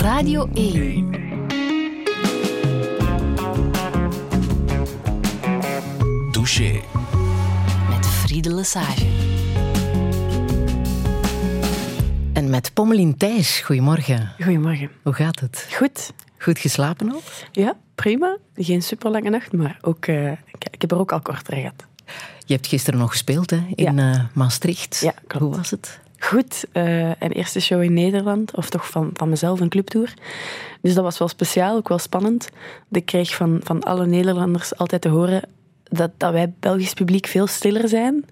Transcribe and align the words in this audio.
Radio 0.00 0.48
1. 0.54 1.10
Douche. 6.30 6.80
Met 7.88 8.06
Friede 8.06 8.54
Lesage. 8.54 9.06
En 12.32 12.50
met 12.50 12.70
Pommelien 12.74 13.16
Thijs, 13.16 13.60
goedemorgen. 13.60 14.32
Goedemorgen. 14.42 14.90
Hoe 15.02 15.12
gaat 15.12 15.40
het? 15.40 15.68
Goed. 15.72 16.12
Goed 16.38 16.58
geslapen 16.58 17.14
ook? 17.14 17.22
Ja, 17.52 17.76
prima. 17.94 18.36
Geen 18.56 18.82
super 18.82 19.10
lange 19.10 19.30
nacht, 19.30 19.52
maar 19.52 19.78
ook, 19.80 20.06
uh, 20.06 20.30
ik, 20.30 20.64
ik, 20.70 20.80
heb 20.80 20.90
er 20.90 20.98
ook 20.98 21.12
al 21.12 21.20
korter 21.20 21.54
gehad. 21.54 21.86
Je 22.46 22.54
hebt 22.54 22.66
gisteren 22.66 23.00
nog 23.00 23.10
gespeeld 23.10 23.50
hè, 23.50 23.66
in 23.74 23.96
ja. 23.96 24.12
uh, 24.12 24.24
Maastricht. 24.32 25.00
Ja, 25.00 25.14
klopt. 25.26 25.44
Hoe 25.44 25.56
was 25.56 25.70
het? 25.70 26.00
Goed. 26.22 26.64
Uh, 26.72 27.08
een 27.08 27.32
eerste 27.32 27.60
show 27.60 27.82
in 27.82 27.92
Nederland, 27.92 28.56
of 28.56 28.70
toch 28.70 28.90
van, 28.90 29.10
van 29.12 29.28
mezelf, 29.28 29.60
een 29.60 29.68
clubtour. 29.68 30.14
Dus 30.80 30.94
dat 30.94 31.04
was 31.04 31.18
wel 31.18 31.28
speciaal, 31.28 31.76
ook 31.76 31.88
wel 31.88 31.98
spannend. 31.98 32.48
Ik 32.90 33.06
kreeg 33.06 33.34
van, 33.34 33.60
van 33.64 33.82
alle 33.82 34.06
Nederlanders 34.06 34.76
altijd 34.76 35.02
te 35.02 35.08
horen 35.08 35.42
dat, 35.84 36.10
dat 36.16 36.32
wij 36.32 36.52
Belgisch 36.60 36.94
publiek 36.94 37.26
veel 37.26 37.46
stiller 37.46 37.88
zijn. 37.88 38.24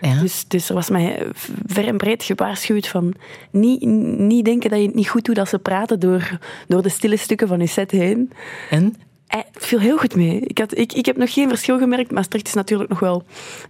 Ja. 0.00 0.20
Dus, 0.20 0.44
dus 0.48 0.68
er 0.68 0.74
was 0.74 0.90
mij 0.90 1.26
ver 1.66 1.86
en 1.86 1.96
breed 1.96 2.22
gewaarschuwd 2.22 2.88
van 2.88 3.14
niet, 3.50 3.82
niet 4.18 4.44
denken 4.44 4.70
dat 4.70 4.78
je 4.78 4.86
het 4.86 4.94
niet 4.94 5.08
goed 5.08 5.24
doet 5.24 5.38
als 5.38 5.50
ze 5.50 5.58
praten 5.58 6.00
door, 6.00 6.38
door 6.68 6.82
de 6.82 6.88
stille 6.88 7.16
stukken 7.16 7.48
van 7.48 7.60
je 7.60 7.66
set 7.66 7.90
heen. 7.90 8.32
En? 8.70 8.94
Het 9.28 9.46
viel 9.52 9.78
heel 9.78 9.98
goed 9.98 10.14
mee. 10.14 10.40
Ik, 10.40 10.58
had, 10.58 10.78
ik, 10.78 10.92
ik 10.92 11.06
heb 11.06 11.16
nog 11.16 11.32
geen 11.32 11.48
verschil 11.48 11.78
gemerkt. 11.78 12.10
Maastricht 12.10 12.46
is 12.46 12.54
natuurlijk 12.54 12.90
nog 12.90 13.00
wel 13.00 13.22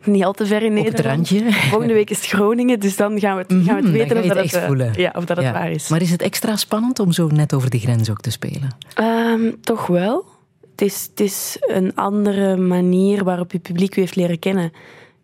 niet 0.05 0.25
al 0.25 0.33
te 0.33 0.47
ver 0.47 0.62
in 0.62 0.73
Nederland. 0.73 0.98
Op 0.98 1.05
het 1.05 1.07
randje. 1.07 1.53
Volgende 1.53 1.95
week 1.95 2.11
is 2.11 2.17
het 2.17 2.27
Groningen, 2.27 2.81
dus 2.81 2.97
dan 2.97 3.21
gaan 3.21 3.37
we 3.37 3.43
het, 3.43 3.53
gaan 3.67 3.77
we 3.77 3.83
het 3.83 3.91
weten 3.91 4.17
of 4.17 4.27
dat, 4.27 4.51
het, 4.51 4.79
het, 4.79 4.97
ja, 4.97 5.12
of 5.17 5.25
dat 5.25 5.37
het 5.37 5.51
waar 5.51 5.71
is. 5.71 5.89
Maar 5.89 6.03
is 6.03 6.11
het 6.11 6.23
extra 6.23 6.57
spannend 6.57 6.98
om 6.98 7.12
zo 7.12 7.27
net 7.27 7.55
over 7.55 7.71
de 7.71 7.79
grens 7.79 8.11
ook 8.11 8.21
te 8.21 8.31
spelen? 8.31 8.77
Um, 9.01 9.61
toch 9.61 9.87
wel. 9.87 10.25
Het 10.70 10.83
is, 10.83 11.06
het 11.11 11.20
is 11.20 11.56
een 11.61 11.95
andere 11.95 12.56
manier 12.56 13.25
waarop 13.25 13.53
je 13.53 13.59
publiek 13.59 13.97
u 13.97 14.01
heeft 14.01 14.17
leren 14.17 14.39
kennen. 14.39 14.73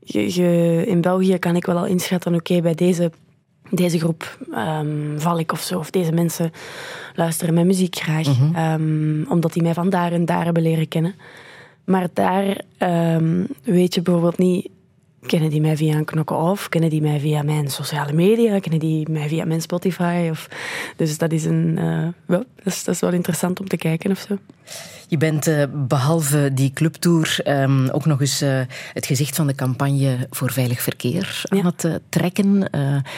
Je, 0.00 0.34
je, 0.34 0.82
in 0.86 1.00
België 1.00 1.38
kan 1.38 1.56
ik 1.56 1.66
wel 1.66 1.76
al 1.76 1.86
inschatten, 1.86 2.34
oké, 2.34 2.50
okay, 2.50 2.62
bij 2.62 2.74
deze, 2.74 3.12
deze 3.74 3.98
groep 3.98 4.38
um, 4.54 5.14
val 5.16 5.38
ik 5.38 5.52
of 5.52 5.60
zo. 5.60 5.78
Of 5.78 5.90
deze 5.90 6.12
mensen 6.12 6.52
luisteren 7.14 7.54
mijn 7.54 7.66
muziek 7.66 7.96
graag. 7.96 8.26
Mhm. 8.26 8.44
Mm 8.44 8.54
-hmm. 8.54 8.72
um, 8.72 9.26
omdat 9.30 9.52
die 9.52 9.62
mij 9.62 9.74
van 9.74 9.90
daar 9.90 10.12
en 10.12 10.24
daar 10.24 10.44
hebben 10.44 10.62
leren 10.62 10.88
kennen. 10.88 11.14
Maar 11.84 12.08
daar 12.12 12.60
um, 13.16 13.46
weet 13.62 13.94
je 13.94 14.02
bijvoorbeeld 14.02 14.38
niet... 14.38 14.72
Kennen 15.26 15.50
die 15.50 15.60
mij 15.60 15.76
via 15.76 15.96
een 15.96 16.04
knokken 16.04 16.36
of? 16.36 16.68
Kennen 16.68 16.90
die 16.90 17.00
mij 17.00 17.20
via 17.20 17.42
mijn 17.42 17.70
sociale 17.70 18.12
media? 18.12 18.58
Kennen 18.58 18.80
die 18.80 19.10
mij 19.10 19.28
via 19.28 19.44
mijn 19.44 19.60
Spotify? 19.60 20.28
Of, 20.30 20.48
dus 20.96 21.18
dat 21.18 21.32
is, 21.32 21.44
een, 21.44 21.76
uh, 21.78 22.08
wel, 22.26 22.44
dat, 22.56 22.66
is, 22.72 22.84
dat 22.84 22.94
is 22.94 23.00
wel 23.00 23.12
interessant 23.12 23.60
om 23.60 23.68
te 23.68 23.76
kijken 23.76 24.10
of 24.10 24.26
zo. 24.28 24.38
Je 25.08 25.16
bent 25.16 25.48
uh, 25.48 25.64
behalve 25.72 26.50
die 26.54 26.72
clubtour 26.72 27.38
um, 27.48 27.88
ook 27.88 28.04
nog 28.04 28.20
eens 28.20 28.42
uh, 28.42 28.60
het 28.92 29.06
gezicht 29.06 29.36
van 29.36 29.46
de 29.46 29.54
campagne 29.54 30.26
voor 30.30 30.52
veilig 30.52 30.82
verkeer 30.82 31.42
aan 31.48 31.66
het 31.66 31.84
uh, 31.84 31.94
trekken. 32.08 32.70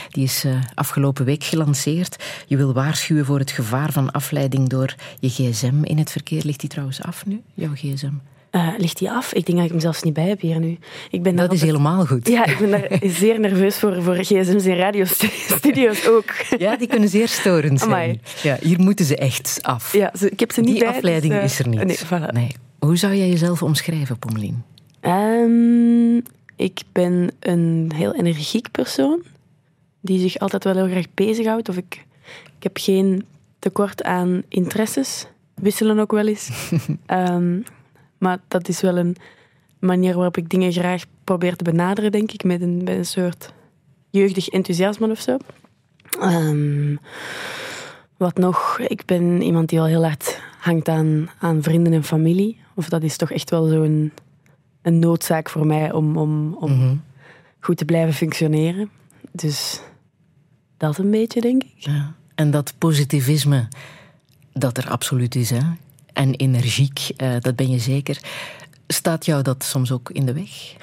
die 0.09 0.25
is 0.25 0.45
afgelopen 0.75 1.25
week 1.25 1.45
gelanceerd. 1.45 2.25
Je 2.47 2.57
wil 2.57 2.73
waarschuwen 2.73 3.25
voor 3.25 3.39
het 3.39 3.51
gevaar 3.51 3.93
van 3.93 4.11
afleiding 4.11 4.69
door 4.69 4.95
je 5.21 5.29
gsm 5.29 5.85
in 5.85 5.99
het 5.99 6.11
verkeer. 6.11 6.45
Ligt 6.45 6.61
die 6.61 6.69
trouwens 6.69 7.03
af 7.03 7.27
nu, 7.27 7.43
jouw 7.55 7.73
gsm? 7.75 8.13
Uh, 8.57 8.69
ligt 8.79 8.99
die 8.99 9.11
af? 9.11 9.33
Ik 9.33 9.47
denk 9.47 9.57
dat 9.59 9.67
ik 9.67 9.73
hem 9.73 9.81
zelfs 9.81 10.03
niet 10.03 10.15
bij 10.15 10.29
heb 10.29 10.41
hier 10.41 10.59
nu. 10.59 10.79
Ik 11.11 11.23
ben 11.23 11.37
dat 11.37 11.45
is 11.45 11.51
altijd... 11.51 11.61
helemaal 11.61 12.07
goed. 12.07 12.29
Ja, 12.29 12.47
ik 12.47 12.59
ben 12.59 12.71
daar 12.71 12.89
zeer 13.21 13.41
nerveus 13.41 13.79
voor, 13.79 14.03
voor 14.03 14.15
gsm's 14.15 14.65
en 14.65 14.77
radiostudio's 14.77 16.09
ook. 16.15 16.31
Ja, 16.59 16.77
die 16.77 16.89
kunnen 16.89 17.09
zeer 17.09 17.29
storend 17.29 17.79
zijn. 17.79 17.91
Amai. 17.93 18.21
Ja, 18.43 18.57
hier 18.61 18.81
moeten 18.81 19.05
ze 19.05 19.17
echt 19.17 19.59
af. 19.63 19.93
Ja, 19.93 20.13
ik 20.21 20.41
heb 20.41 20.53
ze 20.53 20.61
niet 20.61 20.71
die 20.71 20.85
bij. 20.85 20.89
afleiding 20.89 21.33
dus, 21.33 21.43
uh, 21.43 21.45
is 21.45 21.59
er 21.59 21.69
niet. 21.69 21.85
Nee, 21.85 21.99
voilà. 21.99 22.33
nee. 22.33 22.55
Hoe 22.79 22.97
zou 22.97 23.15
jij 23.15 23.29
jezelf 23.29 23.63
omschrijven, 23.63 24.19
Pommelien? 24.19 24.63
Um, 25.03 26.23
ik 26.57 26.81
ben 26.93 27.31
een 27.41 27.93
heel 27.95 28.15
energiek 28.15 28.71
persoon. 28.71 29.23
Die 30.01 30.19
zich 30.19 30.39
altijd 30.39 30.65
wel 30.65 30.75
heel 30.75 30.89
graag 30.89 31.07
bezighoudt. 31.15 31.69
Of 31.69 31.77
ik, 31.77 32.05
ik 32.57 32.63
heb 32.63 32.77
geen 32.79 33.25
tekort 33.59 34.03
aan 34.03 34.43
interesses. 34.49 35.27
Wisselen 35.55 35.99
ook 35.99 36.13
wel 36.13 36.27
eens. 36.27 36.51
um, 37.07 37.65
maar 38.19 38.39
dat 38.49 38.69
is 38.69 38.81
wel 38.81 38.97
een 38.99 39.17
manier 39.79 40.15
waarop 40.15 40.37
ik 40.37 40.49
dingen 40.49 40.73
graag 40.73 41.05
probeer 41.25 41.57
te 41.57 41.65
benaderen, 41.65 42.13
denk 42.13 42.33
ik, 42.33 42.45
met 42.45 42.61
een, 42.63 42.77
met 42.77 42.97
een 42.97 43.07
soort 43.07 43.53
jeugdig 44.11 44.49
enthousiasme 44.49 45.11
of 45.11 45.21
zo. 45.21 45.37
Um, 46.23 46.99
wat 48.17 48.37
nog? 48.39 48.79
Ik 48.79 49.05
ben 49.05 49.43
iemand 49.43 49.69
die 49.69 49.81
al 49.81 49.87
heel 49.87 50.05
hard 50.05 50.41
hangt 50.59 50.89
aan, 50.89 51.29
aan 51.39 51.63
vrienden 51.63 51.93
en 51.93 52.05
familie. 52.05 52.59
Of 52.75 52.89
dat 52.89 53.03
is 53.03 53.17
toch 53.17 53.31
echt 53.31 53.51
wel 53.51 53.67
zo'n 53.67 54.13
een 54.83 54.99
noodzaak 54.99 55.49
voor 55.49 55.67
mij 55.67 55.93
om, 55.93 56.17
om, 56.17 56.55
om 56.61 56.71
Mhm. 56.73 56.95
goed 57.61 57.77
te 57.77 57.85
blijven 57.85 58.15
functioneren. 58.15 58.91
Dus 59.33 59.81
dat 60.77 60.99
een 60.99 61.11
beetje, 61.11 61.41
denk 61.41 61.63
ik. 61.63 61.73
Ja. 61.77 62.15
En 62.35 62.51
dat 62.51 62.75
positivisme 62.79 63.69
dat 64.53 64.77
er 64.79 64.89
absoluut 64.91 65.35
is, 65.35 65.51
hè? 65.51 65.61
En 66.17 66.35
energiek, 66.35 67.11
uh, 67.17 67.35
dat 67.41 67.57
ben 67.57 67.71
je 67.71 67.79
zeker. 67.79 68.19
Staat 68.87 69.25
jou 69.25 69.43
dat 69.43 69.65
soms 69.65 69.93
ook 69.93 70.11
in 70.11 70.27
de 70.27 70.33
weg? 70.33 70.75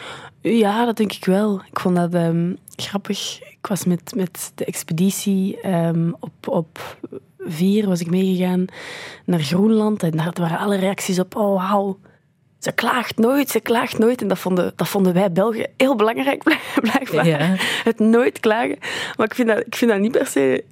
Ja, 0.42 0.86
dat 0.86 0.98
denk 0.98 1.12
ik 1.12 1.26
wel. 1.26 1.62
Ik 1.72 1.80
vond 1.80 1.96
dat 1.96 2.14
um, 2.14 2.58
grappig. 2.76 3.40
Ik 3.42 3.68
was 3.68 3.84
met, 3.84 4.14
met 4.16 4.52
de 4.56 4.66
expeditie 4.66 5.68
um, 5.68 6.16
op, 6.20 6.48
op 6.48 6.98
vier 7.40 7.88
was 7.88 8.02
ik 8.02 8.10
meegegaan 8.10 8.66
naar 9.26 9.40
Groenland. 9.40 10.04
En 10.04 10.12
daar 10.12 10.34
waren 10.36 10.58
alle 10.58 10.76
reacties 10.76 11.20
op, 11.20 11.36
oh 11.36 11.70
wauw, 11.70 11.98
ze 12.60 12.72
klaagt 12.72 13.18
nooit, 13.18 13.50
ze 13.50 13.60
klaagt 13.60 13.98
nooit. 13.98 14.22
En 14.22 14.28
dat 14.28 14.40
vonden, 14.40 14.74
dat 14.76 14.88
vonden 14.88 15.14
wij 15.14 15.32
Belgen 15.32 15.70
heel 15.78 15.96
belangrijk, 15.96 16.44
blijkbaar. 16.92 17.28
Ja. 17.28 17.56
Het 17.84 18.00
nooit 18.00 18.40
klagen. 18.40 18.78
Maar 19.18 19.26
ik 19.26 19.36
vind 19.36 19.48
dat, 19.48 19.60
ik 19.66 19.76
vind 19.76 19.92
dat 19.92 20.00
niet 20.00 20.12
per 20.12 20.28
se 20.28 20.64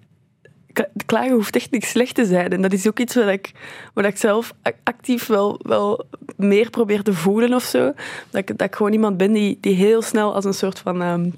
klagen 1.06 1.32
hoeft 1.32 1.56
echt 1.56 1.72
niks 1.72 1.90
slecht 1.90 2.16
te 2.16 2.26
zijn. 2.26 2.50
En 2.50 2.62
dat 2.62 2.74
is 2.74 2.88
ook 2.88 3.00
iets 3.00 3.16
wat 3.16 3.28
ik, 3.28 3.52
wat 3.94 4.06
ik 4.06 4.18
zelf 4.18 4.54
actief 4.84 5.28
wel, 5.28 5.60
wel 5.64 6.06
meer 6.38 6.70
probeer 6.70 7.04
te 7.04 7.14
voelen 7.14 7.54
of 7.54 7.64
zo. 7.64 7.94
Dat 8.30 8.50
ik, 8.50 8.58
dat 8.58 8.68
ik 8.68 8.76
gewoon 8.76 8.94
iemand 8.94 9.18
ben 9.18 9.32
die, 9.32 9.58
die 9.62 9.76
heel 9.76 10.02
snel 10.02 10.34
als 10.34 10.46
een 10.46 10.54
soort 10.54 10.80
van... 10.80 11.02
Um, 11.02 11.34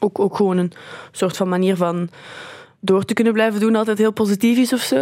ook, 0.00 0.18
ook 0.18 0.36
gewoon 0.36 0.56
een 0.56 0.72
soort 1.10 1.36
van 1.36 1.48
manier 1.48 1.76
van 1.76 2.08
door 2.80 3.04
te 3.04 3.14
kunnen 3.14 3.32
blijven 3.32 3.60
doen 3.60 3.76
altijd 3.76 3.98
heel 3.98 4.12
positief 4.12 4.58
is 4.58 4.72
of 4.72 4.80
zo. 4.80 4.96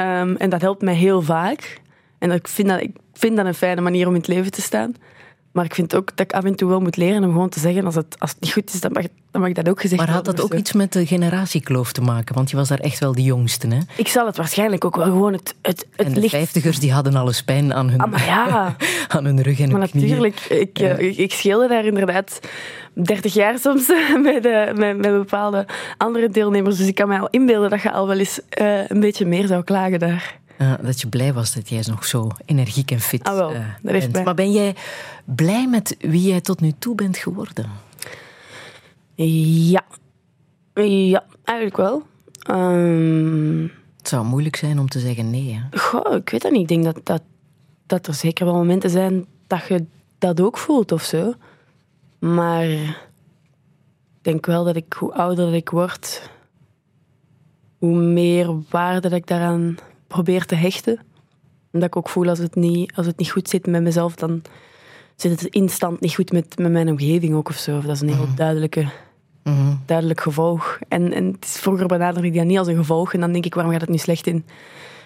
Um, 0.00 0.36
en 0.36 0.50
dat 0.50 0.60
helpt 0.60 0.82
mij 0.82 0.94
heel 0.94 1.22
vaak. 1.22 1.80
En 2.18 2.30
ik, 2.30 2.48
vind 2.48 2.68
dat, 2.68 2.80
ik 2.80 2.96
vind 3.12 3.36
dat 3.36 3.46
een 3.46 3.54
fijne 3.54 3.80
manier 3.80 4.06
om 4.06 4.14
in 4.14 4.20
het 4.20 4.28
leven 4.28 4.50
te 4.50 4.62
staan. 4.62 4.94
Maar 5.54 5.64
ik 5.64 5.74
vind 5.74 5.94
ook 5.94 6.16
dat 6.16 6.26
ik 6.26 6.32
af 6.32 6.44
en 6.44 6.54
toe 6.54 6.68
wel 6.68 6.80
moet 6.80 6.96
leren 6.96 7.24
om 7.24 7.30
gewoon 7.30 7.48
te 7.48 7.60
zeggen, 7.60 7.84
als 7.84 7.94
het, 7.94 8.16
als 8.18 8.30
het 8.30 8.40
niet 8.40 8.52
goed 8.52 8.74
is, 8.74 8.80
dan 8.80 8.92
mag, 8.92 9.04
dan 9.30 9.40
mag 9.40 9.52
dat 9.52 9.68
ook 9.68 9.80
gezegd 9.80 9.96
worden. 9.96 10.14
Maar 10.14 10.24
had 10.24 10.36
dat 10.36 10.44
ook 10.44 10.54
iets 10.58 10.72
met 10.72 10.92
de 10.92 11.06
generatiekloof 11.06 11.92
te 11.92 12.00
maken? 12.00 12.34
Want 12.34 12.50
je 12.50 12.56
was 12.56 12.68
daar 12.68 12.78
echt 12.78 12.98
wel 12.98 13.12
de 13.12 13.22
jongste, 13.22 13.66
hè? 13.66 13.78
Ik 13.96 14.08
zal 14.08 14.26
het 14.26 14.36
waarschijnlijk 14.36 14.84
ook 14.84 14.96
wel 14.96 15.04
gewoon 15.04 15.32
het, 15.32 15.54
het, 15.62 15.86
het 15.96 16.06
En 16.06 16.12
de 16.14 16.20
licht... 16.20 16.32
vijftigers 16.32 16.78
die 16.78 16.92
hadden 16.92 17.16
alles 17.16 17.42
pijn 17.42 17.74
aan 17.74 17.88
hun, 17.90 18.00
ah, 18.00 18.26
ja. 18.26 18.76
aan 19.16 19.24
hun 19.24 19.42
rug 19.42 19.60
en 19.60 19.70
maar 19.70 19.80
hun 19.80 19.90
knieën. 19.90 20.08
natuurlijk, 20.08 20.40
ik, 20.40 20.78
ja. 20.78 20.94
ik, 20.94 21.16
ik 21.16 21.32
scheelde 21.32 21.68
daar 21.68 21.84
inderdaad 21.84 22.40
30 22.92 23.34
jaar 23.34 23.58
soms 23.58 23.86
met, 24.22 24.42
de, 24.42 24.72
met, 24.76 24.96
met, 24.96 25.10
bepaalde 25.10 25.66
andere 25.96 26.28
deelnemers. 26.28 26.76
Dus 26.76 26.86
ik 26.86 26.94
kan 26.94 27.08
mij 27.08 27.20
al 27.20 27.28
inbeelden 27.30 27.70
dat 27.70 27.82
je 27.82 27.92
al 27.92 28.06
wel 28.06 28.18
eens 28.18 28.40
uh, 28.60 28.88
een 28.88 29.00
beetje 29.00 29.26
meer 29.26 29.46
zou 29.46 29.64
klagen 29.64 29.98
daar. 29.98 30.42
Uh, 30.58 30.74
dat 30.82 31.00
je 31.00 31.08
blij 31.08 31.32
was 31.32 31.54
dat 31.54 31.68
jij 31.68 31.84
nog 31.86 32.04
zo 32.04 32.30
energiek 32.44 32.90
en 32.90 33.00
fit 33.00 33.24
ah, 33.24 33.34
wel, 33.34 33.52
uh, 33.54 33.58
heeft 33.82 34.12
bent. 34.12 34.24
Maar 34.24 34.34
ben 34.34 34.52
jij 34.52 34.74
blij 35.24 35.68
met 35.68 35.96
wie 35.98 36.28
jij 36.28 36.40
tot 36.40 36.60
nu 36.60 36.72
toe 36.78 36.94
bent 36.94 37.16
geworden? 37.16 37.66
Ja. 39.14 39.84
Ja, 40.74 41.24
eigenlijk 41.44 41.76
wel. 41.76 42.02
Um... 42.50 43.72
Het 43.96 44.08
zou 44.08 44.24
moeilijk 44.24 44.56
zijn 44.56 44.78
om 44.78 44.88
te 44.88 45.00
zeggen 45.00 45.30
nee. 45.30 45.60
Hè? 45.60 45.78
Goh, 45.78 46.14
ik 46.14 46.30
weet 46.30 46.42
dat 46.42 46.52
niet. 46.52 46.60
Ik 46.60 46.68
denk 46.68 46.84
dat, 46.84 47.00
dat, 47.02 47.22
dat 47.86 48.06
er 48.06 48.14
zeker 48.14 48.44
wel 48.44 48.54
momenten 48.54 48.90
zijn 48.90 49.26
dat 49.46 49.66
je 49.66 49.84
dat 50.18 50.40
ook 50.40 50.58
voelt 50.58 50.92
of 50.92 51.02
zo. 51.02 51.34
Maar 52.18 52.64
ik 52.64 52.96
denk 54.22 54.46
wel 54.46 54.64
dat 54.64 54.76
ik, 54.76 54.92
hoe 54.92 55.14
ouder 55.14 55.54
ik 55.54 55.70
word, 55.70 56.30
hoe 57.78 57.96
meer 57.96 58.62
waarde 58.70 59.08
dat 59.08 59.18
ik 59.18 59.26
daaraan 59.26 59.76
probeer 60.14 60.44
te 60.46 60.54
hechten. 60.54 60.96
En 61.70 61.80
dat 61.80 61.82
ik 61.82 61.96
ook 61.96 62.08
voel 62.08 62.28
als 62.28 62.38
het 62.38 62.54
niet, 62.54 62.92
als 62.96 63.06
het 63.06 63.18
niet 63.18 63.30
goed 63.30 63.48
zit 63.48 63.66
met 63.66 63.82
mezelf, 63.82 64.14
dan 64.14 64.42
zit 65.16 65.40
het 65.40 65.44
instant 65.54 66.00
niet 66.00 66.14
goed 66.14 66.32
met, 66.32 66.58
met 66.58 66.72
mijn 66.72 66.88
omgeving 66.88 67.34
ook 67.34 67.48
of 67.48 67.56
zo. 67.56 67.80
Dat 67.80 67.90
is 67.90 68.00
een 68.00 68.08
heel 68.08 68.26
Mhm. 68.26 68.34
duidelijke, 68.36 68.86
Mhm. 69.44 69.74
duidelijk 69.86 70.20
gevolg. 70.20 70.78
En, 70.88 71.12
en 71.12 71.24
het 71.32 71.44
is, 71.44 71.58
vroeger 71.58 71.86
benaderde 71.86 72.26
ik 72.28 72.34
dat 72.34 72.44
niet 72.44 72.58
als 72.58 72.66
een 72.68 72.76
gevolg. 72.76 73.14
En 73.14 73.20
dan 73.20 73.32
denk 73.32 73.44
ik, 73.44 73.54
waarom 73.54 73.72
gaat 73.72 73.80
het 73.80 73.90
nu 73.90 73.96
slecht 73.98 74.26
in, 74.26 74.44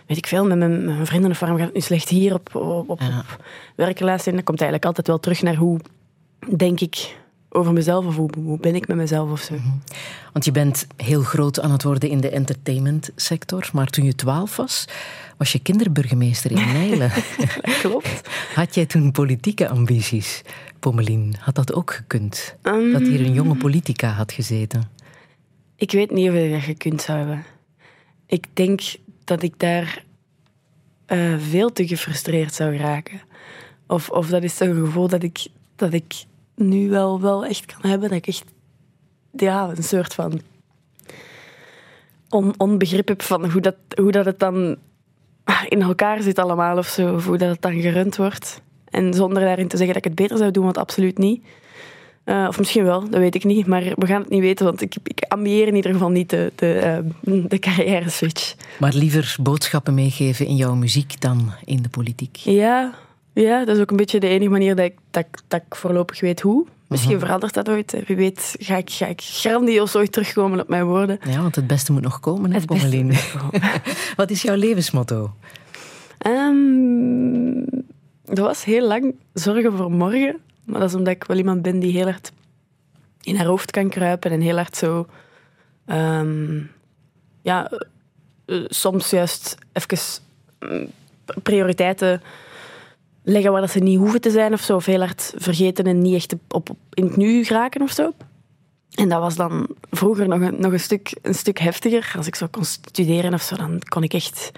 weet 0.06 0.16
ik 0.16 0.26
veel, 0.26 0.46
met 0.46 0.58
mijn, 0.58 0.84
met 0.84 0.94
mijn 0.94 1.06
vrienden? 1.06 1.30
Of 1.30 1.38
waarom 1.40 1.58
gaat 1.58 1.66
het 1.66 1.74
nu 1.76 1.80
slecht 1.82 2.08
hier 2.08 2.34
op, 2.34 2.54
op, 2.54 2.88
op, 2.88 3.00
Ja. 3.00 3.18
op 3.18 3.44
werkrelatie? 3.76 4.30
En 4.30 4.36
dat 4.36 4.44
komt 4.44 4.60
eigenlijk 4.60 4.84
altijd 4.88 5.06
wel 5.06 5.20
terug 5.20 5.42
naar 5.42 5.54
hoe, 5.54 5.78
denk 6.56 6.80
ik, 6.80 7.16
over 7.48 7.72
mezelf 7.72 8.06
of 8.06 8.16
hoe, 8.16 8.30
hoe 8.42 8.58
ben 8.58 8.74
ik 8.74 8.88
met 8.88 8.96
mezelf 8.96 9.30
of 9.30 9.40
zo. 9.40 9.54
Want 10.32 10.44
je 10.44 10.52
bent 10.52 10.86
heel 10.96 11.22
groot 11.22 11.60
aan 11.60 11.70
het 11.70 11.82
worden 11.82 12.08
in 12.08 12.20
de 12.20 12.30
entertainmentsector. 12.30 13.70
Maar 13.72 13.86
toen 13.86 14.04
je 14.04 14.14
twaalf 14.14 14.56
was, 14.56 14.84
was 15.36 15.52
je 15.52 15.58
kinderburgemeester 15.58 16.50
in 16.50 16.72
Nijlen. 16.72 17.10
Klopt. 17.80 18.28
Had 18.54 18.74
jij 18.74 18.86
toen 18.86 19.12
politieke 19.12 19.68
ambities, 19.68 20.42
Pommelien? 20.78 21.34
Had 21.38 21.54
dat 21.54 21.74
ook 21.74 21.92
gekund? 21.92 22.56
Dat 22.62 23.00
hier 23.00 23.20
een 23.20 23.32
jonge 23.32 23.56
politica 23.56 24.08
had 24.08 24.32
gezeten? 24.32 24.90
Ik 25.76 25.92
weet 25.92 26.10
niet 26.10 26.28
of 26.28 26.34
ik 26.34 26.50
dat 26.52 26.62
gekund 26.62 27.02
zou 27.02 27.18
hebben. 27.18 27.44
Ik 28.26 28.46
denk 28.52 28.80
dat 29.24 29.42
ik 29.42 29.54
daar 29.56 30.04
eh, 31.06 31.34
veel 31.38 31.72
te 31.72 31.86
gefrustreerd 31.86 32.54
zou 32.54 32.76
raken. 32.76 33.20
Of, 33.86 34.10
of 34.10 34.28
dat 34.28 34.42
is 34.42 34.60
een 34.60 34.74
gevoel 34.74 35.08
dat 35.08 35.22
ik, 35.22 35.46
dat 35.76 35.92
ik 35.92 36.14
nu 36.58 36.88
wel, 36.88 37.20
wel 37.20 37.44
echt 37.44 37.66
kan 37.66 37.90
hebben. 37.90 38.08
Dat 38.08 38.18
ik 38.18 38.26
echt 38.26 38.44
ja, 39.32 39.68
een 39.76 39.82
soort 39.82 40.14
van 40.14 40.40
on, 42.28 42.54
onbegrip 42.56 43.08
heb 43.08 43.22
van 43.22 43.50
hoe 43.50 43.60
dat, 43.60 43.76
hoe 43.94 44.12
dat 44.12 44.24
het 44.24 44.38
dan 44.38 44.76
in 45.68 45.82
elkaar 45.82 46.22
zit 46.22 46.38
allemaal 46.38 46.78
of 46.78 46.86
zo. 46.86 47.14
Of 47.14 47.26
hoe 47.26 47.38
dat 47.38 47.48
het 47.48 47.62
dan 47.62 47.80
gerund 47.80 48.16
wordt. 48.16 48.62
En 48.90 49.14
zonder 49.14 49.42
daarin 49.42 49.68
te 49.68 49.76
zeggen 49.76 49.94
dat 49.94 50.04
ik 50.04 50.10
het 50.10 50.20
beter 50.20 50.38
zou 50.38 50.50
doen, 50.50 50.64
want 50.64 50.78
absoluut 50.78 51.18
niet. 51.18 51.42
Uh, 52.24 52.46
of 52.48 52.58
misschien 52.58 52.84
wel, 52.84 53.00
dat 53.00 53.20
weet 53.20 53.34
ik 53.34 53.44
niet. 53.44 53.66
Maar 53.66 53.82
we 53.96 54.06
gaan 54.06 54.20
het 54.20 54.30
niet 54.30 54.40
weten, 54.40 54.64
want 54.64 54.80
ik, 54.80 54.96
ik 55.02 55.24
ambieer 55.28 55.66
in 55.66 55.74
ieder 55.74 55.92
geval 55.92 56.10
niet 56.10 56.30
de, 56.30 56.52
de, 56.54 57.02
uh, 57.24 57.44
de 57.48 57.58
carrière 57.58 58.10
switch. 58.10 58.54
Maar 58.78 58.94
liever 58.94 59.36
boodschappen 59.40 59.94
meegeven 59.94 60.46
in 60.46 60.56
jouw 60.56 60.74
muziek 60.74 61.20
dan 61.20 61.52
in 61.64 61.82
de 61.82 61.88
politiek? 61.88 62.36
Ja, 62.36 62.94
ja 63.42 63.64
dat 63.64 63.76
is 63.76 63.82
ook 63.82 63.90
een 63.90 63.96
beetje 63.96 64.20
de 64.20 64.28
enige 64.28 64.50
manier 64.50 64.76
dat 64.76 64.84
ik, 64.84 64.98
dat, 65.10 65.26
dat 65.48 65.62
ik 65.66 65.74
voorlopig 65.74 66.20
weet 66.20 66.40
hoe. 66.40 66.66
Misschien 66.86 67.12
uh 67.12 67.16
-huh. 67.16 67.26
verandert 67.26 67.54
dat 67.54 67.68
ooit. 67.68 67.96
Wie 68.06 68.16
weet 68.16 68.56
ga 68.58 68.76
ik, 68.76 68.90
ga 68.90 69.06
ik 69.06 69.20
grandioos 69.20 69.96
ooit 69.96 70.12
terugkomen 70.12 70.60
op 70.60 70.68
mijn 70.68 70.84
woorden. 70.84 71.18
Ja, 71.28 71.40
want 71.40 71.56
het 71.56 71.66
beste 71.66 71.92
moet 71.92 72.02
nog 72.02 72.20
komen, 72.20 72.52
hè, 72.52 72.60
Pommelien. 72.60 73.12
Wat 74.16 74.30
is 74.30 74.42
jouw 74.42 74.56
levensmotto? 74.56 75.32
Um, 76.26 77.64
dat 78.24 78.38
was 78.38 78.64
heel 78.64 78.86
lang 78.86 79.14
zorgen 79.32 79.76
voor 79.76 79.90
morgen. 79.90 80.36
Maar 80.64 80.80
dat 80.80 80.88
is 80.88 80.94
omdat 80.94 81.14
ik 81.14 81.24
wel 81.24 81.36
iemand 81.36 81.62
ben 81.62 81.78
die 81.78 81.92
heel 81.92 82.04
hard 82.04 82.32
in 83.22 83.36
haar 83.36 83.46
hoofd 83.46 83.70
kan 83.70 83.88
kruipen 83.88 84.30
en 84.30 84.40
heel 84.40 84.56
hard 84.56 84.76
zo. 84.76 85.06
Um, 85.86 86.70
ja, 87.42 87.70
uh, 88.46 88.64
soms 88.68 89.10
juist 89.10 89.56
even 89.72 89.98
um, 90.58 90.90
prioriteiten 91.42 92.22
leggen 93.28 93.52
waar 93.52 93.60
dat 93.60 93.70
ze 93.70 93.78
niet 93.78 93.98
hoeven 93.98 94.20
te 94.20 94.30
zijn 94.30 94.52
of 94.52 94.60
zo. 94.60 94.76
Of 94.76 94.84
heel 94.84 94.98
hard 94.98 95.32
vergeten 95.36 95.84
en 95.84 95.98
niet 95.98 96.14
echt 96.14 96.34
op, 96.48 96.68
in 96.92 97.04
het 97.04 97.16
nu 97.16 97.44
geraken 97.44 97.82
of 97.82 97.90
zo. 97.90 98.12
En 98.94 99.08
dat 99.08 99.20
was 99.20 99.36
dan 99.36 99.68
vroeger 99.90 100.28
nog 100.28 100.40
een, 100.40 100.60
nog 100.60 100.72
een, 100.72 100.80
stuk, 100.80 101.18
een 101.22 101.34
stuk 101.34 101.58
heftiger. 101.58 102.12
Als 102.16 102.26
ik 102.26 102.34
zo 102.34 102.46
kon 102.50 102.64
studeren 102.64 103.34
of 103.34 103.42
zo, 103.42 103.56
dan 103.56 103.80
kon 103.88 104.02
ik 104.02 104.12
echt 104.12 104.50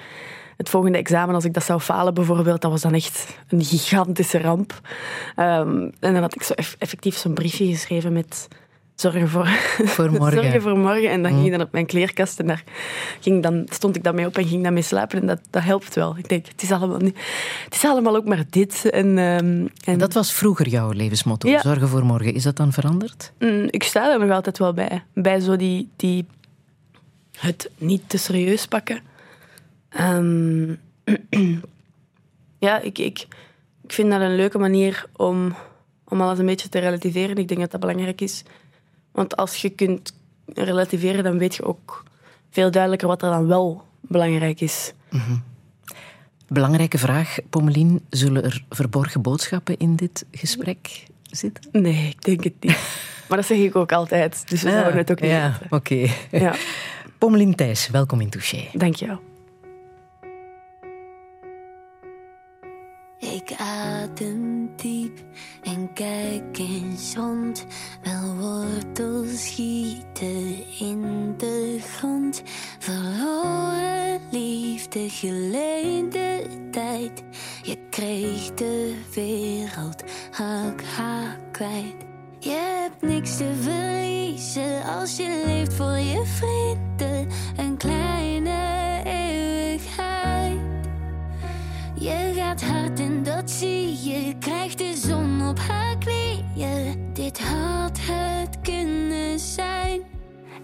het 0.57 0.69
volgende 0.69 0.99
examen, 0.99 1.35
als 1.35 1.45
ik 1.45 1.55
dat 1.55 1.65
zou 1.65 1.81
falen 1.81 2.15
bijvoorbeeld, 2.15 2.61
dat 2.61 2.71
was 2.71 2.81
dan 2.81 2.95
echt 2.95 3.37
een 3.49 3.65
gigantische 3.65 4.41
ramp. 4.41 4.81
Um, 5.37 5.93
en 6.01 6.13
dan 6.13 6.17
had 6.17 6.35
ik 6.35 6.43
zo 6.43 6.53
eff 6.53 6.77
effectief 6.79 7.17
zo'n 7.17 7.35
briefje 7.35 7.67
geschreven 7.67 8.13
met 8.13 8.49
zorgen 9.01 9.29
voor, 9.29 9.47
voor 9.85 10.11
morgen. 10.21 10.43
zorgen 10.43 10.63
voor 10.63 10.79
morgen. 10.79 11.11
En 11.11 11.23
dan 11.23 11.33
ging 11.33 11.45
ik 11.45 11.51
dan 11.51 11.61
op 11.61 11.73
mijn 11.73 11.87
kleerkast 11.87 12.39
en 12.39 12.47
daar 12.47 12.65
ging 13.21 13.43
dan, 13.43 13.67
stond 13.69 13.97
ik 13.97 14.05
dan 14.05 14.15
mee 14.15 14.27
op 14.27 14.39
en 14.39 14.47
ging 14.47 14.63
dan 14.63 14.73
mee 14.73 14.83
slapen. 14.83 15.21
En 15.21 15.27
dat, 15.27 15.41
dat 15.51 15.63
helpt 15.63 15.95
wel. 15.95 16.17
Ik 16.17 16.29
denk, 16.29 16.47
het 16.47 16.63
is 16.63 16.73
allemaal, 16.73 16.99
niet, 16.99 17.19
het 17.65 17.75
is 17.75 17.85
allemaal 17.85 18.17
ook 18.17 18.25
maar 18.25 18.45
dit. 18.51 18.91
En, 18.91 19.19
um, 19.19 19.69
en 19.85 19.99
dat 19.99 20.13
was 20.13 20.33
vroeger 20.33 20.69
jouw 20.69 20.91
levensmotto, 20.91 21.49
ja. 21.49 21.61
zorgen 21.61 21.89
voor 21.89 22.05
morgen. 22.05 22.35
Is 22.35 22.43
dat 22.43 22.57
dan 22.57 22.73
veranderd? 22.73 23.33
Mm, 23.39 23.67
ik 23.71 23.83
sta 23.83 24.09
daar 24.09 24.19
nog 24.19 24.31
altijd 24.31 24.59
wel 24.59 24.75
bij. 24.75 25.03
Bij 25.15 25.41
zo 25.41 25.57
die, 25.57 25.89
die 25.97 26.27
het 27.39 27.71
niet 27.79 28.03
te 28.07 28.19
serieus 28.19 28.67
pakken. 28.67 29.01
Um, 30.01 30.79
ja, 32.59 32.81
ik, 32.81 32.99
ik, 32.99 33.27
ik 33.83 33.93
vind 33.93 34.11
dat 34.11 34.21
een 34.21 34.37
leuke 34.37 34.59
manier 34.59 35.07
om, 35.17 35.55
om 36.05 36.21
alles 36.21 36.39
een 36.39 36.47
beetje 36.47 36.69
te 36.69 36.79
relativeren. 36.79 37.37
Ik 37.37 37.49
denk 37.49 37.61
dat 37.61 37.71
dat 37.71 37.81
belangrijk 37.81 38.21
is. 38.21 38.45
Want 39.21 39.37
als 39.37 39.57
je 39.57 39.71
kunt 39.71 40.13
relativeren, 40.55 41.25
dan 41.25 41.39
weet 41.39 41.55
je 41.55 41.65
ook 41.65 42.05
veel 42.51 42.71
duidelijker 42.71 43.09
wat 43.09 43.23
er 43.23 43.31
dan 43.31 43.47
wel 43.47 43.83
belangrijk 44.01 44.61
is. 44.61 44.93
Mm 45.11 45.21
-hmm. 45.21 45.43
Belangrijke 46.49 46.99
vraag, 46.99 47.39
Pommelien. 47.51 48.05
Zullen 48.11 48.45
er 48.45 48.65
verborgen 48.69 49.23
boodschappen 49.23 49.77
in 49.79 49.97
dit 49.97 50.25
gesprek 50.31 51.07
zitten? 51.31 51.65
Nee, 51.73 52.09
ik 52.09 52.23
denk 52.23 52.45
het 52.45 52.55
niet. 52.61 52.79
maar 53.29 53.39
dat 53.39 53.47
zeg 53.47 53.59
ik 53.59 53.77
ook 53.77 53.93
altijd. 53.93 54.49
Dus 54.49 54.63
we 54.63 54.69
ah, 54.69 54.75
zouden 54.75 54.97
het 54.97 55.11
ook 55.11 55.21
niet 55.21 55.31
Ja, 55.31 55.59
oké. 55.65 55.75
Okay. 55.75 56.13
Ja. 56.31 56.55
Pommelien 57.19 57.55
Thijs, 57.55 57.89
welkom 57.89 58.21
in 58.21 58.31
Touché. 58.31 58.69
Dank 58.73 58.95
je 58.95 59.07
wel. 59.07 59.21
Ik 63.19 63.53
adem 63.59 64.71
diep 64.77 65.19
en 65.71 65.93
kijk 65.93 66.59
eens 66.59 67.15
rond. 67.15 67.67
Wel 68.03 68.35
wortels 68.37 69.47
schieten 69.47 70.65
in 70.79 71.35
de 71.37 71.79
grond. 71.81 72.43
Verloren 72.79 74.21
liefde, 74.31 75.09
geleende 75.09 76.43
tijd. 76.71 77.23
Je 77.63 77.79
kreeg 77.91 78.55
de 78.55 78.95
wereld 79.15 80.03
hak, 80.31 80.83
haak 80.83 81.39
kwijt. 81.53 81.95
Je 82.39 82.79
hebt 82.81 83.03
niks 83.03 83.37
te 83.37 83.53
verliezen 83.61 84.83
als 84.85 85.17
je 85.17 85.43
leeft 85.47 85.75
voor 85.75 85.99
je 85.99 86.23
vrienden. 86.25 87.29
Een 87.57 87.77
kleine 87.77 89.01
eeuwigheid. 89.05 90.50
Je 92.01 92.33
gaat 92.35 92.63
hard 92.63 93.01
en 93.01 93.23
dat 93.23 93.51
zie 93.51 94.09
je. 94.09 94.35
Krijgt 94.39 94.79
de 94.79 94.97
zon 94.97 95.49
op 95.49 95.59
haar 95.59 95.99
knieën. 95.99 97.11
Dit 97.13 97.39
had 97.39 97.99
het 98.01 98.61
kunnen 98.63 99.39
zijn. 99.39 100.03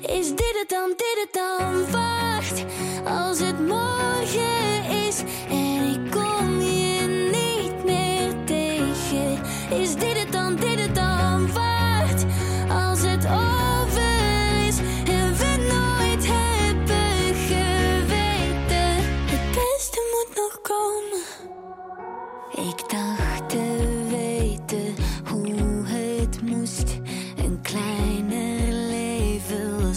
Is 0.00 0.28
dit 0.28 0.56
het 0.60 0.68
dan, 0.68 0.92
dit 0.96 1.18
het 1.22 1.32
dan? 1.32 1.90
Wacht, 1.90 2.64
als 3.04 3.38
het 3.40 3.66
morgen 3.66 5.06
is 5.06 5.22
en 5.50 5.82
ik 5.94 6.10
kom 6.10 6.60
je 6.60 7.30
niet 7.32 7.84
meer 7.84 8.44
tegen. 8.44 9.40
Is 9.80 9.94
dit 9.94 10.18
het 10.18 10.32
dan, 10.32 10.56
dit 10.56 10.75
Ik 22.56 22.90
dacht 22.90 23.48
te 23.48 24.06
weten 24.10 24.94
hoe 25.30 25.82
het 25.86 26.42
moest. 26.42 26.98
Een 27.36 27.60
kleiner 27.62 28.72
leven 28.72 29.94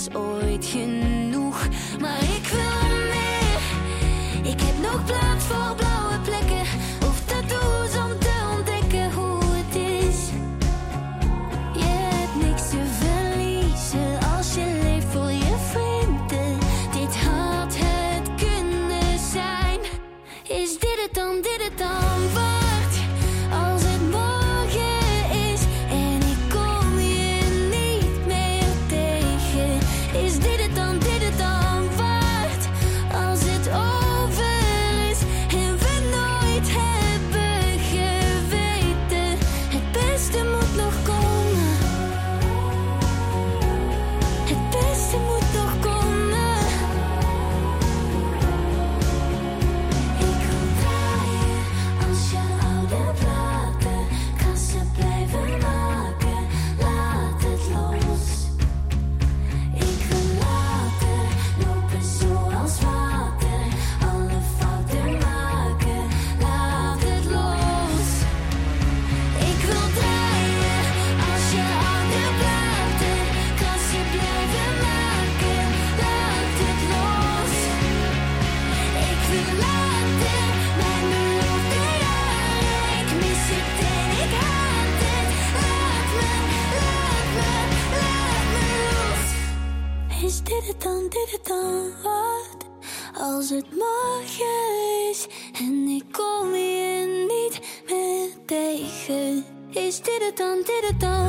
Is 100.30 100.36
dit 100.36 100.48
het 100.48 100.48
dan, 100.48 100.58
dit 100.58 100.90
het 100.90 101.29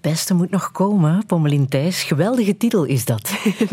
beste 0.00 0.34
moet 0.34 0.50
nog 0.50 0.72
komen, 0.72 1.26
Pommelien 1.26 1.68
Thijs. 1.68 2.02
Geweldige 2.02 2.56
titel 2.56 2.84
is 2.84 3.04
dat. 3.04 3.22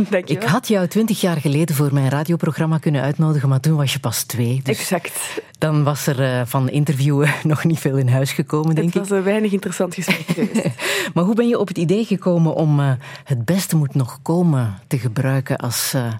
Dankjewel. 0.09 0.21
Ik 0.27 0.43
had 0.43 0.67
jou 0.67 0.87
twintig 0.87 1.21
jaar 1.21 1.37
geleden 1.37 1.75
voor 1.75 1.93
mijn 1.93 2.09
radioprogramma 2.09 2.77
kunnen 2.77 3.01
uitnodigen, 3.01 3.49
maar 3.49 3.59
toen 3.59 3.75
was 3.75 3.93
je 3.93 3.99
pas 3.99 4.23
twee. 4.23 4.59
Dus 4.63 4.79
Exact. 4.79 5.41
dan 5.57 5.83
was 5.83 6.07
er 6.07 6.23
eh, 6.23 6.41
van 6.45 6.69
interviewen 6.69 7.29
nog 7.43 7.63
niet 7.63 7.79
veel 7.79 7.97
in 7.97 8.07
huis 8.07 8.31
gekomen, 8.31 8.75
denk 8.75 8.87
Het 8.87 8.95
ik. 8.95 9.01
was 9.09 9.17
een 9.17 9.23
weinig 9.23 9.51
interessant 9.51 9.93
gesprek 9.93 10.25
geweest. 10.33 10.67
Maar 11.13 11.23
hoe 11.23 11.35
ben 11.35 11.47
je 11.47 11.59
op 11.59 11.67
het 11.67 11.77
idee 11.77 12.05
gekomen 12.05 12.53
om 12.55 12.79
eh, 12.79 12.91
het 13.23 13.45
beste 13.45 13.75
moet 13.75 13.95
nog 13.95 14.19
komen 14.21 14.79
te 14.87 14.97
gebruiken 14.99 15.57
als, 15.57 15.93
eh, 15.93 16.11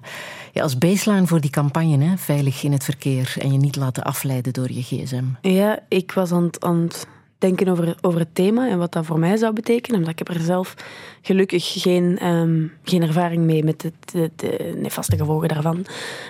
ja, 0.52 0.62
als 0.62 0.78
baseline 0.78 1.26
voor 1.26 1.40
die 1.40 1.50
campagne, 1.50 2.04
hè? 2.04 2.16
veilig 2.16 2.62
in 2.62 2.72
het 2.72 2.84
verkeer 2.84 3.34
en 3.38 3.52
je 3.52 3.58
niet 3.58 3.76
laten 3.76 4.02
afleiden 4.04 4.52
door 4.52 4.72
je 4.72 4.82
gsm? 4.82 5.24
Ja, 5.42 5.78
ik 5.88 6.12
was 6.12 6.32
aan 6.32 6.42
het, 6.44 6.64
aan 6.64 6.76
het 6.80 7.06
denken 7.38 7.68
over, 7.68 7.96
over 8.00 8.20
het 8.20 8.34
thema 8.34 8.68
en 8.68 8.78
wat 8.78 8.92
dat 8.92 9.06
voor 9.06 9.18
mij 9.18 9.36
zou 9.36 9.52
betekenen. 9.52 9.98
Omdat 9.98 10.12
ik 10.12 10.18
heb 10.18 10.36
er 10.36 10.40
zelf 10.40 10.74
gelukkig 11.22 11.72
geen, 11.82 12.18
ehm, 12.18 12.66
geen 12.82 13.02
ervaring 13.02 13.44
mee 13.44 13.64
met 13.64 13.80
de, 13.80 13.92
de, 14.12 14.30
de 14.36 14.74
nefaste 14.76 15.16
gevolgen 15.16 15.48
daarvan. 15.48 15.86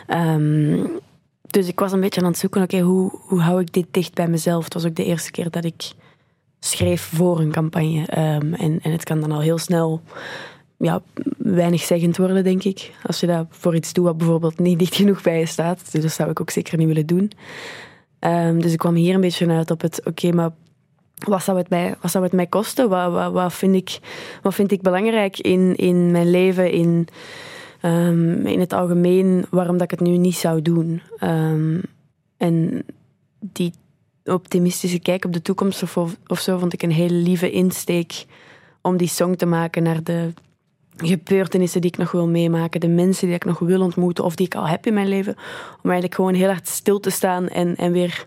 Ehm, 0.06 0.86
dus 1.46 1.68
ik 1.68 1.78
was 1.78 1.92
een 1.92 2.00
beetje 2.00 2.20
aan 2.20 2.26
het 2.26 2.38
zoeken, 2.38 2.62
oké, 2.62 2.80
hoe, 2.80 3.18
hoe 3.20 3.40
hou 3.40 3.60
ik 3.60 3.72
dit 3.72 3.86
dicht 3.90 4.14
bij 4.14 4.28
mezelf? 4.28 4.64
Het 4.64 4.74
was 4.74 4.86
ook 4.86 4.94
de 4.94 5.04
eerste 5.04 5.30
keer 5.30 5.50
dat 5.50 5.64
ik 5.64 5.92
schreef 6.60 7.02
voor 7.02 7.40
een 7.40 7.52
campagne. 7.52 8.06
Ehm, 8.06 8.54
en, 8.54 8.80
en 8.82 8.92
het 8.92 9.04
kan 9.04 9.20
dan 9.20 9.32
al 9.32 9.40
heel 9.40 9.58
snel 9.58 10.02
ja, 10.78 11.02
weinig 11.38 11.80
zeggend 11.80 12.16
worden, 12.16 12.44
denk 12.44 12.64
ik. 12.64 12.92
Als 13.02 13.20
je 13.20 13.26
dat 13.26 13.46
voor 13.50 13.74
iets 13.74 13.92
doet 13.92 14.04
wat 14.04 14.18
bijvoorbeeld 14.18 14.58
niet 14.58 14.78
dicht 14.78 14.94
genoeg 14.94 15.22
bij 15.22 15.38
je 15.38 15.46
staat. 15.46 15.92
Dus 15.92 16.02
dat 16.02 16.12
zou 16.12 16.30
ik 16.30 16.40
ook 16.40 16.50
zeker 16.50 16.78
niet 16.78 16.86
willen 16.86 17.06
doen. 17.06 17.32
Dus 18.60 18.72
ik 18.72 18.78
kwam 18.78 18.94
hier 18.94 19.14
een 19.14 19.20
beetje 19.20 19.48
uit 19.48 19.70
op 19.70 19.80
het, 19.80 20.00
oké, 20.04 20.32
maar 20.32 20.50
wat 21.18 21.42
zou 21.42 21.58
het 21.58 21.68
mij, 21.68 21.94
wat 22.00 22.10
zou 22.10 22.28
mij 22.32 22.46
kosten? 22.46 22.88
Wat, 22.88 23.32
wat, 23.32 23.54
vind, 23.54 23.74
ik, 23.74 23.98
wat 24.42 24.54
vind 24.54 24.72
ik 24.72 24.82
belangrijk 24.82 25.38
in, 25.38 25.76
in 25.76 26.10
mijn 26.10 26.30
leven, 26.30 26.70
in, 26.70 27.08
ehm, 27.80 28.46
in 28.46 28.60
het 28.60 28.72
algemeen, 28.72 29.46
waarom 29.50 29.76
dat 29.78 29.92
ik 29.92 29.98
het 29.98 30.08
nu 30.08 30.16
niet 30.16 30.36
zou 30.36 30.62
doen? 30.62 31.02
Ehm, 31.18 31.80
en 32.36 32.84
die 33.38 33.72
optimistische 34.24 34.98
kijk 34.98 35.24
op 35.24 35.32
de 35.32 35.42
toekomst 35.42 35.82
of, 35.82 35.96
of 36.26 36.40
zo 36.40 36.58
vond 36.58 36.72
ik 36.72 36.82
een 36.82 36.92
hele 36.92 37.14
lieve 37.14 37.50
insteek 37.50 38.24
om 38.80 38.96
die 38.96 39.08
song 39.08 39.34
te 39.34 39.46
maken 39.46 39.82
naar 39.82 40.02
de 40.02 40.32
gebeurtenissen 40.96 41.80
die 41.80 41.90
ik 41.90 41.98
nog 41.98 42.12
wil 42.12 42.28
meemaken, 42.28 42.80
de 42.80 42.88
mensen 42.88 43.26
die 43.26 43.36
ik 43.36 43.44
nog 43.44 43.58
wil 43.58 43.80
ontmoeten 43.80 44.24
of 44.24 44.34
die 44.34 44.46
ik 44.46 44.54
al 44.54 44.68
heb 44.68 44.86
in 44.86 44.94
mijn 44.94 45.08
leven. 45.08 45.34
Om 45.82 45.90
eigenlijk 45.90 46.14
gewoon 46.14 46.34
heel 46.34 46.48
hard 46.48 46.68
stil 46.68 47.00
te 47.00 47.10
staan 47.10 47.48
en, 47.48 47.76
en 47.76 47.92
weer, 47.92 48.26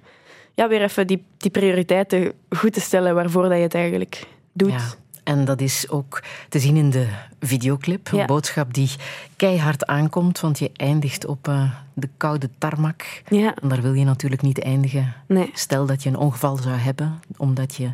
ja, 0.56 0.68
weer 0.68 0.82
even 0.82 1.08
die, 1.08 1.24
die 1.38 1.52
prioriteiten 1.52 2.32
goed 2.50 2.74
te 2.74 2.82
stellen 2.82 3.16
waarvoor 3.16 3.44
dat 3.44 3.58
je 3.58 3.64
het 3.64 3.74
eigenlijk 3.76 4.28
doet. 4.54 4.72
Ja. 4.72 4.80
En 5.24 5.46
dat 5.46 5.62
is 5.62 5.90
ook 5.90 6.24
te 6.50 6.60
zien 6.60 6.76
in 6.78 6.90
de 6.90 7.08
videoclip. 7.40 8.12
Een 8.12 8.18
Ja. 8.18 8.26
boodschap 8.26 8.74
die 8.74 8.90
keihard 9.36 9.86
aankomt, 9.86 10.40
want 10.40 10.60
je 10.60 10.70
eindigt 10.76 11.26
op 11.26 11.48
eh, 11.48 11.72
de 11.94 12.10
koude 12.18 12.50
tarmac. 12.58 13.04
Ja, 13.30 13.56
En 13.62 13.70
daar 13.70 13.82
wil 13.82 13.94
je 13.94 14.06
natuurlijk 14.06 14.42
niet 14.42 14.60
eindigen. 14.62 15.14
nee. 15.28 15.50
Stel 15.54 15.86
dat 15.86 16.04
je 16.04 16.10
een 16.10 16.18
ongeval 16.18 16.58
zou 16.58 16.76
hebben, 16.76 17.20
omdat 17.38 17.76
je 17.76 17.92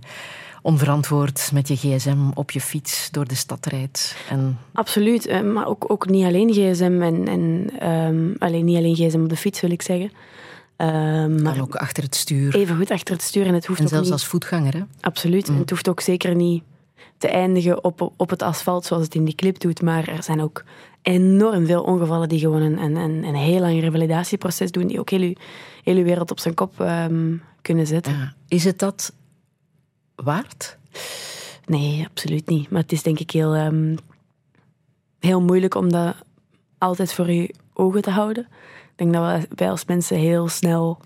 onverantwoord 0.61 1.49
met 1.53 1.67
je 1.67 1.75
gsm 1.75 2.17
op 2.33 2.51
je 2.51 2.61
fiets 2.61 3.11
door 3.11 3.27
de 3.27 3.35
stad 3.35 3.65
rijdt. 3.65 4.15
En 4.29 4.59
Absoluut, 4.73 5.25
eh, 5.25 5.41
maar 5.41 5.67
ook, 5.67 5.91
ook 5.91 6.09
niet 6.09 6.25
alleen 6.25 6.53
gsm 6.53 7.01
en, 7.01 7.27
en 7.27 7.69
ehm, 7.79 8.25
alleen, 8.39 8.65
niet 8.65 8.77
alleen 8.77 8.95
gsm 8.95 9.19
op 9.21 9.29
de 9.29 9.35
fiets 9.37 9.61
wil 9.61 9.71
ik 9.71 9.81
zeggen. 9.81 10.11
Ehm, 10.77 11.41
maar 11.41 11.53
dan 11.53 11.63
ook 11.63 11.75
achter 11.75 12.03
het 12.03 12.15
stuur. 12.15 12.55
even 12.55 12.77
goed 12.77 12.91
achter 12.91 13.13
het 13.13 13.23
stuur 13.23 13.45
en 13.45 13.53
het 13.53 13.65
hoeft 13.65 13.79
En 13.79 13.85
ook 13.85 13.91
zelfs 13.91 14.05
niet... 14.05 14.13
als 14.13 14.25
voetganger. 14.25 14.73
Hè? 14.73 14.83
Absoluut. 14.99 15.47
En 15.47 15.55
het 15.55 15.69
hoeft 15.69 15.89
ook 15.89 16.01
zeker 16.01 16.35
niet 16.35 16.63
te 17.17 17.27
eindigen 17.27 17.83
op, 17.83 18.11
op 18.17 18.29
het 18.29 18.41
asfalt 18.41 18.85
zoals 18.85 19.03
het 19.03 19.15
in 19.15 19.25
die 19.25 19.35
clip 19.35 19.59
doet. 19.59 19.81
Maar 19.81 20.07
er 20.07 20.23
zijn 20.23 20.41
ook 20.41 20.63
enorm 21.01 21.65
veel 21.65 21.83
ongevallen 21.83 22.29
die 22.29 22.39
gewoon 22.39 22.61
een, 22.61 22.77
een, 22.77 23.23
een, 23.23 23.35
heel 23.35 23.59
lang 23.59 23.81
revalidatieproces 23.81 24.71
doen. 24.71 24.87
Die 24.87 24.99
ook 24.99 25.09
heel 25.09 25.21
uw, 25.21 25.33
heel 25.83 25.95
uw 25.95 26.03
wereld 26.03 26.31
op 26.31 26.39
zijn 26.39 26.53
kop 26.53 26.81
ehm, 26.81 27.35
kunnen 27.61 27.87
zetten. 27.87 28.13
Ja. 28.13 28.33
Is 28.47 28.63
het 28.63 28.79
dat 28.79 29.13
waard? 30.15 30.77
Nee, 31.65 32.05
absoluut 32.09 32.49
niet. 32.49 32.69
Maar 32.69 32.81
het 32.81 32.91
is 32.91 33.03
denk 33.03 33.19
ik 33.19 33.31
heel, 33.31 33.53
ehm, 33.53 33.95
heel 35.19 35.41
moeilijk 35.41 35.75
om 35.75 35.91
dat 35.91 36.15
altijd 36.77 37.13
voor 37.13 37.31
je 37.31 37.53
ogen 37.73 38.01
te 38.01 38.09
houden. 38.09 38.47
Ik 38.97 39.11
denk 39.11 39.13
dat 39.13 39.41
we- 39.41 39.55
wij 39.55 39.69
als 39.69 39.85
mensen 39.85 40.17
heel 40.17 40.47
snel 40.47 40.97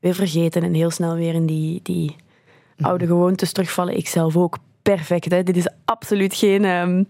weer 0.00 0.14
vergeten 0.14 0.62
en 0.62 0.74
heel 0.74 0.90
snel 0.90 1.14
weer 1.14 1.34
in 1.34 1.46
die, 1.46 1.80
die 1.82 2.16
oude 2.80 3.06
gewoontes 3.06 3.52
terugvallen. 3.52 3.96
Ik 3.96 4.08
zelf 4.08 4.36
ook. 4.36 4.58
Perfect. 4.82 5.30
Hè? 5.30 5.42
Dit 5.42 5.56
is 5.56 5.68
absoluut 5.84 6.34
geen, 6.34 6.64
ehm, 6.64 7.04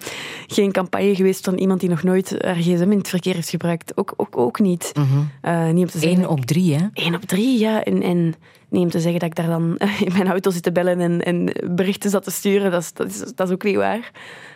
geen 0.46 0.72
campagne 0.72 1.14
geweest 1.14 1.44
van 1.44 1.54
iemand 1.58 1.80
die 1.80 1.88
nog 1.88 2.02
nooit 2.02 2.42
haar 2.44 2.54
gsm 2.54 2.90
in 2.90 2.98
het 2.98 3.08
verkeer 3.08 3.34
heeft 3.34 3.48
gebruikt. 3.50 3.96
Ook, 3.96 4.14
ook, 4.16 4.36
ook 4.36 4.58
niet. 4.60 4.92
Eh, 5.40 5.68
niet 5.70 5.84
om 5.84 5.90
te 5.90 5.98
zeggen 5.98 6.22
Eén 6.22 6.28
op 6.28 6.44
drie, 6.44 6.74
hè? 6.74 6.86
Eén 6.92 7.14
op 7.14 7.22
drie, 7.22 7.58
ja. 7.58 7.84
En, 7.84 8.02
en 8.02 8.34
niet 8.68 8.82
om 8.82 8.90
te 8.90 9.00
zeggen 9.00 9.20
dat 9.20 9.28
ik 9.28 9.34
daar 9.34 9.46
dan 9.46 9.76
in 10.06 10.12
mijn 10.12 10.28
auto 10.28 10.50
zit 10.50 10.62
te 10.62 10.72
bellen 10.72 11.00
en, 11.00 11.22
en 11.22 11.52
berichten 11.74 12.10
zat 12.10 12.24
te 12.24 12.30
sturen, 12.30 12.70
dat 12.70 12.82
is, 12.82 12.92
dat, 12.92 13.06
is, 13.06 13.18
dat 13.34 13.48
is 13.48 13.54
ook 13.54 13.64
niet 13.64 13.76
waar. 13.76 14.10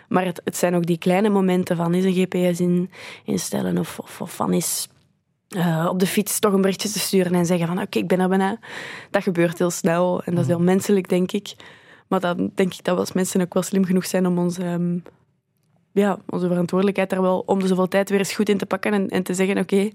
Maar 0.08 0.24
het, 0.24 0.40
het 0.44 0.56
zijn 0.56 0.74
ook 0.74 0.86
die 0.86 0.98
kleine 0.98 1.28
momenten 1.28 1.76
van 1.76 1.94
is 1.94 2.04
een 2.04 2.26
GPS 2.28 2.60
in, 2.60 2.90
instellen 3.24 3.78
of, 3.78 3.98
of, 3.98 4.20
of 4.20 4.34
van 4.34 4.52
is 4.52 4.88
eh, 5.54 5.86
op 5.90 5.98
de 5.98 6.06
fiets 6.06 6.38
toch 6.38 6.52
een 6.52 6.60
berichtje 6.60 6.88
te 6.88 6.98
sturen 6.98 7.34
en 7.34 7.46
zeggen 7.46 7.66
van 7.66 7.80
oké, 7.80 7.98
ik 7.98 8.08
ben 8.08 8.20
er 8.20 8.28
bijna. 8.28 8.58
Dat 9.10 9.22
gebeurt 9.22 9.58
heel 9.58 9.70
snel 9.70 10.22
en 10.24 10.34
dat 10.34 10.42
is 10.42 10.48
heel 10.48 10.60
menselijk, 10.60 11.08
denk 11.08 11.32
ik. 11.32 11.54
Maar 12.08 12.20
dan 12.20 12.50
denk 12.54 12.74
ik 12.74 12.84
dat 12.84 12.94
we 12.94 13.00
als 13.00 13.12
mensen 13.12 13.40
ook 13.40 13.54
wel 13.54 13.62
slim 13.62 13.84
genoeg 13.84 14.06
zijn 14.06 14.26
om 14.26 14.38
ons, 14.38 14.58
ehm, 14.58 14.98
ja, 15.92 16.18
onze 16.28 16.46
verantwoordelijkheid 16.46 17.10
daar 17.10 17.22
wel 17.22 17.42
om 17.46 17.60
de 17.60 17.66
zoveel 17.66 17.88
tijd 17.88 18.10
weer 18.10 18.18
eens 18.18 18.34
goed 18.34 18.48
in 18.48 18.58
te 18.58 18.66
pakken 18.66 18.92
en, 18.92 19.08
en 19.08 19.22
te 19.22 19.34
zeggen 19.34 19.58
oké, 19.58 19.90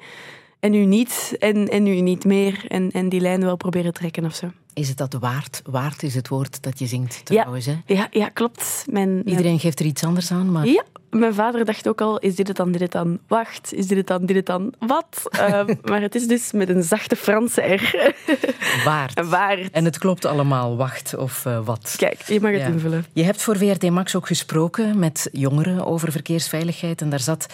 en 0.60 0.72
nu 0.72 0.86
niet, 0.86 1.36
en, 1.40 1.68
en 1.70 1.84
nu 1.84 2.02
niet 2.02 2.26
meer. 2.26 2.66
En, 2.68 2.92
en 2.92 3.10
die 3.10 3.20
lijn 3.20 3.42
wel 3.42 3.56
proberen 3.56 3.94
trekken 3.94 4.26
of 4.26 4.36
zo. 4.36 4.52
Is 4.74 4.90
het 4.90 4.98
dat 4.98 5.14
waard? 5.14 5.62
Waard 5.66 6.04
is 6.04 6.16
het 6.16 6.28
woord 6.28 6.64
dat 6.64 6.80
je 6.80 6.86
zingt 6.86 7.26
trouwens. 7.26 7.66
Hè? 7.66 7.76
Ja, 7.86 8.08
ja 8.12 8.30
klopt. 8.30 8.86
Mijn, 8.90 9.30
Iedereen 9.30 9.60
geeft 9.60 9.80
er 9.80 9.86
iets 9.86 10.04
anders 10.04 10.32
aan, 10.32 10.52
maar 10.52 10.66
Ja, 10.68 10.84
mijn 11.10 11.34
vader 11.34 11.66
dacht 11.66 11.88
ook 11.88 12.02
al, 12.02 12.18
is 12.20 12.36
dit 12.36 12.48
het 12.48 12.58
dan, 12.58 12.72
dit 12.72 12.82
het 12.82 12.92
dan? 12.92 13.20
Wacht, 13.28 13.74
is 13.74 13.88
dit 13.88 13.98
het 13.98 14.08
dan, 14.08 14.26
dit 14.26 14.36
het 14.36 14.46
dan? 14.46 14.74
Wat? 14.80 15.06
Ehm, 15.32 15.76
maar 15.84 16.02
het 16.02 16.16
is 16.16 16.28
dus 16.28 16.52
met 16.52 16.70
een 16.70 16.84
zachte 16.84 17.16
Franse 17.16 17.62
R. 17.62 18.14
waard. 18.86 19.28
Waard. 19.30 19.72
En 19.72 19.86
het 19.86 19.98
klopt 19.98 20.26
allemaal, 20.26 20.78
wacht 20.78 21.16
of 21.18 21.46
eh, 21.46 21.66
wat. 21.66 21.94
Kijk, 21.98 22.22
je 22.22 22.42
mag 22.42 22.52
het 22.52 22.60
Ja. 22.62 22.68
invullen. 22.68 23.06
Je 23.14 23.24
hebt 23.24 23.42
voor 23.42 23.58
VRT 23.58 23.90
Max 23.90 24.16
ook 24.16 24.28
gesproken 24.28 25.00
met 25.00 25.30
jongeren 25.32 25.86
over 25.86 26.12
verkeersveiligheid. 26.12 27.02
En 27.02 27.10
daar 27.10 27.20
zat 27.20 27.46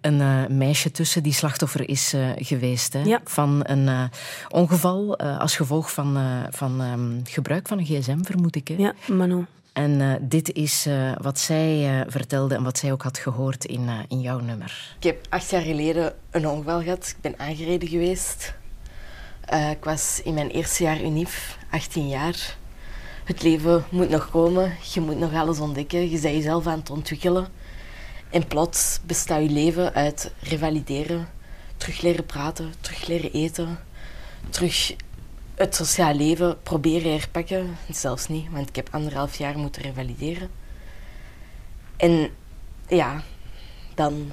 een 0.00 0.20
eh, 0.20 0.46
meisje 0.48 0.90
tussen 0.90 1.22
die 1.22 1.32
slachtoffer 1.32 1.88
is 1.88 2.12
eh, 2.12 2.28
geweest. 2.36 2.92
Hè, 2.92 3.02
Ja. 3.02 3.20
Van 3.24 3.60
een 3.62 4.10
ongeval 4.48 5.18
als 5.18 5.56
gevolg 5.56 5.92
van, 5.92 6.18
van 6.50 6.80
ehm, 6.80 7.10
gebruik 7.24 7.68
van 7.68 7.78
een 7.78 7.84
gsm, 7.84 8.22
vermoed 8.22 8.56
ik. 8.56 8.68
Hè? 8.68 8.74
Ja, 8.78 8.94
Manon. 9.06 9.46
En 9.72 10.00
eh, 10.00 10.12
dit 10.20 10.52
is 10.52 10.86
eh, 10.86 11.12
wat 11.20 11.38
zij 11.38 12.00
eh, 12.00 12.06
vertelde 12.06 12.54
en 12.54 12.62
wat 12.62 12.78
zij 12.78 12.92
ook 12.92 13.02
had 13.02 13.18
gehoord 13.18 13.64
in, 13.64 13.88
in 14.08 14.20
jouw 14.20 14.38
nummer. 14.38 14.94
Ik 14.96 15.04
heb 15.04 15.26
acht 15.28 15.50
jaar 15.50 15.62
geleden 15.62 16.14
een 16.30 16.48
ongeval 16.48 16.82
gehad. 16.82 17.08
Ik 17.08 17.20
ben 17.20 17.38
aangereden 17.38 17.88
geweest. 17.88 18.54
Ik 19.70 19.84
was 19.84 20.20
in 20.24 20.34
mijn 20.34 20.50
eerste 20.50 20.82
jaar 20.82 21.00
UNIF, 21.00 21.58
18 21.70 22.08
jaar. 22.08 22.56
Het 23.24 23.42
leven 23.42 23.84
moet 23.90 24.08
nog 24.08 24.30
komen. 24.30 24.76
Je 24.94 25.00
moet 25.00 25.18
nog 25.18 25.34
alles 25.34 25.58
ontdekken. 25.58 26.10
Je 26.10 26.20
bent 26.20 26.34
jezelf 26.34 26.66
aan 26.66 26.78
het 26.78 26.90
ontwikkelen. 26.90 27.48
En 28.30 28.46
plots 28.46 29.00
bestaat 29.06 29.42
je 29.42 29.50
leven 29.50 29.94
uit 29.94 30.32
revalideren, 30.40 31.28
terug 31.76 32.00
leren 32.00 32.26
praten, 32.26 32.72
terug 32.80 33.06
leren 33.06 33.32
eten, 33.32 33.78
terug 34.50 34.94
het 35.60 35.74
sociaal 35.74 36.14
leven 36.14 36.62
proberen 36.62 37.12
herpakken. 37.12 37.76
Zelfs 37.90 38.28
niet, 38.28 38.50
want 38.50 38.68
ik 38.68 38.76
heb 38.76 38.88
anderhalf 38.90 39.36
jaar 39.36 39.58
moeten 39.58 39.82
revalideren. 39.82 40.48
En 41.96 42.30
ja, 42.88 43.22
dan. 43.94 44.30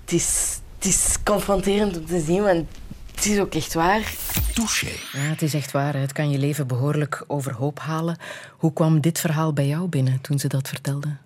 Het 0.00 0.12
is, 0.12 0.60
het 0.74 0.84
is 0.84 1.16
confronterend 1.24 1.98
om 1.98 2.06
te 2.06 2.20
zien, 2.20 2.42
want 2.42 2.68
het 3.14 3.26
is 3.26 3.38
ook 3.38 3.54
echt 3.54 3.74
waar. 3.74 4.14
Touché. 4.54 4.90
Ja, 5.12 5.18
het 5.18 5.42
is 5.42 5.54
echt 5.54 5.70
waar. 5.70 5.94
Het 5.94 6.12
kan 6.12 6.30
je 6.30 6.38
leven 6.38 6.66
behoorlijk 6.66 7.24
overhoop 7.26 7.78
halen. 7.78 8.16
Hoe 8.56 8.72
kwam 8.72 9.00
dit 9.00 9.20
verhaal 9.20 9.52
bij 9.52 9.66
jou 9.66 9.88
binnen 9.88 10.20
toen 10.20 10.38
ze 10.38 10.48
dat 10.48 10.68
vertelde? 10.68 11.16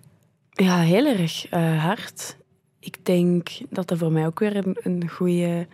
Ja, 0.49 0.79
heel 0.79 1.05
erg 1.05 1.51
uh, 1.51 1.83
hard. 1.83 2.37
Ik 2.79 3.05
denk 3.05 3.49
dat 3.69 3.87
dat 3.87 3.97
voor 3.97 4.11
mij 4.11 4.25
ook 4.25 4.39
weer 4.39 4.55
een, 4.55 4.77
een 4.81 5.09
goede 5.09 5.67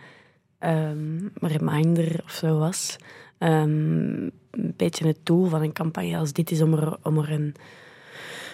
um, 0.64 1.32
reminder 1.40 2.20
of 2.24 2.32
zo 2.32 2.58
was. 2.58 2.96
Um, 3.38 4.30
een 4.50 4.74
beetje 4.76 5.06
het 5.06 5.18
doel 5.22 5.46
van 5.48 5.62
een 5.62 5.72
campagne 5.72 6.16
als 6.16 6.32
dit 6.32 6.50
is 6.50 6.60
om 6.62 6.72
er, 6.74 6.96
om 7.02 7.18
er 7.18 7.32
een, 7.32 7.54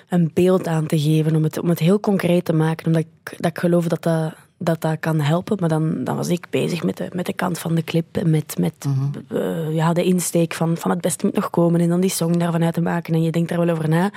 een 0.08 0.30
beeld 0.34 0.66
aan 0.66 0.86
te 0.86 0.98
geven, 1.00 1.36
om 1.36 1.42
het, 1.42 1.58
om 1.58 1.68
het 1.68 1.78
heel 1.78 2.00
concreet 2.00 2.44
te 2.44 2.52
maken. 2.52 2.86
Omdat 2.86 3.02
ik, 3.02 3.34
dat 3.38 3.50
ik 3.50 3.58
geloof 3.58 3.86
dat 3.86 4.02
dat, 4.02 4.34
dat, 4.58 4.80
dat 4.80 4.98
kan 5.00 5.20
helpen. 5.20 5.56
Maar 5.60 5.68
dan, 5.68 6.04
dan 6.04 6.16
was 6.16 6.28
ik 6.28 6.46
bezig 6.50 6.82
met 6.82 6.96
de, 6.96 7.08
met 7.12 7.26
de 7.26 7.32
kant 7.32 7.58
van 7.58 7.74
de 7.74 7.84
clip 7.84 8.16
en 8.16 8.30
met, 8.30 8.58
met 8.58 8.84
Mhm. 8.84 9.36
uh, 9.38 9.74
ja, 9.74 9.92
de 9.92 10.04
insteek 10.04 10.54
van, 10.54 10.76
van 10.76 10.90
het 10.90 11.00
beste 11.00 11.26
moet 11.26 11.34
nog 11.34 11.50
komen 11.50 11.80
en 11.80 11.88
dan 11.88 12.00
die 12.00 12.10
song 12.10 12.32
daarvan 12.32 12.64
uit 12.64 12.74
te 12.74 12.80
maken. 12.80 13.14
En 13.14 13.22
je 13.22 13.30
denkt 13.30 13.48
daar 13.48 13.58
wel 13.58 13.74
over 13.74 13.88
na. 13.88 14.10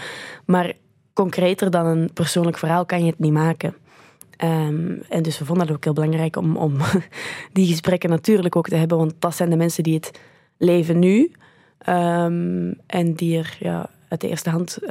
Maar 0.46 0.74
concreter 1.14 1.72
dan 1.72 1.86
een 1.86 2.14
persoonlijk 2.14 2.58
verhaal 2.58 2.86
kan 2.86 3.04
je 3.04 3.10
het 3.10 3.20
niet 3.20 3.32
maken. 3.32 3.76
Um, 4.44 5.02
en 5.10 5.24
dus 5.24 5.40
we 5.40 5.46
vonden 5.46 5.68
het 5.68 5.76
ook 5.76 5.84
heel 5.84 5.94
belangrijk 5.94 6.36
om, 6.36 6.58
om 6.58 6.78
die 7.54 7.68
gesprekken 7.68 8.10
natuurlijk 8.10 8.56
ook 8.56 8.68
te 8.68 8.76
hebben, 8.76 8.98
want 8.98 9.14
dat 9.20 9.36
zijn 9.36 9.50
de 9.50 9.56
mensen 9.56 9.84
die 9.84 9.94
het 9.94 10.20
leven 10.58 11.00
nu 11.00 11.32
um, 11.88 12.80
en 12.86 13.14
die 13.14 13.38
er 13.38 13.58
ja, 13.60 13.90
uit 14.08 14.22
de 14.22 14.30
eerste 14.30 14.50
hand 14.50 14.78
uh, 14.82 14.90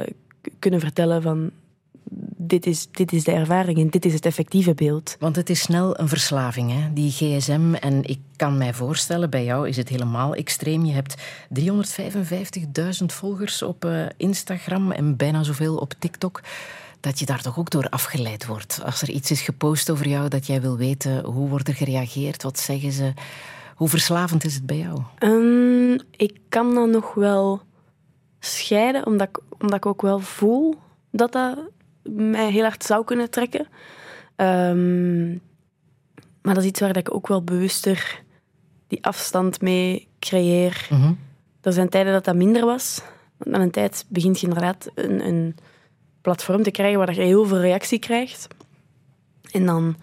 kunnen 0.59 0.79
vertellen 0.79 1.21
van 1.21 1.51
dit 2.37 2.65
is, 2.65 2.87
dit 2.91 3.11
is 3.11 3.23
de 3.23 3.31
ervaring 3.31 3.77
en 3.77 3.89
dit 3.89 4.05
is 4.05 4.13
het 4.13 4.25
effectieve 4.25 4.73
beeld. 4.73 5.15
Want 5.19 5.35
het 5.35 5.49
is 5.49 5.61
snel 5.61 5.99
een 5.99 6.07
verslaving, 6.07 6.71
hè? 6.71 6.93
die 6.93 7.11
gsm. 7.11 7.73
En 7.73 8.03
ik 8.03 8.19
kan 8.35 8.57
mij 8.57 8.73
voorstellen, 8.73 9.29
bij 9.29 9.43
jou 9.43 9.67
is 9.67 9.77
het 9.77 9.89
helemaal 9.89 10.35
extreem. 10.35 10.85
Je 10.85 10.93
hebt 10.93 11.15
355.000 11.59 13.05
volgers 13.05 13.61
op 13.61 13.85
uh, 13.85 14.05
Instagram 14.17 14.91
en 14.91 15.15
bijna 15.15 15.43
zoveel 15.43 15.75
op 15.75 15.93
TikTok 15.99 16.41
dat 17.01 17.19
je 17.19 17.25
daar 17.25 17.41
toch 17.41 17.59
ook 17.59 17.69
door 17.69 17.89
afgeleid 17.89 18.45
wordt. 18.45 18.79
Als 18.83 19.01
er 19.01 19.09
iets 19.09 19.31
is 19.31 19.41
gepost 19.41 19.89
over 19.89 20.07
jou, 20.07 20.27
dat 20.27 20.47
jij 20.47 20.61
wil 20.61 20.77
weten 20.77 21.23
hoe 21.23 21.49
wordt 21.49 21.67
er 21.67 21.73
gereageerd, 21.73 22.43
wat 22.43 22.59
zeggen 22.59 22.91
ze. 22.91 23.13
Hoe 23.75 23.89
verslavend 23.89 24.43
is 24.43 24.53
het 24.53 24.65
bij 24.65 24.77
jou? 24.77 25.01
Um, 25.19 25.99
ik 26.11 26.39
kan 26.49 26.75
dat 26.75 26.89
nog 26.89 27.13
wel 27.13 27.61
scheiden, 28.39 29.05
omdat 29.05 29.27
ik, 29.27 29.39
omdat 29.59 29.77
ik 29.77 29.85
ook 29.85 30.01
wel 30.01 30.19
voel 30.19 30.75
dat 31.11 31.31
dat 31.31 31.57
mij 32.03 32.51
heel 32.51 32.63
hard 32.63 32.83
zou 32.83 33.05
kunnen 33.05 33.29
trekken. 33.29 33.67
Um, 34.35 35.41
maar 36.41 36.53
dat 36.53 36.63
is 36.63 36.69
iets 36.69 36.79
waar 36.79 36.97
ik 36.97 37.13
ook 37.13 37.27
wel 37.27 37.43
bewuster 37.43 38.23
die 38.87 39.03
afstand 39.05 39.61
mee 39.61 40.07
creëer. 40.19 40.87
Mm 40.89 41.01
-hmm. 41.01 41.19
Er 41.61 41.73
zijn 41.73 41.89
tijden 41.89 42.13
dat 42.13 42.25
dat 42.25 42.35
minder 42.35 42.65
was. 42.65 43.01
Want 43.37 43.55
aan 43.55 43.61
een 43.61 43.71
tijd 43.71 44.05
begint 44.07 44.39
je 44.39 44.47
inderdaad 44.47 44.89
een, 44.95 45.27
een 45.27 45.55
platform 46.21 46.63
te 46.63 46.71
krijgen 46.71 46.99
waar 46.99 47.13
je 47.13 47.21
heel 47.21 47.45
veel 47.45 47.59
reactie 47.59 47.99
krijgt. 47.99 48.47
En 49.51 49.65
dan 49.65 49.95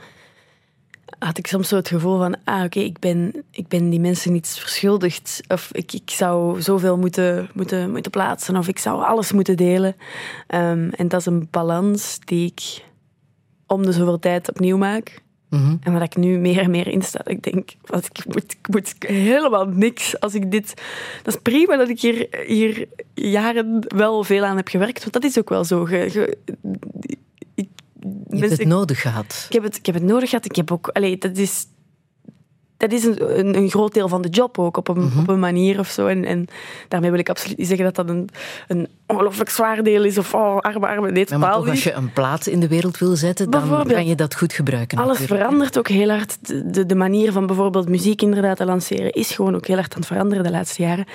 had 1.18 1.38
ik 1.38 1.46
soms 1.46 1.68
zo 1.68 1.76
het 1.76 1.88
gevoel 1.88 2.18
van, 2.18 2.36
ah 2.44 2.64
oké, 2.64 2.80
ik, 2.80 2.98
ben, 2.98 3.44
ik 3.50 3.68
ben 3.68 3.90
die 3.90 4.00
mensen 4.00 4.32
niets 4.32 4.58
verschuldigd. 4.58 5.40
Of 5.48 5.68
ik, 5.72 5.92
ik 5.92 6.10
zou 6.10 6.62
zoveel 6.62 6.98
moeten, 6.98 7.50
moeten, 7.54 7.90
moeten 7.90 8.10
plaatsen. 8.10 8.56
Of 8.56 8.68
ik 8.68 8.78
zou 8.78 9.02
alles 9.02 9.32
moeten 9.32 9.56
delen. 9.56 9.96
Um, 10.54 10.90
en 10.90 11.08
dat 11.08 11.20
is 11.20 11.26
een 11.26 11.48
balans 11.50 12.18
die 12.24 12.46
ik 12.46 12.84
om 13.66 13.82
de 13.82 13.92
zoveel 13.92 14.18
tijd 14.18 14.48
opnieuw 14.48 14.76
maak. 14.76 15.22
Mm 15.48 15.58
-hmm. 15.58 15.78
En 15.82 15.92
waar 15.92 16.02
ik 16.02 16.16
nu 16.16 16.38
meer 16.38 16.58
en 16.58 16.70
meer 16.70 16.88
in 16.88 17.02
sta. 17.02 17.20
Ik 17.24 17.42
denk, 17.42 17.70
wat, 17.84 18.04
ik, 18.04 18.26
moet, 18.26 18.52
ik 18.52 18.68
moet 18.68 18.94
helemaal 18.98 19.66
niks 19.66 20.20
als 20.20 20.34
ik 20.34 20.50
dit... 20.50 20.74
Dat 21.22 21.34
is 21.34 21.40
prima 21.42 21.76
dat 21.76 21.88
ik 21.88 22.00
hier, 22.00 22.28
hier 22.46 22.88
jaren 23.14 23.84
wel 23.88 24.24
veel 24.24 24.44
aan 24.44 24.56
heb 24.56 24.68
gewerkt. 24.68 25.00
Want 25.00 25.12
dat 25.12 25.24
is 25.24 25.38
ook 25.38 25.48
wel 25.48 25.64
zo. 25.64 25.84
Ge, 25.84 26.06
ge, 26.10 26.38
ik, 27.54 27.68
je 28.30 28.38
hebt 28.38 28.58
het 28.58 28.66
nodig 28.66 29.00
gehad. 29.00 29.46
Ik 29.48 29.54
heb 29.54 29.62
het, 29.62 29.76
ik 29.76 29.86
heb 29.86 29.94
het 29.94 30.04
nodig 30.04 30.28
gehad. 30.28 30.44
Ik 30.44 30.56
heb 30.56 30.72
ook... 30.72 30.88
Allee, 30.88 31.18
dat 31.18 31.36
is... 31.36 31.66
Dat 32.78 32.92
is 32.92 33.04
een, 33.04 33.38
een, 33.38 33.56
een, 33.56 33.70
groot 33.70 33.94
deel 33.94 34.08
van 34.08 34.22
de 34.22 34.28
job 34.28 34.58
ook, 34.58 34.76
op 34.76 34.88
een, 34.88 34.96
Mhm. 34.96 35.04
mm 35.04 35.10
-hmm. 35.12 35.20
op 35.20 35.28
een 35.28 35.38
manier 35.38 35.78
of 35.78 35.88
zo. 35.88 36.06
En, 36.06 36.24
en 36.24 36.46
daarmee 36.88 37.10
wil 37.10 37.18
ik 37.18 37.28
absoluut 37.28 37.58
niet 37.58 37.66
zeggen 37.66 37.84
dat 37.84 37.94
dat 37.94 38.08
een, 38.08 38.28
een 38.68 38.88
ongelooflijk 39.06 39.50
zwaar 39.50 39.82
deel 39.82 40.04
is. 40.04 40.18
Of 40.18 40.34
oh, 40.34 40.58
arme, 40.58 40.86
arme. 40.86 41.10
Nee, 41.10 41.26
ja, 41.28 41.38
maar 41.38 41.52
toch, 41.52 41.68
als 41.68 41.84
je 41.84 41.92
een 41.92 42.12
plaat 42.12 42.46
in 42.46 42.60
de 42.60 42.68
wereld 42.68 42.98
wil 42.98 43.16
zetten, 43.16 43.50
dan 43.50 43.86
kan 43.86 44.06
je 44.06 44.14
dat 44.14 44.34
goed 44.34 44.52
gebruiken. 44.52 44.98
Alles 44.98 45.18
natuurlijk. 45.18 45.40
verandert 45.40 45.78
ook 45.78 45.88
heel 45.88 46.08
hard. 46.08 46.46
De, 46.46 46.70
de, 46.70 46.86
de, 46.86 46.94
manier 46.94 47.32
van 47.32 47.46
bijvoorbeeld 47.46 47.88
muziek 47.88 48.22
inderdaad 48.22 48.56
te 48.56 48.64
lanceren 48.64 49.12
is 49.12 49.30
gewoon 49.30 49.54
ook 49.54 49.66
heel 49.66 49.76
hard 49.76 49.92
aan 49.92 49.98
het 49.98 50.08
veranderen 50.08 50.44
de 50.44 50.50
laatste 50.50 50.82
jaren. 50.82 51.06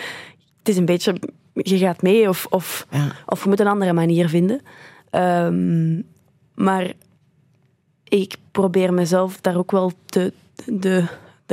Het 0.59 0.69
is 0.69 0.77
een 0.77 0.85
beetje, 0.85 1.15
je 1.53 1.77
gaat 1.77 2.01
mee 2.01 2.29
of, 2.29 2.45
of, 2.49 2.87
ja. 2.89 3.11
of 3.25 3.43
je 3.43 3.49
moet 3.49 3.59
een 3.59 3.67
andere 3.67 3.93
manier 3.93 4.29
vinden. 4.29 4.61
Um, 5.11 6.03
maar 6.55 6.93
ik 8.03 8.35
probeer 8.51 8.93
mezelf 8.93 9.41
daar 9.41 9.57
ook 9.57 9.71
wel 9.71 9.91
te, 10.05 10.33
de, 10.65 11.05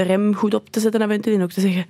rem 0.03 0.35
goed 0.35 0.55
op 0.55 0.71
te 0.71 0.81
zetten 0.81 1.03
af 1.03 1.11
en 1.11 1.43
ook 1.43 1.53
te 1.53 1.61
zeggen, 1.61 1.87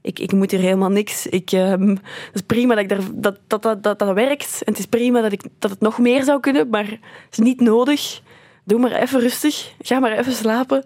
ik, 0.00 0.18
ik 0.18 0.32
moet 0.32 0.50
hier 0.50 0.60
helemaal 0.60 0.90
niks. 0.90 1.26
Ik, 1.26 1.52
um, 1.52 1.88
het 1.90 2.34
is 2.34 2.40
prima 2.40 2.74
dat, 2.74 2.82
ik 2.82 2.88
daar, 2.88 3.00
dat, 3.12 3.38
dat, 3.46 3.62
dat, 3.62 3.82
dat, 3.82 3.98
dat 3.98 4.14
werkt. 4.14 4.62
En 4.64 4.72
het 4.72 4.78
is 4.78 4.86
prima 4.86 5.20
dat, 5.20 5.32
ik, 5.32 5.42
dat 5.58 5.70
het 5.70 5.80
nog 5.80 5.98
meer 5.98 6.24
zou 6.24 6.40
kunnen, 6.40 6.68
maar 6.68 6.86
het 6.90 7.00
is 7.30 7.38
niet 7.38 7.60
nodig. 7.60 8.22
Doe 8.64 8.80
maar 8.80 8.92
even 8.92 9.20
rustig. 9.20 9.72
Ga 9.78 9.98
maar 9.98 10.18
even 10.18 10.32
slapen. 10.32 10.84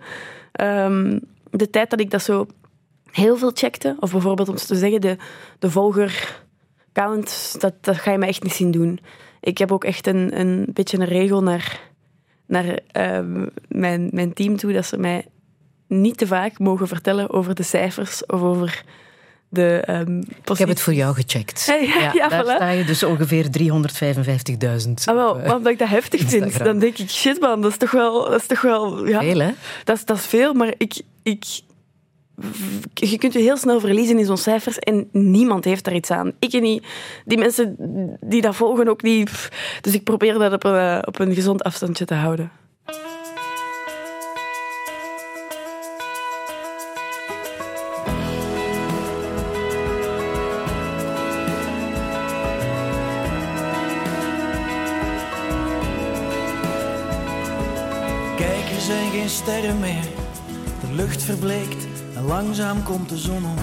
Um, 0.61 1.21
de 1.51 1.71
tijd 1.71 1.91
dat 1.91 2.01
ik 2.01 2.11
dat 2.11 2.23
zo 2.23 2.47
heel 3.11 3.37
veel 3.37 3.51
checkte, 3.55 3.97
of 4.01 4.13
bijvoorbeeld 4.13 4.49
om 4.49 4.57
te 4.57 4.77
zeggen, 4.77 5.01
de, 5.01 5.17
de 5.59 5.71
volger-count, 5.71 7.57
dat, 7.59 7.75
dat 7.81 7.97
ga 7.97 8.13
je 8.13 8.19
me 8.19 8.27
echt 8.27 8.43
niet 8.43 8.53
zien 8.53 8.71
doen. 8.71 9.01
Ik 9.41 9.59
heb 9.59 9.73
ook 9.73 9.85
echt 9.85 10.07
een, 10.07 10.41
een 10.41 10.67
beetje 10.73 10.99
een 10.99 11.07
regel 11.07 11.43
naar, 11.43 11.81
naar 12.47 12.79
um, 12.93 13.51
mijn, 13.69 14.09
mijn 14.13 14.33
team 14.33 14.57
toe, 14.57 14.73
dat 14.73 14.87
ze 14.87 14.99
mij 14.99 15.27
niet 15.91 16.19
te 16.19 16.27
vaak 16.27 16.59
mogen 16.59 16.89
vertellen 16.89 17.31
over 17.31 17.55
de 17.55 17.63
cijfers 17.63 18.27
of 18.27 18.43
over 18.43 18.85
de 19.51 19.85
um, 19.89 20.19
Ik 20.45 20.59
heb 20.59 20.69
het 20.69 20.81
voor 20.81 20.93
jou 20.93 21.15
gecheckt. 21.15 21.65
Ja, 21.67 21.75
ja, 21.75 22.13
ja, 22.13 22.29
daar 22.29 22.45
voilà. 22.45 22.55
sta 22.55 22.69
je 22.69 22.85
dus 22.85 23.03
ongeveer 23.03 23.47
355.000. 23.59 24.93
Ah, 25.05 25.15
wel, 25.15 25.35
maar 25.35 25.57
omdat 25.57 25.73
ik 25.73 25.79
dat 25.79 25.89
heftig 25.89 26.21
vind, 26.31 26.59
dan 26.59 26.79
denk 26.79 26.99
ik, 26.99 27.11
shit 27.11 27.41
man, 27.41 27.61
dat 27.61 27.71
is 27.71 27.77
toch 27.77 27.91
wel... 27.91 28.31
Dat 28.31 28.41
is 28.41 28.47
toch 28.47 28.61
wel 28.61 29.07
ja, 29.07 29.21
veel, 29.21 29.39
hè? 29.39 29.51
Dat 29.85 29.97
is, 29.97 30.05
dat 30.05 30.17
is 30.17 30.27
veel, 30.27 30.53
maar 30.53 30.75
ik, 30.77 31.03
ik... 31.23 31.45
Je 32.95 33.19
kunt 33.19 33.33
je 33.33 33.39
heel 33.39 33.57
snel 33.57 33.81
verliezen 33.81 34.19
in 34.19 34.25
zo'n 34.25 34.37
cijfers 34.37 34.79
en 34.79 35.09
niemand 35.13 35.65
heeft 35.65 35.85
daar 35.85 35.95
iets 35.95 36.11
aan. 36.11 36.33
Ik 36.39 36.53
en 36.53 36.63
niet. 36.63 36.87
Die 37.25 37.39
mensen 37.39 37.77
die 38.21 38.41
dat 38.41 38.57
volgen 38.57 38.89
ook 38.89 39.03
niet. 39.03 39.49
Dus 39.81 39.95
ik 39.95 40.05
probeer 40.05 40.39
dat 40.39 40.53
op 40.53 40.65
een, 40.65 41.07
op 41.07 41.19
een 41.19 41.35
gezond 41.35 41.63
afstandje 41.63 42.05
te 42.05 42.15
houden. 42.15 42.51
Zijn 59.51 59.63
geen 59.63 59.71
sterren 59.71 59.81
meer, 59.81 60.09
de 60.81 60.95
lucht 60.95 61.23
verbleekt 61.23 61.87
en 62.15 62.25
langzaam 62.25 62.83
komt 62.83 63.09
de 63.09 63.19
zon 63.19 63.45
op. 63.45 63.61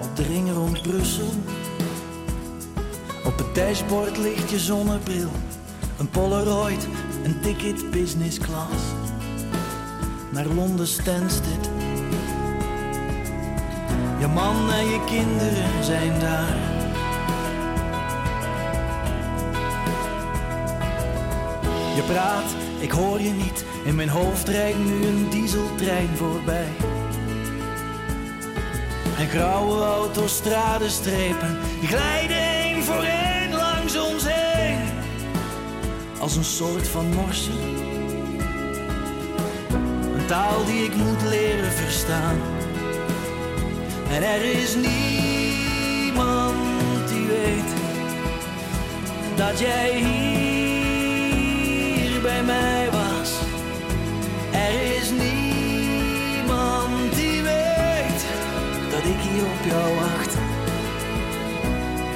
Op 0.00 0.16
de 0.16 0.22
ring 0.22 0.52
rond 0.52 0.82
Brussel, 0.82 1.32
op 3.24 3.38
het 3.38 3.54
dashboard 3.54 4.18
ligt 4.18 4.50
je 4.50 4.58
zonnebril, 4.58 5.30
een 5.98 6.08
Polaroid, 6.08 6.88
een 7.24 7.40
ticket 7.40 7.90
business 7.90 8.38
class. 8.38 8.82
Naar 10.30 10.46
Londen 10.46 10.86
Stansted. 10.86 11.70
Je 14.18 14.26
man 14.26 14.70
en 14.70 14.86
je 14.86 15.04
kinderen 15.06 15.84
zijn 15.84 16.20
daar. 16.20 16.56
Je 21.94 22.02
praat, 22.02 22.63
ik 22.84 22.90
hoor 22.90 23.20
je 23.20 23.30
niet. 23.30 23.64
In 23.84 23.94
mijn 23.94 24.08
hoofd 24.08 24.48
rijdt 24.48 24.78
nu 24.78 25.06
een 25.06 25.28
dieseltrein 25.30 26.08
voorbij. 26.14 26.68
En 29.18 29.28
grauwe 29.28 29.82
autostradestrepen 29.82 31.58
die 31.80 31.88
glijden 31.88 32.36
één 32.36 32.82
voor 32.82 33.02
één 33.02 33.54
langs 33.54 33.96
ons 33.98 34.24
heen. 34.26 34.78
Als 36.18 36.36
een 36.36 36.44
soort 36.44 36.88
van 36.88 37.06
morse. 37.14 37.50
Een 40.16 40.26
taal 40.26 40.64
die 40.64 40.84
ik 40.84 40.94
moet 40.94 41.22
leren 41.22 41.72
verstaan. 41.72 42.36
En 44.10 44.22
er 44.22 44.44
is 44.44 44.74
niemand 44.74 46.54
die 47.08 47.26
weet 47.26 47.72
dat 49.36 49.58
jij 49.58 49.92
hier 49.94 50.44
bij 52.22 52.42
mij 52.42 52.73
op 59.72 59.94
wacht. 59.94 60.36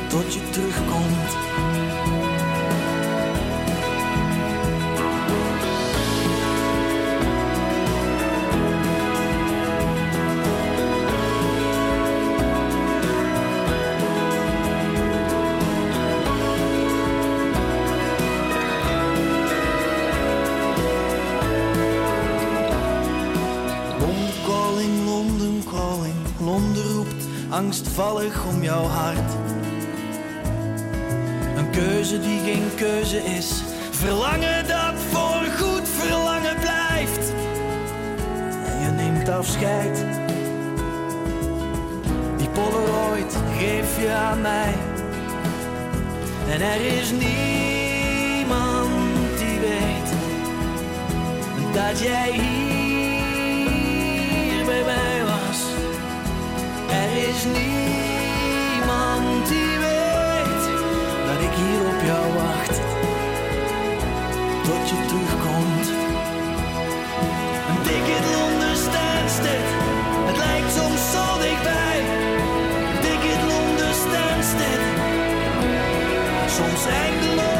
Tot 0.09 0.35
je 0.35 0.51
terugkomt. 0.51 1.48
Angstvallig 27.59 28.45
om 28.47 28.63
jouw 28.63 28.85
hart. 28.85 29.33
Een 31.57 31.71
keuze 31.71 32.21
die 32.21 32.41
geen 32.41 32.75
keuze 32.77 33.25
is. 33.25 33.63
Verlangen 33.91 34.67
dat 34.69 34.95
voor 35.11 35.45
goed 35.59 35.89
verlangen 35.89 36.57
blijft. 36.61 37.33
En 38.67 38.81
je 38.81 38.91
neemt 38.91 39.29
afscheid. 39.29 40.05
Die 42.37 42.49
Polaroid 42.49 43.37
geef 43.59 44.01
je 44.01 44.11
aan 44.11 44.41
mij. 44.41 44.75
En 46.49 46.61
er 46.61 46.81
is 47.01 47.11
niemand 47.11 48.91
die 49.39 49.59
weet 49.59 50.11
dat 51.73 52.01
jij 52.01 52.33
hier 52.33 52.68
is 57.27 57.45
niemand 57.45 59.49
die 59.49 59.79
weet 59.87 60.65
dat 61.29 61.41
ik 61.49 61.55
hier 61.63 61.81
op 61.93 62.01
jou 62.11 62.25
wacht. 62.35 62.77
Tot 64.69 64.85
je 64.91 64.99
terugkomt. 65.07 65.87
Een 67.69 67.83
ticket 67.83 68.25
Londen 68.35 68.77
Stansted, 68.77 69.67
het 70.29 70.37
lijkt 70.37 70.73
soms 70.79 71.03
zo 71.13 71.25
dichtbij. 71.39 72.01
Een 72.91 73.01
ticket 73.07 73.41
Londen 73.51 73.95
Stansted, 74.03 74.83
soms 76.57 76.87
eindeloos 76.87 77.58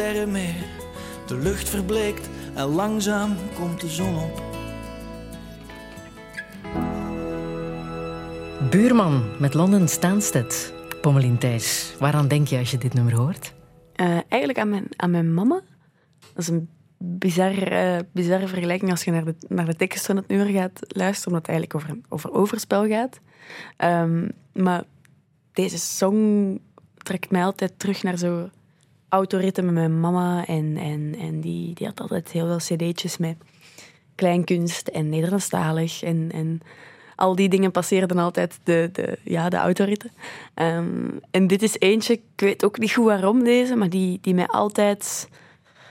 sterren 0.00 0.30
meer. 0.30 0.64
De 1.26 1.36
lucht 1.36 1.68
verbleekt 1.68 2.28
en 2.54 2.64
langzaam 2.64 3.36
komt 3.54 3.80
de 3.80 3.88
zon 3.88 4.16
op. 4.18 4.42
Buurman 8.70 9.22
met 9.38 9.54
Londen 9.54 9.88
Stansted. 9.88 10.74
Pommelien 11.00 11.38
Thijs, 11.38 11.94
waaraan 11.98 12.28
denk 12.28 12.48
je 12.48 12.58
als 12.58 12.70
je 12.70 12.78
dit 12.78 12.94
nummer 12.94 13.14
hoort? 13.16 13.54
Eh, 13.92 14.18
eigenlijk 14.28 14.58
aan 14.58 14.68
mijn, 14.68 14.86
aan 14.96 15.10
mijn 15.10 15.34
mama. 15.34 15.60
Dat 16.20 16.38
is 16.38 16.48
een 16.48 16.68
bizar, 16.98 17.62
eh, 17.62 17.98
bizarre 18.12 18.48
vergelijking 18.48 18.90
als 18.90 19.04
je 19.04 19.10
naar 19.10 19.24
de, 19.24 19.34
naar 19.48 19.66
de 19.66 19.76
tekst 19.76 20.06
van 20.06 20.16
het 20.16 20.28
nummer 20.28 20.46
gaat 20.46 20.80
luisteren, 20.88 21.32
omdat 21.32 21.46
het 21.46 21.56
eigenlijk 21.56 21.74
over, 21.74 21.98
over 22.08 22.32
overspel 22.32 22.86
gaat. 22.86 23.20
Ehm, 23.76 24.28
maar 24.52 24.84
deze 25.52 25.78
song 25.78 26.58
trekt 26.96 27.30
mij 27.30 27.44
altijd 27.44 27.78
terug 27.78 28.02
naar 28.02 28.18
zo 28.18 28.50
autoritten 29.10 29.64
met 29.64 29.74
mijn 29.74 30.00
mama. 30.00 30.46
En, 30.46 30.76
en, 30.76 31.14
en 31.18 31.40
die, 31.40 31.74
die 31.74 31.86
had 31.86 32.00
altijd 32.00 32.30
heel 32.30 32.46
veel 32.46 32.76
cd'tjes 32.76 33.16
met 33.16 33.36
kleinkunst 34.14 34.88
en 34.88 35.08
Nederlandstalig. 35.08 36.02
En, 36.02 36.30
en 36.32 36.60
al 37.16 37.34
die 37.34 37.48
dingen 37.48 37.70
passeerden 37.70 38.18
altijd 38.18 38.58
de, 38.64 38.90
de, 38.92 39.18
ja, 39.24 39.48
de 39.48 39.56
autoritten. 39.56 40.10
Ehm, 40.54 41.08
en 41.30 41.46
dit 41.46 41.62
is 41.62 41.78
eentje, 41.78 42.12
ik 42.12 42.22
weet 42.36 42.64
ook 42.64 42.78
niet 42.78 42.92
goed 42.92 43.04
waarom 43.04 43.44
deze, 43.44 43.76
maar 43.76 43.90
die, 43.90 44.18
die 44.22 44.34
mij 44.34 44.46
altijd... 44.46 45.28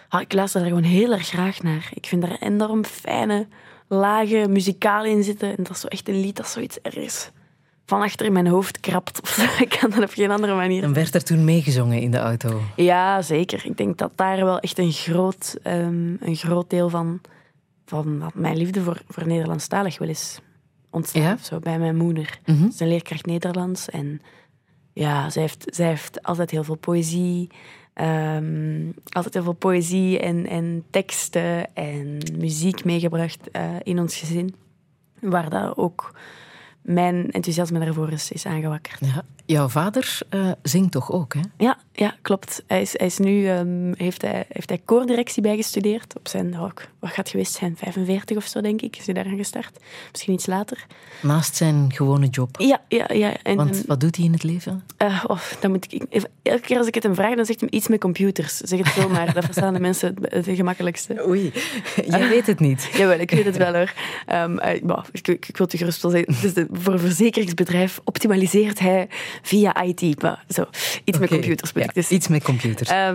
Ah, 0.10 0.22
ik 0.22 0.34
luister 0.34 0.60
daar 0.60 0.70
gewoon 0.70 0.84
heel 0.84 1.12
erg 1.12 1.28
graag 1.28 1.62
naar. 1.62 1.90
Ik 1.94 2.06
vind 2.06 2.24
er 2.24 2.38
enorm 2.40 2.86
fijne, 2.86 3.48
lage 3.88 4.46
muzikaal 4.50 5.06
in 5.06 5.24
zitten. 5.24 5.58
En 5.58 5.64
dat 5.64 5.72
is 5.72 5.80
zo 5.80 5.88
echt 5.88 6.10
een 6.10 6.20
lied 6.20 6.36
dat 6.36 6.48
zoiets 6.48 6.82
ergens 6.82 7.32
van 7.90 8.02
achter 8.02 8.26
in 8.26 8.34
mijn 8.34 8.48
hoofd 8.48 8.80
krapt. 8.80 9.38
Ik 9.60 9.78
kan 9.80 9.90
dat 9.90 10.04
op 10.04 10.12
geen 10.12 10.32
andere 10.32 10.56
manier 10.56 10.84
En 10.84 10.94
werd 10.94 11.16
er 11.16 11.24
toen 11.24 11.44
meegezongen 11.44 12.00
in 12.02 12.12
de 12.12 12.18
auto? 12.18 12.62
ja, 12.76 13.22
zeker. 13.22 13.66
Ik 13.66 13.78
denk 13.78 13.98
dat 13.98 14.12
daar 14.16 14.46
wel 14.46 14.60
echt 14.60 14.78
een 14.78 14.92
groot, 14.92 15.58
ehm, 15.64 16.14
een 16.20 16.36
groot 16.36 16.70
deel 16.70 16.90
van, 16.90 17.22
van 17.86 18.20
wat 18.20 18.34
mijn 18.34 18.58
liefde 18.58 18.82
voor, 18.82 19.02
voor 19.08 19.28
Nederlandstalig 19.28 19.98
wel 19.98 20.08
is 20.08 20.40
ontstaan. 20.90 21.22
Ja? 21.22 21.38
Zo, 21.42 21.60
bij 21.60 21.80
mijn 21.80 21.98
moeder. 21.98 22.40
Mhm. 22.46 22.60
Ze 22.62 22.68
is 22.68 22.80
een 22.80 22.88
leerkracht 22.88 23.26
Nederlands. 23.26 23.90
En 23.90 24.22
ja, 24.94 25.30
zij 25.30 25.42
heeft, 25.42 25.66
zij 25.66 25.88
heeft 25.88 26.24
altijd 26.24 26.52
heel 26.52 26.64
veel 26.64 26.76
poëzie. 26.78 27.50
ehm, 27.94 28.92
altijd 29.10 29.34
heel 29.34 29.44
veel 29.44 29.54
poëzie 29.54 30.20
en, 30.20 30.48
en 30.48 30.84
teksten 30.90 31.76
en 31.76 32.18
muziek 32.38 32.84
meegebracht 32.86 33.52
eh, 33.52 33.64
in 33.84 34.00
ons 34.00 34.16
gezin. 34.16 34.56
Waar 35.20 35.50
dat 35.50 35.78
ook 35.78 36.14
mijn 36.94 37.32
enthousiasme 37.32 37.80
daarvoor 37.80 38.12
is, 38.12 38.32
is 38.32 38.46
aangewakkerd. 38.46 39.00
Ja. 39.00 39.24
Jouw 39.50 39.68
vader 39.68 40.20
eh, 40.30 40.52
zingt 40.64 40.92
toch 40.92 41.12
ook, 41.12 41.34
hè? 41.34 41.40
Ja, 41.58 41.78
ja 41.92 42.16
klopt. 42.22 42.64
Hij 42.68 42.82
is, 42.82 42.98
hij 42.98 43.08
is 43.08 43.18
nu, 43.18 43.48
ehm, 43.48 43.94
heeft, 43.98 44.22
hij, 44.22 44.46
heeft 44.50 44.70
hij 44.70 44.82
koordirectie 44.86 45.42
bijgestudeerd. 45.42 46.16
Op 46.18 46.28
zijn, 46.28 46.60
oh, 46.60 46.70
wat 47.00 47.12
gaat 47.12 47.30
geweest 47.30 47.54
zijn, 47.54 47.76
45 47.78 48.38
of 48.38 48.46
zo, 48.46 48.62
denk 48.62 48.82
ik, 48.82 48.98
is 48.98 49.06
hij 49.06 49.14
daar 49.14 49.26
aan 49.26 49.38
gestart. 49.38 49.80
Misschien 50.12 50.34
iets 50.34 50.46
later. 50.46 50.86
Naast 51.22 51.56
zijn 51.56 51.92
gewone 51.94 52.28
job. 52.28 52.60
Ja, 52.60 52.82
ja, 52.88 53.06
ja. 53.14 53.34
En, 53.44 53.56
Want 53.56 53.84
wat 53.86 54.00
doet 54.00 54.16
hij 54.16 54.26
in 54.26 54.34
het 54.34 54.44
leven? 54.44 54.84
oh, 55.28 55.40
dan 55.60 55.72
moet 55.72 55.94
ik, 55.94 56.24
elke 56.42 56.62
keer 56.62 56.78
als 56.78 56.88
ik 56.88 56.96
het 56.96 57.04
hem 57.04 57.16
vraag, 57.16 57.36
dan 57.36 57.46
zegt 57.46 57.60
hij 57.60 57.70
iets 57.70 57.88
met 57.88 58.00
computers. 58.00 58.58
Zeg 58.58 58.80
het 58.80 59.04
zo 59.04 59.10
maar, 59.10 59.34
dat 59.34 59.46
verstaan 59.46 59.74
de 59.74 59.80
mensen 59.80 60.16
het, 60.22 60.46
het 60.46 60.56
gemakkelijkste. 60.56 61.22
Oei, 61.28 61.52
jij 62.06 62.30
weet 62.30 62.48
het 62.48 62.60
niet. 62.60 62.90
Jawel, 62.98 63.20
ik 63.20 63.32
weet 63.32 63.46
het 63.46 63.58
wel 63.58 63.74
hoor. 63.74 63.94
Ehm, 64.26 64.58
eh, 64.58 64.76
ik, 65.12 65.28
ik, 65.28 65.48
ik 65.48 65.58
wil 65.58 65.68
het 65.68 65.78
gerust 65.78 66.02
wel 66.02 66.12
zeggen. 66.12 66.36
Dus 66.42 66.54
de, 66.54 66.68
voor 66.72 66.94
een 66.94 67.00
verzekeringsbedrijf 67.00 68.00
optimaliseert 68.04 68.80
hij 68.80 69.08
via 69.42 69.82
IT. 69.84 70.22
Maar 70.22 70.44
zo, 70.50 70.66
iets 71.04 71.20
met 71.20 71.30
computers 71.30 71.72
bedoel 71.72 71.90
ik. 71.90 71.96
ja, 71.96 72.02
Dus 72.02 72.10
iets 72.12 72.28
met 72.28 72.44
computers. 72.44 72.90
Eh, 72.90 73.12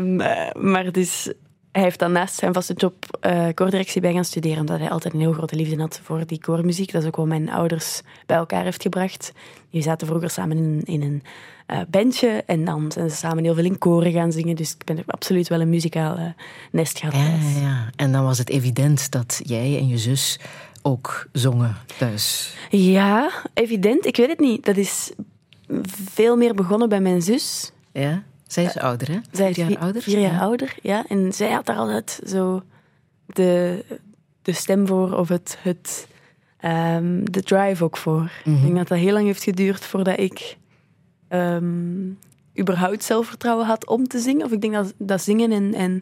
maar 0.54 0.92
dus, 0.92 1.32
hij 1.72 1.82
heeft 1.82 1.98
dan 1.98 2.12
naast 2.12 2.34
zijn 2.34 2.52
vaste 2.52 2.72
job 2.76 3.18
eh 3.20 3.46
koordirectie 3.54 4.00
bij 4.00 4.12
gaan 4.12 4.24
studeren, 4.24 4.60
omdat 4.60 4.78
hij 4.78 4.90
altijd 4.90 5.14
een 5.14 5.20
heel 5.20 5.32
grote 5.32 5.56
liefde 5.56 5.80
had 5.80 6.00
voor 6.02 6.26
die 6.26 6.40
koormuziek. 6.40 6.92
Dat 6.92 7.02
is 7.02 7.08
ook 7.08 7.16
wat 7.16 7.26
mijn 7.26 7.50
ouders 7.50 8.00
bij 8.26 8.36
elkaar 8.36 8.64
heeft 8.64 8.82
gebracht. 8.82 9.32
Die 9.70 9.82
zaten 9.82 10.06
vroeger 10.06 10.30
samen 10.30 10.56
in, 10.56 10.80
in 10.84 11.02
een 11.02 11.22
eh, 11.66 11.78
bandje 11.88 12.42
en 12.46 12.64
dan 12.64 12.92
zijn 12.92 13.10
ze 13.10 13.16
samen 13.16 13.44
heel 13.44 13.54
veel 13.54 13.64
in 13.64 13.78
koren 13.78 14.12
gaan 14.12 14.32
zingen. 14.32 14.56
Dus 14.56 14.70
ik 14.72 14.84
ben 14.84 15.02
absoluut 15.06 15.48
wel 15.48 15.60
een 15.60 15.68
muzikaal 15.68 16.34
nest 16.70 16.98
gehad. 16.98 17.14
ja, 17.14 17.60
ja. 17.60 17.90
En 17.96 18.12
dan 18.12 18.24
was 18.24 18.38
het 18.38 18.48
evident 18.50 19.10
dat 19.10 19.40
jij 19.44 19.78
en 19.78 19.88
je 19.88 19.98
zus 19.98 20.38
ook 20.82 21.28
zongen 21.32 21.76
thuis. 21.98 22.54
Ja, 22.70 23.30
evident. 23.54 24.06
Ik 24.06 24.16
weet 24.16 24.28
het 24.28 24.40
niet. 24.40 24.64
Dat 24.64 24.76
is 24.76 25.12
veel 26.04 26.36
meer 26.36 26.54
begonnen 26.54 26.88
bij 26.88 27.00
mijn 27.00 27.22
zus. 27.22 27.72
Ja? 27.92 28.22
Zij 28.46 28.64
is 28.64 28.78
ouder, 28.78 29.10
hè? 29.10 29.18
Zij 29.32 29.50
is 29.50 29.56
Vier 29.56 29.68
jaar 29.70 29.78
ouder? 29.78 30.02
Vier 30.02 30.18
jaar 30.20 30.32
Ja. 30.32 30.38
ouder, 30.40 30.74
ja. 30.82 31.04
En 31.08 31.32
zij 31.32 31.50
had 31.50 31.66
daar 31.66 31.76
altijd 31.76 32.20
zo 32.26 32.62
de, 33.26 33.84
de 34.42 34.52
stem 34.52 34.86
voor, 34.86 35.12
of 35.12 35.28
het, 35.28 35.58
het, 35.62 36.08
ehm, 36.58 37.24
de 37.24 37.42
drive 37.42 37.84
ook 37.84 37.96
voor. 37.96 38.30
Mhm. 38.44 38.56
Ik 38.56 38.62
denk 38.62 38.76
dat 38.76 38.88
dat 38.88 38.98
heel 38.98 39.12
lang 39.12 39.26
heeft 39.26 39.42
geduurd 39.42 39.84
voordat 39.84 40.18
ik 40.18 40.56
ehm, 41.28 42.08
überhaupt 42.58 43.04
zelfvertrouwen 43.04 43.66
had 43.66 43.86
om 43.86 44.06
te 44.08 44.18
zingen. 44.18 44.44
Of 44.46 44.52
ik 44.52 44.60
denk 44.60 44.72
dat, 44.74 44.94
dat 44.98 45.22
zingen 45.22 45.52
en, 45.52 45.74
en 45.74 46.00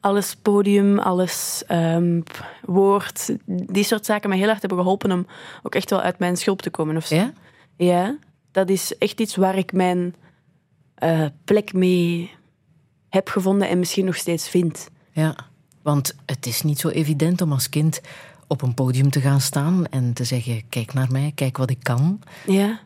alles 0.00 0.36
podium, 0.36 0.98
alles 0.98 1.62
ehm, 1.66 2.20
woord, 2.64 3.36
die 3.46 3.84
soort 3.84 4.06
zaken 4.06 4.28
mij 4.28 4.38
heel 4.38 4.48
hard 4.48 4.60
hebben 4.60 4.78
geholpen 4.78 5.12
om 5.12 5.26
ook 5.62 5.74
echt 5.74 5.90
wel 5.90 6.00
uit 6.00 6.18
mijn 6.18 6.36
schulp 6.36 6.62
te 6.62 6.70
komen. 6.70 6.96
Of 6.96 7.06
zo. 7.06 7.14
Ja? 7.14 7.32
Ja, 7.76 8.16
dat 8.50 8.70
is 8.70 8.98
echt 8.98 9.20
iets 9.20 9.36
waar 9.36 9.58
ik 9.58 9.72
mijn 9.72 10.14
eh, 10.94 11.26
plek 11.44 11.72
mee 11.72 12.30
heb 13.08 13.28
gevonden 13.28 13.68
en 13.68 13.78
misschien 13.78 14.04
nog 14.04 14.16
steeds 14.16 14.48
vind. 14.48 14.90
Ja. 15.12 15.36
Want 15.82 16.16
het 16.26 16.46
is 16.46 16.62
niet 16.62 16.78
zo 16.78 16.88
evident 16.88 17.40
om 17.40 17.52
als 17.52 17.68
kind 17.68 18.00
op 18.46 18.62
een 18.62 18.74
podium 18.74 19.10
te 19.10 19.20
gaan 19.20 19.40
staan 19.40 19.86
en 19.86 20.12
te 20.12 20.24
zeggen: 20.24 20.62
Kijk 20.68 20.94
naar 20.94 21.12
mij, 21.12 21.32
kijk 21.34 21.56
wat 21.56 21.70
ik 21.70 21.82
kan. 21.82 22.20
Ja. 22.46 22.80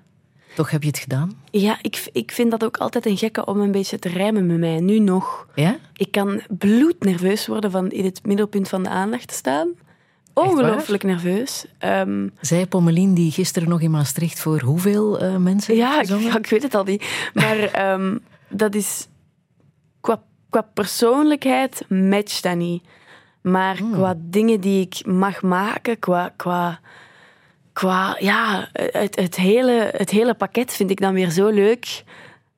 Toch 0.54 0.70
heb 0.70 0.82
je 0.82 0.88
het 0.88 0.98
gedaan? 0.98 1.32
Ja, 1.50 1.78
ik, 1.82 2.08
ik 2.12 2.32
vind 2.32 2.50
dat 2.50 2.64
ook 2.64 2.76
altijd 2.76 3.06
een 3.06 3.16
gekke 3.16 3.44
om 3.44 3.60
een 3.60 3.72
beetje 3.72 3.98
te 3.98 4.08
rijmen 4.08 4.46
met 4.46 4.58
mij. 4.58 4.80
Nu 4.80 4.98
nog. 4.98 5.46
Ja? 5.54 5.78
Ik 5.94 6.10
kan 6.10 6.42
bloednerveus 6.48 7.46
worden 7.46 7.70
van 7.70 7.90
in 7.90 8.04
het 8.04 8.26
middelpunt 8.26 8.68
van 8.68 8.82
de 8.82 8.88
aandacht 8.88 9.28
te 9.28 9.34
staan. 9.34 9.68
Ongelooflijk 10.34 11.02
nerveus. 11.02 11.64
Ehm, 11.78 12.28
Zij 12.40 12.66
Pommelien 12.66 13.14
die 13.14 13.30
gisteren 13.30 13.68
nog 13.68 13.80
in 13.80 13.90
Maastricht 13.90 14.40
voor 14.40 14.60
hoeveel 14.60 15.18
eh, 15.18 15.36
mensen 15.36 15.76
ja, 15.76 16.00
ik, 16.00 16.08
ja, 16.08 16.36
ik 16.38 16.46
weet 16.46 16.62
het 16.62 16.74
al 16.74 16.84
niet. 16.84 17.30
Maar 17.34 17.58
ehm, 17.72 18.18
dat 18.48 18.74
is... 18.74 19.08
Qua, 20.00 20.22
qua 20.50 20.62
persoonlijkheid 20.74 21.84
matcht 21.88 22.42
dat 22.42 22.56
niet. 22.56 22.84
Maar 23.40 23.82
qua 23.92 24.14
dingen 24.18 24.60
die 24.60 24.80
ik 24.80 25.06
mag 25.06 25.42
maken, 25.42 25.98
qua... 25.98 26.32
qua 26.36 26.80
Qua, 27.72 28.16
ja, 28.18 28.68
het, 28.72 29.16
het, 29.16 29.36
hele, 29.36 29.90
het 29.96 30.10
hele 30.10 30.34
pakket 30.34 30.72
vind 30.72 30.90
ik 30.90 31.00
dan 31.00 31.14
weer 31.14 31.30
zo 31.30 31.48
leuk 31.48 32.04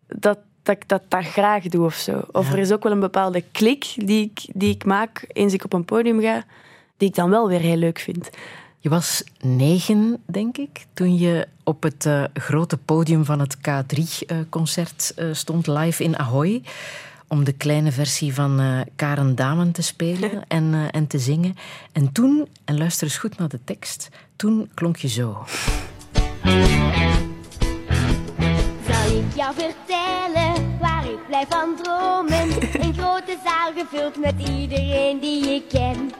dat, 0.06 0.38
dat 0.62 0.74
ik 0.74 0.88
dat, 0.88 1.02
dat 1.08 1.24
graag 1.24 1.62
doe 1.62 1.84
of 1.84 1.94
zo. 1.94 2.22
Of 2.32 2.52
er 2.52 2.58
is 2.58 2.72
ook 2.72 2.82
wel 2.82 2.92
een 2.92 3.00
bepaalde 3.00 3.44
klik 3.52 3.92
die 3.96 4.24
ik, 4.24 4.48
die 4.52 4.74
ik 4.74 4.84
maak 4.84 5.24
eens 5.28 5.52
ik 5.52 5.64
op 5.64 5.72
een 5.72 5.84
podium 5.84 6.20
ga, 6.20 6.44
die 6.96 7.08
ik 7.08 7.14
dan 7.14 7.30
wel 7.30 7.48
weer 7.48 7.60
heel 7.60 7.76
leuk 7.76 7.98
vind. 7.98 8.30
Je 8.78 8.88
was 8.88 9.24
negen, 9.40 10.22
denk 10.26 10.56
ik, 10.56 10.86
toen 10.94 11.16
je 11.16 11.48
op 11.62 11.82
het 11.82 12.06
eh, 12.06 12.24
grote 12.34 12.76
podium 12.76 13.24
van 13.24 13.40
het 13.40 13.56
K3-concert 13.56 15.12
eh, 15.16 15.28
stond, 15.32 15.66
live 15.66 16.02
in 16.02 16.18
Ahoy. 16.18 16.62
Om 17.28 17.44
de 17.44 17.52
kleine 17.52 17.92
versie 17.92 18.34
van 18.34 18.60
eh, 18.60 18.80
Karen 18.96 19.34
Damen 19.34 19.72
te 19.72 19.82
spelen 19.82 20.30
en, 20.48 20.74
eh, 20.74 20.80
en 20.90 21.06
te 21.06 21.18
zingen. 21.18 21.56
En 21.92 22.12
toen, 22.12 22.48
en 22.64 22.78
luister 22.78 23.06
eens 23.06 23.18
goed 23.18 23.38
naar 23.38 23.48
de 23.48 23.64
tekst, 23.64 24.08
toen 24.36 24.70
klonk 24.74 24.96
je 24.96 25.08
zo. 25.08 25.44
Zal 28.86 29.16
ik 29.16 29.34
jou 29.34 29.54
vertellen 29.54 30.78
waar 30.80 31.04
ik 31.04 31.26
blijf 31.26 31.46
van 31.48 31.76
dromen? 31.82 32.48
Een 32.84 32.94
grote 32.94 33.38
zaal 33.44 33.72
gevuld 33.76 34.20
met 34.20 34.48
iedereen 34.48 35.20
die 35.20 35.54
ik 35.54 35.68
ken. 35.68 36.12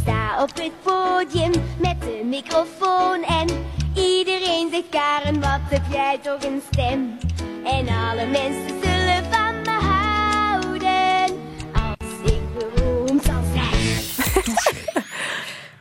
Sta 0.00 0.42
op 0.42 0.50
het 0.54 0.72
podium 0.82 1.52
met 1.78 2.00
de 2.00 2.20
microfoon 2.24 3.22
en 3.22 3.48
iedereen 3.94 4.68
zegt 4.70 4.88
Karen, 4.90 5.40
wat 5.40 5.60
heb 5.70 5.82
jij 5.90 6.18
toch 6.22 6.42
een 6.44 6.62
stem? 6.72 7.18
En 7.64 7.88
alle 7.88 8.26
mensen 8.26 8.89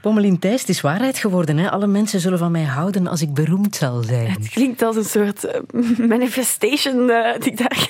Pommelien 0.01 0.39
Thijs, 0.39 0.59
het 0.62 0.69
is 0.69 0.81
waarheid 0.81 1.17
geworden. 1.17 1.57
Hè? 1.57 1.71
Alle 1.71 1.88
mensen 1.88 2.19
zullen 2.19 2.38
van 2.39 2.51
mij 2.51 2.63
houden 2.63 3.07
als 3.07 3.21
ik 3.21 3.33
beroemd 3.33 3.75
zal 3.75 4.03
zijn. 4.03 4.31
Het 4.31 4.49
klinkt 4.49 4.81
als 4.81 4.95
een 4.95 5.05
soort 5.05 5.43
eh, 5.43 5.62
manifestation 6.07 7.09
eh, 7.09 7.39
die 7.39 7.51
ik 7.51 7.57
daar 7.57 7.88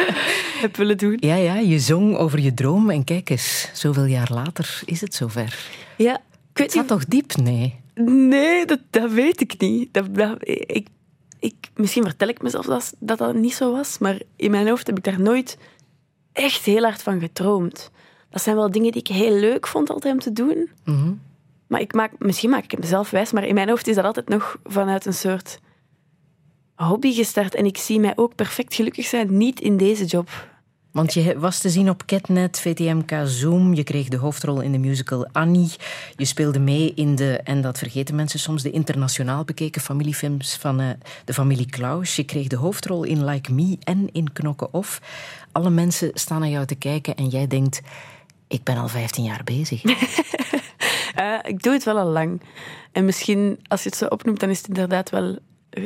heb 0.62 0.76
willen 0.76 0.98
doen. 0.98 1.16
Ja, 1.20 1.34
ja, 1.34 1.54
je 1.56 1.78
zong 1.78 2.16
over 2.16 2.40
je 2.40 2.54
droom 2.54 2.90
en 2.90 3.04
kijk 3.04 3.30
eens, 3.30 3.70
zoveel 3.72 4.04
jaar 4.04 4.28
later 4.32 4.80
is 4.84 5.00
het 5.00 5.14
zover. 5.14 5.68
Ja, 5.96 6.14
ik 6.14 6.20
weet 6.52 6.66
Het 6.66 6.76
niet. 6.76 6.88
toch 6.88 7.04
diep? 7.04 7.36
Nee. 7.36 7.80
Nee, 8.04 8.66
dat, 8.66 8.80
dat 8.90 9.12
weet 9.12 9.40
ik 9.40 9.54
niet. 9.60 9.94
Dat, 9.94 10.14
dat- 10.14 10.36
ik, 10.40 10.86
ik, 11.38 11.54
misschien 11.74 12.02
vertel 12.02 12.28
ik 12.28 12.42
mezelf 12.42 12.66
dat, 12.66 12.94
dat 12.98 13.18
dat 13.18 13.34
niet 13.34 13.54
zo 13.54 13.72
was, 13.72 13.98
maar 13.98 14.18
in 14.36 14.50
mijn 14.50 14.68
hoofd 14.68 14.86
heb 14.86 14.96
ik 14.98 15.04
daar 15.04 15.20
nooit 15.20 15.58
echt 16.32 16.64
heel 16.64 16.82
hard 16.82 17.02
van 17.02 17.20
gedroomd. 17.20 17.90
Dat 18.30 18.42
zijn 18.42 18.56
wel 18.56 18.70
dingen 18.70 18.92
die 18.92 19.00
ik 19.00 19.08
heel 19.08 19.34
leuk 19.38 19.66
vond 19.66 19.90
altijd 19.90 20.14
om 20.14 20.20
te 20.20 20.32
doen. 20.32 20.68
Mhm. 20.84 21.12
Maar 21.66 21.80
ik 21.80 21.94
maak, 21.94 22.12
misschien 22.18 22.50
maak 22.50 22.64
ik 22.64 22.70
het 22.70 22.80
mezelf 22.80 23.10
wijs, 23.10 23.32
maar 23.32 23.44
in 23.44 23.54
mijn 23.54 23.68
hoofd 23.68 23.86
is 23.86 23.94
dat 23.94 24.04
altijd 24.04 24.28
nog 24.28 24.58
vanuit 24.64 25.06
een 25.06 25.14
soort 25.14 25.60
hobby 26.74 27.12
gestart. 27.12 27.54
En 27.54 27.66
ik 27.66 27.76
zie 27.76 28.00
mij 28.00 28.12
ook 28.16 28.34
perfect 28.34 28.74
gelukkig 28.74 29.06
zijn, 29.06 29.36
niet 29.36 29.60
in 29.60 29.76
deze 29.76 30.04
job. 30.04 30.30
Want 30.96 31.14
je 31.14 31.38
was 31.38 31.58
te 31.58 31.70
zien 31.70 31.90
op 31.90 32.06
Catnet, 32.06 32.60
VTMK 32.60 33.10
Zoom. 33.24 33.74
Je 33.74 33.84
kreeg 33.84 34.08
de 34.08 34.16
hoofdrol 34.16 34.60
in 34.60 34.72
de 34.72 34.78
musical 34.78 35.28
Annie. 35.32 35.72
Je 36.16 36.24
speelde 36.24 36.58
mee 36.58 36.92
in 36.94 37.14
de, 37.14 37.40
en 37.44 37.60
dat 37.60 37.78
vergeten 37.78 38.14
mensen 38.14 38.38
soms, 38.38 38.62
de 38.62 38.70
internationaal 38.70 39.44
bekeken 39.44 39.80
familiefilms 39.80 40.56
van 40.56 40.80
eh, 40.80 40.88
de 41.24 41.34
familie 41.34 41.70
Klaus. 41.70 42.16
Je 42.16 42.24
kreeg 42.24 42.46
de 42.46 42.56
hoofdrol 42.56 43.04
in 43.04 43.24
Like 43.24 43.52
Me 43.52 43.76
en 43.84 44.08
in 44.12 44.32
Knokken 44.32 44.74
Off. 44.74 45.00
Alle 45.52 45.70
mensen 45.70 46.10
staan 46.14 46.40
naar 46.40 46.48
jou 46.48 46.66
te 46.66 46.74
kijken 46.74 47.14
en 47.14 47.28
jij 47.28 47.46
denkt... 47.46 47.80
Ik 48.48 48.62
ben 48.62 48.76
al 48.76 48.88
15 48.88 49.24
jaar 49.24 49.44
bezig. 49.44 49.82
Eh, 51.16 51.34
ik 51.42 51.62
doe 51.62 51.72
het 51.72 51.84
wel 51.84 51.98
al 51.98 52.06
lang. 52.08 52.40
En 52.92 53.04
misschien, 53.04 53.58
als 53.68 53.82
je 53.82 53.88
het 53.88 53.98
zo 53.98 54.06
opnoemt, 54.06 54.40
dan 54.40 54.50
is 54.50 54.58
het 54.58 54.68
inderdaad 54.68 55.10
wel... 55.10 55.38
eh, 55.70 55.84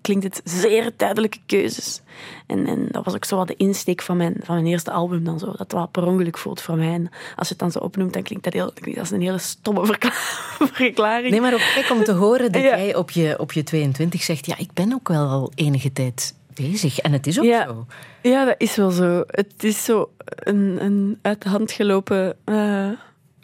klinkt 0.00 0.24
het 0.24 0.40
zeer 0.44 0.90
duidelijke 0.96 1.38
keuzes. 1.46 2.00
En, 2.46 2.66
en 2.66 2.88
dat 2.90 3.04
was 3.04 3.14
ook 3.14 3.24
zo 3.24 3.36
wat 3.36 3.48
de 3.48 3.56
insteek 3.56 4.02
van 4.02 4.16
mijn, 4.16 4.36
van 4.42 4.54
mijn 4.54 4.66
eerste 4.66 4.90
album 4.90 5.24
dan 5.24 5.38
zo. 5.38 5.46
Dat 5.46 5.58
het 5.58 5.72
wel 5.72 5.86
per 5.86 6.06
ongeluk 6.06 6.38
voelt 6.38 6.60
voor 6.60 6.76
mij. 6.76 6.92
En 6.92 7.08
als 7.36 7.46
je 7.48 7.52
het 7.54 7.58
dan 7.58 7.70
zo 7.70 7.78
opnoemt, 7.78 8.12
dan 8.12 8.22
klinkt 8.22 8.44
dat, 8.44 8.52
heel, 8.52 8.72
dat 8.74 8.98
als 8.98 9.10
een 9.10 9.20
hele 9.20 9.38
stomme 9.38 9.86
verkla- 9.86 10.10
verklaring. 10.72 11.30
Nee, 11.30 11.40
maar 11.40 11.52
ook 11.52 11.60
gek 11.60 11.90
om 11.90 12.04
te 12.04 12.12
horen 12.12 12.52
dat 12.52 12.62
Ja. 12.62 12.68
jij 12.76 12.94
op 12.94 13.10
je, 13.10 13.38
op 13.38 13.52
je 13.52 13.62
22 13.62 14.22
zegt... 14.22 14.46
Ja, 14.46 14.58
ik 14.58 14.72
ben 14.72 14.92
ook 14.92 15.08
wel 15.08 15.28
al 15.28 15.52
enige 15.54 15.92
tijd 15.92 16.34
bezig. 16.54 16.98
En 16.98 17.12
het 17.12 17.26
is 17.26 17.38
ook 17.38 17.44
Ja. 17.44 17.64
zo. 17.66 17.86
Ja, 18.22 18.44
dat 18.44 18.54
is 18.58 18.76
wel 18.76 18.90
zo. 18.90 19.22
Het 19.26 19.64
is 19.64 19.84
zo 19.84 20.10
een, 20.26 20.78
een 20.84 21.18
uit 21.22 21.42
de 21.42 21.48
hand 21.48 21.72
gelopen 21.72 22.36
eh, 22.44 22.88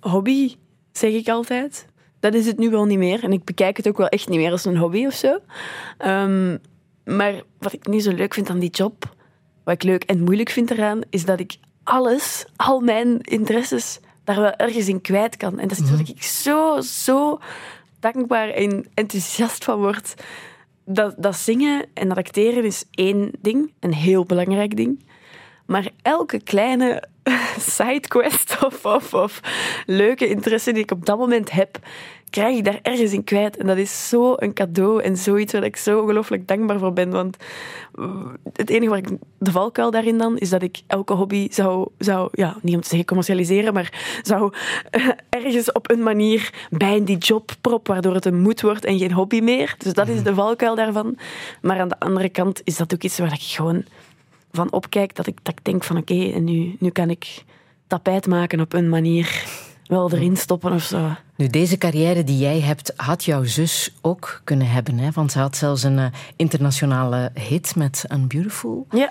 hobby, 0.01 0.55
zeg 0.97 1.13
ik 1.13 1.29
altijd. 1.29 1.87
Dat 2.21 2.35
is 2.35 2.47
het 2.47 2.59
nu 2.59 2.71
wel 2.71 2.85
niet 2.85 2.99
meer. 2.99 3.25
En 3.25 3.33
ik 3.33 3.45
bekijk 3.45 3.77
het 3.77 3.89
ook 3.89 3.97
wel 3.97 4.09
echt 4.09 4.29
niet 4.29 4.39
meer 4.39 4.51
als 4.51 4.65
een 4.65 4.77
hobby 4.77 5.07
of 5.07 5.15
zo. 5.15 5.39
Ehm, 5.99 6.57
maar 7.05 7.43
wat 7.59 7.73
ik 7.73 7.87
nu 7.87 8.01
zo 8.01 8.13
leuk 8.13 8.35
vind 8.35 8.51
aan 8.51 8.59
die 8.59 8.71
job, 8.71 9.15
wat 9.65 9.75
ik 9.75 9.83
leuk 9.83 10.05
en 10.05 10.23
moeilijk 10.23 10.51
vind 10.51 10.71
eraan, 10.71 11.01
is 11.11 11.25
dat 11.25 11.41
ik 11.41 11.57
alles, 11.83 12.47
al 12.57 12.81
mijn 12.81 13.21
interesses, 13.21 14.01
daar 14.25 14.41
wel 14.41 14.53
ergens 14.53 14.89
in 14.89 15.01
kwijt 15.01 15.37
kan. 15.37 15.59
En 15.59 15.69
dat 15.69 15.79
is 15.79 15.83
iets 15.83 15.91
waar 15.91 16.01
ik 16.01 16.23
zo, 16.23 16.81
zo 16.81 17.39
dankbaar 18.01 18.49
en 18.49 18.87
enthousiast 18.95 19.65
van 19.65 19.79
word. 19.79 20.15
Dat, 20.85 21.15
dat 21.19 21.37
zingen 21.37 21.87
en 21.95 22.09
dat 22.09 22.17
acteren 22.17 22.65
is 22.65 22.85
één 22.91 23.31
ding, 23.41 23.73
een 23.81 23.95
heel 23.95 24.25
belangrijk 24.25 24.77
ding. 24.77 25.05
Maar 25.67 25.91
elke 26.03 26.41
kleine 26.43 27.09
sidequest 27.77 28.57
of, 28.65 28.85
of, 28.85 29.15
of 29.15 29.41
leuke 29.87 30.29
interesse 30.29 30.73
die 30.73 30.83
ik 30.83 30.91
op 30.91 31.07
dat 31.07 31.19
moment 31.19 31.51
heb, 31.51 31.79
krijg 32.31 32.57
ik 32.57 32.65
daar 32.65 32.79
ergens 32.83 33.13
in 33.13 33.25
kwijt. 33.25 33.57
En 33.57 33.67
dat 33.67 33.77
is 33.77 34.09
zo 34.09 34.35
een 34.37 34.53
cadeau 34.53 35.03
en 35.03 35.17
zoiets 35.17 35.53
waar 35.53 35.65
ik 35.65 35.77
zo 35.77 36.01
ongelooflijk 36.01 36.49
dankbaar 36.49 36.79
voor 36.79 36.93
ben. 36.93 37.11
Want 37.11 37.37
uh, 37.95 38.11
het 38.53 38.71
enige 38.71 38.89
waar 38.89 38.99
ik 38.99 39.09
de 39.39 39.51
valkuil 39.51 39.91
daarin 39.91 40.19
dan, 40.19 40.39
is 40.39 40.51
dat 40.51 40.63
ik 40.63 40.83
elke 40.87 41.13
hobby 41.13 41.49
zou, 41.51 41.89
zou 41.99 42.29
ja, 42.33 42.57
niet 42.63 42.75
om 42.75 42.81
te 42.81 42.89
zeggen 42.89 43.07
commercialiseren, 43.07 43.75
maar 43.75 44.21
zou 44.23 44.53
eh, 44.91 45.09
ergens 45.29 45.73
op 45.73 45.91
een 45.91 46.03
manier 46.03 46.67
bij 46.71 47.05
die 47.05 47.19
job 47.19 47.51
prop, 47.61 47.87
waardoor 47.87 48.15
het 48.15 48.25
een 48.25 48.41
moet 48.41 48.61
wordt 48.61 48.85
en 48.85 48.99
geen 48.99 49.13
hobby 49.13 49.41
meer. 49.41 49.75
Dus 49.79 49.93
dat 49.93 50.09
is 50.09 50.23
de 50.23 50.35
valkuil 50.35 50.75
daarvan. 50.75 51.19
Maar 51.63 51.81
aan 51.81 51.89
de 51.89 52.01
andere 52.01 52.29
kant 52.29 52.61
is 52.65 52.77
dat 52.77 52.95
ook 52.95 53.03
iets 53.03 53.19
waar 53.19 53.33
ik 53.33 53.43
gewoon 53.43 53.85
van 54.57 54.73
opkijk, 54.73 55.15
dat 55.15 55.27
ik, 55.27 55.39
dat 55.43 55.55
ik 55.59 55.65
denk 55.65 55.85
van 55.85 55.97
oké, 55.97 56.31
en 56.31 56.45
nu, 56.45 56.77
nu 56.79 56.91
kan 56.91 57.11
ik 57.11 57.45
tapijt 57.87 58.27
maken 58.27 58.61
op 58.61 58.73
een 58.73 58.89
manier, 58.89 59.45
wel 59.87 60.13
erin 60.13 60.37
stoppen 60.37 60.73
of 60.73 60.83
zo. 60.83 61.11
Nu, 61.37 61.47
deze 61.47 61.79
carrière 61.79 62.25
die 62.25 62.39
jij 62.39 62.61
hebt, 62.61 62.93
had 62.97 63.25
jouw 63.25 63.45
zus 63.45 63.95
ook 64.01 64.41
kunnen 64.45 64.71
hebben. 64.71 64.99
Hè? 64.99 65.11
Want 65.11 65.33
ze 65.33 65.39
had 65.39 65.57
zelfs 65.57 65.83
een 65.83 65.99
eh, 65.99 66.07
internationale 66.37 67.31
hit 67.35 67.77
met 67.77 68.05
Unbeautiful. 68.13 68.87
Ja, 68.91 69.11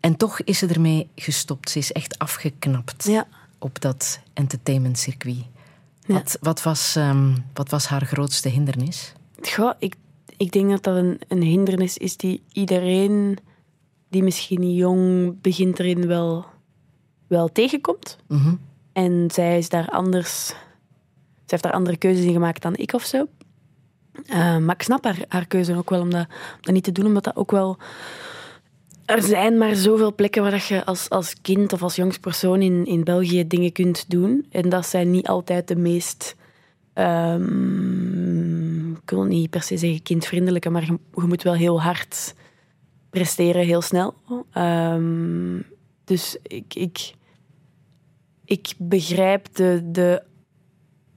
En 0.00 0.16
toch 0.16 0.40
is 0.40 0.58
ze 0.58 0.66
ermee 0.66 1.08
gestopt. 1.14 1.70
Ze 1.70 1.78
is 1.78 1.92
echt 1.92 2.18
afgeknapt 2.18 3.04
ja. 3.04 3.26
op 3.58 3.80
dat 3.80 4.20
entertainmentcircuit. 4.32 5.44
Ja. 6.06 6.14
Wat, 6.14 6.38
wat, 6.40 6.62
was, 6.62 6.96
ehm, 6.96 7.34
wat 7.54 7.70
was 7.70 7.86
haar 7.86 8.06
grootste 8.06 8.48
hindernis? 8.48 9.12
Goh, 9.42 9.72
ik, 9.78 9.94
ik 10.36 10.52
denk 10.52 10.70
dat 10.70 10.82
dat 10.82 10.96
een, 10.96 11.20
een 11.28 11.42
hindernis 11.42 11.98
is 11.98 12.16
die 12.16 12.42
iedereen 12.52 13.38
die 14.14 14.22
misschien 14.22 14.74
jong 14.74 15.34
begint 15.40 15.78
erin 15.78 16.06
wel, 16.06 16.44
wel 17.26 17.52
tegenkomt. 17.52 18.18
Mhm. 18.28 18.54
En 18.92 19.28
zij 19.32 19.58
is 19.58 19.68
daar 19.68 19.88
anders. 19.88 20.46
Zij 20.46 20.56
heeft 21.46 21.62
daar 21.62 21.72
andere 21.72 21.96
keuzes 21.96 22.24
in 22.24 22.32
gemaakt 22.32 22.62
dan 22.62 22.76
ik 22.76 22.92
of 22.92 23.04
zo. 23.04 23.26
Eh, 24.26 24.58
maar 24.58 24.74
ik 24.74 24.82
snap 24.82 25.04
haar, 25.04 25.24
haar 25.28 25.46
keuze 25.46 25.76
ook 25.76 25.90
wel 25.90 26.00
om 26.00 26.10
dat, 26.10 26.26
om 26.28 26.60
dat 26.60 26.74
niet 26.74 26.84
te 26.84 26.92
doen, 26.92 27.06
omdat 27.06 27.24
dat 27.24 27.36
ook 27.36 27.50
wel. 27.50 27.76
Er 29.04 29.22
zijn 29.22 29.58
maar 29.58 29.74
zoveel 29.74 30.14
plekken 30.14 30.42
waar 30.42 30.50
dat 30.50 30.66
je 30.66 30.84
als, 30.84 31.10
als 31.10 31.34
kind 31.42 31.72
of 31.72 31.82
als 31.82 31.96
jongspersoon 31.96 32.62
in, 32.62 32.86
in 32.86 33.04
België 33.04 33.46
dingen 33.46 33.72
kunt 33.72 34.10
doen. 34.10 34.46
En 34.50 34.68
dat 34.68 34.86
zijn 34.86 35.10
niet 35.10 35.28
altijd 35.28 35.68
de 35.68 35.76
meest. 35.76 36.36
ehm, 36.92 38.92
ik 38.92 39.10
wil 39.10 39.24
niet 39.24 39.50
per 39.50 39.62
se 39.62 39.76
zeggen 39.76 40.02
kindvriendelijke, 40.02 40.70
maar 40.70 40.84
je, 40.84 40.98
je 41.14 41.26
moet 41.26 41.42
wel 41.42 41.54
heel 41.54 41.82
hard 41.82 42.34
presteren, 43.14 43.64
heel 43.64 43.82
snel. 43.82 44.14
Ehm, 44.52 45.58
dus 46.04 46.36
ik, 46.42 46.74
ik, 46.74 47.14
ik 48.44 48.72
begrijp 48.78 49.48
de, 49.54 49.80
de, 49.84 50.22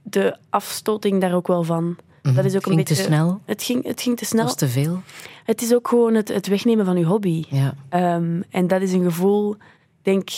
de 0.04 0.38
afstoting 0.50 1.22
daar 1.22 1.34
ook 1.36 1.48
wel 1.48 1.64
van. 1.64 1.98
Dat 2.22 2.46
is 2.46 2.56
ook 2.56 2.66
een 2.66 2.72
Mhm. 2.72 2.76
Ging 2.76 2.76
beetje... 2.88 2.96
te 2.96 3.02
snel? 3.02 3.42
Het 3.46 3.64
ging, 3.64 3.84
het 3.86 4.02
ging 4.02 4.16
te 4.16 4.22
Dat 4.22 4.32
snel. 4.32 4.44
was 4.44 4.56
te 4.56 4.68
veel. 4.68 5.02
Het 5.44 5.62
is 5.62 5.74
ook 5.74 5.88
gewoon 5.88 6.14
het, 6.14 6.28
het 6.28 6.48
wegnemen 6.48 6.86
van 6.86 6.98
je 6.98 7.06
hobby. 7.06 7.44
Ja. 7.50 7.74
Ehm, 7.90 8.42
en 8.50 8.68
dat 8.68 8.82
is 8.82 8.94
een 8.94 9.04
gevoel, 9.04 9.52
ik 9.54 9.60
denk, 10.02 10.30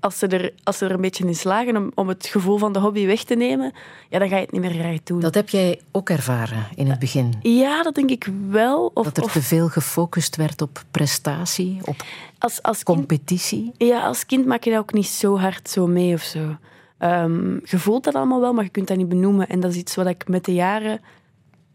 als 0.00 0.18
ze 0.18 0.26
er, 0.26 0.52
als 0.62 0.78
ze 0.78 0.84
er 0.84 0.90
een 0.90 1.00
beetje 1.00 1.26
in 1.26 1.34
slagen 1.34 1.76
om, 1.76 1.90
om 1.94 2.08
het 2.08 2.26
gevoel 2.26 2.58
van 2.58 2.72
de 2.72 2.78
hobby 2.78 3.06
weg 3.06 3.24
te 3.24 3.34
nemen, 3.34 3.72
ja, 4.08 4.18
dan 4.18 4.28
ga 4.28 4.34
je 4.34 4.42
het 4.42 4.52
niet 4.52 4.60
meer 4.60 4.70
graag 4.70 5.02
doen. 5.02 5.20
Dat 5.20 5.34
heb 5.34 5.48
jij 5.48 5.80
ook 5.92 6.10
ervaren 6.10 6.66
in 6.74 6.90
het 6.90 6.98
begin. 6.98 7.34
Ja, 7.40 7.82
dat 7.82 7.94
denk 7.94 8.10
ik 8.10 8.28
wel. 8.48 8.90
Of, 8.94 9.04
Dat 9.04 9.16
er 9.16 9.22
of 9.22 9.32
te 9.32 9.42
veel 9.42 9.68
gefocust 9.68 10.36
werd 10.36 10.62
op 10.62 10.84
prestatie, 10.90 11.78
op 11.84 11.96
als, 12.38 12.62
als 12.62 12.82
kind 12.82 12.98
competitie. 12.98 13.72
Ja, 13.76 14.06
als 14.06 14.26
kind 14.26 14.46
maak 14.46 14.64
je 14.64 14.70
dat 14.70 14.78
ook 14.78 14.92
niet 14.92 15.06
zo 15.06 15.38
hard 15.38 15.70
zo 15.70 15.86
mee 15.86 16.14
of 16.14 16.22
zo. 16.22 16.56
Ehm, 16.98 17.52
je 17.64 17.78
voelt 17.78 18.04
dat 18.04 18.14
allemaal 18.14 18.40
wel, 18.40 18.52
maar 18.52 18.64
je 18.64 18.70
kunt 18.70 18.88
dat 18.88 18.96
niet 18.96 19.08
benoemen. 19.08 19.48
En 19.48 19.60
dat 19.60 19.70
is 19.70 19.76
iets 19.76 19.94
wat 19.94 20.06
ik 20.06 20.28
met 20.28 20.44
de 20.44 20.54
jaren 20.54 21.00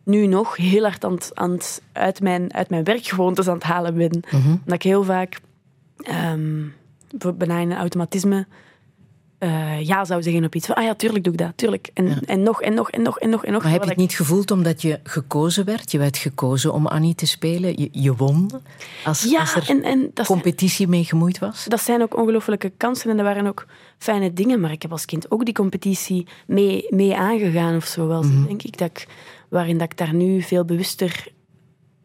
nu 0.03 0.27
nog 0.27 0.57
heel 0.57 0.83
hard 0.83 1.05
aan 1.05 1.17
aan 1.33 1.57
uit, 1.91 2.21
mijn, 2.21 2.53
uit 2.53 2.69
mijn 2.69 2.83
werkgewoontes 2.83 3.47
aan 3.47 3.53
het 3.53 3.63
halen 3.63 3.95
ben. 3.95 4.23
Dat 4.65 4.75
ik 4.75 4.83
heel 4.83 5.03
vaak 5.03 5.39
ehm, 5.97 6.62
bijna 7.36 7.62
een 7.62 7.73
automatisme 7.73 8.47
eh, 9.38 9.82
ja 9.82 10.06
zou 10.06 10.23
zeggen 10.23 10.43
op 10.43 10.56
iets. 10.56 10.65
Van, 10.65 10.76
ah 10.76 10.84
ja, 10.84 10.95
tuurlijk 10.95 11.23
doe 11.23 11.34
ik 11.34 11.39
dat, 11.39 11.52
tuurlijk. 11.56 11.89
En, 11.93 12.26
en 12.26 12.43
nog, 12.43 12.62
en 12.62 12.73
nog, 12.73 12.89
en 12.91 13.02
nog, 13.02 13.19
en 13.19 13.30
nog, 13.30 13.45
en 13.45 13.52
nog. 13.52 13.62
Maar 13.63 13.71
heb 13.71 13.84
je 13.84 13.89
het 13.89 13.97
niet 13.97 14.13
gevoeld 14.13 14.52
omdat 14.52 14.82
je 14.82 14.99
gekozen 15.04 15.65
werd? 15.65 15.91
Je 15.91 15.97
werd 15.97 16.17
gekozen 16.17 16.73
om 16.73 16.88
Annie 16.88 17.15
te 17.15 17.26
spelen. 17.26 17.78
Je, 17.82 17.89
je 17.91 18.15
won. 18.15 18.49
Als, 19.06 19.23
Ja, 19.23 19.39
als 19.39 19.56
er 19.56 19.69
en, 19.69 19.84
en 19.84 19.99
dat 20.13 20.26
zijn- 20.26 20.28
competitie 20.28 20.88
mee 20.88 21.04
gemoeid 21.04 21.39
was. 21.39 21.65
dat 21.65 21.82
zijn 21.82 22.02
ook 22.02 22.17
ongelooflijke 22.17 22.69
kansen 22.78 23.10
en 23.10 23.17
dat 23.17 23.26
waren 23.26 23.47
ook 23.47 23.65
fijne 23.97 24.34
dingen. 24.34 24.60
Maar 24.60 24.71
ik 24.71 24.82
heb 24.82 24.91
als 24.91 25.06
kind 25.06 25.32
ook 25.32 25.45
die 25.45 25.54
competitie 25.54 26.28
mee, 26.47 26.86
mee 26.89 27.15
aangegaan 27.15 27.76
of 27.76 27.86
zo. 27.86 28.08
Wel, 28.08 28.21
denk 28.21 28.63
ik, 28.63 28.78
dat 28.78 28.89
ik, 28.89 29.08
waarin 29.49 29.78
dat 29.78 29.91
ik 29.91 29.97
daar 29.97 30.13
nu 30.13 30.41
veel 30.41 30.65
bewuster 30.65 31.28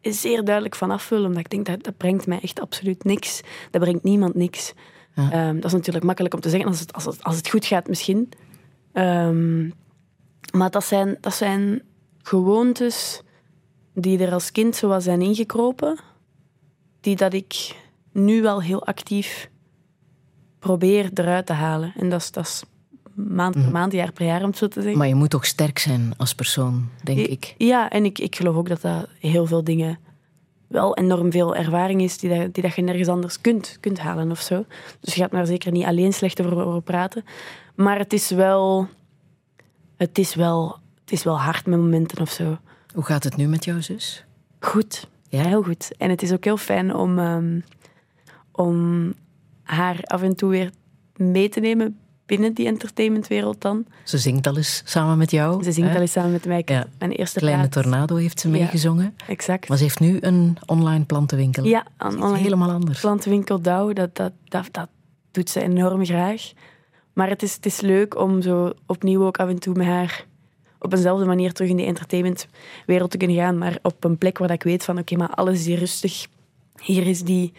zeer 0.02 0.44
duidelijk 0.44 0.74
van 0.74 0.90
af 0.90 1.08
wil. 1.08 1.24
Omdat 1.24 1.38
ik 1.38 1.50
denk, 1.50 1.66
dat, 1.66 1.84
dat 1.84 1.96
brengt 1.96 2.26
mij 2.26 2.38
echt 2.42 2.60
absoluut 2.60 3.04
niks. 3.04 3.40
Dat 3.70 3.80
brengt 3.80 4.02
niemand 4.04 4.34
niks. 4.34 4.72
Ehm, 5.18 5.54
dat 5.54 5.64
is 5.64 5.72
natuurlijk 5.72 6.04
makkelijk 6.04 6.34
om 6.34 6.40
te 6.40 6.50
zeggen 6.50 6.68
als 6.68 6.80
het, 6.80 6.92
als 6.92 7.04
het, 7.04 7.24
als 7.24 7.36
het 7.36 7.48
goed 7.48 7.66
gaat 7.66 7.88
misschien. 7.88 8.28
Ehm, 8.92 9.70
maar 10.52 10.70
dat 10.70 10.84
zijn, 10.84 11.16
dat 11.20 11.34
zijn 11.34 11.82
gewoontes 12.22 13.22
die 13.94 14.18
er 14.18 14.32
als 14.32 14.52
kind 14.52 14.76
zo 14.76 14.98
zijn 14.98 15.22
ingekropen. 15.22 15.98
Die 17.00 17.16
dat 17.16 17.32
ik 17.32 17.76
nu 18.12 18.42
wel 18.42 18.62
heel 18.62 18.86
actief 18.86 19.50
probeer 20.58 21.10
eruit 21.14 21.46
te 21.46 21.52
halen. 21.52 21.92
En 21.96 22.08
dat 22.08 22.20
is, 22.20 22.30
dat 22.30 22.44
is 22.44 22.62
maand 23.14 23.54
per 23.54 23.70
maand, 23.70 23.92
jaar 23.92 24.12
per 24.12 24.26
jaar, 24.26 24.42
om 24.42 24.48
het 24.48 24.56
zo 24.56 24.68
te 24.68 24.80
zeggen. 24.80 24.98
Maar 24.98 25.08
je 25.08 25.14
moet 25.14 25.34
ook 25.34 25.44
sterk 25.44 25.78
zijn 25.78 26.14
als 26.16 26.34
persoon, 26.34 26.88
denk 27.02 27.18
ik. 27.18 27.54
Ja, 27.58 27.90
en 27.90 28.04
ik, 28.04 28.18
ik 28.18 28.36
geloof 28.36 28.56
ook 28.56 28.68
dat 28.68 28.80
dat 28.80 29.08
heel 29.18 29.46
veel 29.46 29.64
dingen 29.64 29.98
wel 30.68 30.96
enorm 30.96 31.32
veel 31.32 31.56
ervaring 31.56 32.02
is 32.02 32.18
die, 32.18 32.38
dat, 32.38 32.54
die 32.54 32.62
dat 32.62 32.74
je 32.74 32.82
nergens 32.82 33.08
anders 33.08 33.40
kunt, 33.40 33.76
kunt 33.80 33.98
halen 33.98 34.30
of 34.30 34.40
zo. 34.40 34.64
Dus 35.00 35.14
je 35.14 35.20
gaat 35.20 35.30
daar 35.30 35.46
zeker 35.46 35.72
niet 35.72 35.84
alleen 35.84 36.12
slecht 36.12 36.40
over, 36.40 36.66
over 36.66 36.82
praten. 36.82 37.24
Maar 37.74 37.98
het 37.98 38.12
is 38.12 38.30
wel... 38.30 38.88
Het 39.96 40.18
is 40.18 40.34
wel, 40.34 40.78
het 41.00 41.12
is 41.12 41.24
wel 41.24 41.40
hard 41.40 41.66
met 41.66 41.78
momenten 41.78 42.20
of 42.20 42.30
zo. 42.30 42.58
Hoe 42.94 43.04
gaat 43.04 43.24
het 43.24 43.36
nu 43.36 43.46
met 43.46 43.64
jouw 43.64 43.80
zus? 43.80 44.24
Goed. 44.60 45.08
Ja, 45.28 45.42
heel 45.42 45.62
goed. 45.62 45.90
En 45.96 46.10
het 46.10 46.22
is 46.22 46.32
ook 46.32 46.44
heel 46.44 46.56
fijn 46.56 46.94
om, 46.94 47.18
ehm, 47.18 47.60
om 48.52 49.14
haar 49.62 50.00
af 50.02 50.22
en 50.22 50.36
toe 50.36 50.50
weer 50.50 50.70
mee 51.16 51.48
te 51.48 51.60
nemen 51.60 51.98
binnen 52.28 52.54
die 52.54 52.66
entertainmentwereld 52.66 53.60
dan. 53.60 53.84
Ze 54.04 54.18
zingt 54.18 54.46
al 54.46 54.56
eens 54.56 54.82
samen 54.84 55.18
met 55.18 55.30
jou. 55.30 55.62
Ze 55.62 55.72
zingt 55.72 55.88
hè? 55.90 55.94
al 55.96 56.00
eens 56.02 56.12
samen 56.12 56.32
met 56.32 56.44
mij. 56.46 56.62
Ja. 56.64 56.86
Mijn 56.98 57.10
eerste 57.12 57.38
Kleine 57.38 57.60
plaat. 57.68 57.72
Tornado 57.72 58.16
heeft 58.16 58.40
ze 58.40 58.48
Ja. 58.50 58.54
meegezongen. 58.58 59.16
Exact. 59.28 59.68
Maar 59.68 59.76
ze 59.76 59.82
heeft 59.82 60.00
nu 60.00 60.18
een 60.20 60.56
online 60.66 61.04
plantenwinkel. 61.04 61.64
Ja, 61.64 61.86
Dat 61.96 62.08
is 62.08 62.14
een 62.14 62.22
online 62.22 62.42
helemaal 62.42 62.70
anders. 62.70 63.00
plantenwinkel 63.00 63.60
Douw, 63.60 63.92
dat, 63.92 64.16
dat, 64.16 64.32
dat, 64.44 64.68
dat 64.70 64.88
doet 65.30 65.50
ze 65.50 65.60
enorm 65.60 66.04
graag. 66.04 66.52
Maar 67.12 67.28
het 67.28 67.42
is, 67.42 67.54
het 67.54 67.66
is 67.66 67.80
leuk 67.80 68.18
om 68.18 68.42
zo 68.42 68.72
opnieuw 68.86 69.24
ook 69.24 69.36
af 69.38 69.48
en 69.48 69.58
toe 69.58 69.74
met 69.74 69.86
haar 69.86 70.24
op 70.78 70.92
eenzelfde 70.92 71.24
manier 71.24 71.52
terug 71.52 71.70
in 71.70 71.76
die 71.76 71.86
entertainmentwereld 71.86 73.10
te 73.10 73.16
kunnen 73.16 73.36
gaan, 73.36 73.58
maar 73.58 73.78
op 73.82 74.04
een 74.04 74.18
plek 74.18 74.38
waar 74.38 74.50
ik 74.50 74.62
weet 74.62 74.84
van 74.84 74.98
oké, 74.98 75.16
maar 75.16 75.30
alles 75.30 75.58
is 75.58 75.66
hier 75.66 75.78
rustig. 75.78 76.26
Hier 76.82 77.06
is 77.06 77.22
die 77.22 77.52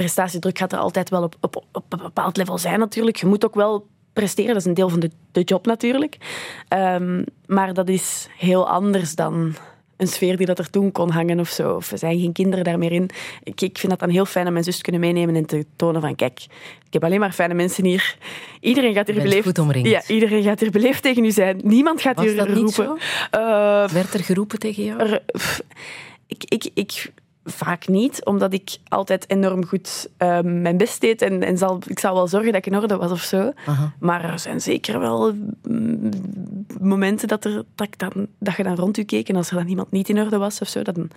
prestatiedruk 0.00 0.58
gaat 0.58 0.72
er 0.72 0.78
altijd 0.78 1.10
wel 1.10 1.22
op, 1.22 1.34
op, 1.40 1.64
op 1.72 1.84
een 1.92 1.98
bepaald 2.02 2.36
level 2.36 2.58
zijn 2.58 2.78
natuurlijk. 2.78 3.16
Je 3.16 3.26
moet 3.26 3.44
ook 3.44 3.54
wel 3.54 3.86
presteren, 4.12 4.52
dat 4.52 4.60
is 4.62 4.64
een 4.64 4.74
deel 4.74 4.88
van 4.88 5.00
de, 5.00 5.10
de 5.32 5.42
job 5.42 5.66
natuurlijk. 5.66 6.16
Ehm, 6.68 7.24
maar 7.46 7.74
dat 7.74 7.88
is 7.88 8.28
heel 8.36 8.68
anders 8.68 9.14
dan 9.14 9.54
een 9.96 10.06
sfeer 10.06 10.36
die 10.36 10.46
dat 10.46 10.58
er 10.58 10.70
toen 10.70 10.92
kon 10.92 11.10
hangen 11.10 11.40
of 11.40 11.48
zo. 11.48 11.74
Of 11.74 11.92
er 11.92 11.98
zijn 11.98 12.20
geen 12.20 12.32
kinderen 12.32 12.64
daar 12.64 12.78
meer 12.78 12.92
in. 12.92 13.10
Ik, 13.42 13.60
ik 13.60 13.78
vind 13.78 13.90
dat 13.90 14.00
dan 14.00 14.08
heel 14.08 14.24
fijn 14.24 14.46
om 14.46 14.52
mijn 14.52 14.64
zus 14.64 14.76
te 14.76 14.82
kunnen 14.82 15.00
meenemen 15.00 15.36
en 15.36 15.46
te 15.46 15.66
tonen 15.76 16.00
van 16.00 16.14
kijk, 16.14 16.40
ik 16.86 16.92
heb 16.92 17.04
alleen 17.04 17.20
maar 17.20 17.32
fijne 17.32 17.54
mensen 17.54 17.84
hier. 17.84 18.16
Iedereen 18.60 18.94
gaat 18.94 19.06
hier 19.06 19.22
beleefd... 19.22 19.46
goed 19.46 19.58
omringd. 19.58 19.88
Ja, 19.88 20.02
iedereen 20.06 20.42
gaat 20.42 20.60
hier 20.60 20.70
beleefd 20.70 21.02
tegen 21.02 21.24
u 21.24 21.30
zijn. 21.30 21.60
Niemand 21.64 22.00
gaat 22.00 22.16
Was 22.16 22.24
hier 22.24 22.36
dat 22.36 22.46
roepen. 22.46 22.64
niet 22.64 22.74
zo? 22.74 22.96
Eh, 23.30 23.88
Werd 23.88 24.14
er 24.14 24.24
geroepen 24.24 24.58
tegen 24.58 24.84
jou? 24.84 25.00
er- 25.00 25.22
pff, 25.26 25.60
ik, 26.26 26.44
ik, 26.48 26.70
ik 26.74 27.12
vaak 27.50 27.88
niet, 27.88 28.24
omdat 28.24 28.52
ik 28.52 28.76
altijd 28.88 29.30
enorm 29.30 29.66
goed 29.66 30.08
eh, 30.16 30.40
mijn 30.40 30.76
best 30.76 31.00
deed 31.00 31.22
en, 31.22 31.42
en 31.42 31.58
zal, 31.58 31.78
ik 31.86 31.98
zal 31.98 32.14
wel 32.14 32.28
zorgen 32.28 32.52
dat 32.52 32.66
ik 32.66 32.72
in 32.72 32.78
orde 32.78 32.96
was 32.96 33.10
of 33.10 33.22
zo. 33.22 33.52
Aha. 33.66 33.92
Maar 33.98 34.32
er 34.32 34.38
zijn 34.38 34.60
zeker 34.60 35.00
wel 35.00 35.32
mm, 35.62 36.10
momenten 36.80 37.28
dat, 37.28 37.44
er, 37.44 37.64
dat, 37.74 37.86
ik 37.86 37.98
dan, 37.98 38.26
dat 38.38 38.56
je 38.56 38.62
dan 38.62 38.76
rond 38.76 38.96
u 38.98 39.02
keek 39.02 39.28
en 39.28 39.36
als 39.36 39.50
er 39.50 39.56
dan 39.56 39.68
iemand 39.68 39.90
niet 39.90 40.08
in 40.08 40.18
orde 40.20 40.38
was 40.38 40.60
of 40.60 40.68
zo, 40.68 40.82
dan 40.82 41.10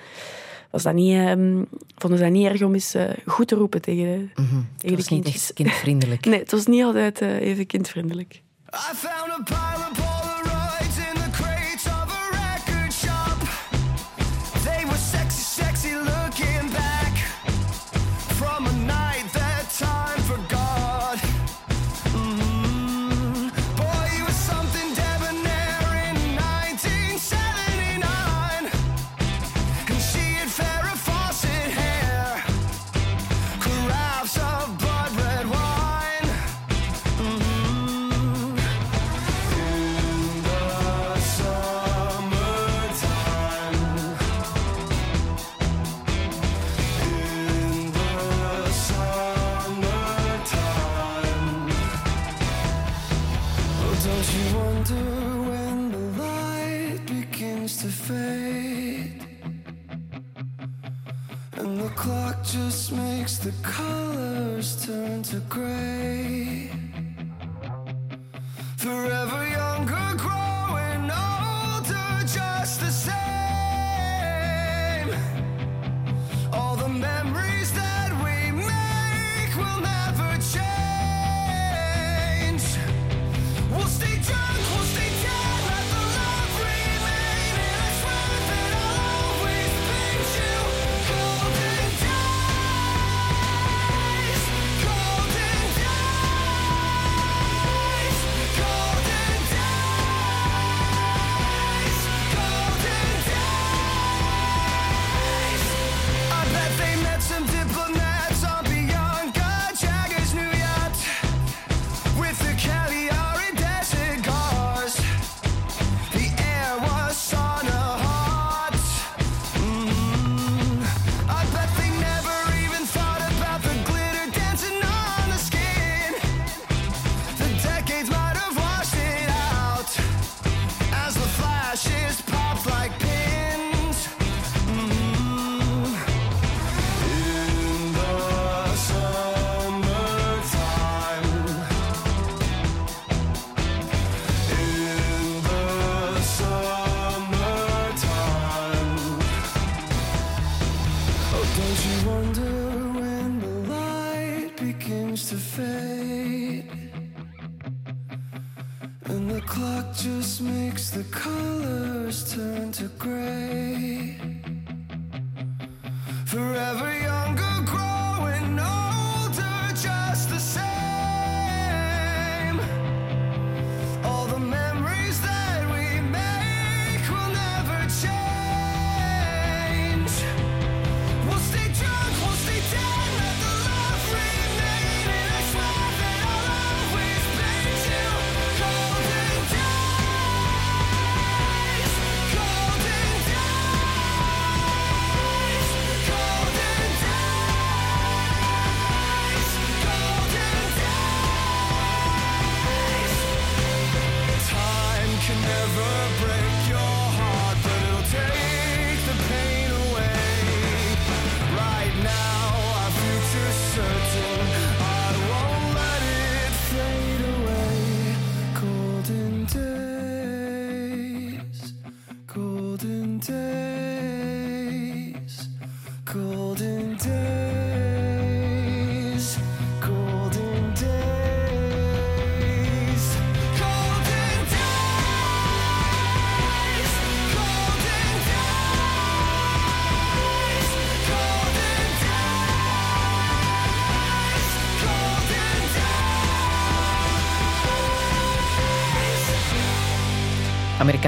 was 0.70 0.84
dat 0.84 0.94
niet, 0.94 1.14
ehm, 1.16 1.64
vonden 1.96 2.20
ze 2.20 2.24
dat 2.26 2.34
niet 2.34 2.48
erg 2.48 2.62
om 2.62 2.74
eens 2.74 2.94
eh, 2.94 3.10
goed 3.26 3.48
te 3.48 3.56
roepen 3.56 3.82
tegen 3.82 4.04
de, 4.04 4.42
Het 4.44 4.56
tegen 4.78 4.96
was 4.96 5.08
niet 5.08 5.24
kindjes. 5.24 5.44
echt 5.44 5.54
kindvriendelijk. 5.54 6.26
Nee, 6.30 6.40
het 6.40 6.52
was 6.52 6.66
niet 6.66 6.84
altijd 6.84 7.22
eh, 7.22 7.40
even 7.42 7.66
kindvriendelijk. 7.66 8.42
I 8.74 8.96
found 8.96 9.50
a 9.50 10.13
the 63.44 63.52
colors 63.62 64.86
turn 64.86 65.22
to 65.22 65.36
gray. 65.50 65.93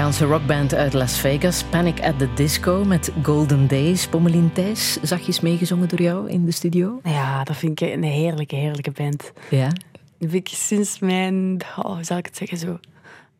Amerikaanse 0.06 0.38
rockband 0.38 0.74
uit 0.74 0.92
Las 0.92 1.18
Vegas, 1.18 1.64
Panic 1.64 2.00
at 2.00 2.18
the 2.18 2.34
Disco 2.34 2.84
met 2.84 3.12
Golden 3.22 3.66
Days. 3.66 4.08
Pommelien 4.08 4.52
Thijs, 4.52 5.02
zachtjes 5.02 5.40
meegezongen 5.40 5.88
door 5.88 6.02
jou 6.02 6.30
in 6.30 6.44
de 6.44 6.50
studio. 6.52 7.00
Ja, 7.04 7.44
dat 7.44 7.56
vind 7.56 7.80
ik 7.80 7.90
een 7.90 8.02
heerlijke, 8.02 8.56
heerlijke 8.56 8.90
band. 8.90 9.32
Ja. 9.50 9.68
Dat 10.18 10.30
vind 10.30 10.34
ik 10.34 10.48
sinds 10.48 10.98
mijn, 10.98 11.60
oh, 11.76 11.94
hoe 11.94 12.04
zal 12.04 12.18
ik 12.18 12.26
het 12.26 12.36
zeggen, 12.36 12.58
zo 12.58 12.78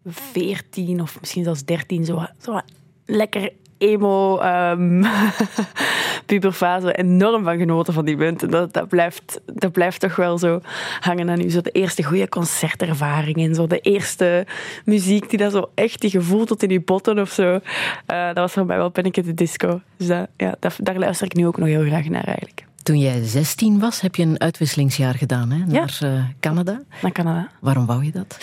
14 0.06 1.00
of 1.00 1.20
misschien 1.20 1.44
zelfs 1.44 1.64
13, 1.64 2.04
zo, 2.04 2.26
zo 2.42 2.60
lekker 3.04 3.52
emo 3.78 4.38
ehm 4.38 5.04
puberfase 6.26 6.92
enorm 6.92 7.44
van 7.44 7.58
genoten 7.58 7.92
van 7.92 8.04
die 8.04 8.16
band. 8.16 8.42
En 8.42 8.50
dat, 8.50 8.72
dat, 8.72 8.88
blijft, 8.88 9.40
dat 9.52 9.72
blijft 9.72 10.00
toch 10.00 10.16
wel 10.16 10.38
zo 10.38 10.60
hangen 11.00 11.30
aan 11.30 11.40
u. 11.40 11.50
Zo 11.50 11.60
de 11.60 11.70
eerste 11.70 12.02
goede 12.02 12.28
concertervaring 12.28 13.36
en 13.36 13.54
zo 13.54 13.66
de 13.66 13.78
eerste 13.78 14.46
muziek 14.84 15.30
die 15.30 15.38
dat 15.38 15.52
zo 15.52 15.70
echt 15.74 16.00
die 16.00 16.10
gevoel 16.10 16.44
tot 16.44 16.62
in 16.62 16.70
je 16.70 16.80
botten 16.80 17.18
of 17.18 17.30
zo. 17.30 17.60
Eh, 18.06 18.26
dat 18.26 18.36
was 18.36 18.52
voor 18.52 18.66
mij 18.66 18.76
wel 18.76 18.90
Panic 18.90 19.18
at 19.18 19.24
the 19.24 19.34
Disco. 19.34 19.80
Dus 19.96 20.06
dat, 20.06 20.28
ja, 20.36 20.54
dat, 20.60 20.74
daar 20.80 20.98
luister 20.98 21.26
ik 21.26 21.34
nu 21.34 21.46
ook 21.46 21.58
nog 21.58 21.68
heel 21.68 21.84
graag 21.84 22.08
naar 22.08 22.24
eigenlijk. 22.24 22.64
Toen 22.82 22.98
jij 22.98 23.22
16 23.24 23.78
was, 23.78 24.00
heb 24.00 24.14
je 24.14 24.22
een 24.22 24.40
uitwisselingsjaar 24.40 25.14
gedaan 25.14 25.50
hè? 25.50 25.64
naar 25.64 25.98
eh, 26.00 26.24
Canada. 26.40 26.82
Naar 27.02 27.12
Canada. 27.12 27.48
Waarom 27.60 27.86
wou 27.86 28.04
je 28.04 28.10
dat? 28.10 28.38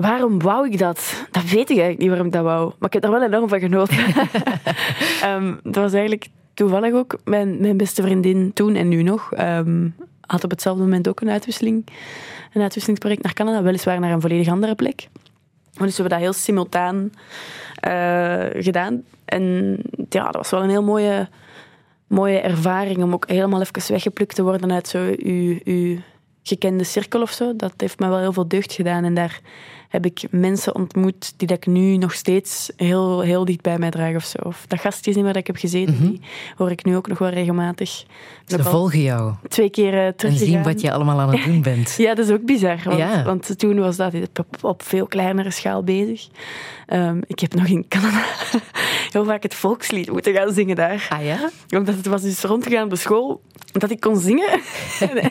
Waarom 0.00 0.42
wou 0.42 0.70
ik 0.70 0.78
dat? 0.78 1.26
Dat 1.30 1.42
weet 1.42 1.70
ik 1.70 1.78
eigenlijk 1.78 1.98
niet 1.98 2.08
waarom 2.08 2.26
ik 2.26 2.32
dat 2.32 2.42
wou. 2.42 2.72
Maar 2.78 2.88
ik 2.88 2.92
heb 2.92 3.04
er 3.04 3.10
wel 3.10 3.22
enorm 3.22 3.48
van 3.48 3.60
genoten. 3.60 3.96
Ehm, 5.22 5.54
dat 5.62 5.74
was 5.74 5.92
eigenlijk 5.92 6.28
toevallig 6.54 6.92
ook 6.92 7.18
mijn, 7.24 7.60
mijn 7.60 7.76
beste 7.76 8.02
vriendin 8.02 8.52
toen 8.52 8.74
en 8.74 8.88
nu 8.88 9.02
nog. 9.02 9.32
ehm, 9.32 9.88
had 10.20 10.44
op 10.44 10.50
hetzelfde 10.50 10.82
moment 10.82 11.08
ook 11.08 11.20
een 11.20 11.30
uitwisseling. 11.30 11.86
Een 12.52 12.62
uitwisselingsproject 12.62 13.22
naar 13.22 13.32
Canada. 13.32 13.62
Weliswaar 13.62 14.00
naar 14.00 14.12
een 14.12 14.20
volledig 14.20 14.48
andere 14.48 14.74
plek. 14.74 15.08
Dus 15.72 15.96
we 15.96 16.02
hebben 16.02 16.08
dat 16.08 16.18
heel 16.18 16.32
simultaan 16.32 17.10
eh, 17.80 18.44
gedaan. 18.52 19.02
En 19.24 19.76
ja, 20.08 20.24
dat 20.24 20.36
was 20.36 20.50
wel 20.50 20.62
een 20.62 20.70
heel 20.70 20.82
mooie, 20.82 21.28
mooie 22.06 22.38
ervaring 22.38 23.02
om 23.02 23.12
ook 23.12 23.28
helemaal 23.28 23.60
even 23.60 23.92
weggeplukt 23.92 24.34
te 24.34 24.42
worden 24.42 24.72
uit 24.72 24.88
zo 24.88 25.14
uw, 25.16 25.58
uw 25.64 25.98
gekende 26.42 26.84
cirkel 26.84 27.22
of 27.22 27.30
zo. 27.30 27.56
Dat 27.56 27.74
heeft 27.76 27.98
me 27.98 28.08
wel 28.08 28.18
heel 28.18 28.32
veel 28.32 28.48
deugd 28.48 28.72
gedaan. 28.72 29.04
En 29.04 29.14
daar 29.14 29.40
heb 29.96 30.04
ik 30.06 30.26
mensen 30.30 30.74
ontmoet 30.74 31.32
die 31.36 31.48
dat 31.48 31.56
ik 31.56 31.66
nu 31.66 31.96
nog 31.96 32.12
steeds 32.12 32.70
heel, 32.76 33.20
heel 33.20 33.44
dicht 33.44 33.60
bij 33.60 33.78
mij 33.78 33.90
draag 33.90 34.14
of 34.14 34.24
zo. 34.24 34.38
Of 34.42 34.64
dat 34.68 34.80
gastgezin 34.80 35.22
waar 35.22 35.36
ik 35.36 35.46
heb 35.46 35.56
gezeten, 35.56 36.00
die 36.00 36.20
hoor 36.56 36.70
ik 36.70 36.84
nu 36.84 36.96
ook 36.96 37.08
nog 37.08 37.18
wel 37.18 37.28
regelmatig. 37.28 38.04
Ze 38.46 38.62
volgen 38.62 39.00
jou 39.02 39.32
twee 39.48 39.70
keer 39.70 39.92
uh, 39.92 40.06
en 40.06 40.16
teruggegaan. 40.16 40.48
zien 40.48 40.62
wat 40.62 40.80
je 40.80 40.92
allemaal 40.92 41.20
aan 41.20 41.30
het 41.34 41.44
doen 41.44 41.62
bent. 41.62 41.94
Ja, 42.06 42.14
dat 42.14 42.24
is 42.26 42.32
ook 42.32 42.44
bizar. 42.44 42.80
Want, 42.84 42.98
Ja. 42.98 43.22
want 43.24 43.58
toen 43.58 43.78
was 43.78 43.96
dat 43.96 44.14
op, 44.38 44.46
op 44.60 44.82
veel 44.82 45.06
kleinere 45.06 45.50
schaal 45.50 45.82
bezig. 45.82 46.28
Ehm, 46.86 47.20
ik 47.26 47.40
heb 47.40 47.54
nog 47.54 47.66
in 47.66 47.88
Canada 47.88 48.24
heel 49.12 49.24
vaak 49.24 49.42
het 49.42 49.54
volkslied 49.54 50.10
moeten 50.10 50.34
gaan 50.34 50.52
zingen 50.52 50.76
daar. 50.76 51.06
Ah 51.08 51.24
ja? 51.24 51.50
Omdat 51.76 51.94
het 51.94 52.06
was 52.06 52.22
dus 52.22 52.42
rondgegaan 52.42 52.84
op 52.84 52.90
de 52.90 52.96
school 52.96 53.40
dat 53.72 53.90
ik 53.90 54.00
kon 54.00 54.16
zingen. 54.16 54.48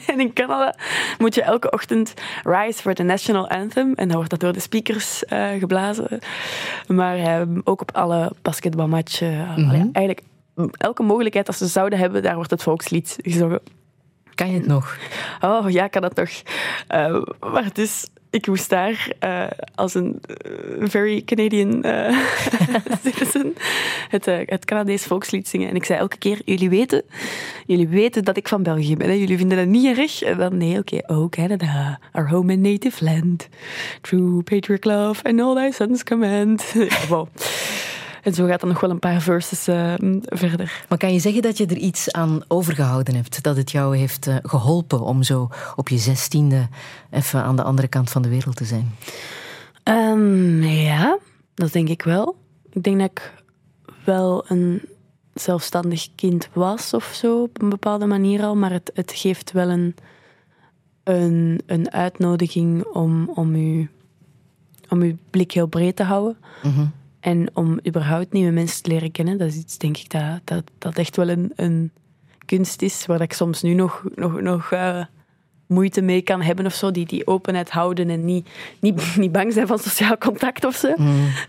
en, 0.07 0.19
in 0.19 0.33
Canada 0.33 0.75
moet 1.17 1.35
je 1.35 1.41
elke 1.41 1.71
ochtend 1.71 2.13
rise 2.43 2.81
for 2.81 2.93
the 2.93 3.03
national 3.03 3.49
anthem. 3.49 3.93
En 3.93 4.07
dan 4.07 4.15
wordt 4.15 4.29
dat 4.29 4.39
door 4.39 4.53
de 4.53 4.59
speakers 4.59 5.25
eh, 5.25 5.49
geblazen. 5.59 6.19
Maar 6.87 7.17
ehm, 7.17 7.59
ook 7.63 7.81
op 7.81 7.91
alle 7.95 8.31
basketbalmatchen. 8.41 9.47
allee, 9.47 9.89
eigenlijk 9.91 10.21
elke 10.71 11.03
mogelijkheid 11.03 11.45
dat 11.45 11.55
ze 11.55 11.67
zouden 11.67 11.99
hebben, 11.99 12.23
daar 12.23 12.35
wordt 12.35 12.51
het 12.51 12.63
volkslied 12.63 13.17
gezongen. 13.21 13.59
Kan 14.35 14.51
je 14.51 14.57
het 14.57 14.67
nog? 14.67 14.97
Oh 15.41 15.69
ja, 15.69 15.87
kan 15.87 16.01
dat 16.01 16.15
toch. 16.15 16.29
Eh, 16.87 17.21
maar 17.39 17.69
dus, 17.73 18.07
ik 18.35 18.47
moest 18.47 18.69
daar 18.69 19.07
eh, 19.19 19.47
als 19.75 19.93
een 19.93 20.19
eh, 20.21 20.87
very 20.87 21.21
Canadian 21.25 21.83
eh, 21.83 22.17
citizen 23.03 23.55
het, 24.09 24.25
het 24.25 24.65
Canadees 24.65 25.03
volkslied 25.03 25.47
zingen. 25.47 25.69
En 25.69 25.75
ik 25.75 25.85
zei 25.85 25.99
elke 25.99 26.17
keer, 26.17 26.41
jullie 26.45 26.69
weten, 26.69 27.03
jullie 27.65 27.87
weten 27.87 28.23
dat 28.23 28.37
ik 28.37 28.47
van 28.47 28.63
België 28.63 28.97
ben. 28.97 29.07
Hè? 29.07 29.13
Jullie 29.13 29.37
vinden 29.37 29.57
dat 29.57 29.67
niet 29.67 29.97
erg? 29.97 30.21
En 30.21 30.37
dan, 30.37 30.57
nee, 30.57 30.77
oké, 30.77 30.99
oh 31.05 31.29
Canada, 31.29 31.99
our 32.11 32.29
home 32.29 32.53
and 32.53 32.61
native 32.61 33.03
land. 33.03 33.47
True 34.01 34.43
patriot 34.43 34.85
love 34.85 35.23
and 35.23 35.39
all 35.39 35.55
thy 35.55 35.71
sons 35.71 36.03
command. 36.03 36.73
En 38.25 38.33
zo 38.33 38.45
gaat 38.45 38.59
dan 38.59 38.69
nog 38.69 38.79
wel 38.79 38.89
een 38.89 38.99
paar 38.99 39.21
verses 39.21 39.67
eh, 39.67 39.93
verder. 40.23 40.85
Maar 40.89 40.97
kan 40.97 41.13
je 41.13 41.19
zeggen 41.19 41.41
dat 41.41 41.57
je 41.57 41.65
er 41.65 41.77
iets 41.77 42.11
aan 42.11 42.43
overgehouden 42.47 43.15
hebt? 43.15 43.43
Dat 43.43 43.57
het 43.57 43.71
jou 43.71 43.97
heeft 43.97 44.27
eh, 44.27 44.35
geholpen 44.41 45.01
om 45.01 45.23
zo 45.23 45.49
op 45.75 45.89
je 45.89 45.97
zestiende 45.97 46.67
even 47.11 47.43
aan 47.43 47.55
de 47.55 47.63
andere 47.63 47.87
kant 47.87 48.09
van 48.11 48.21
de 48.21 48.29
wereld 48.29 48.55
te 48.55 48.65
zijn? 48.65 48.95
Ehm, 49.83 50.63
ja, 50.63 51.17
dat 51.53 51.71
denk 51.71 51.89
ik 51.89 52.01
wel. 52.01 52.37
Ik 52.71 52.83
denk 52.83 52.99
dat 52.99 53.09
ik 53.09 53.33
wel 54.05 54.45
een 54.47 54.81
zelfstandig 55.33 56.07
kind 56.15 56.49
was 56.53 56.93
of 56.93 57.11
zo, 57.13 57.41
op 57.41 57.61
een 57.61 57.69
bepaalde 57.69 58.05
manier 58.05 58.43
al. 58.43 58.55
Maar 58.55 58.71
het, 58.71 58.91
het 58.93 59.11
geeft 59.15 59.51
wel 59.51 59.69
een, 59.69 59.95
een, 61.03 61.61
een 61.65 61.91
uitnodiging 61.91 62.83
om, 62.83 63.29
om, 63.29 63.53
uw, 63.53 63.87
om 64.89 65.01
uw 65.01 65.17
blik 65.29 65.51
heel 65.51 65.67
breed 65.67 65.95
te 65.95 66.03
houden. 66.03 66.37
En 67.25 67.49
om 67.53 67.79
überhaupt 67.87 68.33
nieuwe 68.33 68.51
mensen 68.51 68.83
te 68.83 68.89
leren 68.89 69.11
kennen. 69.11 69.37
Dat 69.37 69.47
is 69.47 69.55
iets, 69.55 69.77
denk 69.77 69.97
ik, 69.97 70.09
dat, 70.09 70.41
dat, 70.43 70.63
dat 70.77 70.97
echt 70.97 71.15
wel 71.15 71.29
een, 71.29 71.51
een 71.55 71.91
kunst 72.45 72.81
is. 72.81 73.05
Waar 73.05 73.21
ik 73.21 73.33
soms 73.33 73.61
nu 73.61 73.73
nog, 73.73 74.03
nog, 74.15 74.41
nog 74.41 74.71
eh, 74.71 75.05
moeite 75.67 76.01
mee 76.01 76.21
kan 76.21 76.41
hebben 76.41 76.65
of 76.65 76.73
zo. 76.73 76.91
Die, 76.91 77.05
die 77.05 77.27
openheid 77.27 77.69
houden 77.69 78.09
en 78.09 78.25
niet, 78.25 78.49
niet, 78.79 79.15
niet 79.17 79.31
bang 79.31 79.53
zijn 79.53 79.67
van 79.67 79.79
sociaal 79.79 80.17
contact 80.17 80.65
of 80.65 80.75
zo. 80.75 80.93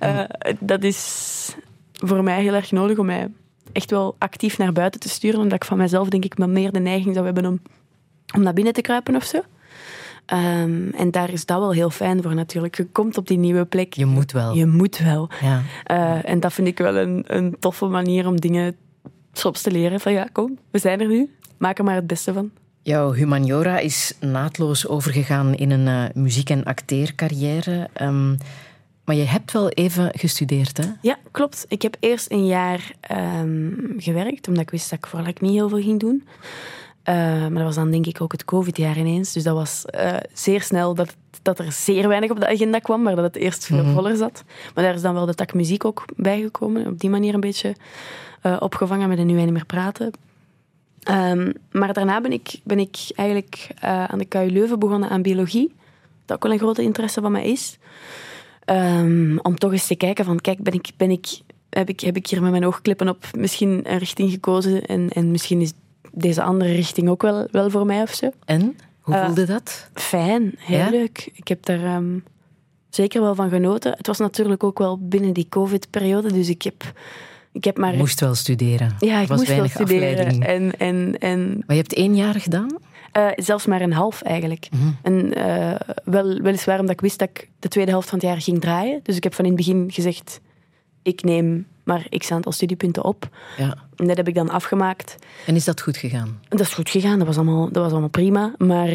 Eh, 0.00 0.20
dat 0.58 0.82
is 0.82 1.56
voor 1.92 2.22
mij 2.22 2.42
heel 2.42 2.54
erg 2.54 2.72
nodig 2.72 2.98
om 2.98 3.06
mij 3.06 3.28
echt 3.72 3.90
wel 3.90 4.16
actief 4.18 4.58
naar 4.58 4.72
buiten 4.72 5.00
te 5.00 5.08
sturen. 5.08 5.40
Omdat 5.40 5.62
ik 5.62 5.64
van 5.64 5.78
mezelf 5.78 6.08
denk 6.08 6.24
ik 6.24 6.34
wel 6.34 6.48
meer 6.48 6.72
de 6.72 6.80
neiging 6.80 7.14
zou 7.14 7.26
hebben 7.26 7.46
om, 7.46 7.60
om 8.34 8.42
naar 8.42 8.54
binnen 8.54 8.72
te 8.72 8.80
kruipen 8.80 9.16
of 9.16 9.24
zo. 9.24 9.40
Ehm, 10.26 10.88
en 10.88 11.10
daar 11.10 11.30
is 11.32 11.46
dat 11.46 11.58
wel 11.58 11.72
heel 11.72 11.90
fijn 11.90 12.22
voor 12.22 12.34
natuurlijk. 12.34 12.76
Je 12.76 12.84
komt 12.86 13.16
op 13.18 13.26
die 13.28 13.38
nieuwe 13.38 13.64
plek. 13.64 13.94
Je 13.94 14.06
moet 14.06 14.32
wel. 14.32 14.54
Je 14.54 14.66
moet 14.66 14.98
wel. 14.98 15.28
Ja. 15.42 15.62
Eh, 15.84 16.30
en 16.30 16.40
dat 16.40 16.52
vind 16.52 16.68
ik 16.68 16.78
wel 16.78 16.96
een, 16.96 17.24
een 17.26 17.56
toffe 17.60 17.86
manier 17.86 18.26
om 18.26 18.40
dingen 18.40 18.76
soms 19.32 19.62
te 19.62 19.70
leren. 19.70 20.00
Van 20.00 20.12
ja, 20.12 20.28
kom, 20.32 20.58
we 20.70 20.78
zijn 20.78 21.00
er 21.00 21.08
nu. 21.08 21.30
Maak 21.58 21.78
er 21.78 21.84
maar 21.84 21.94
het 21.94 22.06
beste 22.06 22.32
van. 22.32 22.50
Jouw 22.82 23.12
humaniora 23.12 23.78
is 23.78 24.16
naadloos 24.20 24.86
overgegaan 24.88 25.54
in 25.54 25.70
een 25.70 25.86
eh, 25.88 26.14
muziek- 26.22 26.50
en 26.50 26.64
acteercarrière. 26.64 27.88
Ehm, 27.92 28.34
Maar 29.04 29.16
je 29.16 29.24
hebt 29.24 29.52
wel 29.52 29.68
even 29.68 30.08
gestudeerd, 30.18 30.76
hè? 30.76 30.84
Ja, 31.02 31.18
klopt. 31.30 31.64
Ik 31.68 31.82
heb 31.82 31.96
eerst 32.00 32.30
een 32.30 32.46
jaar 32.46 32.92
ehm, 33.00 33.70
gewerkt, 33.96 34.48
omdat 34.48 34.62
ik 34.62 34.70
wist 34.70 34.90
dat 34.90 34.98
ik 34.98 35.06
vooral 35.06 35.32
niet 35.40 35.52
heel 35.52 35.68
veel 35.68 35.80
ging 35.82 36.00
doen. 36.00 36.24
Eh, 37.06 37.14
maar 37.14 37.50
dat 37.50 37.62
was 37.62 37.74
dan 37.74 37.90
denk 37.90 38.06
ik 38.06 38.20
ook 38.20 38.32
het 38.32 38.44
COVID-jaar 38.44 38.98
ineens. 38.98 39.32
Dus 39.32 39.42
dat 39.42 39.54
was 39.54 39.84
eh, 39.84 40.16
zeer 40.32 40.62
snel 40.62 40.94
dat, 40.94 41.16
dat 41.42 41.58
er 41.58 41.72
zeer 41.72 42.08
weinig 42.08 42.30
op 42.30 42.40
de 42.40 42.48
agenda 42.48 42.78
kwam, 42.78 43.02
maar 43.02 43.14
dat 43.16 43.24
het 43.24 43.36
eerst 43.36 43.64
veel 43.64 43.84
voller 43.84 44.16
zat. 44.16 44.44
Maar 44.74 44.84
daar 44.84 44.94
is 44.94 45.02
dan 45.02 45.14
wel 45.14 45.26
de 45.26 45.34
tak 45.34 45.54
muziek 45.54 45.84
ook 45.84 46.04
bijgekomen. 46.16 46.86
Op 46.86 47.00
die 47.00 47.10
manier 47.10 47.34
een 47.34 47.40
beetje 47.40 47.74
eh, 48.42 48.56
opgevangen 48.58 49.08
met 49.08 49.18
een 49.18 49.26
Nu 49.26 49.34
Wij 49.34 49.44
Niet 49.44 49.52
Meer 49.52 49.66
Praten. 49.66 50.10
Ehm, 51.02 51.52
maar 51.70 51.92
daarna 51.92 52.20
ben 52.20 52.32
ik, 52.32 52.60
ben 52.64 52.78
ik 52.78 52.96
eigenlijk 53.14 53.68
aan 53.80 54.18
de 54.18 54.24
KU 54.24 54.50
Leuven 54.50 54.78
begonnen 54.78 55.08
aan 55.08 55.22
biologie. 55.22 55.74
Dat 56.24 56.36
ook 56.36 56.42
wel 56.42 56.52
een 56.52 56.58
grote 56.58 56.82
interesse 56.82 57.20
van 57.20 57.32
mij 57.32 57.46
is. 57.50 57.78
Ehm, 58.64 59.36
om 59.42 59.58
toch 59.58 59.72
eens 59.72 59.86
te 59.86 59.94
kijken 59.96 60.24
van, 60.24 60.40
kijk, 60.40 60.62
ben 60.62 60.72
ik, 60.72 60.90
ben 60.96 61.10
ik, 61.10 61.26
heb, 61.70 61.88
ik, 61.88 62.00
heb 62.00 62.16
ik 62.16 62.26
hier 62.26 62.42
met 62.42 62.50
mijn 62.50 62.66
oogklippen 62.66 63.08
op 63.08 63.24
misschien 63.36 63.80
een 63.82 63.98
richting 63.98 64.30
gekozen 64.30 64.86
en, 64.86 65.08
en 65.08 65.30
misschien 65.30 65.60
is 65.60 65.72
deze 66.18 66.42
andere 66.42 66.72
richting 66.72 67.08
ook 67.08 67.22
wel, 67.22 67.48
wel 67.50 67.70
voor 67.70 67.86
mij 67.86 68.02
of 68.02 68.14
zo. 68.14 68.30
En? 68.44 68.76
Hoe 69.00 69.14
Eh, 69.14 69.24
voelde 69.24 69.44
dat? 69.46 69.90
Fijn, 69.94 70.54
heel 70.58 70.78
Ja? 70.78 70.90
leuk. 70.90 71.30
Ik 71.32 71.48
heb 71.48 71.64
daar 71.66 71.84
ehm, 71.84 72.18
zeker 72.90 73.20
wel 73.20 73.34
van 73.34 73.50
genoten. 73.50 73.92
Het 73.96 74.06
was 74.06 74.18
natuurlijk 74.18 74.64
ook 74.64 74.78
wel 74.78 74.98
binnen 75.08 75.32
die 75.32 75.46
COVID-periode, 75.48 76.32
dus 76.32 76.48
ik 76.48 76.62
heb, 76.62 76.92
ik 77.52 77.64
heb 77.64 77.76
maar... 77.78 77.94
Moest 77.94 78.20
wel 78.20 78.34
studeren. 78.34 78.94
ja, 78.98 79.20
ik 79.20 79.28
was 79.28 79.38
moest 79.38 79.56
wel 79.56 79.68
studeren. 79.68 80.18
afleiding. 80.26 80.44
En, 80.46 80.78
en, 80.78 81.18
en 81.18 81.48
Maar 81.66 81.76
je 81.76 81.82
hebt 81.82 81.94
één 81.94 82.14
jaar 82.16 82.34
gedaan? 82.40 82.68
eh, 83.12 83.26
zelfs 83.36 83.66
maar 83.66 83.80
een 83.80 83.92
half 83.92 84.22
eigenlijk. 84.22 84.68
Mhm. 84.70 84.88
En 85.02 85.34
eh, 85.34 85.80
wel, 86.04 86.40
weliswaar 86.40 86.78
omdat 86.80 86.94
ik 86.94 87.00
wist 87.00 87.18
dat 87.18 87.28
ik 87.28 87.48
de 87.58 87.68
tweede 87.68 87.90
helft 87.90 88.08
van 88.08 88.18
het 88.18 88.26
jaar 88.26 88.40
ging 88.40 88.60
draaien. 88.60 89.00
Dus 89.02 89.16
ik 89.16 89.22
heb 89.22 89.34
van 89.34 89.44
in 89.44 89.50
het 89.52 89.60
begin 89.66 89.90
gezegd, 89.92 90.40
ik 91.02 91.22
neem 91.22 91.66
maar 91.86 92.06
x 92.18 92.30
aantal 92.30 92.52
studiepunten 92.52 93.04
op. 93.04 93.28
Ja. 93.56 93.76
En 93.96 94.06
dat 94.06 94.16
heb 94.16 94.28
ik 94.28 94.34
dan 94.34 94.50
afgemaakt. 94.50 95.16
En 95.46 95.54
is 95.54 95.64
dat 95.64 95.80
goed 95.80 95.96
gegaan? 95.96 96.40
Dat 96.48 96.60
is 96.60 96.74
goed 96.74 96.90
gegaan, 96.90 97.18
dat 97.18 97.26
was 97.26 97.36
allemaal, 97.36 97.64
dat 97.72 97.82
was 97.82 97.90
allemaal 97.90 98.08
prima. 98.08 98.54
Maar 98.58 98.88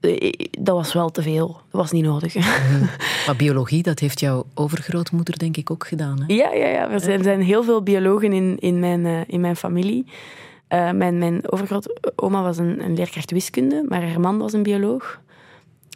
eh, 0.00 0.32
dat 0.50 0.76
was 0.76 0.92
wel 0.92 1.10
te 1.10 1.22
veel. 1.22 1.46
Dat 1.46 1.80
was 1.80 1.90
niet 1.90 2.04
nodig. 2.04 2.34
Maar 3.26 3.36
biologie, 3.36 3.82
dat 3.82 3.98
heeft 3.98 4.20
jouw 4.20 4.44
overgrootmoeder 4.54 5.38
denk 5.38 5.56
ik 5.56 5.70
ook 5.70 5.86
gedaan. 5.86 6.22
Hè? 6.26 6.34
Ja, 6.34 6.52
ja, 6.52 6.66
ja. 6.66 6.90
Er 6.90 7.00
zijn, 7.00 7.18
er 7.18 7.24
zijn 7.24 7.42
heel 7.42 7.62
veel 7.62 7.82
biologen 7.82 8.32
in, 8.32 8.58
in, 8.58 8.78
mijn, 8.78 9.06
eh, 9.06 9.20
in 9.26 9.40
mijn 9.40 9.56
familie. 9.56 10.06
Eh, 10.68 10.90
mijn, 10.90 11.18
mijn 11.18 11.52
overgrootoma 11.52 12.42
was 12.42 12.58
een, 12.58 12.84
een 12.84 12.94
leerkracht 12.94 13.30
wiskunde, 13.30 13.84
maar 13.88 14.08
haar 14.08 14.20
man 14.20 14.38
was 14.38 14.52
een 14.52 14.62
bioloog. 14.62 15.20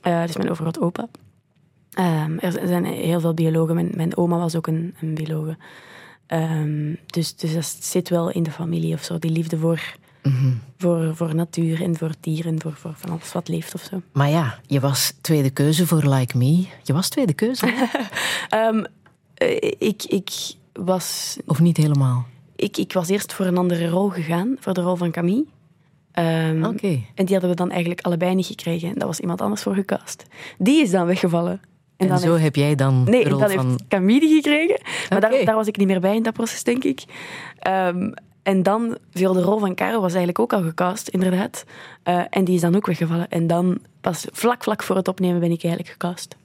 Dus 0.02 0.36
mijn 0.36 0.50
overgrootopa. 0.50 1.08
Ehm 1.90 2.38
er 2.38 2.52
zijn 2.66 2.84
heel 2.84 3.20
veel 3.20 3.34
biologen. 3.34 3.74
Mijn, 3.74 3.90
mijn 3.94 4.16
oma 4.16 4.38
was 4.38 4.56
ook 4.56 4.66
een, 4.66 4.94
een 5.00 5.14
biologe. 5.14 5.56
Ehm, 6.26 6.94
dus, 7.06 7.36
dus 7.36 7.52
dat 7.54 7.64
zit 7.80 8.08
wel 8.08 8.30
in 8.30 8.42
de 8.42 8.50
familie 8.50 8.94
of 8.94 9.04
zo, 9.04 9.18
die 9.18 9.30
liefde 9.30 9.58
voor, 9.58 9.80
Mhm. 10.22 10.52
voor, 10.78 11.16
voor 11.16 11.34
natuur 11.34 11.82
en 11.82 11.96
voor 11.96 12.10
dieren, 12.20 12.60
voor, 12.60 12.72
voor 12.72 12.92
van 12.96 13.10
alles 13.10 13.32
wat 13.32 13.48
leeft 13.48 13.74
of 13.74 13.82
zo. 13.90 14.02
Maar 14.12 14.30
ja, 14.30 14.58
je 14.66 14.80
was 14.80 15.12
tweede 15.20 15.50
keuze 15.50 15.86
voor 15.86 16.08
Like 16.08 16.36
Me. 16.38 16.66
Je 16.82 16.92
was 16.92 17.08
tweede 17.08 17.32
keuze? 17.32 17.66
Ehm, 18.48 18.84
eh, 19.34 19.56
ik, 19.78 20.02
ik 20.04 20.30
was 20.72 21.36
of 21.46 21.60
niet 21.60 21.76
helemaal? 21.76 22.26
ik, 22.56 22.76
ik 22.76 22.92
was 22.92 23.08
eerst 23.08 23.32
voor 23.32 23.46
een 23.46 23.58
andere 23.58 23.88
rol 23.88 24.08
gegaan, 24.08 24.56
voor 24.60 24.74
de 24.74 24.80
rol 24.80 24.96
van 24.96 25.10
Camille. 25.10 25.44
Oké. 26.62 27.02
En 27.14 27.24
die 27.24 27.32
hadden 27.32 27.50
we 27.50 27.56
dan 27.56 27.70
eigenlijk 27.70 28.00
allebei 28.00 28.34
niet 28.34 28.46
gekregen. 28.46 28.98
Daar 28.98 29.06
was 29.06 29.20
iemand 29.20 29.40
anders 29.40 29.62
voor 29.62 29.74
gecast. 29.74 30.24
Die 30.58 30.82
is 30.82 30.90
dan 30.90 31.06
weggevallen. 31.06 31.60
En, 31.96 32.18
zo 32.18 32.30
heeft, 32.30 32.42
heb 32.42 32.56
jij 32.56 32.74
dan 32.74 33.04
nee, 33.04 33.24
de 33.24 33.30
rol 33.30 33.38
dan 33.38 33.50
van... 33.50 33.68
heeft 33.68 33.84
Camille 33.88 34.28
gekregen. 34.28 34.80
Maar 35.08 35.20
daar, 35.20 35.44
daar 35.44 35.54
was 35.54 35.66
ik 35.66 35.76
niet 35.76 35.86
meer 35.86 36.00
bij 36.00 36.14
in 36.14 36.22
dat 36.22 36.32
proces, 36.32 36.62
denk 36.62 36.84
ik. 36.84 37.04
Ehm, 37.58 38.10
en 38.42 38.62
dan 38.62 38.98
viel 39.10 39.32
de 39.32 39.42
rol 39.42 39.58
van 39.58 39.74
Caro 39.74 40.00
was 40.00 40.14
eigenlijk 40.14 40.38
ook 40.38 40.52
al 40.52 40.62
gecast, 40.62 41.08
inderdaad. 41.08 41.64
Eh, 42.02 42.22
en 42.30 42.44
die 42.44 42.54
is 42.54 42.60
dan 42.60 42.76
ook 42.76 42.86
weggevallen. 42.86 43.28
En 43.28 43.46
dan 43.46 43.78
pas 44.00 44.26
vlak, 44.32 44.62
vlak 44.62 44.82
voor 44.82 44.96
het 44.96 45.08
opnemen 45.08 45.40
ben 45.40 45.50
ik 45.50 45.64
eigenlijk 45.64 45.92
gecast. 45.92 46.36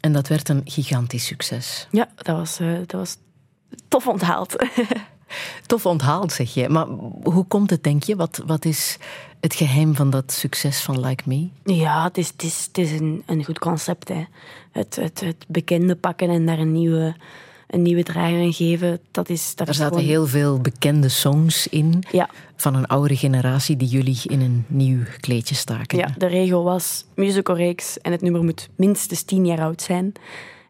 En 0.00 0.12
dat 0.12 0.28
werd 0.28 0.48
een 0.48 0.62
gigantisch 0.64 1.26
succes. 1.26 1.88
Ja, 1.90 2.08
dat 2.16 2.36
was, 2.36 2.60
eh, 2.60 2.72
dat 2.86 2.92
was 2.92 3.16
tof 3.88 4.06
onthaald. 4.06 4.56
Tof 5.66 5.86
onthaald, 5.86 6.32
zeg 6.32 6.54
je. 6.54 6.68
Maar 6.68 6.86
hoe 7.22 7.44
komt 7.48 7.70
het, 7.70 7.82
denk 7.84 8.02
je? 8.02 8.16
Wat, 8.16 8.42
wat 8.46 8.64
is 8.64 8.98
het 9.40 9.54
geheim 9.54 9.94
van 9.94 10.10
dat 10.10 10.32
succes 10.32 10.80
van 10.80 11.00
Like 11.00 11.22
Me? 11.26 11.48
Ja, 11.64 12.04
het 12.04 12.18
is, 12.18 12.28
het 12.28 12.42
is, 12.42 12.64
het 12.66 12.78
is 12.78 12.92
een, 12.92 13.22
een 13.26 13.44
goed 13.44 13.58
concept. 13.58 14.08
Hè. 14.08 14.24
Het, 14.72 14.96
het, 14.96 15.20
het 15.20 15.44
bekende 15.48 15.94
pakken 15.96 16.28
en 16.30 16.46
daar 16.46 16.58
een 16.58 16.72
nieuwe, 16.72 17.14
een 17.66 17.82
nieuwe 17.82 18.02
draai 18.02 18.42
aan 18.44 18.52
geven, 18.52 19.00
dat 19.10 19.28
is, 19.28 19.54
dat 19.54 19.68
Er 19.68 19.74
zaten 19.74 19.92
gewoon- 19.96 20.08
heel 20.10 20.26
veel 20.26 20.58
bekende 20.58 21.08
songs 21.08 21.66
in 21.68 22.02
Ja, 22.10 22.28
van 22.56 22.74
een 22.74 22.86
oudere 22.86 23.16
generatie 23.16 23.76
die 23.76 23.88
jullie 23.88 24.18
in 24.22 24.40
een 24.40 24.64
nieuw 24.66 25.00
kleedje 25.20 25.54
staken. 25.54 25.98
ja, 25.98 26.14
de 26.18 26.26
regel 26.26 26.64
was 26.64 27.04
musicalreeks 27.14 27.98
en 27.98 28.12
het 28.12 28.20
nummer 28.22 28.42
moet 28.44 28.68
minstens 28.76 29.22
tien 29.22 29.46
jaar 29.46 29.60
oud 29.60 29.82
zijn. 29.82 30.12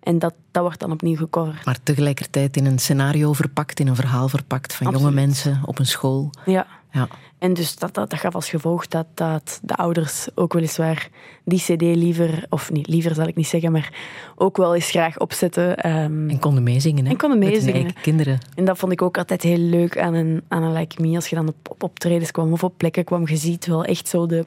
En 0.01 0.19
dat, 0.19 0.35
dat 0.51 0.63
wordt 0.63 0.81
dan 0.81 0.93
opnieuw 0.93 1.17
gecoverd. 1.17 1.65
Maar 1.65 1.79
tegelijkertijd 1.83 2.57
in 2.57 2.67
een 2.67 2.79
scenario 2.79 3.33
verpakt, 3.33 3.81
in 3.81 3.87
een 3.89 3.95
verhaal 3.97 4.29
verpakt 4.29 4.75
van 4.75 4.93
jonge 4.93 5.11
mensen 5.11 5.61
op 5.65 5.79
een 5.79 5.87
school. 5.87 6.31
Ja. 6.45 6.67
Ja. 6.93 7.09
En 7.39 7.55
dus 7.55 7.77
dat, 7.77 7.95
dat, 7.95 8.11
dat 8.11 8.19
gaf 8.19 8.35
als 8.35 8.49
gevolg 8.51 8.87
dat, 8.87 9.07
dat 9.15 9.61
de 9.63 9.75
ouders 9.77 10.29
ook 10.35 10.53
weliswaar 10.53 11.09
die 11.45 11.59
cd 11.59 11.81
liever, 11.81 12.47
of 12.49 12.71
niet 12.73 12.87
liever 12.89 13.15
zal 13.15 13.27
ik 13.27 13.37
niet 13.37 13.47
zeggen, 13.47 13.73
maar 13.73 13.93
ook 14.37 14.57
wel 14.57 14.75
eens 14.75 14.91
graag 14.91 15.19
opzetten. 15.19 15.77
ehm, 15.77 16.29
En 16.29 16.39
konden 16.39 16.63
meezingen, 16.63 17.05
hè? 17.05 17.11
En 17.11 17.17
konden 17.17 17.39
meezingen. 17.39 17.95
kinderen. 18.03 18.39
En 18.55 18.65
dat 18.65 18.79
vond 18.79 18.93
ik 18.93 19.03
ook 19.03 19.19
altijd 19.19 19.43
heel 19.43 19.59
leuk 19.59 19.99
aan 19.99 20.15
een, 20.15 20.43
aan 20.49 20.63
een 20.63 20.73
Like 20.73 21.03
Me. 21.03 21.15
Als 21.15 21.27
je 21.29 21.37
dan 21.37 21.49
op, 21.49 21.71
op 21.71 21.83
optredens 21.83 22.31
kwam 22.31 22.53
of 22.53 22.65
op 22.65 22.75
plekken 22.77 23.05
kwam, 23.05 23.29
je 23.29 23.37
ziet 23.37 23.67
wel 23.67 23.85
echt 23.85 24.09
zo 24.09 24.27
de, 24.27 24.45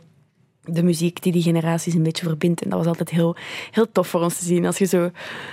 de 0.65 0.83
muziek 0.83 1.21
die 1.21 1.31
die 1.31 1.41
generaties 1.41 1.93
een 1.93 2.03
beetje 2.03 2.25
verbindt. 2.25 2.61
En 2.61 2.69
dat 2.69 2.77
was 2.79 2.87
altijd 2.87 3.09
heel, 3.09 3.35
heel 3.71 3.91
tof 3.91 4.07
voor 4.07 4.21
ons 4.21 4.37
te 4.37 4.45
zien. 4.45 4.65
Als 4.65 4.77
je 4.77 4.85
zo 4.85 5.11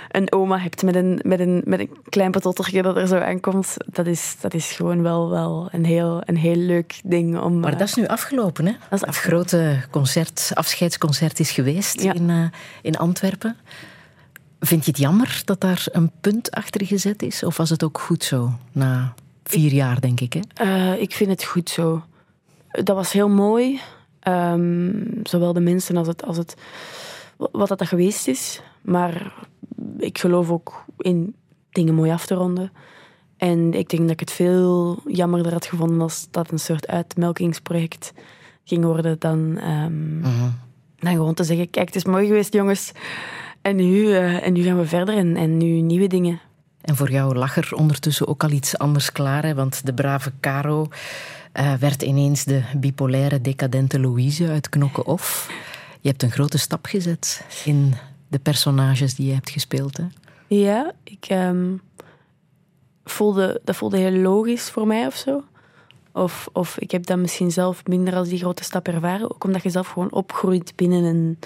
een 0.09 0.31
oma 0.31 0.57
hebt 0.57 0.83
met 0.83 0.95
een, 0.95 1.19
met 1.23 1.39
een, 1.39 1.61
met 1.65 1.79
een 1.79 1.89
klein 2.09 2.31
patottertje 2.31 2.81
dat 2.81 2.97
er 2.97 3.07
zo 3.07 3.17
aankomt. 3.17 3.77
Dat 3.85 4.05
is, 4.05 4.35
dat 4.39 4.53
is 4.53 4.71
gewoon 4.71 5.01
wel, 5.01 5.29
wel 5.29 5.67
een, 5.71 5.85
heel, 5.85 6.21
een 6.25 6.37
heel 6.37 6.55
leuk 6.55 6.99
ding 7.03 7.39
om... 7.39 7.59
Maar 7.59 7.73
eh, 7.73 7.79
dat 7.79 7.87
is 7.87 7.95
nu 7.95 8.07
afgelopen, 8.07 8.65
hè? 8.65 8.71
is 8.91 9.01
Het 9.01 9.15
grote 9.15 9.81
concert, 9.89 10.51
afscheidsconcert 10.53 11.39
is 11.39 11.51
geweest 11.51 12.01
Ja. 12.01 12.13
in, 12.13 12.29
eh, 12.29 12.43
in 12.81 12.97
Antwerpen. 12.97 13.55
Vind 14.59 14.85
je 14.85 14.91
het 14.91 14.99
jammer 14.99 15.41
dat 15.45 15.61
daar 15.61 15.85
een 15.91 16.11
punt 16.21 16.51
achter 16.51 16.85
gezet 16.85 17.21
is? 17.21 17.43
Of 17.43 17.57
was 17.57 17.69
het 17.69 17.83
ook 17.83 17.99
goed 17.99 18.23
zo? 18.23 18.51
Na 18.71 19.13
vier 19.43 19.71
jaar, 19.73 20.01
denk 20.01 20.19
ik, 20.19 20.33
hè? 20.33 20.39
Eh, 20.53 21.01
ik 21.01 21.13
vind 21.13 21.29
het 21.29 21.43
goed 21.43 21.69
zo. 21.69 22.03
Dat 22.71 22.95
was 22.95 23.11
heel 23.11 23.29
mooi. 23.29 23.79
Ehm, 24.21 24.91
zowel 25.23 25.53
de 25.53 25.59
mensen 25.59 25.97
als 25.97 26.07
het, 26.07 26.23
als 26.23 26.37
het 26.37 26.55
wat 27.51 27.67
dat, 27.67 27.79
dat 27.79 27.87
geweest 27.87 28.27
is. 28.27 28.61
Maar 28.81 29.33
ik 29.97 30.17
geloof 30.17 30.49
ook 30.49 30.85
in 30.97 31.35
dingen 31.71 31.95
mooi 31.95 32.11
af 32.11 32.25
te 32.25 32.33
ronden. 32.33 32.71
En 33.37 33.73
ik 33.73 33.89
denk 33.89 34.01
dat 34.01 34.11
ik 34.11 34.19
het 34.19 34.31
veel 34.31 34.99
jammerder 35.07 35.51
had 35.51 35.65
gevonden 35.65 36.01
als 36.01 36.27
dat 36.31 36.51
een 36.51 36.59
soort 36.59 36.87
uitmelkingsproject 36.87 38.13
ging 38.63 38.83
worden 38.83 39.19
dan, 39.19 39.57
ehm, 39.57 40.21
dan 40.99 41.11
gewoon 41.11 41.33
te 41.33 41.43
zeggen, 41.43 41.69
kijk, 41.69 41.85
het 41.85 41.95
is 41.95 42.05
mooi 42.05 42.27
geweest, 42.27 42.53
jongens. 42.53 42.91
En 43.61 43.75
nu, 43.75 44.11
eh, 44.13 44.45
en 44.45 44.53
nu 44.53 44.63
gaan 44.63 44.77
we 44.77 44.85
verder 44.85 45.15
en, 45.15 45.35
en 45.35 45.57
nu 45.57 45.65
nieuwe 45.65 46.07
dingen. 46.07 46.39
En 46.81 46.95
voor 46.95 47.11
jou 47.11 47.35
lag 47.35 47.57
er 47.57 47.71
ondertussen 47.75 48.27
ook 48.27 48.43
al 48.43 48.49
iets 48.49 48.77
anders 48.77 49.11
klaar, 49.11 49.43
hè? 49.43 49.53
want 49.53 49.85
de 49.85 49.93
brave 49.93 50.31
Caro 50.39 50.87
eh, 51.51 51.73
werd 51.73 52.01
ineens 52.01 52.43
de 52.43 52.63
bipolaire 52.77 53.41
decadente 53.41 53.99
Louise 53.99 54.47
uit 54.47 54.69
Knokken 54.69 55.05
Off. 55.05 55.51
Je 56.01 56.09
hebt 56.09 56.23
een 56.23 56.31
grote 56.31 56.57
stap 56.57 56.85
gezet 56.85 57.45
in 57.65 57.93
de 58.27 58.39
personages 58.39 59.15
die 59.15 59.27
je 59.27 59.33
hebt 59.33 59.49
gespeeld. 59.49 59.97
Hè? 59.97 60.03
Ja, 60.47 60.93
ik 61.03 61.25
ehm, 61.27 61.75
voelde, 63.03 63.61
dat 63.63 63.75
voelde 63.75 63.97
heel 63.97 64.11
logisch 64.11 64.69
voor 64.69 64.87
mij 64.87 65.05
of 65.05 65.15
zo. 65.15 65.43
Of, 66.13 66.49
of 66.53 66.77
ik 66.79 66.91
heb 66.91 67.05
dat 67.05 67.17
misschien 67.17 67.51
zelf 67.51 67.85
minder 67.85 68.15
als 68.15 68.29
die 68.29 68.39
grote 68.39 68.63
stap 68.63 68.87
ervaren. 68.87 69.31
Ook 69.31 69.43
omdat 69.43 69.63
je 69.63 69.69
zelf 69.69 69.87
gewoon 69.87 70.11
opgroeit 70.11 70.73
binnen 70.75 71.03
een 71.03 71.39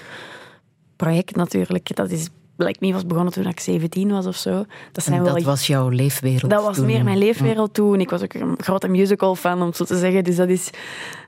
project 0.96 1.36
natuurlijk. 1.36 1.96
Dat 1.96 2.10
is, 2.10 2.28
Like 2.56 2.78
Me 2.80 2.92
was 2.92 3.06
begonnen 3.06 3.32
toen 3.32 3.46
ik 3.46 3.60
17 3.60 4.10
was 4.10 4.26
of 4.26 4.36
zo. 4.36 4.64
Dat, 4.92 5.04
zijn 5.04 5.16
En 5.16 5.22
wel 5.24 5.34
dat 5.34 5.42
was 5.42 5.66
jouw 5.66 5.88
leefwereld. 5.88 6.50
dat 6.50 6.62
was 6.62 6.76
toen. 6.76 6.86
meer 6.86 7.04
mijn 7.04 7.18
leefwereld 7.18 7.74
toen. 7.74 8.00
Ik 8.00 8.10
was 8.10 8.22
ook 8.22 8.34
een 8.34 8.54
grote 8.58 8.88
musical 8.88 9.34
fan, 9.34 9.60
om 9.60 9.66
het 9.66 9.76
zo 9.76 9.84
te 9.84 9.98
zeggen. 9.98 10.24
Dus 10.24 10.36
dat, 10.36 10.48
is, 10.48 10.70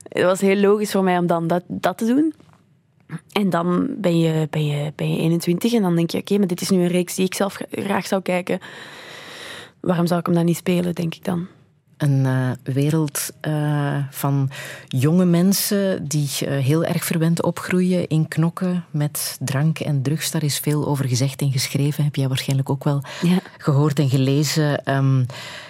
het 0.03 0.23
was 0.23 0.41
heel 0.41 0.55
logisch 0.55 0.91
voor 0.91 1.03
mij 1.03 1.17
om 1.17 1.27
dan 1.27 1.47
dat, 1.47 1.63
dat 1.67 1.97
te 1.97 2.05
doen. 2.05 2.33
En 3.31 3.49
dan 3.49 3.87
ben 3.97 4.19
je, 4.19 4.47
ben, 4.49 4.65
je, 4.65 4.93
ben 4.95 5.13
je 5.13 5.19
21 5.19 5.73
en 5.73 5.81
dan 5.81 5.95
denk 5.95 6.09
je... 6.09 6.17
Oké, 6.17 6.37
maar 6.37 6.47
dit 6.47 6.61
is 6.61 6.69
nu 6.69 6.81
een 6.81 6.87
reeks 6.87 7.15
die 7.15 7.25
ik 7.25 7.33
zelf 7.33 7.57
graag 7.71 8.07
zou 8.07 8.21
kijken. 8.21 8.59
Waarom 9.79 10.07
zou 10.07 10.19
ik 10.19 10.25
hem 10.25 10.35
dan 10.35 10.45
niet 10.45 10.57
spelen, 10.57 10.95
denk 10.95 11.15
ik 11.15 11.25
dan. 11.25 11.47
Een 11.99 12.25
eh, 12.25 12.73
wereld 12.73 13.29
eh, 13.41 13.97
van 14.09 14.49
jonge 14.87 15.25
mensen 15.25 16.07
die 16.07 16.29
eh, 16.39 16.57
heel 16.57 16.83
erg 16.83 17.03
verwend 17.03 17.43
opgroeien 17.43 18.07
in 18.07 18.27
knokken 18.27 18.85
met 18.91 19.37
drank 19.39 19.79
en 19.79 20.01
drugs. 20.01 20.31
Daar 20.31 20.43
is 20.43 20.59
veel 20.59 20.87
over 20.87 21.07
gezegd 21.07 21.41
en 21.41 21.51
geschreven. 21.51 22.03
Heb 22.03 22.15
jij 22.15 22.27
waarschijnlijk 22.27 22.69
ook 22.69 22.83
wel 22.83 23.03
Ja. 23.21 23.39
gehoord 23.57 23.99
en 23.99 24.09
gelezen. 24.09 24.83
Ehm, 24.83 25.23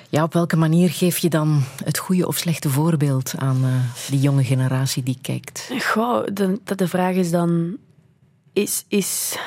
ja, 0.09 0.23
op 0.23 0.33
welke 0.33 0.55
manier 0.57 0.89
geef 0.89 1.17
je 1.17 1.29
dan 1.29 1.61
het 1.83 1.97
goede 1.97 2.27
of 2.27 2.37
slechte 2.37 2.69
voorbeeld 2.69 3.33
aan 3.37 3.63
die 4.09 4.19
jonge 4.19 4.43
generatie 4.43 5.03
die 5.03 5.17
kijkt? 5.21 5.69
Goh, 5.79 6.25
de, 6.33 6.59
dat 6.63 6.77
de 6.77 6.87
vraag 6.87 7.15
is 7.15 7.31
dan: 7.31 7.77
is, 8.53 8.85
is 8.87 9.37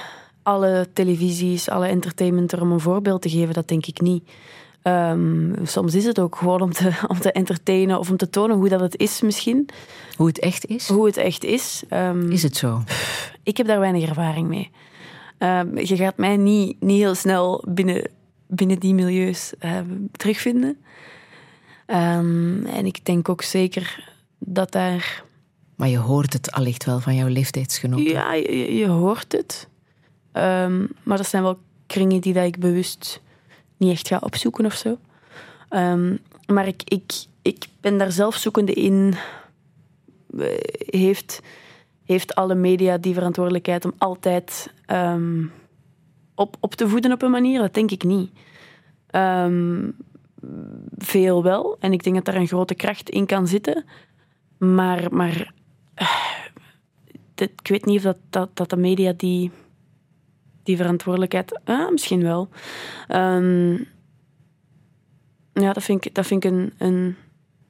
alle 0.43 0.89
televisies, 0.93 1.69
alle 1.69 1.87
entertainment 1.87 2.53
er 2.53 2.61
om 2.61 2.73
een 2.73 2.81
voorbeeld 2.81 3.23
te 3.23 3.31
geven? 3.31 3.55
Dat 3.55 3.69
denk 3.69 3.87
ik 3.87 4.01
niet. 4.01 4.25
Ehm, 4.83 5.65
soms 5.65 5.95
is 5.95 6.05
het 6.05 6.19
ook 6.19 6.37
gewoon 6.37 6.61
om 6.61 6.73
te, 6.73 6.93
om 7.09 7.21
te 7.21 7.33
entertainen 7.33 7.99
of 7.99 8.11
om 8.11 8.17
te 8.17 8.31
tonen 8.31 8.57
hoe 8.57 8.69
dat 8.69 8.81
het 8.81 8.97
is, 8.99 9.21
misschien. 9.21 9.69
Hoe 10.17 10.27
het 10.27 10.39
echt 10.39 10.67
is? 10.67 10.89
Hoe 10.89 11.07
het 11.07 11.17
echt 11.17 11.45
is. 11.45 11.83
Ehm, 11.89 12.31
Is 12.31 12.43
het 12.43 12.57
zo? 12.57 12.83
Ik 13.43 13.57
heb 13.57 13.67
daar 13.67 13.81
weinig 13.81 14.09
ervaring 14.09 14.49
mee. 14.49 14.71
Ehm, 15.39 15.79
je 15.79 15.97
gaat 15.97 16.17
mij 16.17 16.37
niet, 16.37 16.81
niet 16.81 16.99
heel 16.99 17.15
snel 17.15 17.65
binnen, 17.69 18.11
binnen 18.47 18.79
die 18.79 18.95
milieus 18.95 19.53
terugvinden. 20.13 20.77
En 21.87 22.83
ik 22.83 23.05
denk 23.05 23.29
ook 23.29 23.43
zeker 23.43 24.13
dat 24.39 24.73
daar 24.73 25.25
Maar 25.77 25.89
je 25.89 25.99
hoort 25.99 26.33
het 26.33 26.53
allicht 26.53 26.85
wel 26.85 27.01
van 27.01 27.15
jouw 27.15 27.29
leeftijdsgenoten. 27.29 28.05
Ja, 28.05 28.35
je, 28.35 28.75
je 28.75 28.87
hoort 28.87 29.33
het. 29.33 29.69
Maar 31.03 31.17
dat 31.17 31.27
zijn 31.27 31.43
wel 31.43 31.59
kringen 31.87 32.21
die 32.21 32.33
dat 32.33 32.45
ik 32.45 32.59
bewust 32.59 33.21
niet 33.83 33.93
echt 33.93 34.09
ga 34.09 34.19
opzoeken 34.21 34.65
of 34.67 34.75
zo. 34.75 34.99
Ehm, 35.69 36.17
maar 36.47 36.67
ik, 36.67 36.83
ik, 36.85 37.13
ik 37.43 37.67
ben 37.81 37.99
daar 37.99 38.13
zelf 38.13 38.37
zoekende 38.37 38.73
in. 38.73 39.15
Eh, 40.39 40.47
Heeft, 40.87 41.41
heeft 42.05 42.35
alle 42.35 42.55
media 42.55 42.99
die 42.99 43.15
verantwoordelijkheid 43.15 43.85
om 43.85 43.93
altijd 43.99 44.73
ehm, 44.87 45.45
op, 46.35 46.57
op 46.61 46.75
te 46.75 46.89
voeden 46.89 47.13
op 47.13 47.23
een 47.23 47.31
manier? 47.31 47.61
Dat 47.61 47.75
denk 47.75 47.91
ik 47.91 48.05
niet. 48.05 48.31
Ehm, 49.07 49.91
veel 50.99 51.43
wel. 51.43 51.77
En 51.81 51.93
ik 51.93 52.03
denk 52.03 52.17
dat 52.17 52.25
daar 52.25 52.35
een 52.35 52.47
grote 52.47 52.75
kracht 52.75 53.11
in 53.11 53.27
kan 53.27 53.47
zitten. 53.47 53.85
Maar, 54.59 55.15
maar 55.15 55.53
dit- 57.35 57.51
ik 57.63 57.69
weet 57.69 57.85
niet 57.85 57.97
of 57.97 58.03
dat, 58.03 58.17
dat, 58.31 58.57
dat 58.57 58.71
de 58.71 58.77
media 58.77 59.13
die, 59.17 59.51
die 60.63 60.77
verantwoordelijkheid... 60.77 61.61
Ah, 61.65 61.91
misschien 61.91 62.23
wel. 62.23 62.49
Ehm, 63.09 63.73
ja, 65.53 65.73
dat 65.73 65.83
vind 65.83 66.05
ik, 66.05 66.15
dat 66.15 66.27
vind 66.27 66.45
ik 66.45 66.51
een, 66.51 66.73
een, 66.79 67.17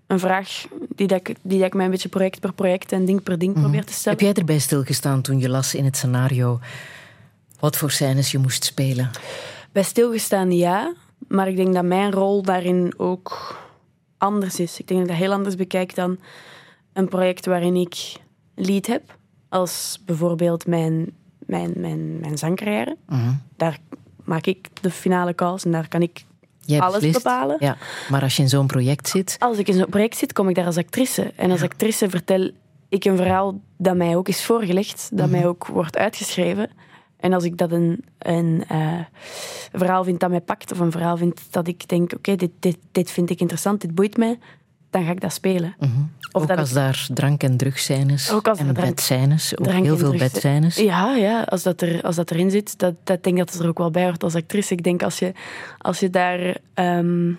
een 0.07 0.19
vraag 0.19 0.67
die, 0.89 1.07
dat 1.07 1.19
ik, 1.19 1.37
die 1.43 1.59
dat 1.59 1.67
ik 1.67 1.75
mij 1.75 1.85
een 1.85 1.91
beetje 1.91 2.09
project 2.09 2.41
per 2.41 2.53
project 2.53 2.93
en 2.93 3.05
ding 3.05 3.23
per 3.23 3.39
ding 3.39 3.55
probeer 3.55 3.85
te 3.85 3.93
stellen. 3.93 4.19
Heb 4.19 4.27
jij 4.27 4.37
erbij 4.37 4.59
stilgestaan 4.59 5.23
toen 5.23 5.39
je 5.39 5.49
las 5.49 5.75
in 5.75 5.85
het 5.85 5.97
scenario 5.97 6.61
wat 7.61 7.77
voor 7.77 7.91
scènes 7.91 8.31
je 8.31 8.39
moest 8.39 8.65
spelen? 8.65 9.11
Bij 9.73 9.83
stilgestaan 9.83 10.53
ja, 10.53 10.95
maar 11.29 11.49
ik 11.49 11.57
denk 11.57 11.75
dat 11.75 11.85
mijn 11.85 12.13
rol 12.13 12.43
daarin 12.43 12.95
ook 12.97 13.57
anders 14.19 14.61
is. 14.61 14.81
Ik 14.81 14.89
denk 14.89 15.01
dat 15.01 15.09
ik 15.09 15.15
dat 15.15 15.27
heel 15.27 15.37
anders 15.37 15.55
bekijk 15.55 15.95
dan 15.95 16.19
een 16.93 17.09
project 17.09 17.47
waarin 17.47 17.77
ik 17.77 18.17
lead 18.55 18.87
heb. 18.87 19.19
Als 19.49 20.03
bijvoorbeeld 20.07 20.67
mijn, 20.67 21.13
mijn, 21.47 21.73
mijn, 21.77 22.21
mijn 22.21 22.39
zangcarrière. 22.39 22.97
Mhm. 23.09 23.33
Daar 23.57 23.79
maak 24.25 24.47
ik 24.47 24.69
de 24.81 24.91
finale 24.91 25.35
calls 25.35 25.65
en 25.65 25.73
daar 25.73 25.89
kan 25.89 26.03
ik 26.03 26.25
Jij 26.61 26.81
alles 26.81 26.95
beslist. 26.95 27.23
bepalen. 27.23 27.57
Ja, 27.61 27.77
maar 28.11 28.23
als 28.23 28.37
je 28.37 28.43
in 28.43 28.49
zo'n 28.49 28.67
project 28.67 29.09
zit, 29.09 29.37
Als 29.39 29.59
ik 29.59 29.69
in 29.69 29.75
zo'n 29.75 29.89
project 29.89 30.17
zit, 30.17 30.33
kom 30.33 30.49
ik 30.49 30.55
daar 30.55 30.67
als 30.67 30.77
actrice. 30.77 31.33
En 31.37 31.51
als 31.51 31.63
actrice 31.63 32.11
vertel 32.11 32.51
ik 32.89 33.05
een 33.05 33.17
verhaal 33.17 33.61
dat 33.77 33.97
mij 33.97 34.17
ook 34.17 34.29
is 34.29 34.45
voorgelegd, 34.45 35.11
dat 35.13 35.31
mij 35.31 35.47
ook 35.47 35.67
wordt 35.67 35.97
uitgeschreven. 35.97 36.71
En 37.17 37.33
als 37.33 37.45
ik 37.45 37.59
dat 37.59 37.73
een, 37.73 38.05
een 38.19 38.65
eh, 38.69 38.99
verhaal 39.73 40.05
vind 40.05 40.21
dat 40.21 40.31
mij 40.31 40.41
pakt, 40.41 40.73
of 40.73 40.79
een 40.79 40.91
verhaal 40.91 41.17
vind 41.17 41.41
dat 41.51 41.69
ik 41.69 41.89
denk, 41.89 42.13
oké, 42.13 42.37
dit, 42.37 42.51
dit, 42.61 42.79
dit 42.93 43.11
vind 43.11 43.31
ik 43.31 43.41
interessant, 43.41 43.81
dit 43.81 43.95
boeit 43.95 44.17
mij, 44.17 44.39
dan 44.93 45.05
ga 45.05 45.11
ik 45.11 45.21
dat 45.21 45.33
spelen. 45.33 45.75
Of 46.33 46.43
ook 46.43 46.49
dat 46.49 46.59
als 46.59 46.69
ik- 46.69 46.75
daar 46.75 47.07
drank- 47.15 47.43
en 47.43 47.57
drugscènes 47.57 48.31
Ook 48.31 48.49
als 48.49 48.59
er 48.59 48.67
en 48.67 48.75
drank- 48.75 48.89
bedscènes, 48.89 49.59
ook 49.59 49.67
drank 49.67 49.85
heel 49.85 49.97
veel 49.97 50.09
drugs- 50.13 50.33
bedscènes. 50.33 50.77
Ja, 50.77 51.15
ja 51.15 51.43
als, 51.43 51.63
dat 51.63 51.81
er, 51.81 52.03
als 52.03 52.17
dat 52.17 52.31
erin 52.31 52.51
zit, 52.51 52.79
dat, 52.79 52.95
dat 53.05 53.23
denk 53.25 53.37
ik 53.39 53.45
dat 53.45 53.53
het 53.53 53.63
er 53.63 53.69
ook 53.69 53.79
wel 53.79 53.91
bij 53.91 54.05
hoort 54.05 54.23
als 54.23 54.35
actrice. 54.35 54.73
Ik 54.73 54.83
denk 54.83 55.03
als 55.03 55.19
je, 55.19 55.33
als 55.79 56.01
je 56.01 56.11
daar 56.11 56.57
ehm, 56.75 57.33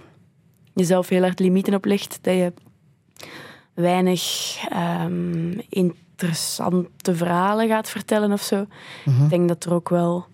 jezelf 0.74 1.10
heel 1.10 1.22
hard 1.22 1.40
limieten 1.40 1.74
op 1.74 1.86
legt, 1.86 2.20
dat 2.22 2.34
je 2.34 2.54
weinig 3.74 4.56
ehm, 4.70 5.52
interessante 5.70 7.16
verhalen 7.16 7.68
gaat 7.68 7.90
vertellen 7.90 8.32
of 8.32 8.42
zo. 8.42 8.66
Mhm. 9.06 9.24
Ik 9.24 9.30
denk 9.30 9.48
dat 9.48 9.66
er 9.66 9.74
ook 9.74 9.90
wel 9.90 10.26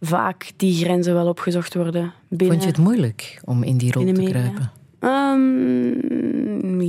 vaak 0.00 0.52
die 0.56 0.84
grenzen 0.84 1.14
wel 1.14 1.28
opgezocht 1.28 1.74
worden 1.74 2.12
binnen. 2.28 2.48
Vond 2.48 2.62
je 2.62 2.68
het 2.68 2.78
moeilijk 2.78 3.40
om 3.44 3.62
in 3.62 3.76
die 3.76 3.92
rol 3.92 4.12
te 4.12 4.22
kruipen? 4.22 4.70
Ehm, 5.02 6.80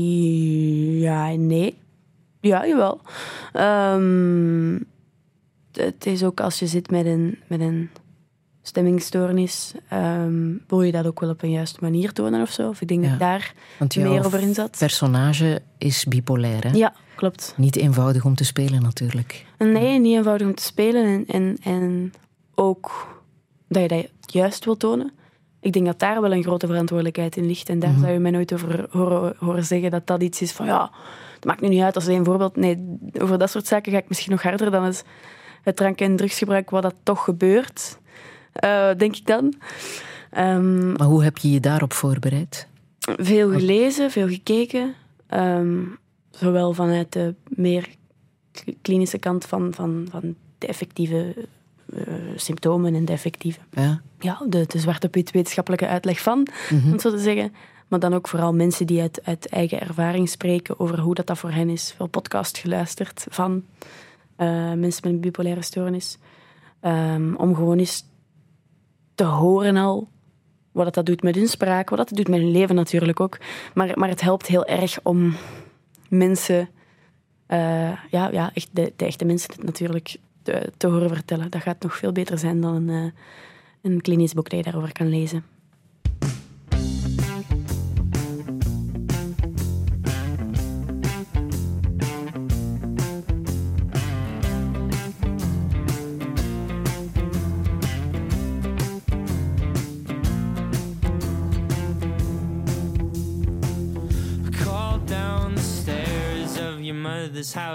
ja, 1.01 1.31
nee. 1.35 1.75
Ja, 2.39 2.67
jawel. 2.67 3.01
Ehm, 3.53 4.79
het 5.71 6.05
is 6.05 6.23
ook 6.23 6.39
als 6.39 6.59
je 6.59 6.67
zit 6.67 6.89
met 6.91 7.05
een, 7.05 7.39
met 7.47 7.59
een 7.59 7.89
stemmingstoornis, 8.61 9.73
ehm, 9.89 10.51
wil 10.67 10.81
je 10.81 10.91
dat 10.91 11.05
ook 11.05 11.19
wel 11.19 11.29
op 11.29 11.43
een 11.43 11.51
juiste 11.51 11.77
manier 11.81 12.13
tonen 12.13 12.41
of 12.41 12.51
zo. 12.51 12.69
Of 12.69 12.81
ik 12.81 12.87
denk 12.87 13.03
Ja. 13.03 13.09
dat 13.09 13.19
daar 13.19 13.53
meer 13.95 14.25
over 14.25 14.39
in 14.39 14.53
zat. 14.53 14.75
personage 14.79 15.61
is 15.77 16.05
bipolair, 16.05 16.63
hè? 16.63 16.77
Ja, 16.77 16.93
klopt. 17.15 17.53
Niet 17.57 17.75
eenvoudig 17.75 18.25
om 18.25 18.35
te 18.35 18.45
spelen 18.45 18.81
natuurlijk. 18.81 19.45
Nee, 19.57 19.99
niet 19.99 20.15
eenvoudig 20.17 20.47
om 20.47 20.55
te 20.55 20.63
spelen 20.63 21.05
en, 21.05 21.25
en, 21.27 21.57
en 21.63 22.13
ook 22.55 22.91
dat 23.67 23.81
je 23.81 23.87
dat 23.87 24.05
juist 24.33 24.65
wil 24.65 24.77
tonen. 24.77 25.11
Ik 25.63 25.73
denk 25.73 25.85
dat 25.85 25.99
daar 25.99 26.21
wel 26.21 26.33
een 26.33 26.43
grote 26.43 26.67
verantwoordelijkheid 26.67 27.35
in 27.35 27.45
ligt. 27.45 27.69
En 27.69 27.79
daar 27.79 27.93
zou 27.99 28.11
je 28.11 28.19
mij 28.19 28.31
nooit 28.31 28.53
over 28.53 28.85
horen, 28.89 29.33
horen 29.39 29.63
zeggen 29.65 29.91
dat 29.91 30.07
dat 30.07 30.21
iets 30.23 30.41
is 30.41 30.51
van 30.51 30.65
ja, 30.65 30.91
het 31.35 31.45
maakt 31.45 31.61
nu 31.61 31.67
niet 31.67 31.81
uit 31.81 31.95
als 31.95 32.07
een 32.07 32.25
voorbeeld. 32.25 32.55
Nee, 32.55 32.97
over 33.19 33.37
dat 33.37 33.49
soort 33.49 33.67
zaken 33.67 33.91
ga 33.91 33.97
ik 33.97 34.07
misschien 34.07 34.31
nog 34.31 34.41
harder 34.43 34.71
dan 34.71 34.83
het, 34.83 35.05
het 35.63 35.75
drank- 35.75 35.99
en 36.01 36.15
drugsgebruik, 36.15 36.69
wat 36.69 36.81
dat 36.81 36.95
toch 37.03 37.23
gebeurt, 37.23 37.97
eh, 38.53 38.89
denk 38.97 39.15
ik 39.15 39.25
dan. 39.25 39.53
Ehm, 40.31 40.91
Maar 40.91 41.07
hoe 41.07 41.23
heb 41.23 41.37
je 41.37 41.51
je 41.51 41.59
daarop 41.59 41.93
voorbereid? 41.93 42.67
veel 42.99 43.51
gelezen, 43.51 44.11
veel 44.11 44.27
gekeken. 44.27 44.93
Ehm, 45.27 45.77
zowel 46.31 46.73
vanuit 46.73 47.13
de 47.13 47.35
meer 47.47 47.87
kl- 48.51 48.71
klinische 48.81 49.17
kant 49.17 49.45
van, 49.45 49.73
van, 49.73 50.07
van 50.11 50.35
de 50.57 50.67
effectieve 50.67 51.35
symptomen 52.35 52.95
en 52.95 53.05
de 53.05 53.11
effectieve, 53.11 53.59
Ja? 53.71 54.01
ja, 54.19 54.41
de, 54.47 54.65
de 54.67 54.79
zwarte 54.79 55.07
op 55.07 55.13
wit 55.13 55.31
wetenschappelijke 55.31 55.87
uitleg 55.87 56.21
van, 56.21 56.47
om 56.71 56.91
het 56.91 57.01
zo 57.01 57.09
te 57.09 57.19
zeggen. 57.19 57.53
Maar 57.87 57.99
dan 57.99 58.13
ook 58.13 58.27
vooral 58.27 58.53
mensen 58.53 58.87
die 58.87 59.01
uit, 59.01 59.19
uit 59.23 59.47
eigen 59.47 59.81
ervaring 59.81 60.29
spreken 60.29 60.79
over 60.79 60.99
hoe 60.99 61.15
dat, 61.15 61.27
dat 61.27 61.37
voor 61.37 61.51
hen 61.51 61.69
is. 61.69 61.93
Veel 61.95 62.07
podcast 62.07 62.57
geluisterd 62.57 63.25
van 63.29 63.63
eh, 64.35 64.47
mensen 64.73 65.01
met 65.03 65.03
een 65.03 65.19
bipolaire 65.19 65.61
stoornis. 65.61 66.17
Ehm, 66.79 67.35
om 67.35 67.55
gewoon 67.55 67.77
eens 67.77 68.05
te 69.15 69.23
horen 69.23 69.77
al 69.77 70.07
wat 70.71 70.85
dat, 70.85 70.93
dat 70.93 71.05
doet 71.05 71.23
met 71.23 71.35
hun 71.35 71.47
spraak, 71.47 71.89
wat 71.89 71.97
dat 71.97 72.17
doet 72.17 72.27
met 72.27 72.39
hun 72.39 72.51
leven 72.51 72.75
natuurlijk 72.75 73.19
ook. 73.19 73.37
Maar, 73.73 73.91
maar 73.95 74.09
het 74.09 74.21
helpt 74.21 74.47
heel 74.47 74.65
erg 74.65 74.99
om 75.03 75.35
mensen, 76.09 76.69
eh, 77.45 77.91
ja, 78.09 78.29
ja 78.31 78.51
echt 78.53 78.69
de, 78.71 78.93
de 78.95 79.05
echte 79.05 79.25
mensen 79.25 79.51
het 79.51 79.63
natuurlijk 79.63 80.17
te, 80.43 80.71
te 80.77 80.87
horen 80.87 81.09
vertellen. 81.09 81.51
Dat 81.51 81.61
gaat 81.61 81.83
nog 81.83 81.97
veel 81.97 82.11
beter 82.11 82.37
zijn 82.37 82.61
dan 82.61 82.75
een, 82.75 82.89
eh, 82.89 83.11
een 83.81 84.01
klinisch 84.01 84.33
boek 84.33 84.49
dat 84.49 84.57
je 84.59 84.65
daarover 84.65 84.91
kan 84.91 85.09
lezen. 85.09 85.52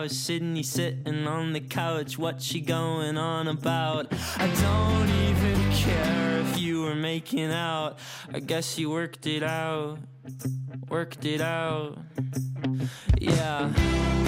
House, 0.03 0.13
Sydney 0.13 0.63
sitting 0.63 1.27
on 1.27 1.53
the 1.53 1.61
couch. 1.61 2.19
What's 2.19 2.45
she 2.45 2.61
going 2.61 3.17
on 3.17 3.49
about? 3.49 4.07
I 4.37 4.47
don't 4.47 5.09
even 5.09 5.73
care 5.73 6.39
if 6.39 6.59
you 6.59 6.83
were 6.83 6.95
making 6.95 7.51
out. 7.51 7.99
I 8.33 8.39
guess 8.39 8.79
you 8.79 8.91
worked 8.91 9.27
it 9.27 9.43
out, 9.43 9.99
worked 10.89 11.25
it 11.25 11.41
out. 11.41 11.99
Yeah. 13.19 14.28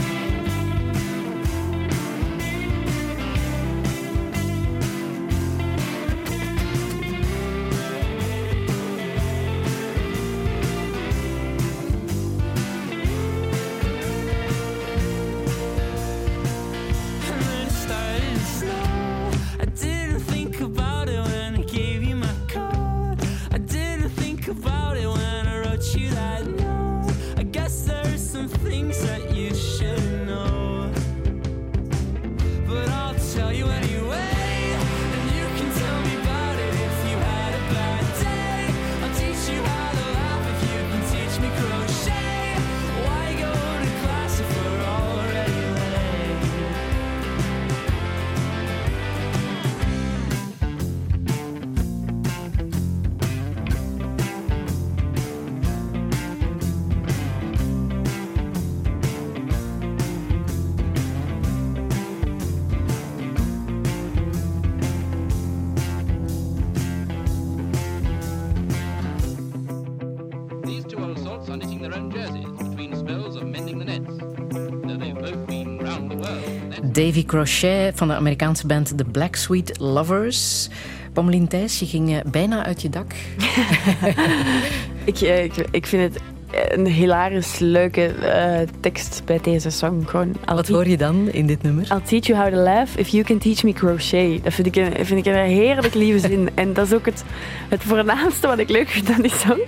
Davy 77.11 77.25
Crochet 77.25 77.93
van 77.97 78.09
de 78.09 78.15
Amerikaanse 78.15 78.67
band 78.67 78.97
The 78.97 79.05
Black 79.05 79.37
Sweet 79.37 79.79
Lovers. 79.79 80.69
Pommelien 81.13 81.49
Thijs, 81.49 81.79
je 81.79 81.87
ging 81.87 82.17
eh, 82.17 82.31
bijna 82.31 82.65
uit 82.65 82.83
je 82.83 82.89
dak. 82.89 83.13
Ik, 85.05 85.21
eh, 85.21 85.45
ik, 85.45 85.55
ik 85.71 85.87
vind 85.87 86.15
het 86.15 86.23
een 86.69 86.87
hilarisch 86.87 87.59
leuke 87.59 88.07
eh, 88.07 88.69
tekst 88.81 89.23
bij 89.25 89.39
deze 89.43 89.71
song. 89.71 90.03
Gewoon, 90.07 90.37
Wat 90.45 90.69
hoor 90.69 90.89
je 90.89 90.97
dan 90.97 91.29
in 91.29 91.47
dit 91.47 91.63
nummer? 91.63 91.85
I'll 91.93 92.01
teach 92.01 92.27
you 92.27 92.39
how 92.39 92.53
to 92.53 92.57
laugh 92.57 92.99
if 92.99 93.09
you 93.09 93.25
can 93.25 93.39
teach 93.39 93.63
me 93.63 93.73
crochet. 93.73 94.45
Dat 94.45 94.53
vind 94.53 94.67
ik 94.67 94.77
een, 94.77 95.07
vind 95.07 95.27
ik 95.27 95.33
een 95.33 95.45
heerlijk 95.45 95.95
lieve 95.95 96.19
zin. 96.29 96.51
En 96.55 96.73
dat 96.73 96.87
is 96.87 96.93
ook 96.93 97.07
het, 97.07 97.25
het 97.69 97.83
voornaamste 97.83 98.47
wat 98.47 98.59
ik 98.59 98.69
leuk 98.69 98.89
vind 98.89 99.11
aan 99.11 99.23
die 99.23 99.35
song. 99.35 99.61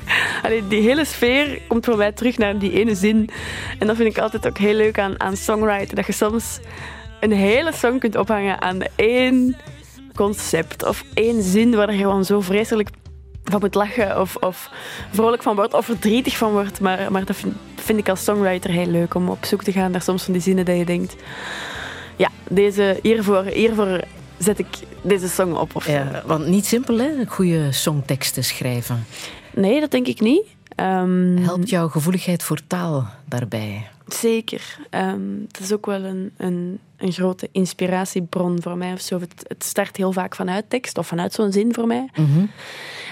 Allee, 0.42 0.68
die 0.68 0.82
hele 0.82 1.04
sfeer 1.04 1.60
komt 1.68 1.84
voor 1.84 1.96
mij 1.96 2.12
terug 2.12 2.38
naar 2.38 2.58
die 2.58 2.72
ene 2.72 2.94
zin. 2.94 3.28
En 3.78 3.86
dat 3.86 3.96
vind 3.96 4.16
ik 4.16 4.18
altijd 4.18 4.46
ook 4.46 4.58
heel 4.58 4.74
leuk 4.74 4.98
aan, 4.98 5.20
aan 5.20 5.36
songwriten. 5.36 5.96
Dat 5.96 6.06
je 6.06 6.12
soms 6.12 6.60
een 7.22 7.32
hele 7.32 7.72
song 7.72 7.98
kunt 7.98 8.16
ophangen 8.16 8.60
aan 8.60 8.78
één 8.94 9.56
concept 10.14 10.84
of 10.86 11.04
één 11.14 11.42
zin 11.42 11.74
waar 11.74 11.92
je 11.92 11.98
gewoon 11.98 12.24
zo 12.24 12.40
vreselijk 12.40 12.88
van 13.44 13.60
moet 13.60 13.74
lachen 13.74 14.20
of, 14.20 14.36
of 14.36 14.70
vrolijk 15.12 15.42
van 15.42 15.56
wordt 15.56 15.74
of 15.74 15.84
verdrietig 15.84 16.36
van 16.36 16.52
wordt. 16.52 16.80
Maar, 16.80 17.12
maar 17.12 17.24
dat 17.24 17.36
vind, 17.36 17.54
vind 17.76 17.98
ik 17.98 18.08
als 18.08 18.24
songwriter 18.24 18.70
heel 18.70 18.86
leuk 18.86 19.14
om 19.14 19.28
op 19.28 19.44
zoek 19.44 19.62
te 19.62 19.72
gaan 19.72 19.90
naar 19.90 20.02
soms 20.02 20.22
van 20.22 20.32
die 20.32 20.42
zinnen 20.42 20.64
dat 20.64 20.76
je 20.76 20.84
denkt... 20.84 21.16
Ja, 22.16 22.28
deze, 22.48 22.98
hiervoor, 23.02 23.44
hiervoor 23.44 24.00
zet 24.38 24.58
ik 24.58 24.66
deze 25.02 25.28
song 25.28 25.52
op. 25.52 25.76
Of. 25.76 25.86
Ja, 25.86 26.22
want 26.26 26.46
niet 26.46 26.66
simpel, 26.66 26.98
hè? 26.98 27.10
Goede 27.26 27.72
songteksten 27.72 28.44
schrijven. 28.44 29.04
Nee, 29.54 29.80
dat 29.80 29.90
denk 29.90 30.06
ik 30.06 30.20
niet. 30.20 30.44
Ehm, 30.74 31.36
Helpt 31.36 31.68
jouw 31.68 31.88
gevoeligheid 31.88 32.42
voor 32.42 32.60
taal 32.66 33.08
daarbij? 33.28 33.90
Zeker. 34.06 34.78
Ehm, 34.90 35.20
het 35.48 35.60
is 35.60 35.72
ook 35.72 35.86
wel 35.86 36.02
een, 36.04 36.32
een, 36.36 36.78
een 36.96 37.12
grote 37.12 37.48
inspiratiebron 37.52 38.62
voor 38.62 38.76
mij. 38.76 38.92
Of 38.92 39.00
zo. 39.00 39.20
Het, 39.20 39.44
het 39.48 39.64
start 39.64 39.96
heel 39.96 40.12
vaak 40.12 40.34
vanuit 40.34 40.70
tekst 40.70 40.98
of 40.98 41.06
vanuit 41.06 41.32
zo'n 41.32 41.52
zin 41.52 41.74
voor 41.74 41.86
mij. 41.86 42.08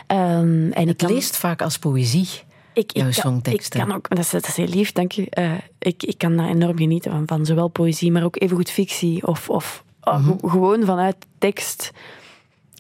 Ehm, 0.07 0.71
en 0.73 0.83
ik 0.83 0.87
Het 0.89 0.97
kan- 0.97 1.13
leest 1.13 1.37
vaak 1.37 1.63
als 1.63 1.79
poëzie. 1.79 2.29
ik, 2.73 2.97
jouw 2.97 3.09
ik 3.09 3.15
kan. 3.15 3.41
Ik 3.43 3.67
kan 3.71 3.93
ook, 3.93 4.09
dat 4.09 4.19
is, 4.19 4.31
dat 4.31 4.47
is 4.47 4.57
heel 4.57 4.67
lief, 4.69 4.93
dank 4.93 5.13
je. 5.13 5.31
Eh, 5.31 5.53
ik, 5.79 6.03
ik 6.03 6.19
kan 6.19 6.37
daar 6.37 6.49
enorm 6.49 6.77
genieten 6.79 7.11
van, 7.11 7.23
van 7.27 7.47
zowel 7.47 7.69
poëzie, 7.69 8.13
maar 8.13 8.25
ook 8.25 8.41
evengoed 8.41 8.71
fictie. 8.71 9.27
Of, 9.27 9.51
of 9.51 9.85
oh, 10.03 10.27
ge- 10.27 10.49
gewoon 10.49 10.85
vanuit 10.85 11.17
tekst 11.39 11.91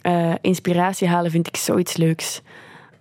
eh, 0.02 0.34
inspiratie 0.40 1.08
halen 1.08 1.30
vind 1.30 1.46
ik 1.46 1.56
zoiets 1.56 1.96
leuks. 1.96 2.40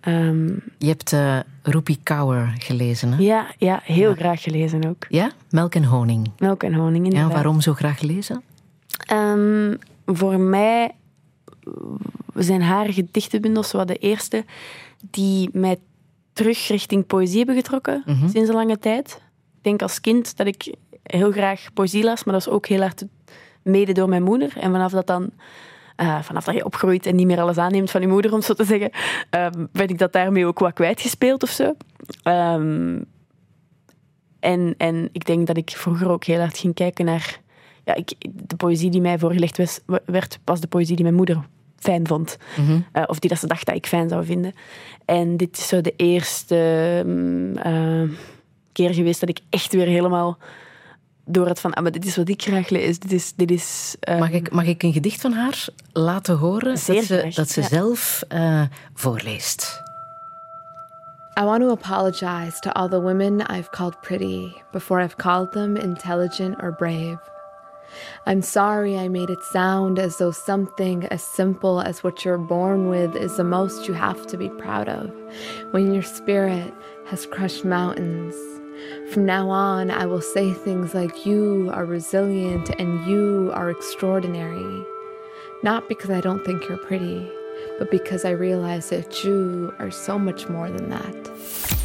Ehm, 0.00 0.46
Je 0.78 0.86
hebt 0.86 1.12
eh 1.12 1.38
Rupi 1.62 1.98
Kaur 2.02 2.54
gelezen, 2.58 3.12
hè? 3.12 3.22
ja, 3.22 3.46
ja, 3.58 3.80
heel 3.84 4.14
graag 4.14 4.42
gelezen 4.42 4.84
ook. 4.88 5.06
Ja? 5.08 5.30
Melk 5.50 5.74
en 5.74 5.84
honing. 5.84 6.30
Melk 6.38 6.62
en 6.62 6.74
honing, 6.74 7.04
Ja, 7.04 7.10
inderdaad. 7.10 7.32
waarom 7.32 7.60
zo 7.60 7.72
graag 7.74 7.98
gelezen? 7.98 8.42
Ehm, 9.06 9.74
voor 10.06 10.38
mij 10.40 10.90
zijn 12.34 12.62
haar 12.62 12.92
gedichtenbundels 12.92 13.72
wat 13.72 13.88
de 13.88 13.96
eerste 13.96 14.44
die 15.10 15.50
mij 15.52 15.76
terug 16.32 16.68
richting 16.68 17.06
poëzie 17.06 17.36
hebben 17.36 17.54
getrokken 17.56 18.02
sinds 18.32 18.48
een 18.48 18.54
lange 18.54 18.78
tijd. 18.78 19.20
Ik 19.56 19.62
denk 19.64 19.82
als 19.82 20.00
kind 20.00 20.36
dat 20.36 20.46
ik 20.46 20.74
heel 21.02 21.32
graag 21.32 21.66
poëzie 21.74 22.04
las, 22.04 22.24
maar 22.24 22.34
dat 22.34 22.46
is 22.46 22.52
ook 22.52 22.66
heel 22.66 22.80
hard 22.80 23.04
mede 23.62 23.92
door 23.92 24.08
mijn 24.08 24.22
moeder. 24.22 24.52
En 24.56 24.70
vanaf 24.70 24.92
dat 24.92 25.06
dan, 25.06 25.30
eh, 26.00 26.22
vanaf 26.22 26.44
dat 26.44 26.54
je 26.54 26.64
opgroeit 26.64 27.06
en 27.06 27.16
niet 27.16 27.26
meer 27.26 27.40
alles 27.40 27.56
aanneemt 27.56 27.90
van 27.90 28.00
je 28.00 28.06
moeder, 28.08 28.32
om 28.32 28.42
zo 28.42 28.54
te 28.54 28.64
zeggen, 28.64 28.90
ben 29.72 29.88
ik 29.88 29.98
dat 29.98 30.12
daarmee 30.12 30.46
ook 30.46 30.58
wat 30.58 30.72
kwijtgespeeld 30.72 31.42
of 31.42 31.50
zo. 31.50 31.74
Ehm, 32.22 32.98
en, 34.40 34.74
en 34.76 35.08
ik 35.12 35.24
denk 35.24 35.46
dat 35.46 35.56
ik 35.56 35.70
vroeger 35.70 36.08
ook 36.08 36.24
heel 36.24 36.38
hard 36.38 36.58
ging 36.58 36.74
kijken 36.74 37.04
naar... 37.04 37.40
Ja, 37.84 37.94
ik, 37.94 38.14
de 38.32 38.56
poëzie 38.56 38.90
die 38.90 39.00
mij 39.00 39.18
voorgelegd 39.18 39.56
was, 39.56 39.80
werd, 40.04 40.38
was 40.44 40.60
de 40.60 40.66
poëzie 40.66 40.94
die 40.94 41.04
mijn 41.04 41.16
moeder 41.16 41.40
fijn 41.76 42.06
vond. 42.06 42.36
Eh, 42.92 43.02
of 43.06 43.18
die 43.18 43.30
dat 43.30 43.38
ze 43.38 43.46
dacht 43.46 43.66
dat 43.66 43.74
ik 43.74 43.86
fijn 43.86 44.08
zou 44.08 44.24
vinden. 44.24 44.52
En 45.04 45.36
dit 45.36 45.56
is 45.58 45.68
zo 45.68 45.80
de 45.80 45.94
eerste 45.96 47.02
mm, 47.06 47.56
eh, 47.56 48.08
keer 48.72 48.94
geweest 48.94 49.20
dat 49.20 49.28
ik 49.28 49.40
echt 49.50 49.72
weer 49.72 49.86
helemaal 49.86 50.38
door 51.30 51.46
het 51.46 51.60
van... 51.60 51.72
Ah, 51.72 51.82
maar 51.82 51.92
dit 51.92 52.04
is 52.04 52.16
wat 52.16 52.28
ik 52.28 52.42
graag 52.42 52.68
lees. 52.68 52.98
Dit 52.98 53.12
is... 53.12 53.32
Dit 53.34 53.50
is 53.50 53.96
eh, 54.00 54.18
Mag 54.18 54.30
ik, 54.30 54.50
mag 54.50 54.64
ik 54.64 54.82
een 54.82 54.92
gedicht 54.92 55.20
van 55.20 55.32
haar 55.32 55.66
laten 55.92 56.36
horen? 56.36 56.78
Zeer 56.78 56.94
dat 56.94 57.04
ze, 57.04 57.30
dat 57.34 57.48
ze 57.50 57.60
ja. 57.60 57.68
zelf 57.68 58.24
eh, 58.28 58.62
voorleest. 58.94 59.82
I 61.38 61.44
want 61.44 61.62
to 61.62 61.70
apologize 61.70 62.60
to 62.60 62.70
all 62.70 62.88
the 62.88 63.00
women 63.00 63.40
I've 63.40 63.70
called 63.70 64.00
pretty 64.02 64.52
before 64.72 65.00
I've 65.00 65.16
called 65.16 65.52
them 65.52 65.76
intelligent 65.76 66.62
or 66.62 66.72
brave. 66.72 67.18
I'm 68.26 68.42
sorry 68.42 68.98
I 68.98 69.08
made 69.08 69.30
it 69.30 69.42
sound 69.42 69.98
as 69.98 70.18
though 70.18 70.32
something 70.32 71.06
as 71.06 71.22
simple 71.22 71.80
as 71.80 72.02
what 72.02 72.24
you're 72.24 72.38
born 72.38 72.88
with 72.88 73.16
is 73.16 73.36
the 73.36 73.44
most 73.44 73.88
you 73.88 73.94
have 73.94 74.26
to 74.26 74.36
be 74.36 74.48
proud 74.48 74.88
of, 74.88 75.10
when 75.70 75.92
your 75.92 76.02
spirit 76.02 76.72
has 77.06 77.26
crushed 77.26 77.64
mountains. 77.64 78.59
From 79.10 79.24
now 79.24 79.50
on, 79.50 79.90
I 79.90 80.06
will 80.06 80.22
say 80.22 80.52
things 80.52 80.94
like, 80.94 81.26
You 81.26 81.70
are 81.72 81.84
resilient 81.84 82.70
and 82.78 83.06
you 83.06 83.50
are 83.54 83.70
extraordinary. 83.70 84.84
Not 85.62 85.88
because 85.88 86.10
I 86.10 86.20
don't 86.20 86.44
think 86.44 86.68
you're 86.68 86.86
pretty, 86.86 87.28
but 87.78 87.90
because 87.90 88.28
I 88.28 88.32
realize 88.32 88.88
that 88.88 89.24
you 89.24 89.72
are 89.78 89.90
so 89.90 90.18
much 90.18 90.48
more 90.48 90.70
than 90.70 90.88
that. 90.88 91.30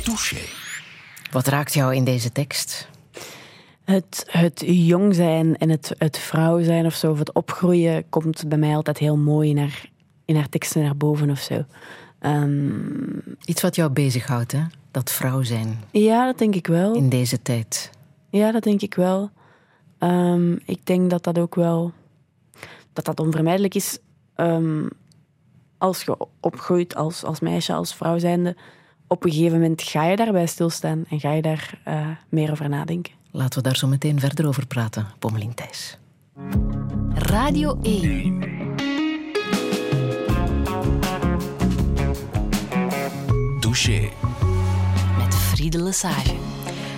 Touché. 0.04 0.38
Wat 1.32 1.48
raakt 1.48 1.74
jou 1.74 1.96
in 1.96 2.04
deze 2.04 2.32
tekst? 2.32 2.88
Het, 3.84 4.26
het 4.30 4.64
jong 4.66 5.16
zijn 5.16 5.58
en 5.58 5.70
het, 5.70 5.96
het 5.98 6.18
vrouw 6.18 6.64
zijn 6.64 6.86
of 6.86 6.94
zo, 6.94 7.12
of 7.12 7.20
het 7.20 7.34
opgroeien, 7.34 8.10
komt 8.10 8.48
bij 8.48 8.58
mij 8.58 8.76
altijd 8.76 8.98
heel 8.98 9.18
mooi 9.18 9.54
naar, 9.54 9.90
in 10.26 10.36
haar 10.36 10.50
teksten 10.50 10.82
naar 10.82 10.98
boven 10.98 11.30
of 11.30 11.40
zo. 11.40 11.66
Ehm, 12.26 13.18
Iets 13.46 13.62
wat 13.62 13.76
jou 13.76 13.90
bezighoudt, 13.90 14.52
hè? 14.52 14.62
Dat 14.92 15.12
vrouw 15.12 15.44
zijn 15.44 15.80
ja, 15.92 16.26
dat 16.26 16.38
denk 16.38 16.56
ik 16.56 16.68
wel. 16.68 16.94
in 16.96 17.10
deze 17.10 17.42
tijd. 17.42 17.90
Ja, 18.30 18.52
dat 18.52 18.64
denk 18.64 18.82
ik 18.82 18.94
wel. 18.94 19.30
Ehm, 19.98 20.52
ik 20.66 20.86
denk 20.86 21.10
dat 21.10 21.24
dat 21.24 21.40
ook 21.40 21.56
wel... 21.56 21.92
Dat 22.94 23.06
dat 23.06 23.20
onvermijdelijk 23.20 23.76
is 23.76 23.98
ehm, 24.36 24.88
als 25.78 26.02
je 26.04 26.18
opgroeit 26.40 26.96
als, 26.96 27.24
als 27.24 27.40
meisje, 27.40 27.74
als 27.74 27.96
vrouw 27.96 28.18
zijnde. 28.18 28.56
Op 29.08 29.26
een 29.26 29.32
gegeven 29.32 29.60
moment 29.60 29.82
ga 29.82 30.04
je 30.06 30.16
daarbij 30.16 30.46
stilstaan 30.46 31.06
en 31.10 31.20
ga 31.20 31.32
je 31.32 31.42
daar 31.42 31.82
eh, 31.84 32.08
meer 32.30 32.52
over 32.52 32.70
nadenken. 32.70 33.14
Laten 33.32 33.58
we 33.58 33.68
daar 33.68 33.78
zo 33.78 33.88
meteen 33.88 34.20
verder 34.20 34.48
over 34.48 34.68
praten, 34.68 35.08
Pommelien 35.20 35.54
Thijs. 35.54 35.98
Radio 37.14 37.80
1. 37.82 38.75
Met 45.18 45.36
Friede 45.36 45.82
Lesage. 45.84 46.55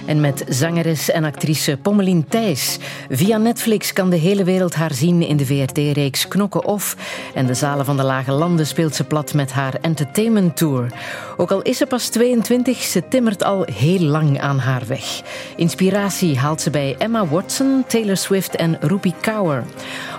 En 0.08 0.22
met 0.22 0.44
zangeres 0.48 1.12
en 1.12 1.24
actrice 1.24 1.78
Pommelien 1.82 2.26
Thijs. 2.28 2.78
Via 3.10 3.38
Netflix 3.38 3.94
kan 3.94 4.10
de 4.10 4.16
hele 4.16 4.44
wereld 4.44 4.76
haar 4.76 4.94
zien 4.94 5.22
in 5.22 5.38
de 5.38 5.46
VRT-reeks 5.46 6.28
Knokken 6.28 6.66
Off. 6.66 6.96
En 7.34 7.46
de 7.46 7.54
zalen 7.54 7.86
van 7.86 7.98
de 7.98 8.04
Lage 8.04 8.32
Landen 8.32 8.68
speelt 8.68 8.96
ze 8.96 9.04
plat 9.04 9.34
met 9.34 9.52
haar 9.52 9.74
entertainment 9.82 10.58
tour. 10.58 10.92
Ook 11.38 11.52
al 11.52 11.62
is 11.62 11.78
ze 11.78 11.86
pas 11.86 12.08
22, 12.08 12.78
ze 12.78 13.08
timmert 13.08 13.44
al 13.44 13.66
heel 13.72 14.00
lang 14.00 14.40
aan 14.40 14.60
haar 14.60 14.84
weg. 14.88 15.22
Inspiratie 15.56 16.38
haalt 16.38 16.62
ze 16.62 16.70
bij 16.70 16.96
Emma 16.98 17.28
Watson, 17.28 17.84
Taylor 17.88 18.18
Swift 18.18 18.56
en 18.56 18.78
Rupi 18.80 19.14
Kaur. 19.22 19.64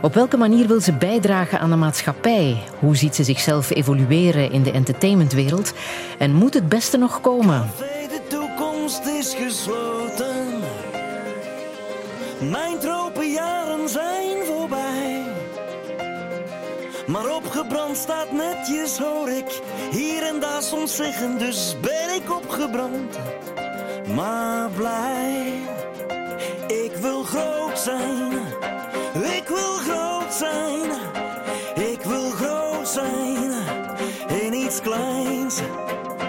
Op 0.02 0.14
welke 0.14 0.36
manier 0.36 0.66
wil 0.66 0.80
ze 0.80 0.92
bijdragen 0.92 1.60
aan 1.60 1.70
de 1.70 1.76
maatschappij? 1.76 2.62
Hoe 2.78 2.96
ziet 2.96 3.14
ze 3.14 3.24
zichzelf 3.24 3.70
evolueren 3.70 4.52
in 4.52 4.62
de 4.62 4.72
entertainmentwereld? 4.72 5.72
En 6.18 6.34
moet 6.34 6.54
het 6.54 6.68
beste 6.68 6.96
nog 6.96 7.20
komen? 7.20 7.70
Toekomst 8.88 9.18
is 9.18 9.34
gesloten. 9.34 10.60
Mijn 12.50 12.78
tropenjaren 12.78 13.88
zijn 13.88 14.44
voorbij. 14.44 15.22
Maar 17.06 17.34
opgebrand 17.34 17.96
staat 17.96 18.32
netjes, 18.32 18.98
hoor 18.98 19.28
ik. 19.28 19.60
Hier 19.90 20.22
en 20.22 20.40
daar 20.40 20.62
soms 20.62 20.96
zeggen, 20.96 21.38
dus 21.38 21.76
ben 21.80 22.14
ik 22.14 22.30
opgebrand. 22.30 23.18
Maar 24.14 24.70
blij, 24.70 25.52
ik 26.66 26.92
wil 26.96 27.22
groot 27.22 27.78
zijn. 27.78 28.32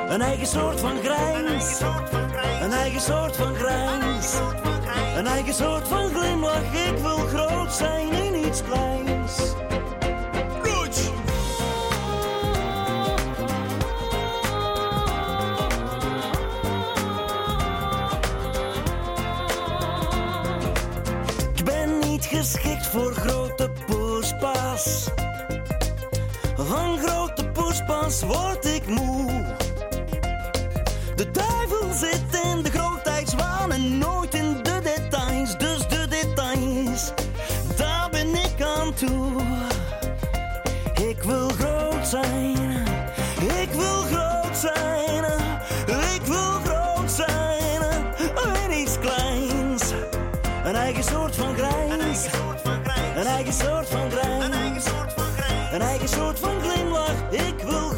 Een 0.10 0.22
eigen 0.22 0.48
soort 0.48 0.80
van 0.80 0.98
grijns. 1.04 1.82
Een 2.62 2.72
eigen 2.72 3.02
soort 3.02 3.36
van 3.36 3.56
grijns. 3.56 4.34
Een 5.16 5.28
eigen 5.28 5.54
soort 5.54 5.88
van 5.88 6.10
glimlach. 6.10 6.88
Ik 6.88 6.98
wil 6.98 7.18
groot 7.18 7.74
zijn 7.74 8.12
in 8.12 8.46
iets 8.46 8.62
kleins. 8.64 9.54
Ik 21.56 21.64
ben 21.66 22.00
niet 22.00 22.26
geschikt 22.26 22.88
voor 22.88 23.14
grote 23.14 23.72
poespas. 23.86 25.08
Van 26.56 26.98
grote 26.98 27.46
poespas 27.46 28.24
word 28.24 28.66
ik 28.66 28.88
moe. 28.88 29.39
De 31.20 31.32
duivel 31.32 31.94
zit 31.94 32.42
in 32.44 32.62
de 32.62 32.72
grootheidswaan 32.72 33.72
en 33.72 33.98
nooit 33.98 34.34
in 34.34 34.64
de 34.64 34.80
details. 34.84 35.58
Dus 35.58 35.88
de 35.88 36.08
details, 36.10 37.12
daar 37.76 38.10
ben 38.10 38.28
ik 38.28 38.62
aan 38.62 38.94
toe. 38.94 39.42
Ik 41.08 41.24
wil 41.24 41.50
groot 41.50 42.08
zijn, 42.08 42.88
ik 43.38 43.70
wil 43.72 44.02
groot 44.02 44.58
zijn, 44.58 45.24
ik 46.16 46.22
wil 46.26 46.60
groot 46.64 47.12
zijn. 47.12 47.82
In 48.64 48.80
iets 48.80 49.00
kleins, 49.00 49.84
een 50.64 50.76
eigen 50.76 51.04
soort 51.04 51.36
van 51.36 51.56
grijns. 51.56 52.28
Een 53.16 53.26
eigen 53.26 53.54
soort 53.54 53.88
van 53.90 54.12
grijns. 54.12 54.86
Een 55.72 55.82
eigen 55.82 56.10
soort 56.10 56.40
van 56.40 56.62
glimlach. 56.62 57.32
Ik 57.32 57.64
wil 57.66 57.90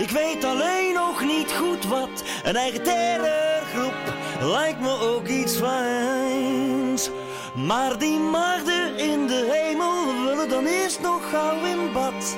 Ik 0.00 0.10
weet 0.10 0.44
alleen 0.44 0.94
nog 0.94 1.24
niet 1.24 1.52
goed 1.52 1.84
wat. 1.84 2.22
Een 2.42 2.56
eigen 2.56 2.82
terrorgroep 2.82 4.14
lijkt 4.40 4.80
me 4.80 4.98
ook 5.00 5.26
iets 5.26 5.56
fijns. 5.56 7.10
Maar 7.54 7.98
die 7.98 8.18
maagden 8.18 8.96
in 8.96 9.26
de 9.26 9.48
hemel 9.52 10.24
willen 10.24 10.48
dan 10.48 10.66
eerst 10.66 11.00
nog 11.00 11.30
gauw 11.30 11.64
in 11.64 11.92
bad. 11.92 12.36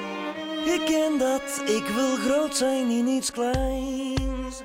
Ik 0.65 0.81
ken 0.85 1.19
dat, 1.19 1.63
ik 1.65 1.87
wil 1.87 2.17
groot 2.17 2.57
zijn 2.57 2.91
in 2.91 3.07
iets 3.07 3.31
kleins. 3.33 4.63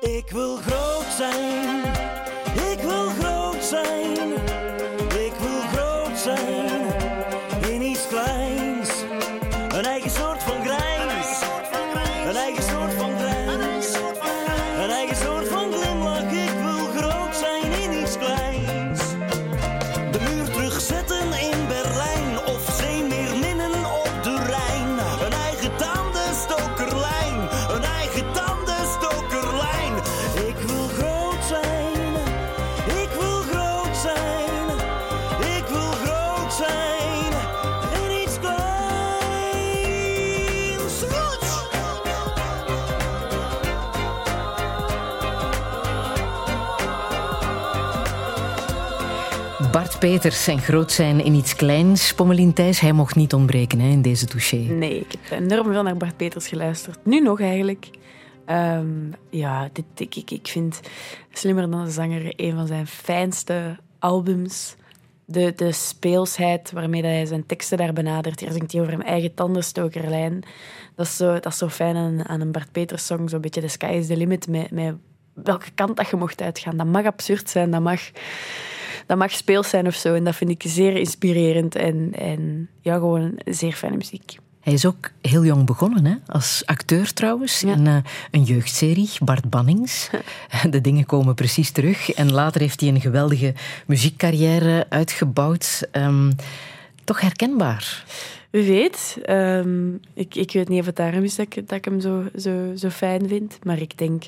Ik 0.00 0.30
wil 0.30 0.56
groot 0.56 1.12
zijn, 1.16 1.83
Peters 50.04 50.46
en 50.46 50.58
groot 50.58 50.92
zijn 50.92 51.24
in 51.24 51.34
iets 51.34 51.56
kleins. 51.56 52.14
Pommelien 52.14 52.52
Thijs, 52.52 52.80
hij 52.80 52.92
mocht 52.92 53.14
niet 53.14 53.34
ontbreken 53.34 53.80
hè, 53.80 53.88
in 53.88 54.02
deze 54.02 54.26
touché. 54.26 54.56
Nee, 54.56 54.98
ik 54.98 55.12
heb 55.20 55.40
enorm 55.40 55.72
veel 55.72 55.82
naar 55.82 55.96
Bart 55.96 56.16
Peters 56.16 56.48
geluisterd. 56.48 56.98
Nu 57.04 57.20
nog 57.20 57.40
eigenlijk. 57.40 57.90
Ehm, 58.46 58.86
ja, 59.30 59.68
dit, 59.72 59.84
ik, 59.96 60.16
ik, 60.16 60.30
ik 60.30 60.48
vind 60.48 60.80
Slimmer 61.32 61.70
dan 61.70 61.80
een 61.80 61.90
zanger 61.90 62.32
een 62.36 62.54
van 62.54 62.66
zijn 62.66 62.86
fijnste 62.86 63.76
albums. 63.98 64.76
De, 65.24 65.52
de 65.56 65.72
speelsheid 65.72 66.72
waarmee 66.72 67.02
dat 67.02 67.10
hij 67.10 67.26
zijn 67.26 67.46
teksten 67.46 67.78
daar 67.78 67.92
benadert. 67.92 68.40
Hier 68.40 68.52
zingt 68.52 68.72
hij 68.72 68.80
over 68.80 68.92
een 68.92 69.04
eigen 69.04 69.34
tandenstokerlijn. 69.34 70.44
Dat 70.94 71.06
is 71.06 71.16
zo, 71.16 71.32
dat 71.32 71.46
is 71.46 71.58
zo 71.58 71.68
fijn 71.68 71.96
aan, 71.96 72.28
aan 72.28 72.40
een 72.40 72.52
Bart 72.52 72.72
Peters 72.72 73.06
song. 73.06 73.28
Zo'n 73.28 73.40
beetje 73.40 73.60
the 73.60 73.68
sky 73.68 73.86
is 73.86 74.06
the 74.06 74.16
limit. 74.16 74.48
Met, 74.48 74.70
met 74.70 74.94
welke 75.34 75.70
kant 75.74 75.96
dat 75.96 76.08
je 76.08 76.16
mocht 76.16 76.42
uitgaan. 76.42 76.76
Dat 76.76 76.86
mag 76.86 77.04
absurd 77.04 77.50
zijn. 77.50 77.70
Dat 77.70 77.82
mag, 77.82 78.00
dat 79.06 79.18
mag 79.18 79.30
speels 79.30 79.68
zijn 79.68 79.86
of 79.86 79.94
zo. 79.94 80.14
En 80.14 80.24
dat 80.24 80.36
vind 80.36 80.50
ik 80.50 80.62
zeer 80.66 80.96
inspirerend. 80.96 81.74
En, 81.74 82.10
en 82.12 82.68
ja, 82.80 82.94
gewoon 82.94 83.38
zeer 83.44 83.72
fijne 83.72 83.96
muziek. 83.96 84.38
Hij 84.64 84.72
is 84.72 84.86
ook 84.86 85.10
heel 85.20 85.44
jong 85.44 85.66
begonnen, 85.66 86.04
hè? 86.04 86.14
als 86.26 86.62
acteur 86.66 87.12
trouwens, 87.12 87.62
in 87.62 87.86
eh, 87.86 87.96
een 88.30 88.42
jeugdserie, 88.42 89.10
Bart 89.24 89.50
Bannings. 89.50 90.10
De 90.70 90.80
dingen 90.80 91.06
komen 91.06 91.34
precies 91.34 91.70
terug. 91.70 92.10
En 92.10 92.32
later 92.32 92.60
heeft 92.60 92.80
hij 92.80 92.88
een 92.88 93.00
geweldige 93.00 93.54
muziekcarrière 93.86 94.86
uitgebouwd. 94.88 95.88
Ehm, 95.90 96.32
toch 97.04 97.20
herkenbaar. 97.20 98.04
Wie 98.50 98.64
weet. 98.64 99.18
Ehm, 99.22 99.94
ik, 100.14 100.34
ik 100.34 100.52
weet 100.52 100.68
niet 100.68 100.80
of 100.80 100.86
het 100.86 100.96
daarom 100.96 101.24
is 101.24 101.34
dat 101.34 101.46
ik, 101.46 101.68
dat 101.68 101.78
ik 101.78 101.84
hem 101.84 102.00
zo, 102.00 102.22
zo, 102.36 102.72
zo 102.76 102.88
fijn 102.88 103.28
vind. 103.28 103.58
Maar 103.62 103.78
ik 103.80 103.98
denk, 103.98 104.24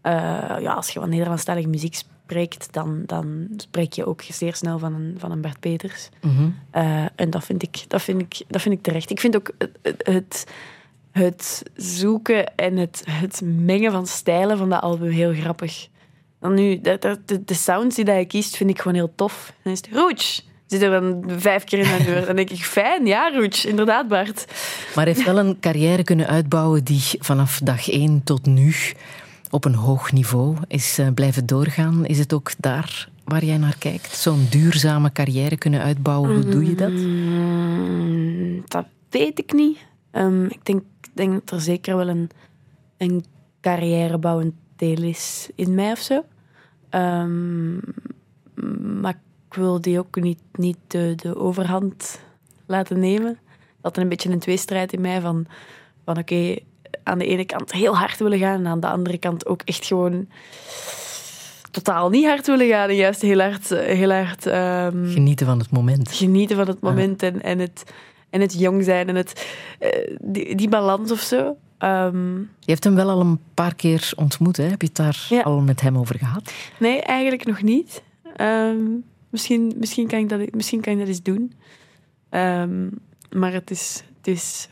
eh, 0.00 0.12
ja, 0.60 0.72
als 0.72 0.90
je 0.90 1.00
van 1.00 1.08
Nederlandstalige 1.08 1.68
muziek 1.68 1.94
spreekt, 2.24 2.68
dan, 2.72 3.02
dan 3.06 3.48
spreek 3.56 3.92
je 3.92 4.06
ook 4.06 4.22
zeer 4.22 4.54
snel 4.54 4.78
van 4.78 4.94
een, 4.94 5.14
van 5.18 5.30
een 5.30 5.40
Bert 5.40 5.60
Peters. 5.60 6.08
Mhm. 6.20 6.48
Eh, 6.70 7.04
en 7.14 7.30
dat 7.30 7.44
vind, 7.44 7.62
ik, 7.62 7.84
dat, 7.88 8.02
vind 8.02 8.20
ik, 8.20 8.42
dat 8.48 8.62
vind 8.62 8.74
ik 8.74 8.82
terecht. 8.82 9.10
Ik 9.10 9.20
vind 9.20 9.36
ook 9.36 9.50
het, 9.82 10.02
het, 10.02 10.46
het 11.12 11.62
zoeken 11.74 12.56
en 12.56 12.76
het, 12.76 13.04
het 13.10 13.40
mengen 13.44 13.92
van 13.92 14.06
stijlen 14.06 14.58
van 14.58 14.70
dat 14.70 14.80
album 14.80 15.10
heel 15.10 15.32
grappig. 15.32 15.88
Dan 16.40 16.54
nu, 16.54 16.80
de, 16.80 17.18
de, 17.24 17.44
de, 17.44 17.54
sounds 17.54 17.96
die 17.96 18.04
hij 18.04 18.26
kiest, 18.26 18.56
vind 18.56 18.70
ik 18.70 18.78
gewoon 18.78 18.96
heel 18.96 19.12
tof. 19.14 19.52
Dan 19.62 19.72
is 19.72 19.78
het 19.78 19.88
Roach. 19.92 20.40
Zit 20.66 20.82
er 20.82 20.90
dan 20.90 21.24
vijf 21.36 21.64
keer 21.64 21.78
in 21.78 21.88
mijn 21.88 22.04
deur. 22.04 22.26
Dan 22.26 22.36
denk 22.36 22.50
ik, 22.50 22.64
fijn, 22.64 23.06
ja, 23.06 23.30
Roach, 23.30 23.64
inderdaad, 23.64 24.08
Bart. 24.08 24.44
Maar 24.94 25.04
hij 25.04 25.14
heeft 25.14 25.26
wel 25.26 25.38
een 25.38 25.60
carrière 25.60 26.04
kunnen 26.04 26.26
uitbouwen 26.26 26.84
die 26.84 27.02
vanaf 27.18 27.60
dag 27.62 27.90
één 27.90 28.22
tot 28.24 28.46
nu 28.46 28.74
op 29.54 29.64
een 29.64 29.74
hoog 29.74 30.12
niveau 30.12 30.56
is 30.68 30.98
eh, 30.98 31.08
blijven 31.14 31.46
doorgaan. 31.46 32.06
Is 32.06 32.18
het 32.18 32.32
ook 32.32 32.52
daar 32.58 33.08
waar 33.24 33.44
jij 33.44 33.56
naar 33.56 33.76
kijkt? 33.78 34.16
Zo'n 34.16 34.46
duurzame 34.50 35.12
carrière 35.12 35.56
kunnen 35.56 35.80
uitbouwen, 35.80 36.34
hoe 36.34 36.50
doe 36.50 36.64
je 36.64 36.74
dat? 36.74 36.90
Mm, 36.90 38.62
dat 38.68 38.86
weet 39.10 39.38
ik 39.38 39.52
niet. 39.52 39.78
Ehm, 40.10 40.44
ik 40.44 40.64
denk, 40.64 40.82
denk 41.12 41.32
dat 41.32 41.50
er 41.50 41.60
zeker 41.60 41.96
wel 41.96 42.08
een, 42.08 42.30
een 42.96 43.24
carrièrebouwend 43.60 44.54
deel 44.76 45.02
is 45.02 45.50
in 45.54 45.74
mij 45.74 45.92
of 45.92 45.98
zo. 45.98 46.24
Ehm, 46.88 47.74
maar 49.00 49.18
ik 49.48 49.54
wil 49.54 49.80
die 49.80 49.98
ook 49.98 50.20
niet, 50.20 50.40
niet 50.52 50.78
de, 50.86 51.12
de 51.16 51.36
overhand 51.36 52.20
laten 52.66 53.00
nemen. 53.00 53.38
Dat 53.80 53.96
er 53.96 54.02
een 54.02 54.08
beetje 54.08 54.30
een 54.30 54.38
tweestrijd 54.38 54.92
in 54.92 55.00
mij 55.00 55.20
van, 55.20 55.46
van 56.04 56.18
oké, 56.18 56.56
aan 57.04 57.18
de 57.18 57.26
ene 57.26 57.44
kant 57.44 57.72
heel 57.72 57.96
hard 57.96 58.18
willen 58.18 58.38
gaan 58.38 58.58
en 58.58 58.66
aan 58.66 58.80
de 58.80 58.86
andere 58.88 59.18
kant 59.18 59.46
ook 59.46 59.62
echt 59.64 59.86
gewoon 59.86 60.28
totaal 61.70 62.10
niet 62.10 62.24
hard 62.26 62.46
willen 62.46 62.68
gaan 62.68 62.88
en 62.88 62.94
juist 62.96 63.20
heel 63.22 63.40
hard, 63.40 63.68
heel 63.68 64.10
hard 64.12 64.46
ehm, 64.46 65.10
Genieten 65.12 65.46
van 65.46 65.58
het 65.58 65.70
moment. 65.70 66.12
genieten 66.12 66.56
van 66.56 66.66
het 66.66 66.80
moment 66.80 67.22
en, 67.22 67.42
en, 67.42 67.58
het, 67.58 67.84
en 68.30 68.40
het 68.40 68.58
jong 68.58 68.84
zijn 68.84 69.08
en 69.08 69.14
het, 69.14 69.46
eh, 69.78 70.16
die, 70.20 70.54
die 70.56 70.68
balans 70.68 71.10
of 71.12 71.20
zo. 71.20 71.56
Ehm, 71.78 72.38
Je 72.38 72.46
hebt 72.72 72.84
hem 72.84 72.94
wel 72.94 73.10
al 73.10 73.20
een 73.20 73.38
paar 73.54 73.74
keer 73.74 74.12
ontmoet, 74.16 74.56
hè? 74.56 74.64
Heb 74.64 74.80
je 74.80 74.86
het 74.86 74.96
daar 74.96 75.26
Ja. 75.28 75.40
al 75.42 75.60
met 75.60 75.80
hem 75.80 75.98
over 75.98 76.18
gehad? 76.18 76.52
nee, 76.78 77.00
eigenlijk 77.02 77.44
nog 77.46 77.62
niet. 77.62 78.02
Ehm, 78.36 78.82
misschien, 79.30 79.72
misschien, 79.76 80.06
kan 80.06 80.18
ik 80.18 80.28
dat, 80.28 80.40
misschien 80.54 80.80
kan 80.80 80.92
ik 80.92 80.98
dat 80.98 81.08
eens 81.08 81.22
doen. 81.22 81.52
Maar 83.30 83.52
het 83.52 83.70
is, 83.70 84.04
het, 84.16 84.26
is, 84.26 84.68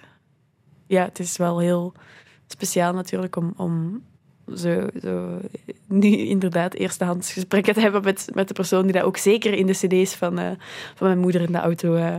ja, 0.86 1.04
het 1.04 1.18
is 1.18 1.36
wel 1.36 1.58
heel 1.58 1.92
speciaal 2.53 2.92
natuurlijk 2.92 3.36
om, 3.36 3.53
om 3.57 4.03
zo, 4.55 4.88
zo 5.03 5.38
nu 5.86 6.09
inderdaad 6.09 6.74
eerstehands 6.74 7.32
gesprekken 7.32 7.74
te 7.74 7.80
hebben 7.80 8.03
met, 8.03 8.28
met 8.34 8.48
de 8.48 8.55
persoon 8.55 8.82
die 8.82 8.92
dat 8.92 9.03
ook 9.03 9.16
zeker 9.16 9.53
in 9.53 9.66
de 9.66 9.72
cd's 9.72 10.14
van, 10.14 10.38
eh, 10.38 10.50
van 10.94 11.07
mijn 11.07 11.18
moeder 11.18 11.40
in 11.40 11.53
de 11.53 11.59
auto 11.59 11.94
eh, 11.94 12.14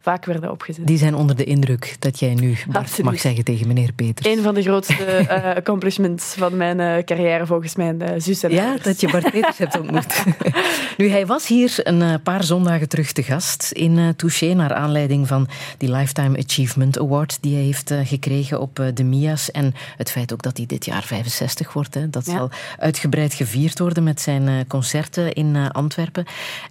vaak 0.00 0.24
werden 0.24 0.50
opgezet. 0.50 0.86
Die 0.86 0.98
zijn 0.98 1.14
onder 1.14 1.36
de 1.36 1.44
indruk 1.44 1.96
dat 1.98 2.18
jij 2.18 2.34
nu 2.34 2.56
Bart 2.68 3.02
mag 3.02 3.20
zeggen 3.20 3.44
tegen 3.44 3.66
meneer 3.66 3.92
Peters. 3.92 4.26
Een 4.36 4.42
van 4.42 4.54
de 4.54 4.62
grootste 4.62 5.04
eh, 5.04 5.56
accomplishments 5.56 6.34
van 6.38 6.56
mijn 6.56 6.80
eh, 6.80 7.04
carrière 7.04 7.46
volgens 7.46 7.76
mijn 7.76 8.02
eh, 8.02 8.20
zus 8.20 8.42
en 8.42 8.50
Ja, 8.50 8.76
dat 8.82 9.00
je 9.00 9.10
Bart 9.10 9.30
Peters 9.30 9.58
hebt 9.58 9.78
ontmoet. 9.78 10.24
nu, 10.96 11.08
hij 11.08 11.26
was 11.26 11.46
hier 11.46 11.74
een 11.82 12.22
paar 12.22 12.44
zondagen 12.44 12.88
terug 12.88 13.12
te 13.12 13.22
gast 13.22 13.70
in 13.72 13.98
eh 13.98 14.08
Touché, 14.16 14.52
naar 14.54 14.74
aanleiding 14.74 15.28
van 15.28 15.48
die 15.78 15.90
Lifetime 15.90 16.38
Achievement 16.38 16.98
Award 16.98 17.38
die 17.40 17.54
hij 17.54 17.64
heeft 17.64 17.92
gekregen 18.04 18.60
op 18.60 18.90
de 18.94 19.04
MIA's. 19.04 19.50
En 19.50 19.74
het 19.96 20.10
feit 20.10 20.32
ook 20.32 20.42
dat 20.42 20.56
hij 20.56 20.66
dit 20.66 20.84
jaar 20.84 21.02
65 21.02 21.72
wordt. 21.72 21.94
Hè, 21.94 22.10
dat 22.10 22.26
Ja. 22.26 22.36
zal 22.36 22.50
uitgebreid 22.78 23.34
gevierd 23.34 23.78
worden 23.78 24.02
met 24.02 24.20
zijn 24.20 24.66
concerten 24.66 25.32
in 25.32 25.70
Antwerpen. 25.72 26.24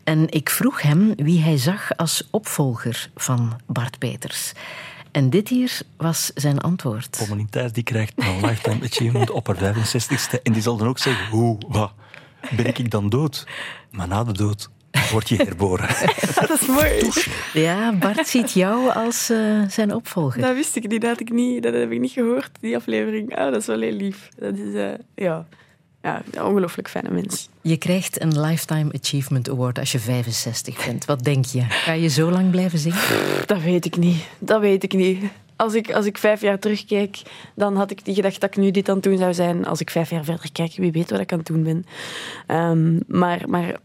En 0.03 0.25
ik 0.29 0.49
vroeg 0.49 0.81
hem 0.81 1.13
wie 1.15 1.41
hij 1.41 1.57
zag 1.57 1.89
als 1.95 2.27
opvolger 2.31 3.09
van 3.17 3.59
Bart 3.65 3.99
Peters. 3.99 4.53
En 5.11 5.29
dit 5.29 5.49
hier 5.49 5.79
was 5.97 6.31
zijn 6.35 6.59
antwoord. 6.59 7.27
Thijs 7.49 7.71
die 7.71 7.83
krijgt 7.83 8.13
een 8.15 8.45
lifetime 8.45 8.85
achievement 8.85 9.29
op 9.29 9.47
haar 9.47 9.75
65ste. 9.75 10.41
En 10.43 10.53
die 10.53 10.61
zal 10.61 10.77
dan 10.77 10.87
ook 10.87 10.97
zeggen, 10.97 11.27
hoe, 11.27 11.57
wat, 11.67 11.91
ben 12.55 12.65
ik 12.65 12.91
dan 12.91 13.09
dood? 13.09 13.47
Maar 13.91 14.07
na 14.07 14.23
de 14.23 14.31
dood 14.31 14.69
word 15.11 15.29
je 15.29 15.35
herboren. 15.35 15.87
dat 16.47 16.61
is 16.61 16.67
mooi. 16.67 17.09
Ja, 17.53 17.93
Bart 17.93 18.27
ziet 18.27 18.51
jou 18.51 18.89
als 18.93 19.29
eh, 19.29 19.61
zijn 19.67 19.93
opvolger. 19.93 20.41
Dat 20.41 20.55
wist 20.55 20.75
ik 20.75 20.87
niet, 20.87 21.01
dat, 21.01 21.09
had 21.09 21.19
ik 21.19 21.31
niet, 21.31 21.63
dat 21.63 21.73
heb 21.73 21.91
ik 21.91 21.99
niet 21.99 22.11
gehoord, 22.11 22.49
die 22.59 22.75
aflevering. 22.75 23.31
Oh, 23.31 23.37
dat 23.37 23.55
is 23.55 23.65
wel 23.65 23.81
heel 23.81 23.91
lief. 23.91 24.29
Dat 24.39 24.57
is, 24.57 24.73
eh, 24.73 24.89
ja, 25.15 25.47
ja, 26.01 26.23
ongelooflijk 26.41 26.89
fijne 26.89 27.09
mens. 27.09 27.49
Je 27.61 27.77
krijgt 27.77 28.21
een 28.21 28.41
Lifetime 28.41 28.93
Achievement 29.01 29.49
Award 29.49 29.79
als 29.79 29.91
je 29.91 29.99
65 29.99 30.85
bent. 30.85 31.05
Wat 31.05 31.23
denk 31.23 31.45
je? 31.45 31.61
Ga 31.61 31.91
je 31.91 32.07
zo 32.07 32.31
lang 32.31 32.51
blijven 32.51 32.79
zingen? 32.79 32.99
Dat 33.45 33.61
weet 33.61 33.85
ik 33.85 33.97
niet. 33.97 34.23
Dat 34.39 34.61
weet 34.61 34.83
ik 34.83 34.93
niet. 34.93 35.23
Als 35.55 35.73
ik, 35.73 35.91
als 35.91 36.05
ik 36.05 36.17
vijf 36.17 36.41
jaar 36.41 36.59
terugkijk, 36.59 37.21
dan 37.55 37.75
had 37.75 37.91
ik 37.91 38.05
niet 38.05 38.15
gedacht 38.15 38.41
dat 38.41 38.49
ik 38.49 38.57
nu 38.57 38.71
dit 38.71 38.89
aan 38.89 38.95
het 38.95 39.03
doen 39.03 39.17
zou 39.17 39.33
zijn. 39.33 39.65
Als 39.65 39.79
ik 39.79 39.89
vijf 39.89 40.09
jaar 40.09 40.23
verder 40.23 40.51
kijk, 40.51 40.75
wie 40.75 40.91
weet 40.91 41.09
wat 41.09 41.19
ik 41.19 41.31
aan 41.31 41.37
het 41.37 41.47
doen 41.47 41.63
ben. 41.63 41.85
Ehm, 42.47 42.99
maar, 43.19 43.49
maar 43.49 43.79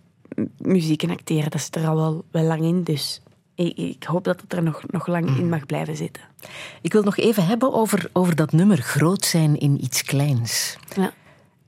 muziek 0.58 1.02
en 1.02 1.10
acteren, 1.10 1.50
dat 1.50 1.60
zit 1.60 1.76
er 1.76 1.86
al 1.86 1.96
wel, 1.96 2.24
wel 2.30 2.42
lang 2.44 2.62
in. 2.62 2.82
Dus 2.82 3.20
ik, 3.54 3.76
ik 3.76 4.04
hoop 4.04 4.24
dat 4.24 4.40
het 4.40 4.52
er 4.52 4.62
nog, 4.62 4.82
nog 4.86 5.06
lang 5.06 5.36
in 5.38 5.48
mag 5.48 5.66
blijven 5.66 5.96
zitten. 5.96 6.22
Ik 6.80 6.92
wil 6.92 7.02
nog 7.02 7.16
even 7.16 7.46
hebben 7.46 7.72
over, 7.72 8.10
over 8.12 8.36
dat 8.36 8.52
nummer 8.52 8.78
groot 8.78 9.24
zijn 9.24 9.58
in 9.58 9.84
iets 9.84 10.02
kleins. 10.02 10.76
Ja. 10.96 11.12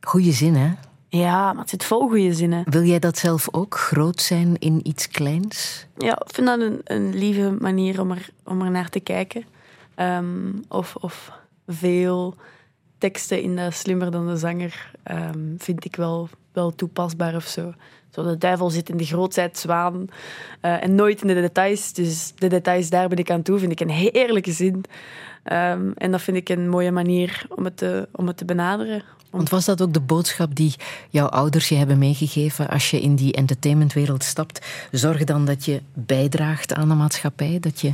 Goeie 0.04 0.32
zin, 0.32 0.54
hè? 0.54 0.72
Ja, 1.08 1.52
maar 1.52 1.60
het 1.60 1.70
zit 1.70 1.84
vol 1.84 2.08
goede 2.08 2.34
zinnen. 2.34 2.62
Wil 2.70 2.82
jij 2.82 2.98
dat 2.98 3.18
zelf 3.18 3.48
ook, 3.52 3.74
groot 3.74 4.20
zijn 4.20 4.56
in 4.58 4.80
iets 4.82 5.08
kleins? 5.08 5.86
Ja, 5.96 6.12
ik 6.12 6.34
vind 6.34 6.46
dat 6.46 6.60
een, 6.60 6.80
een 6.84 7.14
lieve 7.14 7.56
manier 7.60 8.00
om 8.00 8.10
er, 8.10 8.28
om 8.44 8.62
er 8.62 8.70
naar 8.70 8.88
te 8.88 9.00
kijken. 9.00 9.44
Ehm, 9.94 10.52
of, 10.68 10.96
of 10.96 11.32
veel 11.66 12.34
teksten 12.98 13.42
in 13.42 13.56
dat 13.56 13.74
Slimmer 13.74 14.10
dan 14.10 14.26
de 14.26 14.36
zanger 14.36 14.90
ehm, 15.02 15.56
vind 15.58 15.84
ik 15.84 15.96
wel, 15.96 16.28
wel 16.52 16.74
toepasbaar 16.74 17.34
of 17.34 17.46
zo. 17.46 17.72
Zo, 18.10 18.22
de 18.22 18.38
duivel 18.38 18.70
zit 18.70 18.88
in 18.88 18.96
de 18.96 19.04
grootheid 19.04 19.58
zwaan 19.58 20.08
eh, 20.60 20.82
en 20.82 20.94
nooit 20.94 21.20
in 21.20 21.26
de 21.26 21.34
details. 21.34 21.92
Dus 21.92 22.32
de 22.36 22.48
details, 22.48 22.90
daar 22.90 23.08
ben 23.08 23.18
ik 23.18 23.30
aan 23.30 23.42
toe, 23.42 23.58
vind 23.58 23.72
ik 23.72 23.80
een 23.80 23.90
heerlijke 23.90 24.52
zin. 24.52 24.84
Ehm, 25.42 25.90
en 25.94 26.10
dat 26.10 26.22
vind 26.22 26.36
ik 26.36 26.48
een 26.48 26.68
mooie 26.68 26.92
manier 26.92 27.46
om 27.48 27.64
het 27.64 27.76
te, 27.76 28.08
om 28.12 28.26
het 28.26 28.36
te 28.36 28.44
benaderen. 28.44 29.02
Want 29.34 29.48
was 29.48 29.64
dat 29.64 29.82
ook 29.82 29.92
de 29.92 30.00
boodschap 30.00 30.54
die 30.54 30.74
jouw 31.10 31.26
ouders 31.26 31.68
je 31.68 31.74
hebben 31.74 31.98
meegegeven 31.98 32.68
als 32.68 32.90
je 32.90 33.00
in 33.00 33.14
die 33.14 33.32
entertainmentwereld 33.32 34.24
stapt? 34.24 34.66
Zorg 34.90 35.24
dan 35.24 35.44
dat 35.44 35.64
je 35.64 35.82
bijdraagt 35.92 36.74
aan 36.74 36.88
de 36.88 36.94
maatschappij, 36.94 37.60
dat 37.60 37.80
je 37.80 37.92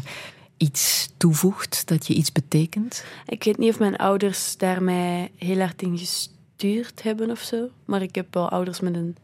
iets 0.56 1.10
toevoegt, 1.16 1.88
dat 1.88 2.06
je 2.06 2.14
iets 2.14 2.32
betekent? 2.32 3.04
Ik 3.26 3.44
weet 3.44 3.58
niet 3.58 3.70
of 3.70 3.78
mijn 3.78 3.96
ouders 3.96 4.56
daar 4.56 4.82
mij 4.82 5.30
heel 5.36 5.58
hard 5.58 5.82
in 5.82 5.98
gestuurd 5.98 7.02
hebben 7.02 7.30
of 7.30 7.40
zo. 7.40 7.68
Maar 7.84 8.02
ik 8.02 8.14
heb 8.14 8.34
wel 8.34 8.48
ouders 8.48 8.80
met 8.80 8.94
een, 8.94 9.16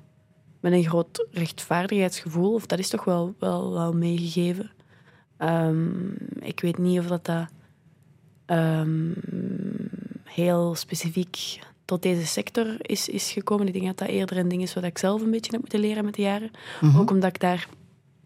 met 0.61 0.73
een 0.73 0.85
groot 0.85 1.27
rechtvaardigheidsgevoel. 1.31 2.55
Of 2.55 2.67
dat 2.67 2.79
is 2.79 2.89
toch 2.89 3.05
wel, 3.05 3.35
wel, 3.39 3.73
wel 3.73 3.93
meegegeven. 3.93 4.71
Ehm, 5.37 6.11
ik 6.41 6.61
weet 6.61 6.79
niet 6.79 6.99
of 6.99 7.07
dat, 7.07 7.25
dat 7.25 7.47
ehm, 8.47 9.13
heel 10.25 10.75
specifiek 10.75 11.59
tot 11.87 12.03
deze 12.03 12.27
sector 12.27 12.77
is, 12.79 13.09
is 13.09 13.31
gekomen. 13.31 13.67
Ik 13.67 13.73
denk 13.73 13.87
dat 13.87 13.99
dat 13.99 14.09
eerder 14.09 14.37
een 14.37 14.49
ding 14.49 14.63
is 14.63 14.75
wat 14.75 14.85
ik 14.85 14.99
zelf 14.99 15.23
een 15.23 15.31
beetje 15.31 15.51
heb 15.51 15.61
moeten 15.61 15.81
leren 15.81 16.05
met 16.05 16.15
de 16.15 16.23
jaren. 16.23 16.51
Mhm. 16.81 16.99
Ook 16.99 17.11
omdat 17.11 17.29
ik 17.29 17.41
daar 17.41 17.69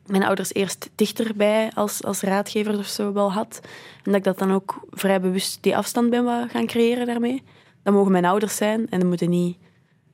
mijn 0.06 0.22
ouders 0.22 0.54
eerst 0.54 0.90
dichterbij 0.94 1.70
als, 1.74 2.04
als 2.04 2.20
raadgever 2.20 2.78
of 2.78 2.86
zo 2.86 3.12
wel 3.12 3.32
had. 3.32 3.60
En 3.96 4.12
dat 4.12 4.14
ik 4.14 4.24
dat 4.24 4.38
dan 4.38 4.52
ook 4.52 4.86
vrij 4.90 5.20
bewust 5.20 5.58
die 5.60 5.76
afstand 5.76 6.10
ben 6.10 6.48
gaan 6.48 6.66
creëren 6.66 7.06
daarmee. 7.06 7.42
Dat 7.82 7.94
mogen 7.94 8.12
mijn 8.12 8.24
ouders 8.24 8.56
zijn 8.56 8.88
en 8.88 8.98
dat 8.98 9.08
moeten 9.08 9.30
niet 9.30 9.56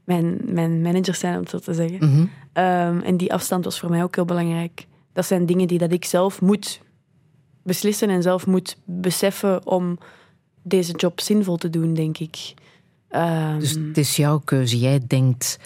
mijn, 0.04 0.40
mijn 0.44 0.82
managers 0.82 1.18
zijn, 1.18 1.34
om 1.34 1.40
het 1.40 1.50
zo 1.50 1.58
te 1.58 1.74
zeggen. 1.74 1.98
Mhm. 1.98 2.26
Ehm, 2.52 3.00
en 3.00 3.16
die 3.16 3.32
afstand 3.32 3.64
was 3.64 3.80
voor 3.80 3.90
mij 3.90 4.02
ook 4.02 4.14
heel 4.14 4.24
belangrijk. 4.24 4.86
Dat 5.12 5.26
zijn 5.26 5.46
dingen 5.46 5.68
die 5.68 5.78
dat 5.78 5.92
ik 5.92 6.04
zelf 6.04 6.40
moet 6.40 6.80
beslissen 7.62 8.10
en 8.10 8.22
zelf 8.22 8.46
moet 8.46 8.76
beseffen 8.84 9.66
om 9.66 9.98
deze 10.62 10.92
job 10.92 11.20
zinvol 11.20 11.56
te 11.56 11.70
doen, 11.70 11.94
denk 11.94 12.18
ik. 12.18 12.54
Ehm, 13.16 13.58
Dus 13.58 13.70
het 13.70 13.98
is 13.98 14.16
jouw 14.16 14.38
keuze. 14.38 14.78
Jij 14.78 15.00
denkt, 15.06 15.58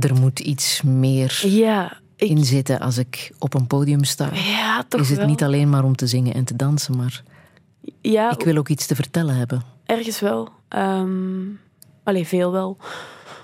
er 0.00 0.14
moet 0.14 0.40
iets 0.40 0.82
meer 0.82 1.40
ja, 1.46 2.00
ik, 2.16 2.28
in 2.28 2.44
zitten 2.44 2.80
als 2.80 2.98
ik 2.98 3.32
op 3.38 3.54
een 3.54 3.66
podium 3.66 4.04
sta. 4.04 4.30
ja, 4.34 4.84
toch 4.88 5.00
is 5.00 5.08
het 5.08 5.18
wel. 5.18 5.26
niet 5.26 5.42
alleen 5.42 5.70
maar 5.70 5.84
om 5.84 5.96
te 5.96 6.06
zingen 6.06 6.34
en 6.34 6.44
te 6.44 6.56
dansen, 6.56 6.96
maar 6.96 7.22
Ja, 8.00 8.30
ik 8.32 8.44
wil 8.44 8.56
ook 8.56 8.68
iets 8.68 8.86
te 8.86 8.94
vertellen 8.94 9.36
hebben. 9.36 9.62
Ergens 9.84 10.20
wel. 10.20 10.48
Ehm 10.68 11.44
allee, 12.06 12.26
veel 12.26 12.52
wel. 12.52 12.76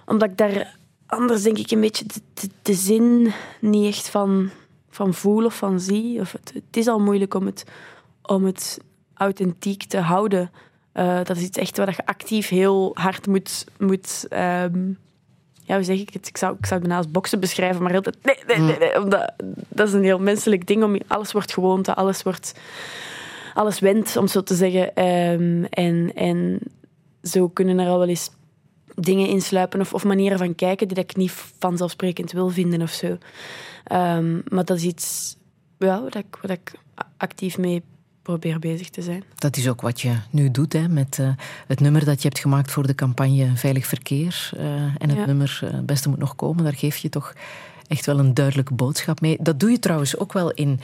Omdat 0.07 0.31
ik 0.31 0.37
daar 0.37 0.77
anders 1.07 1.43
denk 1.43 1.59
ik 1.59 1.71
een 1.71 1.81
beetje 1.81 2.05
de, 2.07 2.21
de, 2.35 2.49
de 2.63 2.75
zin 2.75 3.33
niet 3.61 3.87
echt 3.87 4.09
van, 4.09 4.51
van 4.91 5.15
voel 5.15 5.45
of 5.45 5.57
van 5.57 5.81
zie. 5.81 6.21
Of 6.21 6.33
het, 6.33 6.53
het 6.55 6.77
is 6.77 6.87
al 6.89 7.01
moeilijk 7.01 7.35
om 7.35 7.47
het, 7.47 7.65
om 8.23 8.45
het 8.45 8.79
authentiek 9.15 9.85
te 9.85 9.99
houden. 9.99 10.51
Eh, 10.93 11.25
dat 11.25 11.37
is 11.37 11.43
iets 11.43 11.59
echt 11.59 11.77
waar 11.77 11.95
je 11.97 12.07
actief 12.07 12.49
heel 12.49 12.91
hard 12.95 13.27
moet... 13.27 13.65
moet 13.79 14.27
ehm, 14.29 14.89
ja, 15.65 15.75
hoe 15.75 15.85
zeg 15.85 15.99
ik 15.99 16.13
het? 16.13 16.29
Ik 16.29 16.37
zou, 16.37 16.57
ik 16.59 16.67
zou 16.67 16.81
het 16.81 16.89
bijna 16.89 17.03
als 17.03 17.11
boksen 17.11 17.41
beschrijven, 17.41 17.83
maar 17.83 17.91
heel 17.91 18.05
nee, 18.23 18.37
nee, 18.47 18.79
nee, 18.79 19.03
omdat, 19.03 19.33
dat 19.69 19.89
is 19.89 19.95
een 19.95 20.05
heel 20.05 20.19
menselijk 20.19 20.67
ding. 20.67 20.85
Om, 20.85 20.99
alles 21.07 21.33
wordt 21.33 21.53
gewoonte, 21.53 21.95
alles 21.95 22.23
wordt 22.23 22.55
alles 23.55 23.79
wendt, 23.79 24.17
om 24.17 24.27
zo 24.27 24.43
te 24.43 24.55
zeggen. 24.55 24.95
Ehm, 24.95 25.65
en, 25.65 26.13
en 26.15 26.59
zo 27.23 27.49
kunnen 27.49 27.79
er 27.79 27.89
al 27.89 27.99
wel 27.99 28.09
eens 28.09 28.31
dingen 28.95 29.29
insluipen 29.29 29.81
of, 29.81 29.95
of 29.95 30.05
manieren 30.05 30.39
van 30.39 30.55
kijken 30.55 30.87
die 30.87 30.97
dat 30.97 31.11
ik 31.11 31.17
niet 31.17 31.33
vanzelfsprekend 31.59 32.33
wil 32.33 32.49
vinden 32.49 32.83
of 32.83 32.91
zo. 32.91 33.19
Ehm, 33.85 34.41
maar 34.49 34.65
dat 34.65 34.77
is 34.77 34.85
iets 34.85 35.37
ja, 35.79 36.01
waar, 36.01 36.17
ik, 36.17 36.51
ik 36.51 36.73
actief 37.17 37.59
mee 37.59 37.83
probeer 38.23 38.59
bezig 38.59 38.91
te 38.91 39.03
zijn. 39.03 39.25
Dat 39.35 39.57
is 39.57 39.69
ook 39.69 39.81
wat 39.81 40.01
je 40.01 40.13
nu 40.31 40.51
doet 40.51 40.73
hè, 40.73 40.89
met 40.89 41.19
eh, 41.21 41.29
het 41.67 41.81
nummer 41.81 42.05
dat 42.05 42.23
je 42.23 42.29
hebt 42.29 42.41
gemaakt 42.41 42.71
voor 42.71 42.87
de 42.87 42.95
campagne 42.95 43.51
Veilig 43.57 43.87
Verkeer. 43.87 44.51
eh, 44.57 44.65
en 44.75 45.09
het 45.09 45.17
Ja. 45.19 45.27
nummer 45.27 45.61
eh, 45.63 45.79
Beste 45.81 46.09
moet 46.09 46.19
nog 46.19 46.37
komen. 46.37 46.65
Daar 46.65 46.75
geef 46.75 46.97
je 46.97 47.09
toch 47.09 47.33
echt 47.89 48.07
wel 48.07 48.19
een 48.19 48.35
duidelijke 48.35 48.75
boodschap 48.75 49.21
mee. 49.21 49.37
Dat 49.41 49.61
doe 49.61 49.71
je 49.71 49.79
trouwens 49.79 50.17
ook 50.19 50.33
wel 50.33 50.51
in 50.51 50.81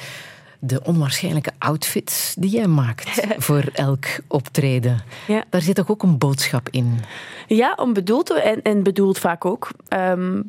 de 0.61 0.84
onwaarschijnlijke 0.84 1.53
outfits 1.59 2.34
die 2.39 2.51
jij 2.51 2.66
maakt 2.66 3.26
voor 3.47 3.64
elk 3.72 4.07
optreden. 4.26 5.01
Ja. 5.26 5.45
Daar 5.51 5.62
zit 5.62 5.74
toch 5.74 5.91
ook 5.91 6.03
een 6.03 6.18
boodschap 6.18 6.68
in? 6.70 6.99
Ja, 7.47 7.72
onbedoeld 7.76 8.30
en, 8.43 8.62
en 8.62 8.82
bedoeld 8.82 9.18
vaak 9.18 9.45
ook. 9.45 9.70
Ehm, 9.89 10.41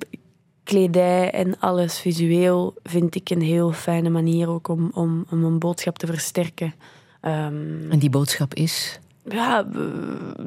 kledij 0.70 1.32
en 1.32 1.60
alles 1.60 2.00
visueel 2.00 2.74
vind 2.84 3.16
ik 3.16 3.30
een 3.30 3.42
heel 3.42 3.72
fijne 3.72 4.10
manier 4.10 4.50
ook 4.50 4.68
om, 4.68 4.92
om, 4.94 5.26
om 5.30 5.44
een 5.44 5.60
boodschap 5.60 5.98
te 5.98 6.06
versterken. 6.06 6.74
Ehm, 7.22 7.92
En 7.92 8.00
die 8.00 8.10
boodschap 8.10 8.54
is? 8.54 9.00
ja, 9.24 9.66
eh, 9.74 9.82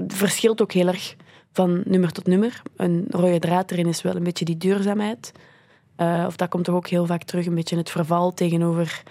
verschilt 0.08 0.62
ook 0.62 0.72
heel 0.72 0.86
erg 0.86 1.16
van 1.52 1.82
nummer 1.84 2.12
tot 2.12 2.26
nummer. 2.26 2.62
Een 2.76 3.04
rode 3.10 3.38
draad 3.38 3.70
erin 3.70 3.86
is 3.86 4.02
wel 4.02 4.16
een 4.16 4.22
beetje 4.22 4.44
die 4.44 4.56
duurzaamheid. 4.56 5.32
Eh, 5.96 6.24
of 6.26 6.36
dat 6.36 6.48
komt 6.48 6.64
toch 6.64 6.74
ook 6.74 6.88
heel 6.88 7.06
vaak 7.06 7.22
terug, 7.22 7.46
een 7.46 7.54
beetje 7.54 7.76
het 7.76 7.90
verval 7.90 8.34
tegenover 8.34 9.02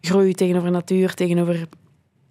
groei, 0.00 0.32
tegenover 0.32 0.70
natuur, 0.70 1.14
tegenover... 1.14 1.66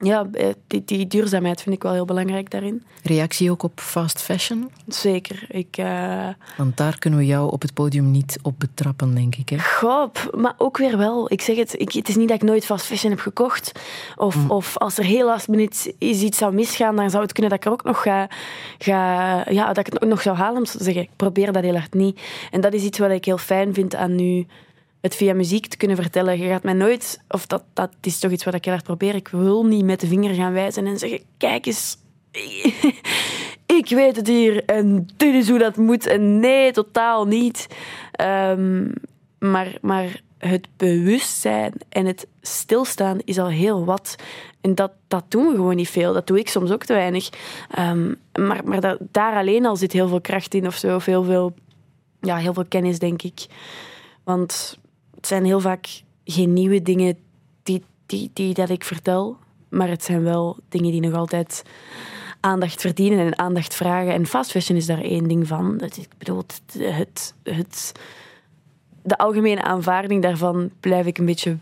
Ja, 0.03 0.27
eh, 0.31 0.47
die, 0.67 0.83
die 0.85 1.07
duurzaamheid 1.07 1.61
vind 1.61 1.75
ik 1.75 1.83
wel 1.83 1.93
heel 1.93 2.05
belangrijk 2.05 2.49
daarin. 2.51 2.83
Reactie 3.03 3.51
ook 3.51 3.63
op 3.63 3.79
fast 3.79 4.21
fashion? 4.21 4.69
Zeker. 4.87 5.45
Ik, 5.49 5.77
eh, 5.77 6.27
Want 6.57 6.77
daar 6.77 6.99
kunnen 6.99 7.19
we 7.19 7.25
jou 7.25 7.51
op 7.51 7.61
het 7.61 7.73
podium 7.73 8.11
niet 8.11 8.39
op 8.41 8.59
betrappen, 8.59 9.15
denk 9.15 9.35
ik. 9.35 9.49
Hè? 9.49 9.59
Goh, 9.59 10.09
maar 10.35 10.53
ook 10.57 10.77
weer 10.77 10.97
wel. 10.97 11.31
Ik 11.31 11.41
zeg 11.41 11.55
het, 11.55 11.79
ik, 11.79 11.91
het 11.91 12.09
is 12.09 12.15
niet 12.15 12.27
dat 12.27 12.41
ik 12.41 12.47
nooit 12.47 12.65
fast 12.65 12.85
fashion 12.85 13.11
heb 13.11 13.19
gekocht. 13.21 13.71
Of, 14.15 14.35
Mm. 14.35 14.51
of 14.51 14.77
als 14.77 14.97
er 14.97 15.03
heel 15.03 15.25
last 15.25 15.47
minute 15.47 15.95
is 15.97 16.21
iets 16.21 16.37
zou 16.37 16.53
misgaan, 16.53 16.95
dan 16.95 17.09
zou 17.09 17.23
het 17.23 17.31
kunnen 17.33 17.51
dat 17.51 17.59
ik 17.59 17.65
er 17.65 17.71
ook 17.71 17.83
nog 17.83 18.01
ga, 18.01 18.27
ga 18.77 19.43
ja, 19.49 19.67
dat 19.67 19.77
ik 19.87 19.93
het 19.93 20.03
ook 20.03 20.09
nog 20.09 20.21
zou 20.21 20.37
halen, 20.37 20.57
om 20.57 20.63
te 20.63 20.83
zeggen. 20.83 21.01
Ik 21.03 21.09
probeer 21.15 21.51
dat 21.51 21.63
heel 21.63 21.77
hard 21.77 21.93
niet. 21.93 22.19
En 22.51 22.61
dat 22.61 22.73
is 22.73 22.83
iets 22.83 22.99
wat 22.99 23.11
ik 23.11 23.25
heel 23.25 23.37
fijn 23.37 23.73
vind 23.73 23.95
aan 23.95 24.15
nu 24.15 24.45
het 25.03 25.15
via 25.15 25.33
muziek 25.33 25.67
te 25.67 25.77
kunnen 25.77 25.97
vertellen. 25.97 26.39
Je 26.39 26.47
gaat 26.47 26.63
mij 26.63 26.73
nooit, 26.73 27.19
of 27.29 27.47
dat, 27.47 27.63
dat 27.73 27.91
is 28.01 28.19
toch 28.19 28.31
iets 28.31 28.43
wat 28.43 28.53
ik 28.53 28.63
heel 28.63 28.73
hard 28.73 28.85
probeer. 28.85 29.15
Ik 29.15 29.27
wil 29.27 29.65
niet 29.65 29.85
met 29.85 29.99
de 29.99 30.07
vinger 30.07 30.33
gaan 30.33 30.53
wijzen 30.53 30.85
en 30.85 30.99
zeggen: 30.99 31.21
kijk 31.37 31.65
eens, 31.65 31.97
ik 33.79 33.89
weet 33.89 34.15
het 34.15 34.27
hier 34.27 34.65
en 34.65 35.07
dit 35.17 35.33
is 35.33 35.49
hoe 35.49 35.59
dat 35.59 35.77
moet. 35.77 36.05
En 36.05 36.39
nee, 36.39 36.71
totaal 36.71 37.25
niet. 37.25 37.67
Ehm, 38.11 38.87
maar, 39.39 39.77
maar 39.81 40.21
het 40.37 40.67
bewustzijn 40.77 41.73
en 41.89 42.05
het 42.05 42.27
stilstaan 42.41 43.19
is 43.25 43.39
al 43.39 43.49
heel 43.49 43.85
wat. 43.85 44.15
En 44.61 44.75
dat, 44.75 44.91
dat 45.07 45.23
doen 45.27 45.47
we 45.47 45.55
gewoon 45.55 45.75
niet 45.75 45.89
veel. 45.89 46.13
Dat 46.13 46.27
doe 46.27 46.39
ik 46.39 46.49
soms 46.49 46.71
ook 46.71 46.83
te 46.83 46.93
weinig. 46.93 47.29
Ehm, 47.69 48.13
maar 48.39 48.61
maar 48.65 48.97
daar 49.11 49.35
alleen 49.35 49.65
al 49.65 49.75
zit 49.75 49.91
heel 49.91 50.07
veel 50.07 50.21
kracht 50.21 50.53
in 50.53 50.67
of 50.67 50.75
zo. 50.75 50.95
Of 50.95 51.03
veel, 51.03 51.53
ja, 52.21 52.37
heel 52.37 52.53
veel 52.53 52.65
kennis, 52.65 52.99
denk 52.99 53.21
ik. 53.21 53.45
Want 54.23 54.81
het 55.23 55.31
zijn 55.31 55.45
heel 55.45 55.59
vaak 55.59 56.03
geen 56.25 56.53
nieuwe 56.53 56.81
dingen 56.81 57.17
die, 57.63 57.83
die, 58.05 58.31
die 58.33 58.53
dat 58.53 58.69
ik 58.69 58.83
vertel. 58.83 59.37
Maar 59.69 59.89
het 59.89 60.03
zijn 60.03 60.23
wel 60.23 60.57
dingen 60.69 60.91
die 60.91 61.01
nog 61.01 61.13
altijd 61.13 61.63
aandacht 62.39 62.81
verdienen 62.81 63.19
en 63.19 63.37
aandacht 63.37 63.75
vragen. 63.75 64.13
En 64.13 64.25
fast 64.25 64.51
fashion 64.51 64.77
is 64.77 64.85
daar 64.85 65.01
één 65.01 65.27
ding 65.27 65.47
van. 65.47 65.77
Dat, 65.77 65.97
ik 65.97 66.09
bedoel, 66.17 66.43
het, 66.77 67.33
het, 67.43 67.91
de 69.03 69.17
algemene 69.17 69.63
aanvaarding 69.63 70.21
daarvan 70.21 70.71
blijf 70.79 71.05
ik 71.05 71.17
een 71.17 71.25
beetje 71.25 71.57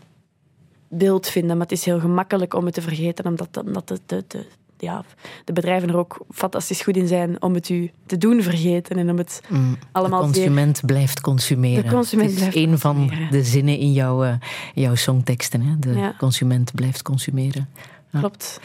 beeld 0.88 1.28
vinden. 1.28 1.56
Maar 1.56 1.66
het 1.66 1.78
is 1.78 1.84
heel 1.84 2.00
gemakkelijk 2.00 2.54
om 2.54 2.64
het 2.64 2.74
te 2.74 2.82
vergeten, 2.82 3.26
omdat, 3.26 3.56
omdat 3.64 3.88
de, 3.88 3.98
de, 4.06 4.24
de, 4.28 4.46
ja, 4.82 5.04
de 5.44 5.52
bedrijven 5.52 5.88
er 5.88 5.96
ook 5.96 6.24
fantastisch 6.30 6.80
goed 6.80 6.96
in 6.96 7.06
zijn 7.06 7.42
om 7.42 7.54
het 7.54 7.68
u 7.68 7.90
te 8.06 8.18
doen 8.18 8.42
vergeten. 8.42 8.96
En 8.98 9.10
om 9.10 9.18
het 9.18 9.40
Mm, 9.48 9.76
allemaal 9.92 10.20
de 10.20 10.24
consument 10.32 10.80
blijft 10.86 11.20
consumeren. 11.20 11.84
De 11.84 11.90
consument 11.90 12.30
Het 12.30 12.38
is 12.40 12.48
blijft 12.48 12.68
een 12.70 12.78
van 12.78 13.10
de 13.30 13.44
zinnen 13.44 13.78
in 13.78 13.92
jouw, 13.92 14.24
eh, 14.24 14.34
jouw 14.74 14.94
songteksten. 14.94 15.60
Hè? 15.62 15.78
De 15.78 15.92
Ja. 15.94 16.14
consument 16.18 16.74
blijft 16.74 17.02
consumeren. 17.02 17.68
Ja. 18.10 18.18
Klopt. 18.18 18.60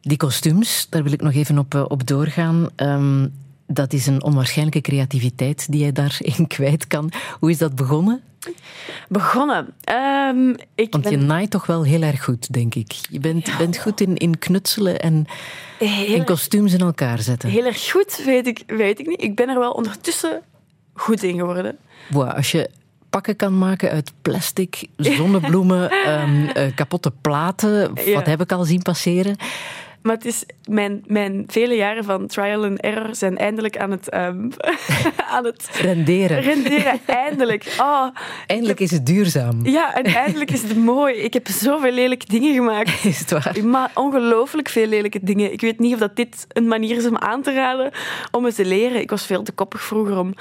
Die 0.00 0.16
kostuums, 0.16 0.86
daar 0.90 1.02
wil 1.02 1.12
ik 1.12 1.20
nog 1.22 1.32
even 1.34 1.58
op, 1.58 1.74
eh, 1.74 1.84
op 1.88 2.06
doorgaan. 2.06 2.68
Ehm, 2.76 3.28
dat 3.72 3.92
is 3.92 4.06
een 4.06 4.22
onwaarschijnlijke 4.22 4.80
creativiteit 4.80 5.66
die 5.70 5.80
jij 5.80 5.92
daarin 5.92 6.46
kwijt 6.56 6.86
kan. 6.86 7.12
Hoe 7.40 7.50
is 7.50 7.58
dat 7.58 7.74
begonnen? 7.74 8.20
Begonnen. 9.08 9.74
Ehm, 9.84 10.48
ik 10.74 10.92
Want 10.92 11.02
ben 11.02 11.12
je 11.12 11.18
naait 11.18 11.50
toch 11.50 11.66
wel 11.66 11.84
heel 11.84 12.02
erg 12.02 12.24
goed, 12.24 12.52
denk 12.52 12.74
ik. 12.74 12.92
Je 13.10 13.18
bent, 13.20 13.58
bent 13.58 13.78
goed 13.78 14.00
in, 14.00 14.16
in 14.16 14.38
knutselen 14.38 15.00
en 15.00 15.26
heel, 15.78 16.14
in 16.16 16.24
kostuums 16.24 16.72
in 16.72 16.80
elkaar 16.80 17.18
zetten. 17.18 17.48
heel 17.48 17.64
erg 17.64 17.90
goed, 17.90 18.22
weet 18.24 18.46
ik, 18.46 18.62
weet 18.66 19.00
ik 19.00 19.06
niet. 19.06 19.22
Ik 19.22 19.36
ben 19.36 19.48
er 19.48 19.58
wel 19.58 19.72
ondertussen 19.72 20.42
goed 20.94 21.22
in 21.22 21.36
geworden. 21.36 21.76
Wow, 22.10 22.30
als 22.30 22.50
je 22.50 22.70
pakken 23.10 23.36
kan 23.36 23.58
maken 23.58 23.90
uit 23.90 24.12
plastic, 24.22 24.86
zonnebloemen, 24.96 25.90
ehm, 26.04 26.46
eh, 26.46 26.74
kapotte 26.74 27.12
platen, 27.20 27.90
Ja. 28.04 28.14
wat 28.14 28.26
heb 28.26 28.40
ik 28.40 28.52
al 28.52 28.64
zien 28.64 28.82
passeren? 28.82 29.36
Maar 30.02 30.14
het 30.14 30.24
is 30.24 30.44
mijn, 30.68 31.04
mijn 31.06 31.44
vele 31.46 31.74
jaren 31.74 32.04
van 32.04 32.26
trial 32.26 32.64
and 32.64 32.80
error 32.80 33.14
zijn 33.14 33.38
eindelijk 33.38 33.78
aan 33.78 33.90
het, 33.90 34.08
ehm, 34.08 34.50
aan 35.34 35.44
het 35.44 35.68
Renderen. 35.80 36.40
renderen. 36.40 37.00
Eindelijk. 37.06 37.74
Oh, 37.78 38.06
Eindelijk 38.46 38.80
is 38.80 38.90
het 38.90 39.06
duurzaam. 39.06 39.66
ja, 39.66 39.94
en 39.94 40.04
eindelijk 40.04 40.50
is 40.50 40.62
het 40.62 40.76
mooi. 40.76 41.14
Ik 41.14 41.32
heb 41.32 41.48
zoveel 41.48 41.92
lelijke 41.92 42.26
dingen 42.28 42.54
gemaakt. 42.54 43.04
Is 43.04 43.18
het 43.18 43.30
waar? 43.30 43.64
Maar 43.66 43.90
ongelooflijk 43.94 44.68
veel 44.68 44.86
lelijke 44.86 45.18
dingen. 45.22 45.52
Ik 45.52 45.60
weet 45.60 45.78
niet 45.78 45.92
of 45.94 45.98
dat 46.00 46.16
dit 46.16 46.44
een 46.48 46.68
manier 46.68 46.96
is 46.96 47.06
om 47.06 47.16
aan 47.16 47.42
te 47.42 47.52
raden 47.52 47.90
om 48.30 48.44
het 48.44 48.54
te 48.54 48.64
leren. 48.64 49.00
Ik 49.00 49.10
was 49.10 49.26
veel 49.26 49.42
te 49.42 49.52
koppig 49.52 49.82
vroeger 49.82 50.18
om... 50.18 50.34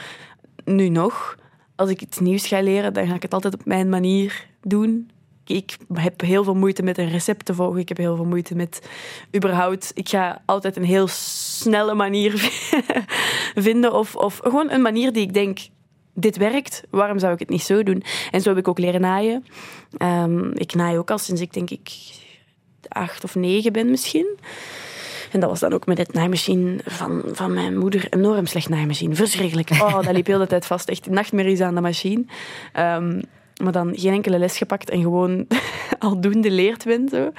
Nu 0.65 0.89
nog. 0.89 1.35
Als 1.75 1.89
ik 1.89 2.01
iets 2.01 2.19
nieuws 2.19 2.47
ga 2.47 2.61
leren, 2.61 2.93
dan 2.93 3.07
ga 3.07 3.15
ik 3.15 3.21
het 3.21 3.33
altijd 3.33 3.53
op 3.53 3.65
mijn 3.65 3.89
manier 3.89 4.45
doen. 4.61 5.09
Ik 5.45 5.77
heb 5.93 6.21
heel 6.21 6.43
veel 6.43 6.55
moeite 6.55 6.83
met 6.83 6.97
een 6.97 7.09
recept 7.09 7.45
te 7.45 7.53
volgen. 7.53 7.79
Ik 7.79 7.87
heb 7.87 7.97
heel 7.97 8.15
veel 8.15 8.25
moeite 8.25 8.55
met 8.55 8.81
überhaupt... 9.35 9.91
Ik 9.93 10.09
ga 10.09 10.41
altijd 10.45 10.75
een 10.75 10.83
heel 10.83 11.07
snelle 11.07 11.93
manier 11.93 12.33
vinden. 13.55 13.93
Of, 13.93 14.15
of 14.15 14.39
gewoon 14.43 14.71
een 14.71 14.81
manier 14.81 15.13
die 15.13 15.21
ik 15.21 15.33
denk... 15.33 15.59
Dit 16.13 16.37
werkt, 16.37 16.83
waarom 16.89 17.19
zou 17.19 17.33
ik 17.33 17.39
het 17.39 17.49
niet 17.49 17.63
zo 17.63 17.83
doen? 17.83 18.03
En 18.31 18.41
zo 18.41 18.49
heb 18.49 18.57
ik 18.57 18.67
ook 18.67 18.79
leren 18.79 19.01
naaien. 19.01 19.45
Ehm, 19.97 20.51
ik 20.51 20.73
naai 20.73 20.97
ook 20.97 21.11
al 21.11 21.17
sinds 21.17 21.41
ik 21.41 21.53
denk 21.53 21.69
ik 21.69 21.91
acht 22.87 23.23
of 23.23 23.35
negen 23.35 23.73
ben 23.73 23.89
misschien. 23.89 24.37
En 25.31 25.39
dat 25.39 25.49
was 25.49 25.59
dan 25.59 25.73
ook 25.73 25.85
met 25.85 25.97
het 25.97 26.13
naaimachine 26.13 26.79
van, 26.85 27.21
van 27.25 27.53
mijn 27.53 27.77
moeder. 27.77 28.07
Enorm 28.09 28.45
slecht 28.45 28.69
naaimachine. 28.69 29.15
Verschrikkelijk. 29.15 29.69
Oh, 29.69 30.03
dat 30.03 30.11
liep 30.11 30.25
heel 30.25 30.39
de 30.39 30.47
tijd 30.47 30.65
vast. 30.65 30.89
Echt 30.89 31.09
nachtmerries 31.09 31.61
aan 31.61 31.75
de 31.75 31.81
machine. 31.81 32.25
Ehm, 32.73 33.21
maar 33.61 33.71
dan 33.71 33.91
geen 33.95 34.13
enkele 34.13 34.39
les 34.39 34.57
gepakt 34.57 34.89
en 34.89 35.01
gewoon 35.01 35.47
aldoende 35.99 36.51
leert 36.51 36.85
bent. 36.85 37.09
Zo. 37.09 37.31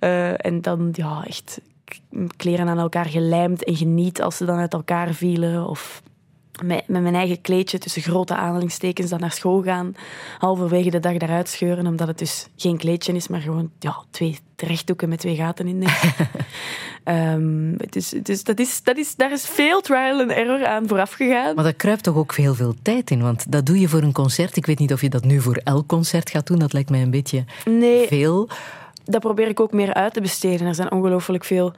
Eh, 0.00 0.46
en 0.46 0.60
dan 0.60 0.88
ja, 0.92 1.24
echt 1.26 1.60
kleren 2.36 2.68
aan 2.68 2.78
elkaar 2.78 3.06
gelijmd 3.06 3.64
en 3.64 3.76
geniet 3.76 4.22
als 4.22 4.36
ze 4.36 4.44
dan 4.44 4.58
uit 4.58 4.72
elkaar 4.72 5.14
vielen. 5.14 5.68
Of 5.68 6.02
met, 6.64 6.88
mijn 6.88 7.14
eigen 7.14 7.40
kleedje 7.40 7.78
tussen 7.78 8.02
grote 8.02 8.34
aanhalingstekens 8.34 9.10
dan 9.10 9.20
naar 9.20 9.32
school 9.32 9.62
gaan. 9.62 9.94
Halverwege 10.38 10.90
de 10.90 11.00
dag 11.00 11.16
daaruit 11.16 11.48
scheuren, 11.48 11.86
omdat 11.86 12.08
het 12.08 12.18
dus 12.18 12.48
geen 12.56 12.76
kleedje 12.76 13.12
is, 13.12 13.28
maar 13.28 13.40
gewoon 13.40 13.70
ja, 13.78 13.96
twee 14.10 14.38
rechtdoeken 14.56 15.08
met 15.08 15.18
twee 15.18 15.36
gaten 15.36 15.66
in. 15.68 15.82
is, 17.96 18.10
het 18.10 18.28
is, 18.28 18.44
dat 18.44 18.58
is, 18.58 18.82
dat 18.82 18.96
is, 18.96 19.14
daar 19.14 19.32
is 19.32 19.46
veel 19.46 19.80
trial 19.80 20.20
and 20.20 20.30
error 20.30 20.66
aan 20.66 20.88
vooraf 20.88 21.12
gegaan. 21.12 21.54
Maar 21.54 21.64
dat 21.64 21.76
kruipt 21.76 22.02
toch 22.02 22.16
ook 22.16 22.34
heel 22.34 22.54
veel 22.54 22.74
tijd 22.82 23.10
in, 23.10 23.22
want 23.22 23.52
dat 23.52 23.66
doe 23.66 23.80
je 23.80 23.88
voor 23.88 24.02
een 24.02 24.12
concert. 24.12 24.56
Ik 24.56 24.66
weet 24.66 24.78
niet 24.78 24.92
of 24.92 25.00
je 25.00 25.10
dat 25.10 25.24
nu 25.24 25.40
voor 25.40 25.60
elk 25.64 25.86
concert 25.86 26.30
gaat 26.30 26.46
doen, 26.46 26.58
dat 26.58 26.72
lijkt 26.72 26.90
mij 26.90 27.02
een 27.02 27.10
beetje 27.10 27.44
Nee, 27.64 28.06
veel. 28.06 28.48
Dat 29.06 29.20
probeer 29.20 29.48
ik 29.48 29.60
ook 29.60 29.72
meer 29.72 29.94
uit 29.94 30.12
te 30.12 30.20
besteden. 30.20 30.66
Er 30.66 30.74
zijn 30.74 30.92
ongelooflijk 30.92 31.44
veel 31.44 31.72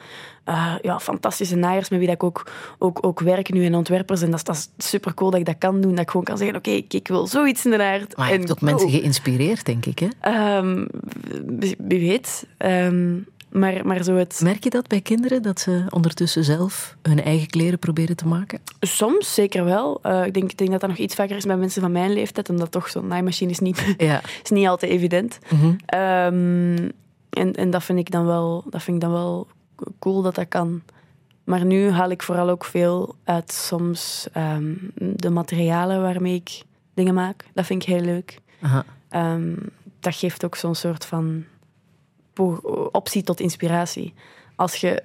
eh, 0.45 0.75
ja, 0.83 1.01
fantastische 1.01 1.57
naaiers 1.57 1.89
met 1.89 1.99
wie 1.99 2.09
dat 2.09 2.17
ik 2.17 2.23
ook, 2.23 2.51
ook, 2.79 2.99
ook 3.07 3.21
werk 3.21 3.53
nu 3.53 3.65
en 3.65 3.75
ontwerpers. 3.75 4.23
En 4.23 4.31
dat 4.31 4.39
is, 4.39 4.45
dat 4.45 4.57
is 4.57 4.87
super 4.91 5.15
cool 5.15 5.31
dat 5.31 5.41
ik 5.41 5.47
dat 5.47 5.59
kan 5.59 5.81
doen. 5.81 5.91
Dat 5.91 6.01
ik 6.01 6.11
gewoon 6.11 6.25
kan 6.27 6.39
zeggen, 6.39 6.57
oké, 6.57 6.71
ik- 6.71 6.95
ik 6.95 7.09
wil 7.09 7.27
zoiets 7.27 7.65
in 7.65 7.71
de 7.71 7.83
aard. 7.83 8.17
Maar 8.17 8.27
je 8.27 8.33
En 8.33 8.39
hebt 8.39 8.51
ook 8.53 8.61
mensen 8.61 8.91
geïnspireerd, 8.91 9.67
denk 9.67 9.87
ik. 9.87 9.99
Hè? 9.99 10.09
Ehm, 10.21 10.87
wie 11.79 12.01
weet. 12.09 12.47
Ehm, 12.57 13.15
maar, 13.53 13.87
maar 13.87 14.03
zo 14.03 14.15
het... 14.15 14.41
Merk 14.43 14.65
je 14.65 14.71
dat 14.71 14.87
bij 14.89 15.01
kinderen, 15.01 15.43
dat 15.43 15.61
ze 15.61 15.85
ondertussen 15.91 16.45
zelf 16.45 16.97
hun 17.03 17.23
eigen 17.23 17.47
kleren 17.49 17.79
proberen 17.79 18.17
te 18.17 18.27
maken? 18.27 18.61
Soms, 18.81 19.35
zeker 19.35 19.65
wel. 19.65 19.99
Eh, 20.03 20.27
ik, 20.27 20.35
denk, 20.35 20.51
ik 20.51 20.59
denk 20.59 20.71
dat 20.71 20.81
dat 20.81 20.89
nog 20.89 20.99
iets 20.99 21.15
vaker 21.15 21.37
is 21.37 21.45
bij 21.45 21.57
mensen 21.57 21.83
van 21.83 21.93
mijn 21.93 22.13
leeftijd, 22.13 22.49
omdat 22.49 22.71
toch 22.71 22.89
zo'n 22.89 23.07
naaimachine 23.07 23.51
is 23.51 23.59
niet, 23.59 23.95
Ja. 23.99 24.21
is 24.45 24.51
niet 24.51 24.67
altijd 24.67 24.93
evident. 24.93 25.39
Ehm, 25.87 26.89
en 27.31 27.53
en 27.53 27.71
dat, 27.71 27.85
vind 27.85 27.99
ik 27.99 28.11
dan 28.11 28.27
wel, 28.27 28.65
dat 28.71 28.83
vind 28.83 28.97
ik 28.97 29.03
dan 29.03 29.13
wel 29.13 29.47
cool 29.99 30.23
dat 30.23 30.35
dat 30.35 30.49
kan. 30.49 30.83
Maar 31.45 31.65
nu 31.65 31.91
haal 31.91 32.11
ik 32.11 32.23
vooral 32.23 32.49
ook 32.49 32.65
veel 32.65 33.15
uit 33.25 33.53
soms 33.53 34.29
ehm, 34.33 34.75
de 34.95 35.31
materialen 35.31 36.03
waarmee 36.03 36.35
ik 36.35 36.63
dingen 36.95 37.15
maak. 37.15 37.45
Dat 37.55 37.67
vind 37.67 37.83
ik 37.83 37.89
heel 37.89 38.01
leuk. 38.01 38.39
Aha. 38.63 38.85
Ehm, 39.09 39.55
dat 40.01 40.15
geeft 40.15 40.45
ook 40.45 40.57
zo'n 40.57 40.75
soort 40.75 41.05
van 41.05 41.45
optie 42.93 43.23
tot 43.23 43.41
inspiratie. 43.41 44.15
Als 44.57 44.75
je 44.75 45.03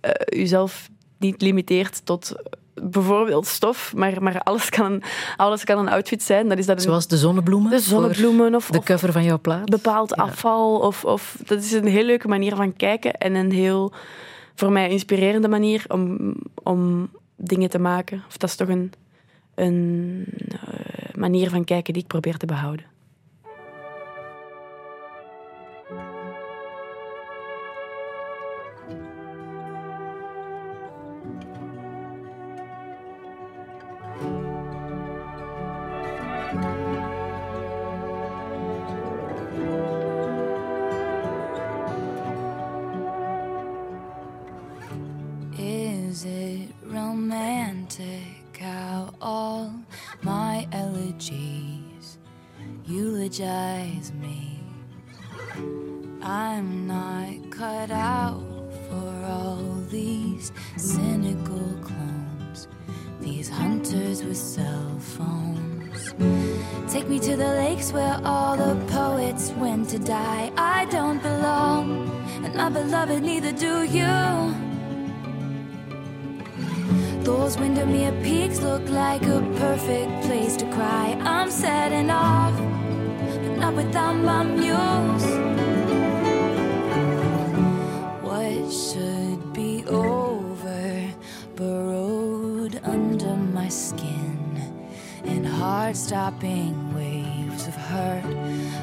eh, 0.00 0.38
jezelf 0.38 0.90
niet 1.18 1.42
limiteert 1.42 2.06
tot 2.06 2.34
bijvoorbeeld 2.74 3.46
stof, 3.46 3.92
maar, 3.96 4.22
maar 4.22 4.40
alles, 4.40 4.68
kan 4.68 4.92
een, 4.92 5.02
alles 5.36 5.64
kan 5.64 5.78
een 5.78 5.88
outfit 5.88 6.22
zijn. 6.22 6.48
Dat 6.48 6.58
is 6.58 6.66
dat 6.66 6.76
een, 6.76 6.82
Zoals 6.82 7.06
de 7.06 7.16
zonnebloemen? 7.16 7.70
de 7.70 7.80
zonnebloemen 7.80 8.54
of, 8.54 8.70
De 8.70 8.82
cover 8.82 9.12
van 9.12 9.24
jouw 9.24 9.38
plaat? 9.38 9.70
bepaald 9.70 10.16
afval. 10.16 10.78
Of, 10.78 11.04
of, 11.04 11.36
dat 11.46 11.62
is 11.62 11.72
een 11.72 11.86
heel 11.86 12.04
leuke 12.04 12.28
manier 12.28 12.56
van 12.56 12.76
kijken 12.76 13.18
en 13.18 13.34
een 13.34 13.52
heel, 13.52 13.92
voor 14.54 14.72
mij, 14.72 14.90
inspirerende 14.90 15.48
manier 15.48 15.84
om, 15.88 16.34
om 16.62 17.10
dingen 17.36 17.70
te 17.70 17.78
maken. 17.78 18.22
Of 18.28 18.36
dat 18.36 18.48
is 18.48 18.56
toch 18.56 18.68
een, 18.68 18.92
een 19.54 20.24
eh, 20.50 21.14
manier 21.14 21.50
van 21.50 21.64
kijken 21.64 21.92
die 21.92 22.02
ik 22.02 22.08
probeer 22.08 22.36
te 22.36 22.46
behouden. 22.46 22.91
Elegies 51.22 52.18
eulogize 52.86 54.12
me? 54.14 54.60
I'm 56.22 56.86
not 56.86 57.50
cut 57.50 57.90
out 57.90 58.42
for 58.88 59.26
all 59.26 59.82
these 59.90 60.52
cynical 60.76 61.78
clones, 61.82 62.68
these 63.20 63.48
hunters 63.48 64.24
with 64.24 64.36
cell 64.36 64.98
phones. 64.98 66.14
Take 66.92 67.08
me 67.08 67.18
to 67.20 67.36
the 67.36 67.54
lakes 67.54 67.92
where 67.92 68.20
all 68.24 68.56
the 68.56 68.74
poets 68.86 69.50
went 69.52 69.88
to 69.90 69.98
die. 69.98 70.52
I 70.56 70.86
don't 70.86 71.22
belong, 71.22 72.08
and 72.44 72.54
my 72.54 72.68
beloved, 72.68 73.22
neither 73.22 73.52
do 73.52 73.84
you. 73.84 74.71
Those 77.32 77.56
Windermere 77.56 78.12
peaks 78.22 78.60
look 78.60 78.86
like 78.90 79.22
a 79.22 79.40
perfect 79.56 80.12
place 80.26 80.54
to 80.58 80.66
cry. 80.66 81.16
I'm 81.22 81.50
setting 81.50 82.10
off, 82.10 82.54
but 83.42 83.56
not 83.56 83.74
without 83.74 84.16
my 84.16 84.42
muse. 84.44 85.28
What 88.22 88.70
should 88.70 89.52
be 89.54 89.82
over, 89.86 91.10
burrowed 91.56 92.78
under 92.84 93.34
my 93.58 93.68
skin, 93.68 94.38
in 95.24 95.42
heart 95.42 95.96
stopping 95.96 96.74
waves 96.94 97.66
of 97.66 97.74
hurt. 97.74 98.24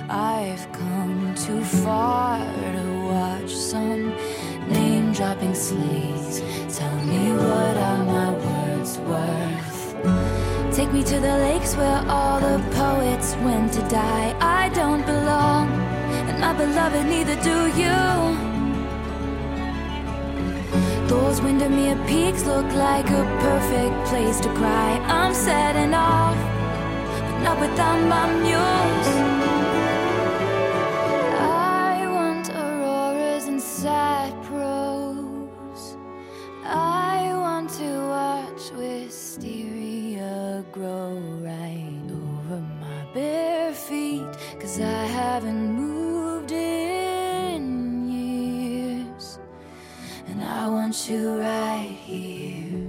I've 0.10 0.66
come 0.72 1.36
too 1.36 1.64
far 1.64 2.40
to 2.76 2.86
watch 3.14 3.52
some 3.54 4.12
dropping 5.20 5.54
slaves. 5.54 6.40
Tell 6.78 6.96
me 7.04 7.34
what 7.34 7.76
are 7.76 8.04
my 8.06 8.32
words 8.32 8.98
worth? 9.00 9.80
Take 10.74 10.94
me 10.94 11.04
to 11.04 11.20
the 11.20 11.36
lakes 11.46 11.76
where 11.76 12.02
all 12.08 12.40
the 12.40 12.58
poets 12.74 13.36
went 13.44 13.74
to 13.74 13.82
die. 13.90 14.34
I 14.40 14.70
don't 14.70 15.06
belong, 15.06 15.68
and 16.30 16.40
my 16.40 16.54
beloved, 16.54 17.06
neither 17.06 17.36
do 17.52 17.58
you. 17.82 18.00
Those 21.10 21.42
Windermere 21.42 22.00
peaks 22.08 22.46
look 22.46 22.72
like 22.88 23.10
a 23.10 23.24
perfect 23.42 23.96
place 24.08 24.40
to 24.40 24.50
cry. 24.54 24.92
I'm 25.18 25.34
setting 25.34 25.94
off, 25.94 26.38
but 27.26 27.40
not 27.44 27.60
without 27.60 28.00
my 28.08 28.26
muse. 28.46 29.39
I 36.72 37.34
want 37.34 37.72
to 37.72 38.08
watch 38.08 38.72
wisteria 38.74 40.64
grow 40.72 41.18
right 41.42 42.02
over 42.12 42.62
my 42.80 43.14
bare 43.14 43.74
feet. 43.74 44.28
Cause 44.60 44.80
I 44.80 45.06
haven't 45.06 45.74
moved 45.74 46.52
in 46.52 48.10
years. 48.10 49.40
And 50.28 50.44
I 50.44 50.70
want 50.70 51.10
you 51.10 51.40
right 51.40 51.90
here. 51.90 52.89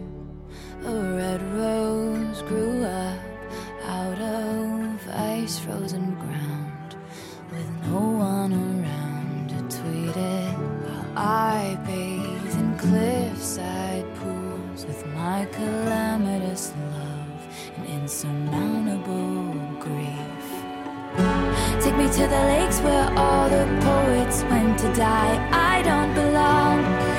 To 22.20 22.26
the 22.26 22.44
lakes 22.55 22.78
where 22.80 23.09
all 23.16 23.48
the 23.48 23.64
poets 23.80 24.42
went 24.51 24.78
to 24.78 24.88
die. 24.92 25.36
I 25.72 25.80
don't 25.88 26.12
belong, 26.14 26.76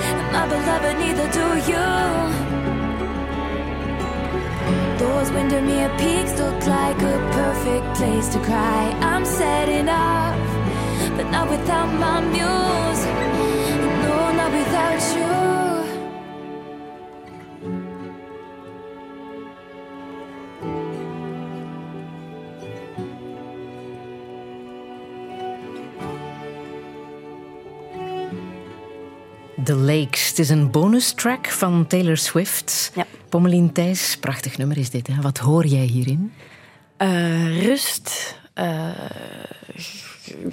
and 0.08 0.18
my 0.36 0.46
beloved, 0.54 0.96
neither 1.04 1.28
do 1.40 1.48
you. 1.72 1.88
Those 5.02 5.32
Windermere 5.32 5.92
peaks 5.98 6.34
look 6.42 6.60
like 6.68 7.00
a 7.14 7.18
perfect 7.40 7.88
place 7.98 8.28
to 8.34 8.40
cry. 8.50 8.82
I'm 9.12 9.26
setting 9.26 9.90
off, 9.90 10.38
but 11.18 11.28
not 11.32 11.50
without 11.50 11.92
my 12.04 12.20
muse. 12.36 13.04
No, 14.04 14.18
not 14.40 14.52
without 14.60 15.02
you. 15.18 15.51
The 29.72 29.78
Lakes. 29.78 30.28
Het 30.30 30.40
is 30.40 30.50
een 30.50 30.72
bonus 30.72 31.14
track 31.14 31.48
van 31.48 31.88
Taylor 31.88 32.18
Swift. 32.18 32.92
Ja. 32.96 33.06
Pommelien 33.30 33.72
Thijs, 33.72 34.18
prachtig 34.18 34.58
nummer 34.58 34.78
is 34.78 34.90
dit. 34.90 35.08
Hè? 35.08 35.22
Wat 35.22 35.38
hoor 35.38 35.66
jij 35.66 35.86
hierin? 35.86 36.32
Eh, 36.98 37.64
rust, 37.64 38.40
eh, 38.54 38.90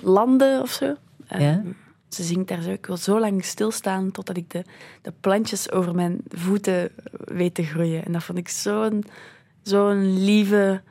landen 0.03 0.62
of 0.62 0.70
zo. 0.70 0.95
Eh, 1.27 1.40
Ja? 1.40 1.62
Ze 2.09 2.23
zingt 2.23 2.49
daar 2.49 2.62
zo. 2.62 2.70
Ik 2.70 2.86
wil 2.86 2.97
zo 2.97 3.20
lang 3.20 3.45
stilstaan 3.45 4.11
totdat 4.11 4.36
ik 4.36 4.51
de, 4.51 4.65
de 5.03 5.12
plantjes 5.20 5.70
over 5.73 5.95
mijn 5.95 6.20
voeten 6.28 6.90
weet 7.24 7.55
te 7.55 7.65
groeien. 7.65 8.05
En 8.05 8.12
dat 8.12 8.23
vond 8.24 8.39
ik 8.39 8.49
zo'n 8.49 9.05
zo'n 9.62 10.24
lieve 10.24 10.82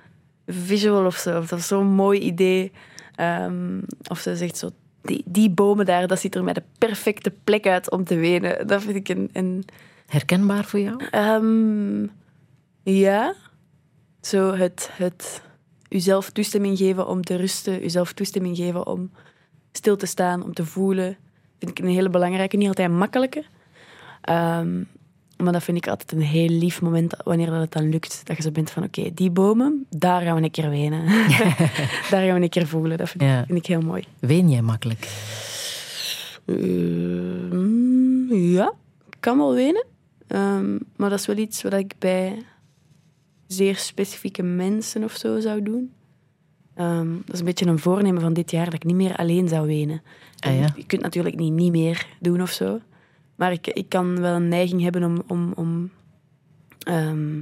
visual 0.47 1.05
of 1.05 1.15
zo. 1.15 1.37
Of 1.37 1.47
dat 1.47 1.59
was 1.59 1.67
zo'n 1.67 1.87
mooi 1.87 2.19
idee. 2.19 2.71
Ehm, 3.15 3.79
of 4.09 4.19
ze 4.19 4.35
zegt 4.35 4.57
zo, 4.57 4.69
die, 5.01 5.21
die 5.25 5.49
bomen 5.49 5.85
daar, 5.85 6.07
dat 6.07 6.19
ziet 6.19 6.35
er 6.35 6.43
met 6.43 6.55
de 6.55 6.63
perfecte 6.77 7.33
plek 7.43 7.67
uit 7.67 7.91
om 7.91 8.03
te 8.03 8.15
wenen. 8.15 8.67
Dat 8.67 8.81
vind 8.81 8.95
ik 8.95 9.09
een... 9.09 9.29
een 9.33 9.65
Herkenbaar 10.05 10.65
voor 10.65 10.79
jou? 10.79 11.03
Ehm, 11.11 12.07
ja. 12.83 13.33
Zo 14.21 14.53
het, 14.53 14.89
het 14.93 15.41
uzelf 15.89 16.29
toestemming 16.29 16.77
geven 16.77 17.07
om 17.07 17.21
te 17.21 17.35
rusten, 17.35 17.83
uzelf 17.83 18.13
toestemming 18.13 18.57
geven 18.57 18.87
om 18.87 19.11
stil 19.71 19.95
te 19.95 20.05
staan, 20.05 20.43
om 20.43 20.53
te 20.53 20.65
voelen. 20.65 21.17
Vind 21.59 21.71
ik 21.71 21.79
een 21.79 21.91
hele 21.91 22.09
belangrijke, 22.09 22.57
niet 22.57 22.67
altijd 22.67 22.91
makkelijke. 22.91 23.43
Ehm, 24.21 24.83
maar 25.37 25.53
dat 25.53 25.63
vind 25.63 25.77
ik 25.77 25.87
altijd 25.87 26.11
een 26.11 26.21
heel 26.21 26.49
lief 26.49 26.81
moment 26.81 27.13
wanneer 27.23 27.47
dat 27.49 27.59
het 27.61 27.71
dan 27.71 27.89
lukt. 27.89 28.21
Dat 28.23 28.37
je 28.37 28.43
zo 28.43 28.51
bent 28.51 28.69
van, 28.71 28.83
oké, 28.83 29.13
die 29.13 29.29
bomen, 29.31 29.85
daar 29.89 30.21
gaan 30.21 30.35
we 30.35 30.41
een 30.43 30.51
keer 30.51 30.69
wenen. 30.69 31.05
daar 32.09 32.25
gaan 32.25 32.33
we 32.33 32.41
een 32.41 32.49
keer 32.49 32.67
voelen. 32.67 32.97
Dat 32.97 33.09
vind, 33.09 33.23
ik- 33.23 33.43
vind 33.45 33.57
ik 33.59 33.65
heel 33.65 33.81
mooi. 33.81 34.03
Ween 34.19 34.49
jij 34.49 34.61
makkelijk? 34.61 35.07
Ehm, 36.45 38.33
ja, 38.33 38.73
ik 39.09 39.17
kan 39.19 39.37
wel 39.37 39.53
wenen. 39.53 39.85
Ehm, 40.27 40.71
maar 40.95 41.09
dat 41.09 41.19
is 41.19 41.25
wel 41.25 41.37
iets 41.37 41.61
wat 41.61 41.73
ik 41.73 41.93
bij 41.99 42.43
zeer 43.47 43.75
specifieke 43.75 44.43
mensen 44.43 45.03
of 45.03 45.11
zo 45.15 45.39
zou 45.39 45.63
doen. 45.63 45.91
Ehm, 46.75 47.07
dat 47.25 47.33
is 47.33 47.39
een 47.39 47.45
beetje 47.45 47.65
een 47.65 47.79
voornemen 47.79 48.21
van 48.21 48.33
dit 48.33 48.51
jaar, 48.51 48.65
dat 48.65 48.73
ik 48.73 48.83
niet 48.83 48.95
meer 48.95 49.15
alleen 49.15 49.47
zou 49.47 49.67
wenen. 49.67 50.01
Ah, 50.39 50.59
ja. 50.59 50.73
Je 50.75 50.85
kunt 50.85 51.01
natuurlijk 51.01 51.35
niet, 51.35 51.53
niet 51.53 51.71
meer 51.71 52.05
doen 52.19 52.41
of 52.41 52.51
zo. 52.51 52.79
Maar 53.37 53.51
ik, 53.51 53.67
ik 53.67 53.89
kan 53.89 54.19
wel 54.21 54.35
een 54.35 54.47
neiging 54.47 54.81
hebben 54.81 55.03
om, 55.03 55.21
om, 55.27 55.51
om 55.55 55.89
ehm, 56.79 57.39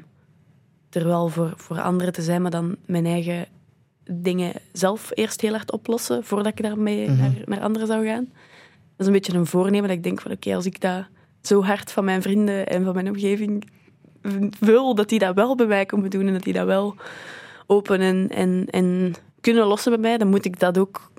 er 0.90 1.06
wel 1.06 1.28
voor, 1.30 1.54
voor 1.56 1.82
anderen 1.82 2.14
te 2.14 2.22
zijn, 2.22 2.42
maar 2.42 2.52
dan 2.52 2.76
mijn 2.86 3.06
eigen 3.06 3.46
dingen 4.12 4.52
zelf 4.72 5.12
eerst 5.14 5.42
heel 5.42 5.52
hard 5.52 5.72
oplossen 5.72 6.24
voordat 6.24 6.58
ik 6.60 6.62
daarmee 6.64 7.10
Mhm. 7.10 7.18
naar, 7.20 7.32
naar 7.46 7.60
anderen 7.62 7.88
zou 7.88 8.06
gaan. 8.08 8.24
Dat 8.26 8.98
is 8.98 9.06
een 9.06 9.12
beetje 9.12 9.34
een 9.38 9.46
voornemen 9.46 9.88
dat 9.88 9.98
ik 9.98 10.04
denk 10.04 10.22
van 10.22 10.32
oké, 10.32 10.56
als 10.56 10.66
ik 10.66 10.82
dat 10.82 11.06
zo 11.42 11.64
hard 11.64 11.92
van 11.92 12.06
mijn 12.06 12.22
vrienden 12.22 12.68
en 12.68 12.84
van 12.84 12.94
mijn 12.94 13.08
omgeving 13.08 13.70
wil 14.60 14.96
dat 14.96 15.10
die 15.10 15.20
dat 15.20 15.36
wel 15.36 15.56
bij 15.56 15.66
mij 15.68 15.86
komen 15.86 16.10
doen 16.10 16.28
en 16.28 16.34
dat 16.34 16.44
die 16.44 16.54
dat 16.54 16.66
wel 16.66 16.96
open 17.68 18.00
en, 18.00 18.30
en, 18.30 18.66
en 18.70 19.14
kunnen 19.42 19.66
lossen 19.68 19.92
bij 19.92 20.02
mij, 20.02 20.18
dan 20.18 20.28
moet 20.28 20.46
ik 20.46 20.60
dat 20.60 20.78
ook 20.78 21.12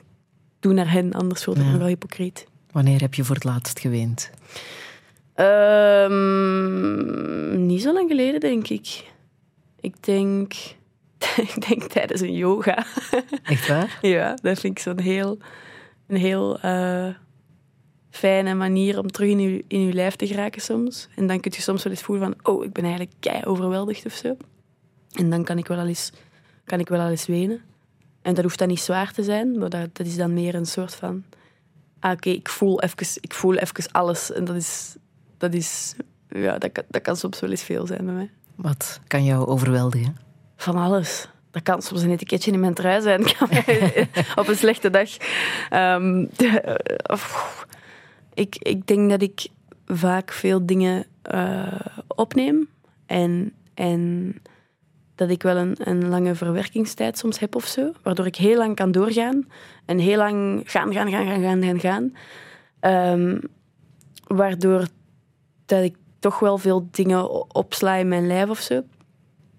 doen 0.60 0.74
naar 0.74 0.92
hen. 0.92 1.12
Anders 1.12 1.44
wordt 1.44 1.60
het 1.60 1.70
Ja. 1.72 1.78
wel 1.78 1.86
hypocriet. 1.86 2.46
Wanneer 2.76 3.00
heb 3.00 3.14
je 3.14 3.24
voor 3.24 3.34
het 3.34 3.44
laatst 3.44 3.80
geweend? 3.80 4.30
Ehm, 5.34 6.16
niet 7.66 7.82
zo 7.82 7.92
lang 7.92 8.08
geleden, 8.08 8.40
denk 8.40 8.68
ik. 8.68 9.12
Ik 9.80 10.04
denk, 10.04 10.54
ik 11.54 11.68
denk 11.68 11.82
tijdens 11.82 12.20
een 12.20 12.36
yoga. 12.36 12.86
Echt 13.42 13.68
waar? 13.68 13.98
ja, 14.16 14.34
dat 14.42 14.58
vind 14.60 14.78
ik 14.78 14.82
zo'n 14.82 15.00
heel, 15.00 15.38
een 16.06 16.16
heel 16.16 16.60
eh, 16.60 17.08
fijne 18.10 18.54
manier 18.54 18.98
om 18.98 19.10
terug 19.10 19.30
in 19.30 19.40
je, 19.40 19.64
in 19.68 19.86
je 19.86 19.92
lijf 19.92 20.16
te 20.16 20.26
geraken 20.26 20.62
soms. 20.62 21.08
En 21.14 21.26
dan 21.26 21.40
kun 21.40 21.52
je 21.54 21.62
soms 21.62 21.82
wel 21.82 21.92
eens 21.92 22.02
voelen 22.02 22.24
van, 22.24 22.54
oh, 22.54 22.64
ik 22.64 22.72
ben 22.72 22.84
eigenlijk 22.84 23.14
kei 23.20 23.44
overweldigd 23.44 24.06
of 24.06 24.12
zo. 24.12 24.36
En 25.12 25.30
dan 25.30 25.44
kan 25.44 25.58
ik 25.58 25.66
wel 25.66 25.78
al 25.78 25.86
eens, 25.86 26.12
kan 26.64 26.80
ik 26.80 26.88
wel 26.88 27.00
al 27.00 27.10
eens 27.10 27.26
wenen. 27.26 27.60
En 28.22 28.34
dat 28.34 28.44
hoeft 28.44 28.58
dan 28.58 28.68
niet 28.68 28.80
zwaar 28.80 29.12
te 29.12 29.22
zijn, 29.22 29.58
maar 29.58 29.68
dat, 29.70 29.96
dat 29.96 30.06
is 30.06 30.16
dan 30.16 30.32
meer 30.34 30.54
een 30.54 30.66
soort 30.66 30.94
van... 30.94 31.24
Ah, 32.00 32.12
oké, 32.12 32.28
ik, 32.30 32.48
voel 32.48 32.80
even, 32.82 33.06
ik 33.20 33.34
voel 33.34 33.54
even 33.54 33.92
alles. 33.92 34.32
En 34.32 34.44
dat 34.44 34.56
is... 34.56 34.96
Dat, 35.38 35.54
is 35.54 35.94
ja, 36.28 36.58
dat, 36.58 36.72
kan, 36.72 36.84
dat 36.88 37.02
kan 37.02 37.16
soms 37.16 37.40
wel 37.40 37.50
eens 37.50 37.62
veel 37.62 37.86
zijn 37.86 38.04
bij 38.04 38.14
mij. 38.14 38.30
Wat 38.54 39.00
kan 39.06 39.24
jou 39.24 39.46
overweldigen? 39.46 40.16
Van 40.56 40.76
alles. 40.76 41.28
Dat 41.50 41.62
kan 41.62 41.82
soms 41.82 42.02
een 42.02 42.10
etiketje 42.10 42.52
in 42.52 42.60
mijn 42.60 42.74
trui 42.74 43.02
zijn. 43.02 43.22
Op 44.40 44.48
een 44.48 44.56
slechte 44.56 44.90
dag. 44.90 45.10
Ehm, 45.70 46.26
de- 46.36 46.80
of- 47.06 47.66
ik, 48.34 48.56
ik 48.58 48.86
denk 48.86 49.10
dat 49.10 49.22
ik 49.22 49.46
vaak 49.86 50.32
veel 50.32 50.66
dingen 50.66 51.06
eh, 51.22 51.80
opneem. 52.06 52.68
En, 53.06 53.52
en 53.74 54.34
dat 55.16 55.30
ik 55.30 55.42
wel 55.42 55.56
een, 55.56 55.76
een 55.78 56.08
lange 56.08 56.34
verwerkingstijd 56.34 57.18
soms 57.18 57.38
heb 57.38 57.54
of 57.54 57.66
zo. 57.66 57.92
Waardoor 58.02 58.26
ik 58.26 58.36
heel 58.36 58.56
lang 58.56 58.76
kan 58.76 58.92
doorgaan. 58.92 59.48
En 59.84 59.98
heel 59.98 60.16
lang 60.16 60.62
gaan, 60.64 60.92
gaan, 60.92 61.10
gaan, 61.10 61.26
gaan, 61.26 61.42
gaan, 61.42 61.62
gaan, 61.62 61.80
gaan. 61.80 62.14
Ehm, 62.80 63.38
waardoor 64.26 64.86
dat 65.66 65.82
ik 65.82 65.96
toch 66.18 66.38
wel 66.38 66.58
veel 66.58 66.88
dingen 66.90 67.54
opsla 67.54 67.94
in 67.94 68.08
mijn 68.08 68.26
lijf 68.26 68.48
of 68.48 68.58
zo. 68.58 68.82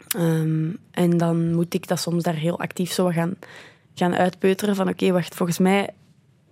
Ehm, 0.07 0.69
en 0.91 1.17
dan 1.17 1.55
moet 1.55 1.73
ik 1.73 1.88
dat 1.88 1.99
soms 1.99 2.23
daar 2.23 2.35
heel 2.35 2.59
actief 2.59 2.91
zo 2.91 3.07
gaan, 3.07 3.35
gaan 3.95 4.15
uitpeuteren. 4.15 4.75
Van 4.75 4.89
oké, 4.89 5.11
wacht, 5.11 5.35
volgens 5.35 5.59
mij 5.59 5.89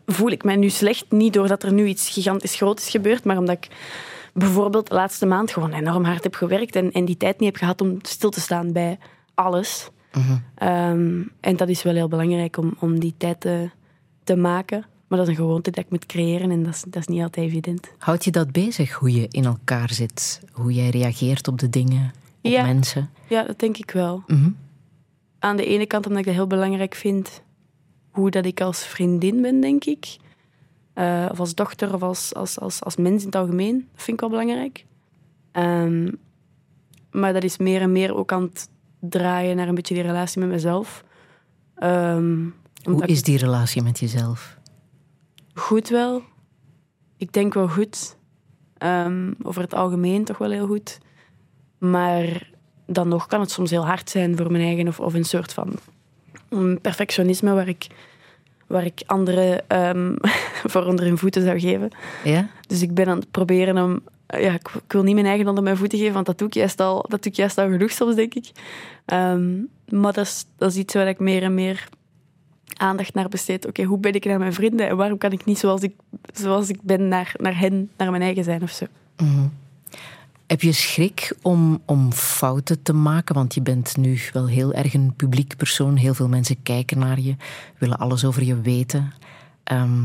voel 0.06 0.30
ik 0.30 0.44
mij 0.44 0.56
nu 0.56 0.70
slecht. 0.70 1.06
Niet 1.12 1.34
doordat 1.34 1.64
er 1.64 1.74
nu 1.74 1.86
iets 1.86 2.10
gigantisch 2.10 2.56
groot 2.56 2.80
is 2.80 2.90
gebeurd, 2.90 3.24
maar 3.24 3.38
omdat 3.38 3.56
ik 3.56 3.68
bijvoorbeeld 4.36 4.88
de 4.88 4.96
laatste 4.96 5.26
maand 5.26 5.52
gewoon 5.52 5.74
enorm 5.74 6.04
hard 6.04 6.24
heb 6.24 6.36
gewerkt 6.36 6.76
en, 6.76 6.92
en 6.92 7.06
die 7.06 7.18
tijd 7.18 7.40
niet 7.40 7.50
heb 7.50 7.58
gehad 7.58 7.82
om 7.82 7.98
stil 8.02 8.30
te 8.30 8.40
staan 8.40 8.72
bij 8.72 8.98
alles. 9.34 9.90
Ehm, 10.56 11.22
en 11.40 11.56
dat 11.58 11.70
is 11.70 11.84
wel 11.84 11.94
heel 11.94 12.08
belangrijk 12.08 12.58
om, 12.58 12.76
om 12.80 13.00
die 13.00 13.14
tijd 13.18 13.40
te, 13.40 13.70
te 14.24 14.36
maken. 14.36 14.86
Maar 15.08 15.18
dat 15.20 15.28
is 15.28 15.38
een 15.38 15.44
gewoonte 15.44 15.72
dat 15.72 15.84
ik 15.84 15.92
moet 15.92 16.06
creëren 16.06 16.52
en 16.52 16.64
dat 16.64 16.74
is, 16.74 16.84
dat 16.88 16.96
is 17.02 17.08
niet 17.08 17.22
altijd 17.22 17.48
evident. 17.48 17.92
Houd 17.98 18.24
je 18.24 18.32
dat 18.32 18.52
bezig, 18.52 18.94
hoe 18.94 19.12
je 19.12 19.28
in 19.30 19.46
elkaar 19.46 19.94
zit? 19.94 20.42
Hoe 20.52 20.74
jij 20.74 20.90
reageert 20.90 21.48
op 21.48 21.60
de 21.60 21.70
dingen, 21.70 22.14
op 22.42 22.52
Ja. 22.52 22.64
mensen? 22.66 23.10
Ja, 23.28 23.44
dat 23.44 23.60
denk 23.60 23.78
ik 23.78 23.92
wel. 23.92 24.24
Mhm. 24.28 24.50
Aan 25.40 25.58
de 25.58 25.66
ene 25.66 25.86
kant 25.86 26.06
omdat 26.06 26.20
ik 26.20 26.26
dat 26.26 26.36
heel 26.36 26.48
belangrijk 26.48 26.96
vind 26.96 27.42
hoe 28.12 28.30
dat 28.32 28.46
ik 28.46 28.62
als 28.62 28.86
vriendin 28.86 29.42
ben, 29.42 29.60
denk 29.62 29.84
ik. 29.86 30.18
Eh, 30.96 31.26
of 31.32 31.40
als 31.40 31.56
dochter 31.56 31.94
of 31.94 32.02
als, 32.02 32.34
als, 32.34 32.60
als, 32.60 32.84
als 32.84 32.96
mens 32.96 33.20
in 33.20 33.26
het 33.26 33.36
algemeen. 33.36 33.88
Dat 33.94 34.04
vind 34.04 34.14
ik 34.14 34.20
wel 34.20 34.30
belangrijk. 34.30 34.86
Ehm, 35.52 36.12
maar 37.12 37.34
dat 37.34 37.44
is 37.44 37.58
meer 37.58 37.82
en 37.82 37.92
meer 37.92 38.16
ook 38.16 38.32
aan 38.32 38.42
het 38.42 38.70
draaien 39.00 39.56
naar 39.56 39.68
een 39.68 39.76
beetje 39.76 39.94
die 39.94 40.04
relatie 40.04 40.40
met 40.40 40.50
mezelf. 40.50 41.04
Ehm, 41.76 42.48
Hoe 42.84 43.06
is 43.06 43.24
die 43.24 43.38
relatie 43.38 43.82
met 43.82 44.00
jezelf? 44.00 44.58
Goed 45.54 45.90
wel. 45.90 46.22
Ik 47.18 47.34
denk 47.34 47.54
wel 47.54 47.68
goed. 47.68 48.18
Ehm, 48.78 49.32
over 49.44 49.62
het 49.62 49.74
algemeen 49.74 50.24
toch 50.24 50.38
wel 50.38 50.52
heel 50.52 50.68
goed. 50.68 51.00
Maar 51.78 52.50
dan 52.86 53.08
nog 53.08 53.28
kan 53.28 53.40
het 53.40 53.52
soms 53.52 53.70
heel 53.70 53.86
hard 53.86 54.10
zijn 54.10 54.38
voor 54.38 54.52
mijn 54.52 54.64
eigen 54.64 54.88
of, 54.88 55.00
of 55.00 55.14
een 55.14 55.26
soort 55.26 55.54
van 55.54 55.74
perfectionisme 56.82 57.54
waar 57.54 57.68
ik, 57.68 57.88
waar 58.68 58.86
ik 58.86 59.04
anderen 59.06 59.70
ehm, 59.70 60.16
voor 60.72 60.86
onder 60.86 61.06
hun 61.06 61.18
voeten 61.18 61.44
zou 61.44 61.60
geven. 61.60 61.90
Ja? 62.24 62.48
Dus 62.68 62.82
ik 62.82 62.94
ben 62.94 63.08
aan 63.08 63.20
het 63.20 63.32
proberen 63.32 63.84
om... 63.84 64.02
Ja, 64.28 64.54
ik, 64.54 64.70
ik 64.74 64.92
wil 64.92 65.04
niet 65.04 65.14
mijn 65.14 65.26
eigen 65.26 65.48
onder 65.48 65.64
mijn 65.64 65.78
voeten 65.78 65.98
geven, 65.98 66.14
want 66.14 66.26
dat 66.26 66.38
doe 66.38 66.48
ik 66.48 66.54
juist 66.54 66.80
al, 66.80 67.06
dat 67.08 67.24
doe 67.24 67.32
ik 67.32 67.38
juist 67.38 67.58
al 67.58 67.70
genoeg 67.70 67.92
soms, 67.92 68.16
denk 68.16 68.34
ik. 68.34 68.52
Ehm, 69.06 69.54
maar 69.90 70.14
dat 70.14 70.26
is, 70.26 70.46
dat 70.58 70.72
is 70.72 70.78
iets 70.78 70.94
waar 70.94 71.08
ik 71.08 71.20
meer 71.20 71.44
en 71.44 71.54
meer 71.54 71.88
aandacht 72.78 73.14
naar 73.14 73.30
besteed. 73.30 73.68
Oké, 73.68 73.84
hoe 73.84 73.98
ben 73.98 74.14
ik 74.14 74.26
naar 74.26 74.40
mijn 74.40 74.54
vrienden 74.54 74.88
en 74.88 74.98
waarom 74.98 75.18
kan 75.18 75.32
ik 75.32 75.46
niet 75.46 75.60
zoals 75.60 75.82
ik, 75.82 75.94
zoals 76.34 76.70
ik 76.70 76.82
ben 76.82 77.08
naar, 77.08 77.34
naar 77.38 77.60
hen, 77.60 77.90
naar 77.98 78.12
mijn 78.12 78.24
eigen 78.24 78.44
zijn 78.44 78.64
of 78.64 78.72
zo? 78.72 78.86
Mhm. 79.18 79.48
Heb 80.48 80.62
je 80.62 80.72
schrik 80.72 81.36
om, 81.42 81.82
om 81.86 82.12
fouten 82.12 82.82
te 82.82 82.94
maken? 82.94 83.36
Want 83.36 83.54
je 83.54 83.62
bent 83.62 83.98
nu 83.98 84.20
wel 84.34 84.48
heel 84.48 84.74
erg 84.74 84.94
een 84.94 85.14
publiek 85.16 85.58
persoon. 85.58 85.96
Heel 85.96 86.14
veel 86.14 86.28
mensen 86.28 86.64
kijken 86.64 87.00
naar 87.00 87.20
je, 87.20 87.36
willen 87.78 87.98
alles 87.98 88.26
over 88.26 88.44
je 88.44 88.62
weten. 88.62 89.14
Ehm, 89.64 90.04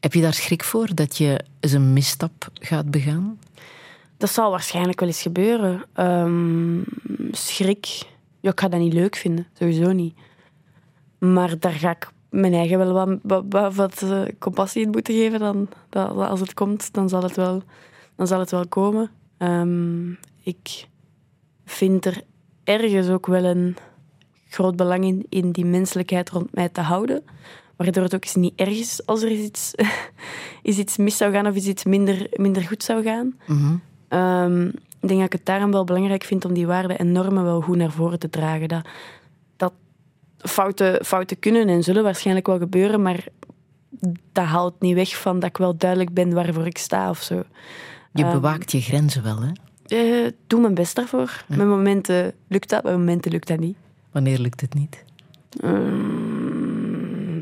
heb 0.00 0.12
je 0.12 0.20
daar 0.20 0.34
schrik 0.34 0.64
voor 0.64 0.94
dat 0.94 1.16
je 1.16 1.44
eens 1.60 1.72
een 1.72 1.92
misstap 1.92 2.48
gaat 2.54 2.90
begaan? 2.90 3.38
Dat 4.16 4.30
zal 4.30 4.50
waarschijnlijk 4.50 5.00
wel 5.00 5.08
eens 5.08 5.22
gebeuren. 5.22 5.84
Ehm, 5.92 6.80
schrik, 7.30 7.86
ja, 8.40 8.50
ik 8.50 8.60
ga 8.60 8.68
dat 8.68 8.80
niet 8.80 8.92
leuk 8.92 9.16
vinden, 9.16 9.46
sowieso 9.58 9.92
niet. 9.92 10.14
Maar 11.18 11.58
daar 11.58 11.72
ga 11.72 11.90
ik 11.90 12.10
mijn 12.30 12.54
eigen 12.54 12.78
wel 12.78 13.18
wat, 13.22 13.74
wat, 13.74 14.02
eh, 14.02 14.22
compassie 14.38 14.82
in 14.82 14.90
moeten 14.90 15.14
geven. 15.14 15.38
Dan, 15.38 15.68
dat 15.88 16.10
als 16.10 16.40
het 16.40 16.54
komt, 16.54 16.92
dan 16.92 17.08
zal 17.08 17.22
het 17.22 17.36
wel, 17.36 17.62
dan 18.16 18.26
zal 18.26 18.38
het 18.38 18.50
wel 18.50 18.68
komen. 18.68 19.10
Ehm, 19.38 20.10
ik 20.42 20.86
vind 21.64 22.04
er 22.04 22.22
ergens 22.64 23.08
ook 23.08 23.26
wel 23.26 23.44
een 23.44 23.76
groot 24.48 24.76
belang 24.76 25.04
in, 25.04 25.26
in 25.28 25.50
die 25.50 25.64
menselijkheid 25.64 26.30
rond 26.30 26.54
mij 26.54 26.68
te 26.68 26.80
houden. 26.80 27.22
Waardoor 27.76 28.02
het 28.02 28.14
ook 28.14 28.24
eens 28.24 28.34
niet 28.34 28.52
erg 28.56 28.78
is 28.78 29.06
als 29.06 29.22
er 29.22 29.30
iets, 29.30 29.74
is 30.62 30.78
iets 30.78 30.96
mis 30.96 31.16
zou 31.16 31.32
gaan 31.32 31.46
of 31.46 31.54
is 31.54 31.66
iets 31.66 31.84
minder, 31.84 32.26
minder 32.32 32.62
goed 32.62 32.82
zou 32.82 33.02
gaan. 33.02 33.38
Mhm. 33.46 33.76
Ehm, 34.08 34.66
ik 35.00 35.08
denk 35.08 35.20
dat 35.20 35.32
ik 35.32 35.38
het 35.38 35.46
daarom 35.46 35.70
wel 35.70 35.84
belangrijk 35.84 36.24
vind 36.24 36.44
om 36.44 36.54
die 36.54 36.66
waarden 36.66 36.98
en 36.98 37.12
normen 37.12 37.44
wel 37.44 37.60
goed 37.60 37.76
naar 37.76 37.90
voren 37.90 38.18
te 38.18 38.30
dragen. 38.30 38.68
Dat, 38.68 38.86
dat 39.56 39.72
fouten, 40.38 41.04
fouten 41.04 41.38
kunnen 41.38 41.68
en 41.68 41.82
zullen 41.82 42.02
waarschijnlijk 42.02 42.46
wel 42.46 42.58
gebeuren, 42.58 43.02
maar 43.02 43.24
dat 44.32 44.44
haalt 44.44 44.80
niet 44.80 44.94
weg 44.94 45.20
van 45.20 45.38
dat 45.38 45.48
ik 45.48 45.56
wel 45.56 45.76
duidelijk 45.76 46.14
ben 46.14 46.32
waarvoor 46.32 46.66
ik 46.66 46.78
sta 46.78 47.10
of 47.10 47.22
zo. 47.22 47.42
Je 48.14 48.22
Ehm, 48.22 48.32
bewaakt 48.32 48.72
je 48.72 48.80
grenzen 48.80 49.22
wel, 49.22 49.38
hè? 49.42 49.50
eh, 49.86 50.32
doe 50.46 50.60
mijn 50.60 50.74
best 50.74 50.94
daarvoor. 50.96 51.44
Met 51.48 51.66
momenten 51.66 52.32
lukt 52.48 52.68
dat, 52.70 52.82
met 52.84 52.92
momenten 52.92 53.30
lukt 53.32 53.48
dat 53.48 53.58
niet. 53.58 53.76
Wanneer 54.12 54.38
lukt 54.38 54.60
het 54.60 54.74
niet? 54.74 55.04
Ehm, 55.60 57.40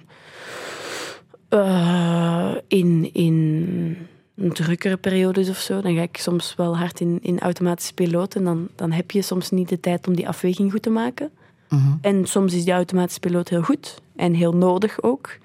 eh, 1.48 2.54
in, 2.68 3.10
in 3.14 3.96
drukkere 4.34 4.96
periodes 4.96 5.48
of 5.48 5.58
zo, 5.58 5.80
dan 5.80 5.94
ga 5.94 6.02
ik 6.02 6.16
soms 6.16 6.54
wel 6.56 6.76
hard 6.76 7.00
in, 7.00 7.18
in 7.22 7.40
automatische 7.40 7.94
piloot. 7.94 8.34
En 8.34 8.44
dan, 8.44 8.68
dan 8.74 8.92
heb 8.92 9.10
je 9.10 9.22
soms 9.22 9.50
niet 9.50 9.68
de 9.68 9.80
tijd 9.80 10.06
om 10.06 10.16
die 10.16 10.28
afweging 10.28 10.70
goed 10.72 10.82
te 10.82 10.90
maken. 10.90 11.30
Mhm. 11.68 11.92
En 12.00 12.26
soms 12.26 12.54
is 12.54 12.64
die 12.64 12.72
automatische 12.72 13.20
piloot 13.20 13.48
heel 13.48 13.62
goed 13.62 14.00
en 14.16 14.34
heel 14.34 14.52
nodig 14.52 15.02
ook. 15.02 15.36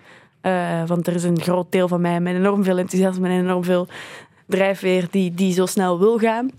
Eh, 0.42 0.84
want 0.88 1.08
er 1.08 1.16
is 1.16 1.24
een 1.24 1.42
groot 1.42 1.72
deel 1.72 1.88
van 1.88 2.02
mij 2.02 2.20
met 2.20 2.36
enorm 2.36 2.64
veel 2.64 2.78
enthousiasme 2.78 3.28
en 3.30 3.40
enorm 3.40 3.64
veel 3.64 3.88
drijfveer 4.48 5.08
die, 5.12 5.34
die 5.34 5.54
zo 5.54 5.66
snel 5.66 6.00
wil 6.00 6.18
gaan. 6.18 6.50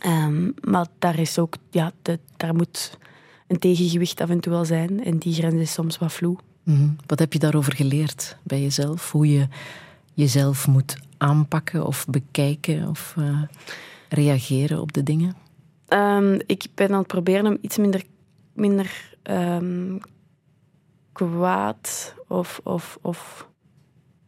Ehm, 0.00 0.50
maar 0.60 0.86
daar 0.98 1.18
is 1.18 1.38
ook, 1.38 1.54
ja, 1.70 1.92
de- 2.02 2.18
daar 2.36 2.54
moet 2.54 2.98
een 3.46 3.58
tegengewicht 3.58 4.20
af 4.20 4.28
en 4.30 4.40
toe 4.40 4.52
wel 4.52 4.64
zijn. 4.64 5.04
En 5.04 5.18
die 5.18 5.34
grens 5.34 5.54
is 5.54 5.72
soms 5.72 5.98
wat 5.98 6.12
vloe. 6.12 6.36
Mhm. 6.62 6.88
Wat 7.06 7.18
heb 7.18 7.32
je 7.32 7.38
daarover 7.38 7.72
geleerd 7.72 8.36
bij 8.42 8.60
jezelf? 8.62 9.12
Hoe 9.12 9.30
je 9.32 9.48
jezelf 10.14 10.66
moet 10.68 10.96
aanpakken 11.16 11.86
of 11.86 12.06
bekijken 12.08 12.88
of 12.88 13.14
eh, 13.18 13.42
reageren 14.08 14.80
op 14.80 14.92
de 14.92 15.02
dingen? 15.02 15.36
Ehm, 15.88 16.38
ik 16.46 16.66
ben 16.74 16.90
aan 16.90 16.98
het 16.98 17.06
proberen 17.06 17.46
om 17.46 17.58
iets 17.60 17.76
minder, 17.76 18.02
minder 18.52 19.16
ehm, 19.22 19.98
kwaad 21.12 22.14
of, 22.28 22.60
of, 22.64 22.98
of 23.02 23.48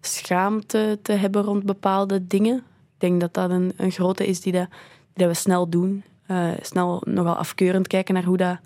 schaamte 0.01 0.99
te 1.03 1.13
hebben 1.13 1.43
rond 1.43 1.65
bepaalde 1.65 2.27
dingen. 2.27 2.63
Ik 2.99 3.05
denk 3.09 3.21
dat 3.21 3.35
dat 3.35 3.51
een, 3.51 3.73
een 3.77 3.91
grote 3.91 4.27
is 4.27 4.41
die, 4.41 4.53
dat, 4.53 4.69
die 5.13 5.27
dat 5.27 5.37
we 5.37 5.41
snel 5.41 5.69
doen. 5.69 6.05
Eh, 6.27 6.49
snel 6.61 7.03
nogal 7.07 7.35
afkeurend 7.35 7.87
kijken 7.87 8.15
naar 8.15 8.25
hoe 8.25 8.37
dat, 8.37 8.59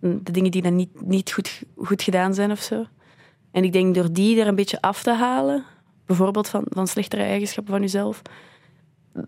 de 0.00 0.32
dingen 0.32 0.50
die 0.50 0.62
dan 0.62 0.76
niet, 0.76 1.06
niet 1.06 1.32
goed, 1.32 1.62
goed 1.76 2.02
gedaan 2.02 2.34
zijn 2.34 2.50
of 2.50 2.60
zo. 2.60 2.86
En 3.50 3.64
ik 3.64 3.72
denk 3.72 3.94
door 3.94 4.12
die 4.12 4.40
er 4.40 4.46
een 4.46 4.54
beetje 4.54 4.80
af 4.80 5.02
te 5.02 5.12
halen, 5.12 5.64
bijvoorbeeld 6.06 6.48
van, 6.48 6.64
van 6.68 6.86
slechtere 6.86 7.22
eigenschappen 7.22 7.72
van 7.72 7.82
jezelf, 7.82 8.22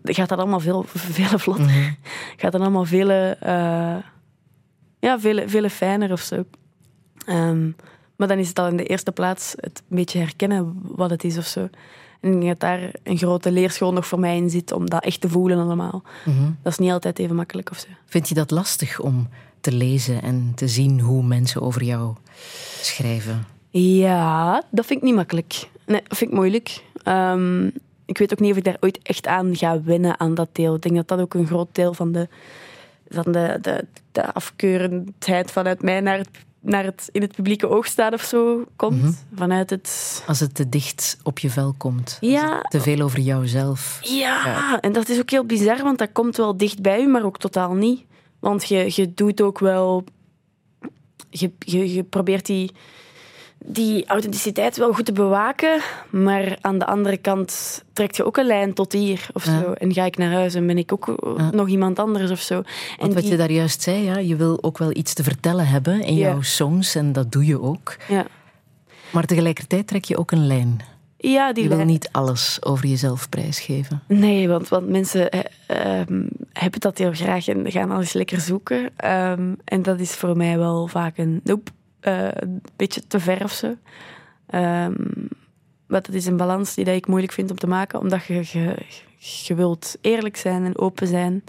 gaat 0.03 0.29
dat 0.29 0.39
allemaal 0.39 0.59
veel, 0.59 0.83
veel 0.87 1.39
vlotter. 1.39 1.65
Mhm. 1.65 1.91
Gaat 2.41 2.51
dat 2.51 2.61
allemaal 2.61 2.85
veel, 2.85 3.09
eh, 3.09 3.97
ja, 4.99 5.19
veel, 5.19 5.49
veel 5.49 5.69
fijner 5.69 6.11
of 6.11 6.21
zo. 6.21 6.43
Ehm, 7.25 7.71
maar 8.15 8.27
dan 8.27 8.37
is 8.37 8.47
het 8.47 8.59
al 8.59 8.67
in 8.67 8.77
de 8.77 8.85
eerste 8.85 9.11
plaats 9.11 9.53
het 9.55 9.83
een 9.89 9.95
beetje 9.95 10.19
herkennen 10.19 10.79
wat 10.81 11.09
het 11.09 11.23
is 11.23 11.37
of 11.37 11.45
zo. 11.45 11.69
En 12.19 12.33
ik 12.33 12.39
denk 12.39 12.47
dat 12.47 12.59
daar 12.59 12.91
een 13.03 13.17
grote 13.17 13.51
leerschool 13.51 13.93
nog 13.93 14.07
voor 14.07 14.19
mij 14.19 14.37
in 14.37 14.49
zit 14.49 14.71
om 14.71 14.89
dat 14.89 15.03
echt 15.03 15.21
te 15.21 15.29
voelen 15.29 15.59
allemaal. 15.59 16.03
Mhm. 16.25 16.51
Dat 16.61 16.71
is 16.71 16.77
niet 16.77 16.91
altijd 16.91 17.19
even 17.19 17.35
makkelijk 17.35 17.71
of 17.71 17.77
zo. 17.77 17.87
Vind 18.05 18.29
je 18.29 18.35
dat 18.35 18.51
lastig 18.51 18.99
om 18.99 19.29
te 19.61 19.71
lezen 19.71 20.21
en 20.21 20.51
te 20.55 20.67
zien 20.67 20.99
hoe 20.99 21.23
mensen 21.23 21.61
over 21.61 21.83
jou 21.83 22.15
schrijven? 22.81 23.45
Ja, 23.69 24.63
dat 24.69 24.85
vind 24.85 24.99
ik 24.99 25.05
niet 25.05 25.15
makkelijk. 25.15 25.69
Nee, 25.85 26.01
dat 26.07 26.17
vind 26.17 26.31
ik 26.31 26.37
moeilijk. 26.37 26.83
Ehm, 27.03 27.65
ik 28.05 28.17
weet 28.17 28.31
ook 28.31 28.39
niet 28.39 28.51
of 28.51 28.57
ik 28.57 28.63
daar 28.63 28.77
ooit 28.79 28.99
echt 29.03 29.27
aan 29.27 29.55
ga 29.55 29.81
wennen 29.81 30.19
aan 30.19 30.35
dat 30.35 30.49
deel. 30.51 30.75
Ik 30.75 30.81
denk 30.81 30.95
dat 30.95 31.07
dat 31.07 31.19
ook 31.19 31.33
een 31.33 31.47
groot 31.47 31.67
deel 31.71 31.93
van 31.93 32.11
de, 32.11 32.27
van 33.09 33.31
de, 33.31 33.57
de, 33.61 33.85
de 34.11 34.33
afkeurendheid 34.33 35.51
vanuit 35.51 35.81
mij 35.81 35.99
naar 35.99 36.17
het, 36.17 36.29
naar 36.61 36.83
het 36.83 37.09
in 37.11 37.21
het 37.21 37.35
publieke 37.35 37.67
oog 37.67 37.85
staat 37.85 38.13
of 38.13 38.21
zo 38.21 38.65
komt. 38.75 39.01
Mhm. 39.01 39.11
Vanuit 39.35 39.69
het... 39.69 40.23
Als 40.27 40.39
het 40.39 40.55
te 40.55 40.69
dicht 40.69 41.17
op 41.23 41.39
je 41.39 41.49
vel 41.49 41.73
komt. 41.77 42.17
Ja, 42.21 42.61
Te 42.61 42.81
veel 42.81 43.01
over 43.01 43.19
jouzelf. 43.19 43.99
Ja, 44.01 44.79
en 44.79 44.91
dat 44.91 45.09
is 45.09 45.19
ook 45.19 45.29
heel 45.29 45.45
bizar, 45.45 45.83
want 45.83 45.97
dat 45.97 46.11
komt 46.11 46.37
wel 46.37 46.57
dicht 46.57 46.81
bij 46.81 47.01
u, 47.01 47.07
maar 47.07 47.23
ook 47.23 47.37
totaal 47.39 47.73
niet. 47.73 48.05
Want 48.39 48.67
je, 48.67 48.91
je 48.95 49.13
doet 49.13 49.41
ook 49.41 49.59
wel... 49.59 50.03
Je, 51.29 51.51
je, 51.59 51.93
je 51.93 52.03
probeert 52.03 52.45
die, 52.45 52.71
die 53.65 54.05
authenticiteit 54.07 54.77
wel 54.77 54.93
goed 54.93 55.05
te 55.05 55.11
bewaken, 55.11 55.81
maar 56.09 56.57
aan 56.61 56.77
de 56.79 56.85
andere 56.85 57.17
kant 57.17 57.83
trekt 57.93 58.15
je 58.15 58.25
ook 58.25 58.37
een 58.37 58.45
lijn 58.45 58.73
tot 58.73 58.93
hier 58.93 59.27
of 59.33 59.45
Ja. 59.45 59.59
zo. 59.61 59.71
En 59.71 59.93
ga 59.93 60.05
ik 60.05 60.17
naar 60.17 60.31
huis 60.31 60.53
en 60.53 60.67
ben 60.67 60.77
ik 60.77 60.93
ook 60.93 61.07
nog 61.51 61.67
iemand 61.67 61.99
anders 61.99 62.31
of 62.31 62.39
zo. 62.39 62.53
Want 62.55 62.65
En 62.97 63.13
wat 63.13 63.21
die- 63.21 63.31
je 63.31 63.37
daar 63.37 63.51
juist 63.51 63.81
zei, 63.81 64.03
ja, 64.03 64.17
je 64.17 64.35
wil 64.35 64.63
ook 64.63 64.77
wel 64.77 64.95
iets 64.95 65.13
te 65.13 65.23
vertellen 65.23 65.67
hebben 65.67 66.01
in 66.01 66.15
Ja. 66.15 66.27
jouw 66.29 66.41
songs 66.41 66.95
en 66.95 67.11
dat 67.13 67.31
doe 67.31 67.45
je 67.45 67.61
ook. 67.61 67.97
Ja. 68.07 68.25
Maar 69.11 69.25
tegelijkertijd 69.25 69.87
trek 69.87 70.05
je 70.05 70.17
ook 70.17 70.31
een 70.31 70.47
lijn. 70.47 70.79
Ja, 71.17 71.53
die 71.53 71.63
je 71.63 71.69
wil 71.69 71.77
lijn- 71.77 71.89
niet 71.89 72.09
alles 72.11 72.57
over 72.63 72.85
jezelf 72.87 73.29
prijsgeven. 73.29 74.01
Nee, 74.07 74.47
want, 74.47 74.67
want 74.69 74.89
mensen 74.89 75.29
eh, 75.29 75.39
ehm, 75.99 76.23
hebben 76.53 76.79
dat 76.79 76.97
heel 76.97 77.11
graag 77.13 77.47
en 77.47 77.71
gaan 77.71 77.91
al 77.91 77.99
eens 77.99 78.13
lekker 78.13 78.39
zoeken. 78.39 78.89
Ehm, 78.95 79.53
en 79.65 79.81
dat 79.81 79.99
is 79.99 80.11
voor 80.11 80.37
mij 80.37 80.57
wel 80.57 80.87
vaak 80.87 81.17
een 81.17 81.41
nope, 81.43 81.71
een 82.01 82.61
beetje 82.75 83.07
te 83.07 83.19
ver 83.19 83.43
of 83.43 83.51
zo. 83.51 83.75
Maar 85.87 86.01
dat 86.01 86.13
is 86.13 86.25
een 86.25 86.37
balans 86.37 86.73
die 86.73 86.85
dat 86.85 86.95
ik 86.95 87.07
moeilijk 87.07 87.33
vind 87.33 87.51
om 87.51 87.57
te 87.57 87.67
maken, 87.67 87.99
omdat 87.99 88.25
je, 88.25 88.33
je, 88.33 88.75
je 89.17 89.55
wilt 89.55 89.97
eerlijk 90.01 90.37
zijn 90.37 90.65
en 90.65 90.77
open 90.77 91.07
zijn 91.07 91.43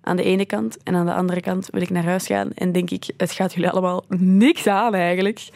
aan 0.00 0.16
de 0.16 0.22
ene 0.22 0.44
kant. 0.44 0.82
En 0.82 0.94
aan 0.94 1.06
de 1.06 1.14
andere 1.14 1.40
kant 1.40 1.68
wil 1.70 1.82
ik 1.82 1.90
naar 1.90 2.04
huis 2.04 2.26
gaan 2.26 2.52
en 2.52 2.72
denk 2.72 2.90
ik, 2.90 3.10
het 3.16 3.32
gaat 3.32 3.54
jullie 3.54 3.70
allemaal 3.70 4.04
niks 4.18 4.66
aan 4.66 4.94
eigenlijk. 4.94 5.48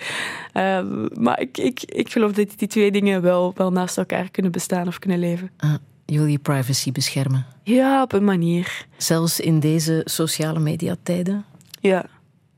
Ehm, 0.53 1.07
maar 1.21 1.41
ik, 1.41 1.59
ik, 1.59 1.83
ik 1.83 2.13
geloof 2.13 2.33
dat 2.33 2.53
die 2.57 2.69
twee 2.69 2.91
dingen 2.93 3.23
wel, 3.23 3.53
wel 3.57 3.73
naast 3.73 3.99
elkaar 3.99 4.31
kunnen 4.31 4.53
bestaan 4.53 4.87
of 4.87 4.99
kunnen 4.99 5.19
leven. 5.19 5.51
Ah, 5.57 5.75
je 6.05 6.19
wil 6.19 6.27
je 6.27 6.39
privacy 6.39 6.93
beschermen. 6.93 7.47
Ja, 7.63 8.03
op 8.03 8.13
een 8.13 8.25
manier. 8.25 8.87
Zelfs 8.97 9.41
in 9.41 9.61
deze 9.61 10.01
sociale 10.05 10.59
mediatijden. 10.59 11.45
Ja. 11.81 12.07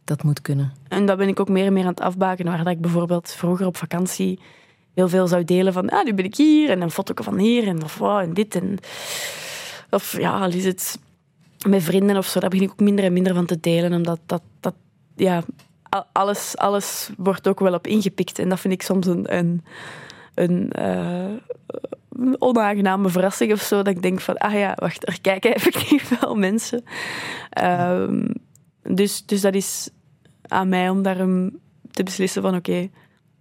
Dat 0.06 0.22
moet 0.22 0.40
kunnen. 0.40 0.72
En 0.88 1.06
dat 1.06 1.16
ben 1.16 1.28
ik 1.28 1.40
ook 1.40 1.48
meer 1.48 1.66
en 1.66 1.72
meer 1.72 1.82
aan 1.82 1.90
het 1.90 2.00
afbaken. 2.00 2.44
Waar 2.44 2.64
dat 2.64 2.72
ik 2.72 2.80
bijvoorbeeld 2.80 3.30
vroeger 3.30 3.66
op 3.66 3.76
vakantie 3.76 4.38
heel 4.94 5.08
veel 5.08 5.26
zou 5.26 5.44
delen 5.44 5.72
van, 5.72 5.88
ah, 5.88 6.04
nu 6.04 6.14
ben 6.14 6.24
ik 6.24 6.36
hier 6.36 6.70
en 6.70 6.80
een 6.80 6.90
foto 6.90 7.22
van 7.22 7.38
hier 7.38 7.66
en 7.66 7.82
of 7.82 7.98
wow, 7.98 8.18
en 8.18 8.34
dit 8.34 8.54
en 8.54 8.78
of 9.90 10.18
ja, 10.18 10.38
al 10.38 10.48
is 10.48 10.64
het 10.64 10.98
met 11.68 11.82
vrienden 11.82 12.16
of 12.16 12.26
zo. 12.26 12.40
Daar 12.40 12.50
begin 12.50 12.66
ik 12.66 12.72
ook 12.72 12.80
minder 12.80 13.04
en 13.04 13.12
minder 13.12 13.34
van 13.34 13.46
te 13.46 13.60
delen, 13.60 13.92
omdat 13.92 14.20
dat, 14.26 14.42
dat 14.60 14.74
ja, 15.16 15.42
alles, 16.12 16.56
alles 16.56 17.10
wordt 17.16 17.48
ook 17.48 17.60
wel 17.60 17.74
op 17.74 17.86
ingepikt 17.86 18.38
en 18.38 18.48
dat 18.48 18.60
vind 18.60 18.74
ik 18.74 18.82
soms 18.82 19.06
een, 19.06 19.36
een, 19.36 19.64
een 20.34 20.72
eh, 20.72 21.32
onaangename 22.38 23.08
verrassing 23.08 23.52
of 23.52 23.60
zo. 23.60 23.76
Dat 23.76 23.94
ik 23.94 24.02
denk 24.02 24.20
van, 24.20 24.36
ah 24.36 24.52
ja, 24.52 24.72
wacht, 24.74 25.08
er 25.08 25.20
kijken 25.20 25.54
effectief 25.54 26.20
wel 26.20 26.34
mensen. 26.34 26.84
Ehm, 27.50 28.24
dus, 28.88 29.26
dus 29.26 29.40
dat 29.40 29.54
is 29.54 29.90
aan 30.42 30.68
mij 30.68 30.90
om 30.90 31.02
daarom 31.02 31.58
te 31.90 32.02
beslissen 32.02 32.42
van, 32.42 32.54
oké, 32.54 32.90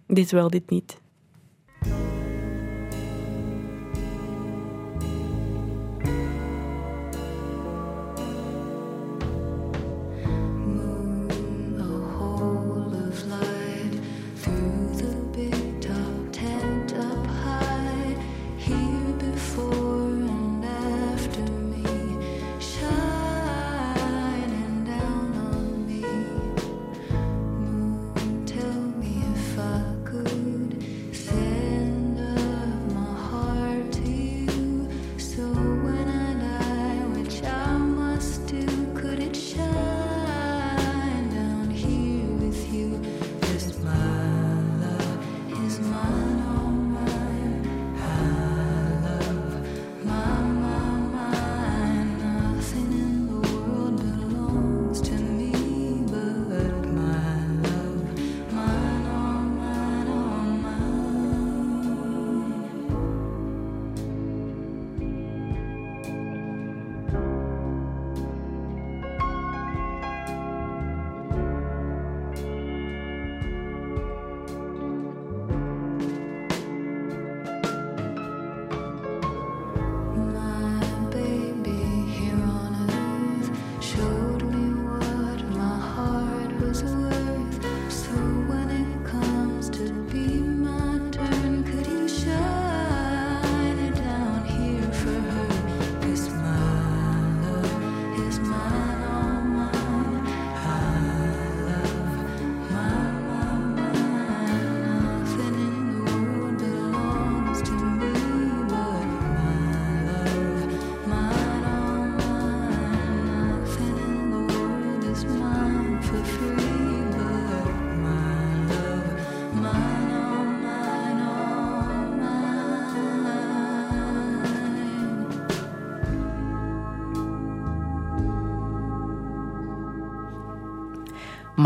dit 0.06 0.30
wel, 0.30 0.50
dit 0.50 0.70
niet. 0.70 1.00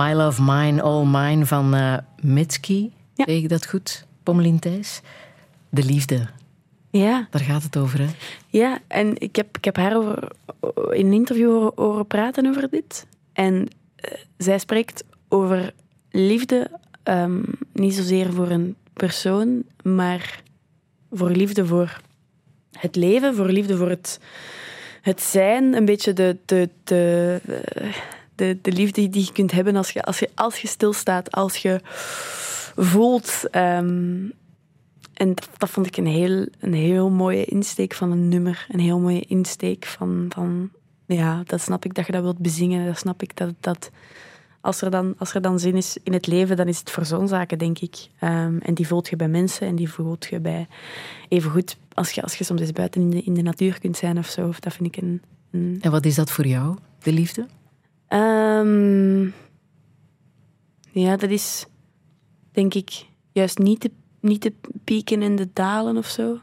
My 0.01 0.13
Love 0.13 0.43
Mine, 0.43 0.83
All 0.83 1.05
Mine 1.07 1.47
van 1.47 1.75
eh 1.75 1.97
Mitski. 2.21 2.93
Zeg 3.15 3.27
ik 3.27 3.49
dat 3.49 3.67
goed? 3.67 4.07
Pommelien 4.23 4.59
Thijs? 4.59 5.01
De 5.69 5.85
liefde. 5.85 6.27
Ja. 6.91 7.27
Daar 7.31 7.43
gaat 7.43 7.63
het 7.63 7.77
over, 7.77 7.99
hè? 7.99 8.07
Ja, 8.49 8.79
en 8.87 9.21
ik 9.21 9.37
heb, 9.37 9.57
ik 9.57 9.65
heb 9.65 9.77
haar 9.77 9.97
over, 9.97 10.33
in 10.91 11.07
een 11.07 11.13
interview 11.13 11.51
horen, 11.51 11.73
horen 11.75 12.07
praten 12.07 12.47
over 12.47 12.71
dit. 12.71 13.07
En 13.33 13.69
eh, 13.97 14.13
zij 14.37 14.59
spreekt 14.59 15.05
over 15.29 15.73
liefde, 16.11 16.71
ehm, 17.03 17.43
niet 17.73 17.95
zozeer 17.95 18.33
voor 18.33 18.51
een 18.51 18.77
persoon, 18.93 19.63
maar 19.83 20.43
voor 21.11 21.31
liefde 21.31 21.67
voor 21.67 22.01
het 22.73 22.97
leven, 22.97 23.35
voor 23.35 23.49
liefde 23.49 23.77
voor 23.77 23.89
het, 23.89 24.21
het 25.01 25.21
zijn. 25.21 25.75
Een 25.75 25.85
beetje 25.85 26.13
de, 26.13 26.37
de, 26.45 26.69
de, 26.85 27.41
de, 27.45 27.91
de 28.63 28.73
liefde 28.73 29.09
die 29.09 29.25
je 29.25 29.33
kunt 29.33 29.53
hebben 29.53 29.77
als 29.77 29.91
je, 29.91 30.03
als 30.03 30.19
je, 30.19 30.31
als 30.35 30.61
je 30.61 30.69
stilstaat, 30.69 31.31
als 31.31 31.57
je 31.57 31.81
voelt. 32.77 33.45
ehm, 33.51 34.29
en 35.15 35.35
dat, 35.59 35.71
vond 35.71 35.87
ik 35.87 35.97
een 35.97 36.07
heel, 36.07 36.47
een 36.61 36.73
heel 36.73 37.11
mooie 37.11 37.45
insteek 37.45 37.95
van 37.95 38.11
een 38.11 38.29
nummer. 38.29 38.67
Een 38.69 38.81
heel 38.81 38.99
mooie 38.99 39.25
insteek 39.27 39.87
van, 39.87 40.27
van... 40.29 40.71
Ja, 41.07 41.43
dat 41.47 41.61
snap 41.61 41.85
ik 41.85 41.95
dat 41.95 42.07
je 42.07 42.13
dat 42.13 42.23
wilt 42.23 42.39
bezingen. 42.39 42.87
Dat 42.87 42.99
snap 42.99 43.23
ik 43.23 43.37
dat... 43.37 43.55
dat 43.61 43.91
als, 44.61 44.83
er 44.83 44.91
dan, 44.91 45.15
als 45.19 45.35
er 45.35 45.43
dan 45.43 45.59
zin 45.59 45.77
is 45.77 45.97
in 46.03 46.13
het 46.13 46.27
leven, 46.27 46.57
dan 46.57 46.69
is 46.69 46.79
het 46.79 46.91
voor 46.91 47.05
zo'n 47.05 47.29
zaken, 47.29 47.59
denk 47.59 47.79
ik. 47.79 48.09
Ehm, 48.19 48.59
en 48.59 48.75
die 48.75 48.87
voelt 48.87 49.09
je 49.09 49.17
bij 49.17 49.29
mensen 49.29 49.67
en 49.67 49.77
die 49.77 49.91
voelt 49.91 50.27
je 50.27 50.41
bij... 50.41 50.67
Evengoed 51.29 51.77
als 51.95 52.11
je, 52.11 52.23
als 52.23 52.35
je 52.35 52.45
soms 52.45 52.61
eens 52.61 52.73
buiten 52.73 53.01
in 53.01 53.11
de, 53.11 53.23
in 53.23 53.35
de 53.35 53.43
natuur 53.43 53.81
kunt 53.81 53.97
zijn 53.97 54.19
of 54.19 54.27
zo. 54.27 54.53
Dat 54.61 54.73
vind 54.73 54.97
ik 54.97 55.03
een 55.03 55.23
En 55.81 55.91
wat 55.91 56.05
is 56.05 56.15
dat 56.15 56.31
voor 56.31 56.47
jou, 56.47 56.77
de 57.03 57.13
liefde? 57.13 57.47
Ehm, 58.11 59.23
ja, 60.91 61.17
dat 61.17 61.31
is 61.31 61.67
denk 62.53 62.75
ik 62.75 63.07
juist 63.33 63.59
niet 63.59 63.83
de, 63.83 63.91
niet 64.21 64.43
de 64.43 64.53
pieken 64.85 65.23
en 65.23 65.37
de 65.37 65.49
dalen 65.53 65.97
of 65.97 66.07
zo. 66.07 66.39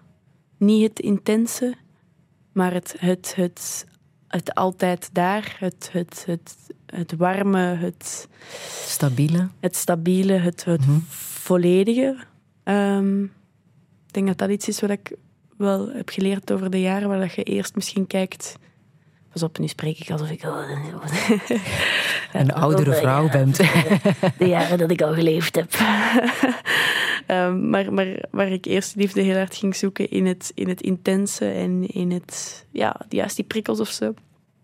Niet 0.57 0.88
het 0.88 0.99
intense, 0.99 1.76
maar 2.52 2.73
het, 2.73 2.95
het, 2.99 3.35
het, 3.35 3.85
het 4.27 4.53
altijd 4.53 5.10
daar, 5.14 5.56
het, 5.60 5.89
het, 5.91 6.23
het, 6.26 6.56
het 6.85 7.15
warme, 7.15 7.60
het 7.60 8.27
Stabiele? 8.85 9.49
het 9.60 9.76
stabiele, 9.76 10.34
het, 10.34 10.65
het 10.65 10.85
volledige. 11.10 12.18
Ehm, 12.64 13.23
ik 13.23 14.14
denk 14.14 14.27
dat 14.27 14.38
dat 14.38 14.49
iets 14.49 14.68
is 14.68 14.80
wat 14.80 14.89
ik 14.89 15.15
wel 15.57 15.89
heb 15.89 16.10
geleerd 16.10 16.52
over 16.52 16.69
de 16.69 16.81
jaren, 16.81 17.10
waar 17.10 17.19
dat 17.19 17.34
je 17.34 17.44
eerst 17.44 17.76
misschien 17.76 18.07
kijkt. 18.07 18.56
Pas 19.38 19.50
op, 19.50 19.58
nu 19.60 19.68
spreek 19.68 20.00
ik 20.00 20.12
alsof 20.12 20.30
ik 20.30 20.46
al 20.46 20.60
Een 22.34 22.54
oudere 22.64 22.94
vrouw 22.94 23.30
bent. 23.30 23.58
De 24.38 24.48
jaren 24.48 24.78
dat 24.78 24.92
ik 24.92 25.02
al 25.02 25.14
geleefd 25.14 25.56
heb. 25.56 25.74
Ehm, 27.28 27.70
maar, 27.70 27.94
maar 27.94 28.24
waar 28.32 28.52
ik 28.52 28.66
eerst 28.66 28.96
liefde 28.96 29.22
heel 29.22 29.36
hard 29.36 29.56
ging 29.56 29.76
zoeken 29.76 30.10
in 30.10 30.26
het, 30.26 30.52
in 30.56 30.70
het 30.70 30.82
intense 30.82 31.52
en 31.52 31.88
in 31.88 32.12
het, 32.12 32.66
ja, 32.72 32.96
juist 33.10 33.36
die 33.36 33.46
prikkels 33.46 33.80
of 33.80 33.90
zo. 33.90 34.14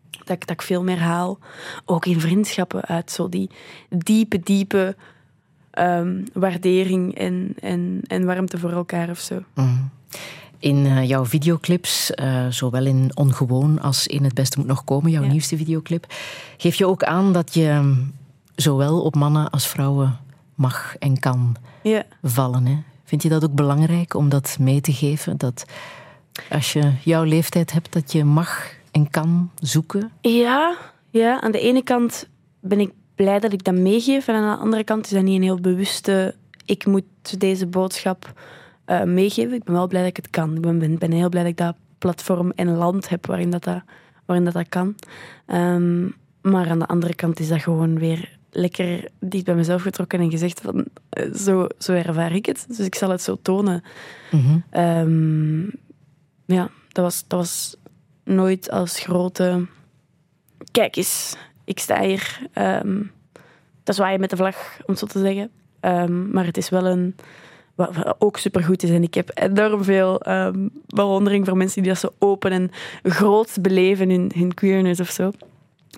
Dat 0.09 0.29
ik, 0.35 0.47
dat 0.47 0.49
ik 0.49 0.61
veel 0.61 0.83
meer 0.83 0.99
haal. 0.99 1.39
Ook 1.85 2.05
in 2.05 2.19
vriendschappen 2.19 2.85
uit 2.85 3.11
zo 3.11 3.29
die 3.29 3.49
diepe, 3.89 4.39
diepe 4.39 4.95
ehm, 5.71 6.25
waardering 6.33 7.17
en, 7.17 7.55
en, 7.59 8.01
en 8.07 8.25
warmte 8.25 8.57
voor 8.57 8.71
elkaar 8.71 9.09
of 9.09 9.19
zo. 9.19 9.43
Mhm. 9.53 9.83
In 10.63 10.85
eh, 10.85 11.07
jouw 11.07 11.25
videoclips, 11.25 12.11
eh, 12.11 12.45
zowel 12.49 12.85
in 12.85 13.11
Ongewoon 13.13 13.81
als 13.81 14.07
in 14.07 14.23
Het 14.23 14.33
Beste 14.33 14.57
Moet 14.59 14.67
Nog 14.67 14.83
Komen, 14.83 15.11
jouw 15.11 15.23
nieuwste 15.23 15.57
videoclip, 15.57 16.05
geef 16.57 16.75
je 16.75 16.87
ook 16.87 17.03
aan 17.03 17.33
dat 17.33 17.53
je 17.53 18.03
zowel 18.55 19.01
op 19.01 19.15
mannen 19.15 19.49
als 19.49 19.67
vrouwen 19.67 20.19
mag 20.55 20.95
en 20.99 21.19
kan 21.19 21.55
Ja. 21.81 22.03
vallen. 22.21 22.65
Hè? 22.65 22.77
Vind 23.03 23.23
je 23.23 23.29
dat 23.29 23.43
ook 23.43 23.53
belangrijk 23.53 24.13
om 24.13 24.29
dat 24.29 24.57
mee 24.59 24.81
te 24.81 24.93
geven? 24.93 25.37
Dat 25.37 25.65
als 26.49 26.73
je 26.73 26.91
jouw 27.03 27.23
leeftijd 27.23 27.71
hebt, 27.73 27.93
dat 27.93 28.11
je 28.11 28.23
mag 28.23 28.71
en 28.91 29.09
kan 29.09 29.51
zoeken? 29.59 30.11
Ja, 30.21 30.75
ja, 31.09 31.41
aan 31.41 31.51
de 31.51 31.59
ene 31.59 31.83
kant 31.83 32.27
ben 32.59 32.79
ik 32.79 32.91
blij 33.15 33.39
dat 33.39 33.53
ik 33.53 33.63
dat 33.63 33.75
meegeef. 33.75 34.27
En 34.27 34.35
aan 34.35 34.55
de 34.57 34.63
andere 34.63 34.83
kant 34.83 35.05
is 35.05 35.11
dat 35.11 35.23
niet 35.23 35.35
een 35.35 35.43
heel 35.43 35.59
bewuste... 35.61 36.35
Ik 36.65 36.85
moet 36.85 37.39
deze 37.39 37.67
boodschap 37.67 38.33
eh, 38.85 39.03
meegeven. 39.03 39.53
Ik 39.53 39.63
ben 39.63 39.73
wel 39.73 39.87
blij 39.87 40.01
dat 40.01 40.09
ik 40.09 40.15
het 40.15 40.29
kan. 40.29 40.55
Ik 40.55 40.61
ben, 40.61 40.79
ben, 40.79 40.97
ben 40.97 41.11
heel 41.11 41.29
blij 41.29 41.41
dat 41.41 41.51
ik 41.51 41.57
dat 41.57 41.75
platform 41.97 42.51
en 42.55 42.75
land 42.75 43.09
heb 43.09 43.25
waarin 43.25 43.49
dat, 43.49 43.63
dat, 43.63 43.81
waarin 44.25 44.45
dat, 44.45 44.53
dat 44.53 44.69
kan. 44.69 44.95
Ehm, 45.45 46.07
maar 46.41 46.69
aan 46.69 46.79
de 46.79 46.87
andere 46.87 47.15
kant 47.15 47.39
is 47.39 47.47
dat 47.47 47.61
gewoon 47.61 47.99
weer 47.99 48.37
lekker 48.49 49.09
dicht 49.19 49.45
bij 49.45 49.55
mezelf 49.55 49.81
getrokken 49.81 50.19
en 50.19 50.31
gezegd 50.31 50.61
van... 50.61 50.85
eh, 51.09 51.33
zo, 51.33 51.67
zo 51.77 51.93
ervaar 51.93 52.35
ik 52.35 52.45
het. 52.45 52.65
Dus 52.67 52.79
ik 52.79 52.95
zal 52.95 53.09
het 53.09 53.21
zo 53.21 53.37
tonen. 53.41 53.83
Ehm, 54.69 55.61
ja, 56.45 56.69
dat 56.87 57.03
was, 57.03 57.23
dat 57.27 57.39
was 57.39 57.75
nooit 58.23 58.71
als 58.71 58.99
grote... 58.99 59.65
Kijk 60.71 60.95
eens, 60.95 61.35
ik 61.63 61.79
sta 61.79 62.01
hier. 62.01 62.39
ehm 62.53 63.01
dat 63.83 63.95
zwaaien 63.95 64.19
met 64.19 64.29
de 64.29 64.35
vlag, 64.35 64.77
om 64.85 64.95
zo 64.95 65.05
te 65.05 65.19
zeggen. 65.19 65.51
Maar 66.31 66.45
het 66.45 66.57
is 66.57 66.69
wel 66.69 66.85
een... 66.85 67.15
Wat 67.75 68.15
ook 68.21 68.37
supergoed 68.37 68.83
is. 68.83 68.89
En 68.89 69.03
ik 69.03 69.13
heb 69.13 69.31
enorm 69.33 69.83
veel 69.83 70.21
ehm, 70.21 70.67
bewondering 70.87 71.45
voor 71.45 71.57
mensen 71.57 71.81
die 71.81 71.91
dat 71.91 71.99
zo 71.99 72.13
open 72.19 72.51
en 72.51 72.71
groot 73.03 73.57
beleven 73.61 74.11
in 74.11 74.31
hun 74.35 74.53
queerness 74.53 74.99
of 74.99 75.09
zo. 75.09 75.31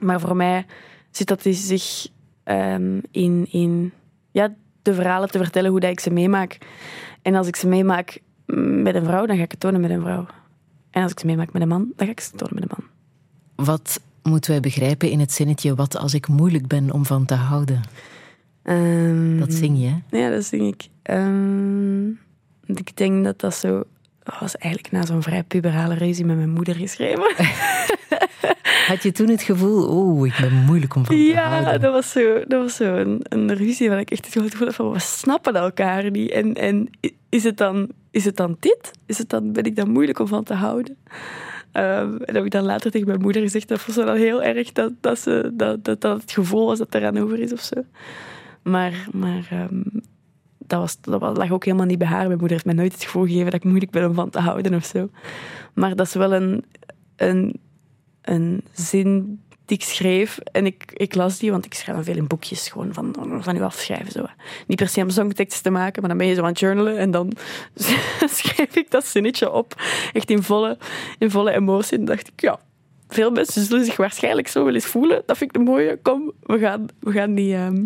Maar 0.02 0.20
voor 0.20 0.36
mij 0.36 0.66
zit 1.12 1.28
dat 1.28 1.44
dus 1.44 1.68
zich 1.68 2.08
ehm, 2.44 3.00
in, 3.12 3.48
in 3.52 3.92
ja, 4.32 4.54
de 4.82 4.94
verhalen 4.94 5.32
te 5.32 5.38
vertellen 5.38 5.72
hoe 5.72 5.80
dat 5.80 5.90
ik 5.92 6.00
ze 6.00 6.10
meemaak. 6.10 6.58
En 7.22 7.36
als 7.36 7.48
ik 7.48 7.56
ze 7.56 7.68
meemaak 7.68 8.20
met 8.84 8.96
een 8.96 9.06
vrouw, 9.06 9.26
dan 9.26 9.38
ga 9.38 9.44
ik 9.44 9.52
het 9.52 9.60
tonen 9.60 9.82
met 9.82 9.90
een 9.90 10.02
vrouw. 10.02 10.26
En 10.92 11.04
als 11.04 11.12
ik 11.12 11.20
ze 11.20 11.26
meemaak 11.26 11.54
met 11.54 11.62
een 11.62 11.68
man, 11.68 11.92
dan 11.96 12.06
ga 12.06 12.12
ik 12.12 12.20
ze 12.20 12.32
tonen 12.32 12.54
met 12.56 12.64
een 12.64 12.78
man. 12.78 12.88
Wat 13.66 14.00
moeten 14.24 14.52
wij 14.52 14.60
begrijpen 14.60 15.10
in 15.10 15.20
het 15.20 15.32
zinnetje 15.32 15.76
wat 15.76 15.98
als 15.98 16.14
ik 16.14 16.28
moeilijk 16.28 16.68
ben 16.68 16.92
om 16.92 17.06
van 17.06 17.26
te 17.26 17.34
houden? 17.34 17.82
Ehm, 18.64 19.40
Dat 19.40 19.54
zing 19.54 19.80
je, 19.80 19.88
hè? 19.88 20.18
Ja, 20.18 20.30
dat 20.30 20.44
zing 20.44 20.68
ik. 20.68 20.88
Ehm, 21.06 22.08
ik 22.66 22.98
denk 22.98 23.24
dat 23.24 23.40
dat 23.40 23.56
zo... 23.56 23.84
Dat 24.24 24.40
was 24.40 24.58
eigenlijk 24.58 24.94
na 24.94 25.06
zo'n 25.06 25.22
vrij 25.24 25.44
puberale 25.44 25.94
ruzie 25.94 26.26
met 26.26 26.36
mijn 26.36 26.50
moeder 26.50 26.76
geschreven. 26.76 27.24
Had 28.88 29.04
je 29.04 29.12
toen 29.12 29.30
het 29.30 29.42
gevoel, 29.42 29.98
oeh, 29.98 30.28
ik 30.28 30.38
ben 30.42 30.54
moeilijk 30.54 30.96
om 30.96 31.06
van 31.06 31.16
te 31.16 31.22
Ja, 31.22 31.50
houden? 31.50 31.82
dat 31.82 31.92
was 31.92 32.12
zo, 32.12 32.44
dat 32.48 32.62
was 32.62 32.76
zo 32.76 32.96
een, 32.96 33.20
een 33.24 33.54
ruzie 33.56 33.90
waar 33.90 34.00
ik 34.00 34.12
echt 34.12 34.26
het 34.26 34.34
gevoel 34.34 34.66
had 34.66 34.76
van, 34.76 34.92
we 34.92 35.00
snappen 35.00 35.56
elkaar 35.56 36.12
niet. 36.12 36.32
En, 36.32 36.54
en 36.54 36.90
is, 37.30 37.44
het 37.44 37.58
dan, 37.58 37.90
is 38.12 38.26
het 38.26 38.36
dan 38.36 38.58
dit? 38.60 38.92
Is 39.06 39.18
het 39.18 39.30
dan, 39.30 39.52
ben 39.52 39.64
ik 39.64 39.76
dan 39.76 39.90
moeilijk 39.90 40.20
om 40.20 40.28
van 40.28 40.44
te 40.44 40.54
houden? 40.54 40.98
Ehm, 41.72 42.12
en 42.12 42.18
dat 42.18 42.36
heb 42.36 42.46
ik 42.46 42.52
dan 42.52 42.64
later 42.64 42.92
tegen 42.92 43.08
mijn 43.08 43.22
moeder 43.22 43.42
gezegd. 43.42 43.68
Dat 43.68 43.82
vond 43.82 43.98
ze 43.98 44.04
dan 44.04 44.16
heel 44.16 44.44
erg 44.44 44.72
dat, 44.72 44.92
dat, 45.02 45.20
ze, 45.20 45.52
dat, 45.54 45.84
dat, 45.84 46.02
dat 46.02 46.22
het 46.22 46.32
gevoel 46.32 46.66
was 46.66 46.78
dat 46.78 46.94
er 46.94 47.06
aan 47.06 47.18
over 47.18 47.40
is 47.40 47.54
of 47.54 47.62
zo. 47.62 47.84
Maar, 48.64 49.08
maar 49.12 49.48
ehm, 49.50 49.82
dat, 50.68 50.80
was, 50.80 51.02
dat 51.02 51.38
lag 51.38 51.52
ook 51.52 51.66
helemaal 51.66 51.86
niet 51.86 51.98
bij 51.98 52.08
haar. 52.08 52.26
Mijn 52.26 52.30
moeder 52.30 52.52
heeft 52.52 52.66
mij 52.66 52.74
nooit 52.74 52.94
het 52.94 53.04
gevoel 53.04 53.26
gegeven 53.26 53.46
dat 53.46 53.54
ik 53.54 53.64
moeilijk 53.64 53.92
ben 53.92 54.08
om 54.08 54.14
van 54.14 54.30
te 54.30 54.40
houden 54.40 54.74
of 54.74 54.86
zo. 54.86 55.10
Maar 55.74 55.96
dat 55.96 56.08
is 56.08 56.14
wel 56.14 56.34
een, 56.34 56.66
een, 57.16 57.60
een 58.22 58.64
zin 58.72 59.40
die 59.66 59.78
ik 59.78 59.84
schreef. 59.84 60.38
En 60.38 60.66
ik, 60.66 60.92
ik 60.94 61.16
las 61.16 61.38
die, 61.38 61.52
want 61.52 61.66
ik 61.66 61.74
schrijf 61.74 61.96
dan 61.96 62.06
veel 62.06 62.16
in 62.16 62.28
boekjes 62.28 62.70
gewoon 62.70 62.94
van, 62.94 63.16
van 63.40 63.56
u 63.56 63.62
afschrijven. 63.62 64.12
Zo. 64.12 64.26
Niet 64.68 64.78
per 64.78 64.88
se 64.88 65.02
om 65.02 65.10
songteksten 65.10 65.64
te 65.64 65.70
maken, 65.70 66.02
maar 66.02 66.10
dan 66.10 66.18
ben 66.18 66.28
je 66.28 66.34
zo 66.34 66.42
aan 66.42 66.48
het 66.48 66.60
journalen. 66.60 66.98
En 66.98 67.12
dan 67.12 67.32
schreef 68.30 68.76
ik 68.76 68.92
dat 68.92 69.06
zinnetje 69.06 69.52
op. 69.52 69.82
Echt 70.14 70.30
in 70.30 70.44
volle, 70.44 70.78
in 71.18 71.32
volle 71.32 71.52
emotie. 71.52 71.98
En 71.98 72.06
dacht 72.06 72.28
ik, 72.28 72.42
ja, 72.42 72.60
veel 73.08 73.32
mensen 73.32 73.66
zullen 73.66 73.86
zich 73.86 73.98
waarschijnlijk 73.98 74.48
zo 74.48 74.64
wel 74.64 74.74
eens 74.74 74.86
voelen. 74.86 75.24
Dat 75.26 75.38
vind 75.38 75.50
ik 75.50 75.56
een 75.56 75.68
mooie. 75.68 76.00
Kom, 76.02 76.32
we 76.42 76.60
gaan, 76.60 76.86
we 77.00 77.12
gaan, 77.12 77.34
die, 77.34 77.56
ehm, 77.56 77.86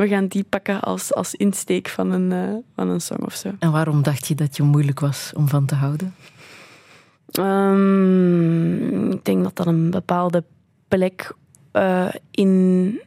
we 0.00 0.08
gaan 0.08 0.26
die 0.26 0.44
pakken 0.44 0.80
als, 0.80 1.14
als 1.14 1.34
insteek 1.34 1.88
van 1.88 2.10
een, 2.10 2.32
eh, 2.32 2.54
van 2.74 2.88
een 2.88 3.00
song 3.00 3.22
of 3.24 3.34
zo. 3.34 3.50
En 3.58 3.72
waarom 3.72 4.02
dacht 4.02 4.26
je 4.26 4.34
dat 4.34 4.56
je 4.56 4.62
moeilijk 4.62 5.00
was 5.00 5.32
om 5.36 5.48
van 5.48 5.66
te 5.66 5.74
houden? 5.74 6.14
Ehm, 7.30 9.10
ik 9.10 9.24
denk 9.24 9.42
dat 9.42 9.56
dat 9.56 9.66
een 9.66 9.90
bepaalde 9.90 10.44
plek 10.88 11.34
eh, 11.72 12.08
in, 12.30 13.00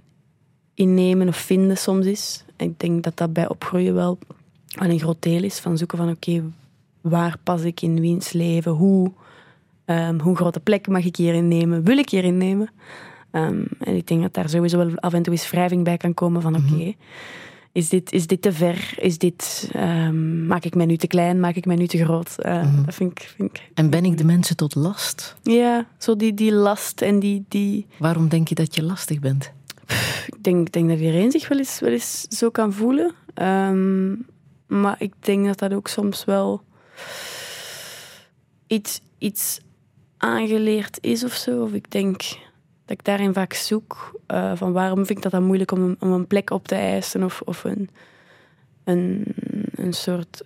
innemen 0.73 1.27
of 1.27 1.37
vinden 1.37 1.77
soms 1.77 2.05
is. 2.05 2.45
Ik 2.57 2.79
denk 2.79 3.03
dat 3.03 3.17
dat 3.17 3.33
bij 3.33 3.49
opgroeien 3.49 3.93
wel 3.93 4.17
wel 4.75 4.89
een 4.89 4.99
groot 4.99 5.21
deel 5.21 5.43
is. 5.43 5.59
Van 5.59 5.77
zoeken 5.77 5.97
van 5.97 6.09
oké, 6.09 6.43
waar 7.01 7.37
pas 7.43 7.61
ik 7.61 7.81
in 7.81 7.99
wiens 7.99 8.31
leven? 8.31 8.71
Hoe, 8.71 9.11
ehm, 9.85 10.19
hoe 10.19 10.35
grote 10.35 10.59
plek 10.59 10.87
mag 10.87 11.05
ik 11.05 11.15
hierin 11.15 11.47
nemen? 11.47 11.83
Wil 11.83 11.97
ik 11.97 12.09
hierin 12.09 12.37
nemen? 12.37 12.69
Ehm, 13.33 13.63
en 13.79 13.95
ik 13.95 14.07
denk 14.07 14.21
dat 14.21 14.33
daar 14.33 14.49
sowieso 14.49 14.77
wel 14.77 14.95
af 14.95 15.13
en 15.13 15.23
toe 15.23 15.33
eens 15.33 15.49
wrijving 15.49 15.83
bij 15.83 15.97
kan 15.97 16.13
komen 16.13 16.41
van 16.41 16.55
oké, 16.55 16.93
is, 17.71 17.89
dit, 17.89 18.11
is 18.11 18.27
dit 18.27 18.41
te 18.41 18.51
ver? 18.51 18.93
Is 18.97 19.17
dit, 19.17 19.69
ehm, 19.71 20.45
maak 20.45 20.63
ik 20.63 20.75
mij 20.75 20.85
nu 20.85 20.97
te 20.97 21.07
klein? 21.07 21.39
Maak 21.39 21.55
ik 21.55 21.65
mij 21.65 21.75
nu 21.75 21.87
te 21.87 22.03
groot? 22.03 22.35
Eh, 22.39 22.85
Dat 22.85 22.95
vind 22.95 23.11
ik, 23.11 23.33
vind 23.35 23.49
ik 23.57 23.69
En 23.73 23.89
ben 23.89 24.05
ik 24.05 24.17
de 24.17 24.23
mensen 24.25 24.55
tot 24.55 24.75
last? 24.75 25.35
ja, 25.43 25.87
zo 25.97 26.15
die, 26.15 26.33
die 26.33 26.53
last 26.53 27.01
en 27.01 27.19
die, 27.19 27.45
die... 27.47 27.85
Waarom 27.99 28.29
denk 28.29 28.47
je 28.47 28.55
dat 28.55 28.75
je 28.75 28.83
lastig 28.83 29.19
bent? 29.19 29.51
Ik 30.27 30.43
denk, 30.43 30.67
ik 30.67 30.73
denk 30.73 30.89
dat 30.89 30.99
iedereen 30.99 31.31
zich 31.31 31.47
wel 31.47 31.57
eens, 31.57 31.79
wel 31.79 31.91
eens 31.91 32.21
zo 32.21 32.49
kan 32.49 32.73
voelen. 32.73 33.13
Ehm, 33.33 34.11
maar 34.67 34.95
ik 34.99 35.13
denk 35.19 35.45
dat 35.45 35.59
dat 35.59 35.73
ook 35.73 35.87
soms 35.87 36.25
wel 36.25 36.61
iets, 38.67 39.01
iets 39.17 39.59
aangeleerd 40.17 40.97
is 41.01 41.23
of 41.23 41.33
zo. 41.33 41.63
Of 41.63 41.71
ik 41.73 41.91
denk 41.91 42.21
dat 42.85 42.97
ik 42.97 43.03
daarin 43.03 43.33
vaak 43.33 43.53
zoek 43.53 44.19
eh, 44.27 44.51
van 44.55 44.71
waarom 44.71 44.95
vind 45.05 45.17
ik 45.17 45.21
dat 45.23 45.31
dan 45.31 45.43
moeilijk 45.43 45.71
om, 45.71 45.81
een- 45.83 45.97
om 45.99 46.11
een 46.11 46.27
plek 46.27 46.49
op 46.49 46.67
te 46.67 46.75
eisen 46.75 47.23
of, 47.23 47.41
of 47.45 47.63
een, 47.63 47.89
een, 48.83 49.25
een 49.75 49.93
soort 49.93 50.43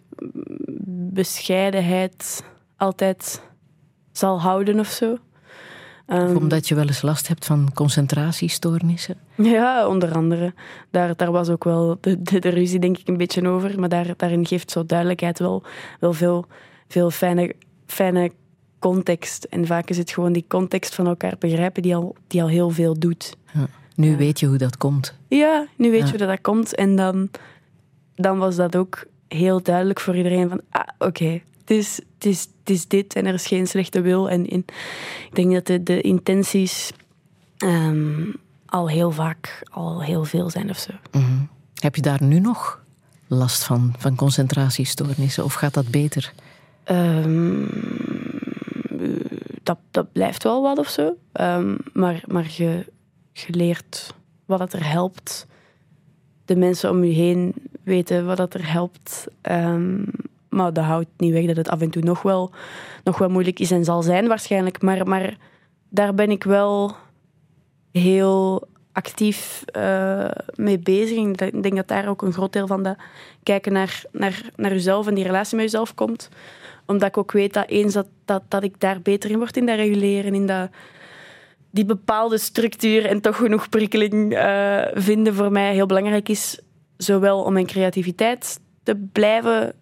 bescheidenheid 1.13 2.43
altijd 2.77 3.41
zal 4.11 4.41
houden 4.41 4.79
of 4.79 4.87
zo. 4.87 5.17
Ehm, 6.05 6.35
omdat 6.35 6.67
je 6.67 6.75
wel 6.75 6.85
eens 6.87 7.01
last 7.01 7.27
hebt 7.27 7.45
van 7.45 7.71
concentratiestoornissen. 7.73 9.15
Ja, 9.35 9.87
onder 9.87 10.13
andere. 10.13 10.53
Daar, 10.91 11.15
daar 11.15 11.31
was 11.31 11.49
ook 11.49 11.63
wel 11.63 11.97
de, 12.01 12.21
de, 12.21 12.39
de 12.39 12.49
ruzie, 12.49 12.79
denk 12.79 12.97
ik, 12.97 13.07
een 13.07 13.17
beetje 13.17 13.47
over. 13.47 13.79
Maar 13.79 13.89
daar, 13.89 14.13
daarin 14.17 14.45
geeft 14.45 14.71
zo 14.71 14.85
duidelijkheid 14.85 15.39
wel, 15.39 15.63
wel 15.99 16.13
veel, 16.13 16.45
veel 16.87 17.11
fijne, 17.11 17.55
fijne 17.85 18.31
context. 18.79 19.43
En 19.43 19.65
vaak 19.65 19.89
is 19.89 19.97
het 19.97 20.11
gewoon 20.11 20.33
die 20.33 20.45
context 20.47 20.95
van 20.95 21.07
elkaar 21.07 21.35
begrijpen 21.39 21.81
die 21.81 21.95
al, 21.95 22.15
die 22.27 22.41
al 22.41 22.49
heel 22.49 22.69
veel 22.69 22.99
doet. 22.99 23.37
Ja. 23.53 23.67
Nu 23.95 24.17
weet 24.17 24.39
je 24.39 24.45
hoe 24.45 24.57
dat 24.57 24.77
komt. 24.77 25.13
Ja, 25.27 25.67
nu 25.75 25.91
weet 25.91 26.03
je 26.03 26.09
hoe 26.09 26.17
dat, 26.17 26.27
dat 26.27 26.41
komt. 26.41 26.75
En 26.75 26.95
dan, 26.95 27.29
dan 28.15 28.37
was 28.37 28.55
dat 28.55 28.75
ook 28.75 29.05
heel 29.27 29.61
duidelijk 29.61 29.99
voor 29.99 30.15
iedereen 30.15 30.49
van... 30.49 30.61
Ah, 30.69 30.87
oké, 30.97 31.41
het, 31.59 31.69
is, 31.69 31.99
het, 32.15 32.25
is, 32.25 32.47
het 32.59 32.69
is 32.69 32.87
dit 32.87 33.15
en 33.15 33.25
er 33.25 33.33
is 33.33 33.47
geen 33.47 33.67
slechte 33.67 34.01
wil. 34.01 34.29
En, 34.29 34.49
en 34.49 34.65
ik 35.29 35.35
denk 35.35 35.53
dat 35.53 35.65
de, 35.65 35.83
de 35.83 36.01
intenties 36.01 36.91
ehm, 37.57 38.31
al 38.65 38.89
heel 38.89 39.11
vaak 39.11 39.63
al 39.71 40.03
heel 40.03 40.23
veel 40.23 40.49
zijn 40.49 40.69
of 40.69 40.77
zo. 40.77 40.91
Mhm. 41.11 41.41
Heb 41.73 41.95
je 41.95 42.01
daar 42.01 42.23
nu 42.23 42.39
nog 42.39 42.81
last 43.27 43.63
van, 43.63 43.93
van 43.97 44.15
concentratiestoornissen? 44.15 45.43
Of 45.43 45.53
gaat 45.53 45.73
dat 45.73 45.87
beter? 45.87 46.33
Ehm, 46.83 47.65
dat, 49.63 49.77
dat 49.91 50.11
blijft 50.11 50.43
wel 50.43 50.61
wat 50.61 50.77
of 50.77 50.87
zo. 50.87 51.15
Ehm, 51.31 51.75
maar 51.93 52.23
maar 52.27 52.47
je, 52.49 52.85
je 53.31 53.75
wat 54.45 54.59
het 54.59 54.73
er 54.73 54.89
helpt. 54.89 55.47
De 56.45 56.55
mensen 56.55 56.89
om 56.89 57.03
je 57.03 57.13
heen 57.13 57.53
weten 57.83 58.25
wat 58.25 58.37
het 58.37 58.53
er 58.53 58.71
helpt. 58.71 59.27
Ehm, 59.41 60.03
maar 60.49 60.73
dat 60.73 60.83
houdt 60.83 61.07
niet 61.17 61.33
weg 61.33 61.45
dat 61.45 61.55
het 61.55 61.69
af 61.69 61.81
en 61.81 61.89
toe 61.89 62.03
nog 62.03 62.21
wel, 62.21 62.51
nog 63.03 63.17
wel 63.17 63.29
moeilijk 63.29 63.59
is 63.59 63.71
en 63.71 63.83
zal 63.83 64.01
zijn 64.01 64.27
waarschijnlijk. 64.27 64.81
Maar, 64.81 65.07
maar 65.07 65.37
daar 65.89 66.13
ben 66.13 66.31
ik 66.31 66.43
wel 66.43 66.95
heel 67.91 68.67
actief 68.91 69.63
eh, 69.65 70.29
mee 70.55 70.79
bezig. 70.79 71.17
Ik 71.17 71.63
denk 71.63 71.75
dat 71.75 71.87
daar 71.87 72.07
ook 72.07 72.21
een 72.21 72.33
groot 72.33 72.53
deel 72.53 72.67
van 72.67 72.83
dat 72.83 72.97
kijken 73.43 73.73
naar, 73.73 74.03
naar, 74.11 74.41
naar 74.55 74.71
jezelf 74.71 75.07
en 75.07 75.15
die 75.15 75.23
relatie 75.23 75.55
met 75.55 75.65
jezelf 75.65 75.93
komt. 75.93 76.29
Omdat 76.87 77.07
ik 77.09 77.17
ook 77.17 77.31
weet 77.31 77.53
dat 77.53 77.69
eens 77.69 77.93
dat, 77.93 78.07
dat, 78.25 78.43
dat 78.47 78.63
ik 78.63 78.79
daar 78.79 79.01
beter 79.01 79.29
in 79.29 79.37
word, 79.37 79.57
in 79.57 79.65
dat 79.65 79.75
reguleren, 79.75 80.33
in 80.33 80.45
dat, 80.47 80.69
die 81.71 81.85
bepaalde 81.85 82.37
structuur 82.37 83.05
en 83.05 83.21
toch 83.21 83.35
genoeg 83.35 83.69
prikkeling 83.69 84.33
eh, 84.35 84.81
vinden 84.93 85.35
voor 85.35 85.51
mij 85.51 85.73
heel 85.73 85.85
belangrijk 85.85 86.29
is. 86.29 86.59
Zowel 86.97 87.43
om 87.43 87.53
mijn 87.53 87.65
creativiteit 87.65 88.59
te 88.83 89.07
blijven 89.11 89.73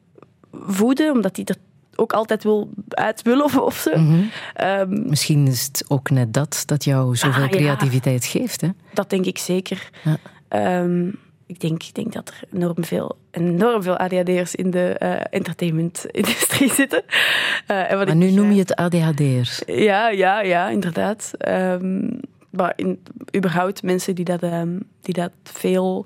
voeden, 0.51 1.11
omdat 1.11 1.35
die 1.35 1.45
er 1.45 1.55
ook 1.95 2.13
altijd 2.13 2.43
wil 2.43 2.69
uit 2.89 3.21
wil 3.21 3.39
of, 3.41 3.57
of 3.57 3.75
zo. 3.75 3.97
Mhm. 3.99 4.21
Ehm, 4.53 5.09
Misschien 5.09 5.47
is 5.47 5.65
het 5.65 5.85
ook 5.87 6.09
net 6.09 6.33
dat 6.33 6.63
dat 6.65 6.83
jou 6.83 7.15
zoveel 7.15 7.43
Ah, 7.43 7.49
ja. 7.49 7.55
creativiteit 7.57 8.25
geeft. 8.25 8.61
Hè? 8.61 8.69
Dat 8.93 9.09
denk 9.09 9.25
ik 9.25 9.37
zeker. 9.37 9.89
Ja. 10.03 10.17
Ehm, 10.47 11.09
ik, 11.45 11.59
denk, 11.59 11.83
ik 11.83 11.93
denk 11.95 12.13
dat 12.13 12.27
er 12.29 12.39
enorm 12.53 12.83
veel, 12.85 13.17
enorm 13.31 13.83
veel 13.83 13.97
ADHD'ers 13.97 14.55
in 14.55 14.71
de 14.71 14.87
eh, 14.87 15.21
entertainment-industrie 15.29 16.73
zitten. 16.81 17.03
Eh, 17.67 17.91
en 17.91 17.97
wat 17.97 18.07
Maar 18.07 18.15
ik, 18.15 18.21
nu 18.21 18.31
noem 18.31 18.51
je 18.51 18.59
het 18.59 18.75
ADHD'ers. 18.75 19.61
Ja, 19.65 20.09
ja, 20.09 20.41
ja, 20.41 20.69
inderdaad. 20.69 21.31
Ehm, 21.37 22.09
maar 22.49 22.73
in, 22.75 22.99
überhaupt 23.35 23.83
mensen 23.83 24.15
die 24.15 24.25
dat, 24.25 24.41
ehm, 24.43 24.79
die 25.01 25.13
dat 25.13 25.31
veel 25.43 26.05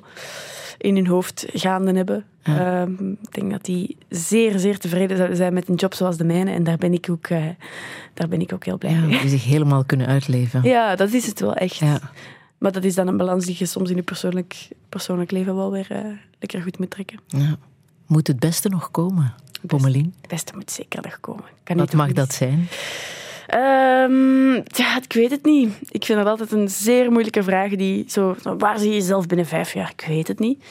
in 0.77 0.95
hun 0.95 1.07
hoofd 1.07 1.45
gaande 1.53 1.93
hebben. 1.93 2.25
Ja. 2.43 2.81
Ehm, 2.81 3.11
ik 3.11 3.31
denk 3.33 3.51
dat 3.51 3.65
die 3.65 3.97
zeer, 4.09 4.59
zeer 4.59 4.77
tevreden 4.79 5.15
zouden 5.17 5.37
zijn 5.37 5.53
met 5.53 5.67
een 5.69 5.75
job 5.75 5.93
zoals 5.93 6.17
de 6.17 6.23
mijne. 6.23 6.51
En 6.51 6.63
daar 6.63 6.77
ben 6.77 6.93
ik 6.93 7.07
ook, 7.11 7.27
eh, 7.27 7.43
daar 8.13 8.27
ben 8.27 8.41
ik 8.41 8.53
ook 8.53 8.65
heel 8.65 8.77
blij 8.77 8.91
Ja, 8.91 8.99
mee. 8.99 9.19
die 9.19 9.29
zich 9.29 9.43
helemaal 9.45 9.83
kunnen 9.83 10.07
uitleven. 10.07 10.63
Ja, 10.63 10.95
dat 10.95 11.13
is 11.13 11.25
het 11.25 11.39
wel 11.39 11.53
echt. 11.53 11.75
Ja. 11.75 11.99
Maar 12.59 12.71
dat 12.71 12.83
is 12.83 12.95
dan 12.95 13.07
een 13.07 13.17
balans 13.17 13.45
die 13.45 13.55
je 13.59 13.65
soms 13.65 13.89
in 13.89 13.95
je 13.95 14.03
persoonlijk, 14.03 14.67
persoonlijk 14.89 15.31
leven 15.31 15.55
wel 15.55 15.71
weer 15.71 15.87
eh, 15.89 16.05
lekker 16.39 16.61
goed 16.61 16.79
moet 16.79 16.89
trekken. 16.89 17.19
Ja. 17.27 17.57
Moet 18.05 18.27
het 18.27 18.39
beste 18.39 18.69
nog 18.69 18.91
komen, 18.91 19.33
Pommelien? 19.67 20.13
Het 20.21 20.29
beste 20.29 20.55
moet 20.55 20.71
zeker 20.71 21.01
nog 21.01 21.19
komen. 21.19 21.43
Kan 21.63 21.77
Wat 21.77 21.93
mag 21.93 22.11
dat 22.11 22.33
zijn? 22.33 22.67
Ehm, 23.47 24.53
ja, 24.53 25.01
ik 25.01 25.13
weet 25.13 25.31
het 25.31 25.45
niet. 25.45 25.73
Ik 25.89 26.05
vind 26.05 26.17
dat 26.17 26.27
altijd 26.27 26.51
een 26.51 26.69
zeer 26.69 27.11
moeilijke 27.11 27.43
vraag. 27.43 27.75
Die 27.75 28.05
zo, 28.07 28.35
waar 28.57 28.79
zie 28.79 28.89
je 28.89 28.95
jezelf 28.95 29.25
binnen 29.25 29.45
vijf 29.45 29.73
jaar? 29.73 29.91
Ik 29.95 30.05
weet 30.07 30.27
het 30.27 30.39
niet. 30.39 30.63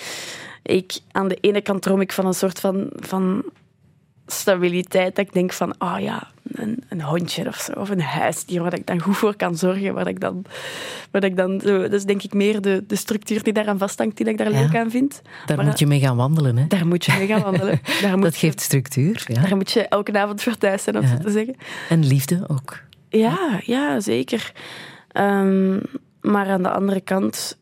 Ik, 0.63 0.99
aan 1.13 1.29
de 1.29 1.39
ene 1.41 1.61
kant 1.61 1.83
droom 1.83 2.01
ik 2.01 2.13
van 2.13 2.27
een 2.27 2.35
soort 2.35 2.61
van, 2.61 2.87
van 2.95 3.45
stabiliteit. 4.27 5.17
Dat 5.17 5.27
ik 5.27 5.33
denk 5.33 5.53
van, 5.53 5.79
ah 5.79 6.01
ja, 6.01 6.31
een, 6.53 6.83
een 6.89 7.03
hondje 7.03 7.47
of 7.47 7.57
zo. 7.57 7.73
Of 7.73 7.91
een 7.91 8.01
huisdier 8.01 8.63
waar 8.63 8.75
ik 8.75 8.87
dan 8.87 9.01
goed 9.01 9.17
voor 9.17 9.37
kan 9.37 9.57
zorgen. 9.57 9.95
Waar 9.95 10.09
ik 10.09 10.21
dan, 10.21 10.45
waar 11.11 11.25
ik 11.25 11.37
dan 11.37 11.61
zo, 11.61 11.79
dat 11.83 11.93
is 11.93 12.05
denk 12.05 12.23
ik 12.23 12.33
meer 12.35 12.61
de, 12.61 12.85
de 12.87 12.97
structuur 12.97 13.43
die 13.43 13.53
daaraan 13.53 13.79
vasthangt, 13.79 14.17
die 14.17 14.27
ik 14.29 14.39
daar 14.39 14.53
Ja. 14.53 14.61
leuk 14.61 14.77
aan 14.77 14.91
vind. 14.91 15.23
Daar 15.47 15.57
Maar 15.57 15.67
moet 15.67 15.79
je 15.79 15.87
mee 15.87 16.01
gaan 16.01 16.17
wandelen. 16.17 16.57
Hè? 16.57 16.67
Daar 16.67 16.87
moet 16.87 17.05
je 17.05 17.13
mee 17.19 17.27
gaan 17.27 17.43
wandelen. 17.43 17.81
Daar 18.03 18.15
moet, 18.17 18.23
Dat 18.25 18.37
geeft 18.37 18.61
structuur. 18.61 19.25
Ja. 19.27 19.43
daar 19.43 19.57
moet 19.57 19.71
je 19.71 19.89
elke 19.89 20.19
avond 20.19 20.43
voor 20.43 20.57
thuis 20.59 20.83
zijn, 20.83 20.97
om 20.97 21.03
Ja. 21.03 21.09
zo 21.09 21.17
te 21.17 21.31
zeggen. 21.31 21.57
En 21.89 22.07
liefde 22.07 22.45
ook. 22.49 22.81
Ja, 23.09 23.61
ja 23.65 24.01
zeker. 24.01 24.53
Ehm, 25.09 25.79
maar 26.21 26.47
aan 26.49 26.63
de 26.63 26.71
andere 26.71 27.01
kant, 27.01 27.59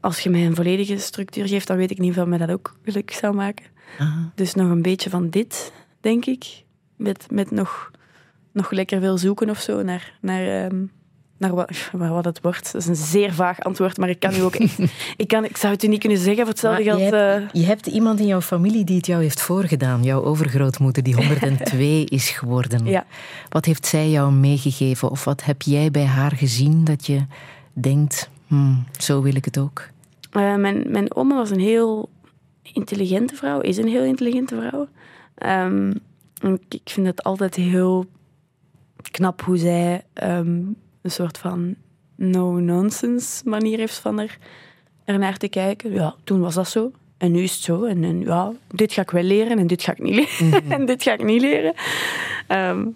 als 0.00 0.20
je 0.20 0.30
mij 0.30 0.46
een 0.46 0.54
volledige 0.54 0.98
structuur 0.98 1.48
geeft, 1.48 1.66
dan 1.66 1.76
weet 1.76 1.90
ik 1.90 1.98
niet 1.98 2.18
of 2.18 2.26
mij 2.26 2.38
dat 2.38 2.50
ook 2.50 2.76
gelukkig 2.84 3.16
zou 3.16 3.34
maken. 3.34 3.66
Aha. 3.98 4.30
Dus 4.34 4.54
nog 4.54 4.70
een 4.70 4.82
beetje 4.82 5.10
van 5.10 5.30
dit, 5.30 5.72
denk 6.00 6.24
ik. 6.26 6.62
Met, 6.96 7.26
met 7.30 7.50
nog, 7.50 7.90
nog 8.54 8.70
lekker 8.70 9.00
veel 9.00 9.18
zoeken 9.18 9.50
of 9.50 9.60
zo 9.60 9.82
naar, 9.82 10.12
naar, 10.20 10.64
ehm, 10.64 10.84
naar 11.36 11.54
wat, 11.60 11.70
wat 11.92 12.24
het 12.24 12.40
wordt. 12.40 12.72
Dat 12.72 12.80
is 12.80 12.88
een 12.88 12.96
zeer 12.96 13.32
vaag 13.32 13.60
antwoord, 13.60 13.96
maar 13.96 14.08
ik 14.08 14.20
kan 14.20 14.34
u 14.34 14.40
ook 14.40 14.54
echt... 14.54 14.78
ik, 15.16 15.28
kan, 15.28 15.44
ik 15.44 15.56
zou 15.56 15.72
het 15.72 15.82
u 15.82 15.86
niet 15.86 16.00
kunnen 16.00 16.18
zeggen 16.18 16.36
voor 16.36 16.52
hetzelfde 16.52 16.82
geld. 16.82 16.98
je, 16.98 17.04
hebt, 17.04 17.42
eh, 17.42 17.60
je 17.60 17.66
hebt 17.66 17.86
iemand 17.86 18.20
in 18.20 18.26
jouw 18.26 18.40
familie 18.40 18.84
die 18.84 18.96
het 18.96 19.06
jou 19.06 19.22
heeft 19.22 19.40
voorgedaan. 19.40 20.02
Jouw 20.02 20.22
overgrootmoeder 20.22 21.02
die 21.02 21.14
102 21.26 22.04
is 22.04 22.30
geworden. 22.30 22.86
Ja. 22.86 23.06
Wat 23.48 23.64
heeft 23.64 23.86
zij 23.86 24.10
jou 24.10 24.32
meegegeven? 24.32 25.10
Of 25.10 25.24
wat 25.24 25.44
heb 25.44 25.62
jij 25.62 25.90
bij 25.90 26.06
haar 26.06 26.32
gezien 26.32 26.84
dat 26.84 27.06
je 27.06 27.26
denkt, 27.72 28.30
hmm, 28.46 28.84
zo 28.98 29.22
wil 29.22 29.34
ik 29.34 29.44
het 29.44 29.58
ook? 29.58 29.88
Eh, 30.30 30.54
mijn, 30.54 30.84
mijn 30.90 31.14
oma 31.14 31.34
was 31.34 31.50
een 31.50 31.60
heel 31.60 32.08
intelligente 32.72 33.34
vrouw, 33.34 33.60
is 33.60 33.76
een 33.76 33.88
heel 33.88 34.04
intelligente 34.04 34.56
vrouw. 34.56 34.88
Ehm, 35.34 35.92
ik 36.68 36.90
vind 36.90 37.06
het 37.06 37.22
altijd 37.22 37.54
heel 37.54 38.06
knap 39.10 39.42
hoe 39.42 39.56
zij 39.56 40.04
ehm, 40.12 40.62
een 41.02 41.10
soort 41.10 41.38
van 41.38 41.74
no-nonsense 42.14 43.48
manier 43.48 43.78
heeft 43.78 43.98
van 43.98 44.18
er, 44.18 44.38
er 45.04 45.18
naar 45.18 45.36
te 45.36 45.48
kijken. 45.48 45.92
Ja, 45.92 46.14
toen 46.24 46.40
was 46.40 46.54
dat 46.54 46.68
zo. 46.68 46.92
En 47.16 47.32
nu 47.32 47.42
is 47.42 47.52
het 47.52 47.62
zo. 47.62 47.84
En, 47.84 48.04
en 48.04 48.20
ja, 48.20 48.52
dit 48.68 48.92
ga 48.92 49.02
ik 49.02 49.10
wel 49.10 49.22
leren 49.22 49.58
en 49.58 49.66
dit 49.66 49.82
ga 49.82 49.92
ik 49.92 50.02
niet 50.02 50.14
leren. 50.14 50.70
en 50.78 50.86
dit 50.86 51.02
ga 51.02 51.12
ik 51.12 51.24
niet 51.24 51.40
leren. 51.40 51.74
Ehm, 52.46 52.86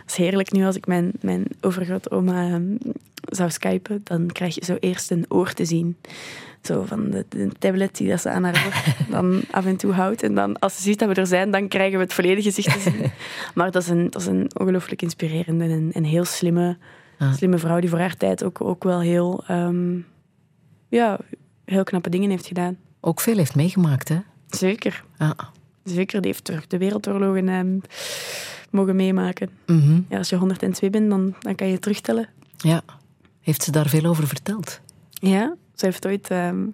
het 0.00 0.06
is 0.06 0.16
heerlijk 0.16 0.52
nu 0.52 0.64
als 0.64 0.76
ik 0.76 0.86
mijn, 0.86 1.12
mijn 1.20 1.46
overgrootoma 1.60 2.48
ehm, 2.48 2.76
zou 3.22 3.50
skypen. 3.50 4.00
Dan 4.04 4.26
krijg 4.26 4.54
je 4.54 4.64
zo 4.64 4.76
eerst 4.80 5.10
een 5.10 5.24
oor 5.28 5.52
te 5.52 5.64
zien. 5.64 5.96
Zo 6.62 6.82
van 6.84 7.10
de, 7.10 7.24
de 7.28 7.48
tablet 7.58 7.96
die 7.96 8.08
dat 8.08 8.20
ze 8.20 8.30
aan 8.30 8.44
haar 8.44 8.64
oor 8.66 8.94
dan 9.20 9.42
af 9.50 9.66
en 9.66 9.76
toe 9.76 9.92
houdt. 9.92 10.22
En 10.22 10.34
dan 10.34 10.58
als 10.58 10.76
ze 10.76 10.82
ziet 10.82 10.98
dat 10.98 11.08
we 11.08 11.14
er 11.14 11.26
zijn, 11.26 11.50
dan 11.50 11.68
krijgen 11.68 11.98
we 11.98 12.04
het 12.04 12.12
volledige 12.12 12.52
gezicht 12.52 12.72
te 12.82 12.90
zien. 12.90 13.10
Maar 13.54 13.70
dat 13.70 13.82
is 13.82 13.88
een, 13.88 14.10
dat 14.10 14.20
is 14.20 14.26
een 14.26 14.50
ongelooflijk 14.58 15.02
inspirerende 15.02 15.90
en 15.92 16.04
heel 16.04 16.24
slimme, 16.24 16.76
Ah. 17.18 17.34
slimme 17.34 17.58
vrouw 17.58 17.80
die 17.80 17.88
voor 17.90 17.98
haar 17.98 18.16
tijd 18.16 18.44
ook, 18.44 18.60
ook 18.60 18.84
wel 18.84 19.00
heel, 19.00 19.44
ehm, 19.46 19.98
ja, 20.88 21.18
heel 21.64 21.82
knappe 21.84 22.08
dingen 22.10 22.30
heeft 22.30 22.46
gedaan. 22.46 22.76
Ook 23.00 23.20
veel 23.20 23.36
heeft 23.36 23.54
meegemaakt, 23.54 24.08
hè? 24.08 24.18
Zeker. 24.48 25.04
Ah. 25.18 25.30
Zeker, 25.84 26.20
die 26.20 26.30
heeft 26.32 26.70
de 26.70 26.78
wereldoorlogen 26.78 27.48
ehm, 27.48 27.78
mogen 28.70 28.96
meemaken. 28.96 29.50
Mhm. 29.66 30.00
Ja, 30.08 30.18
als 30.18 30.28
je 30.28 30.36
102 30.36 30.90
bent, 30.90 31.10
dan, 31.10 31.34
dan 31.40 31.54
kan 31.54 31.68
je 31.68 31.78
terugtellen. 31.78 32.28
Ja. 32.56 32.82
Heeft 33.40 33.62
ze 33.62 33.70
daar 33.70 33.88
veel 33.88 34.04
over 34.04 34.26
verteld? 34.26 34.80
Ja, 35.10 35.54
ze 35.80 35.86
heeft 35.86 36.06
ooit... 36.06 36.30
ehm, 36.30 36.66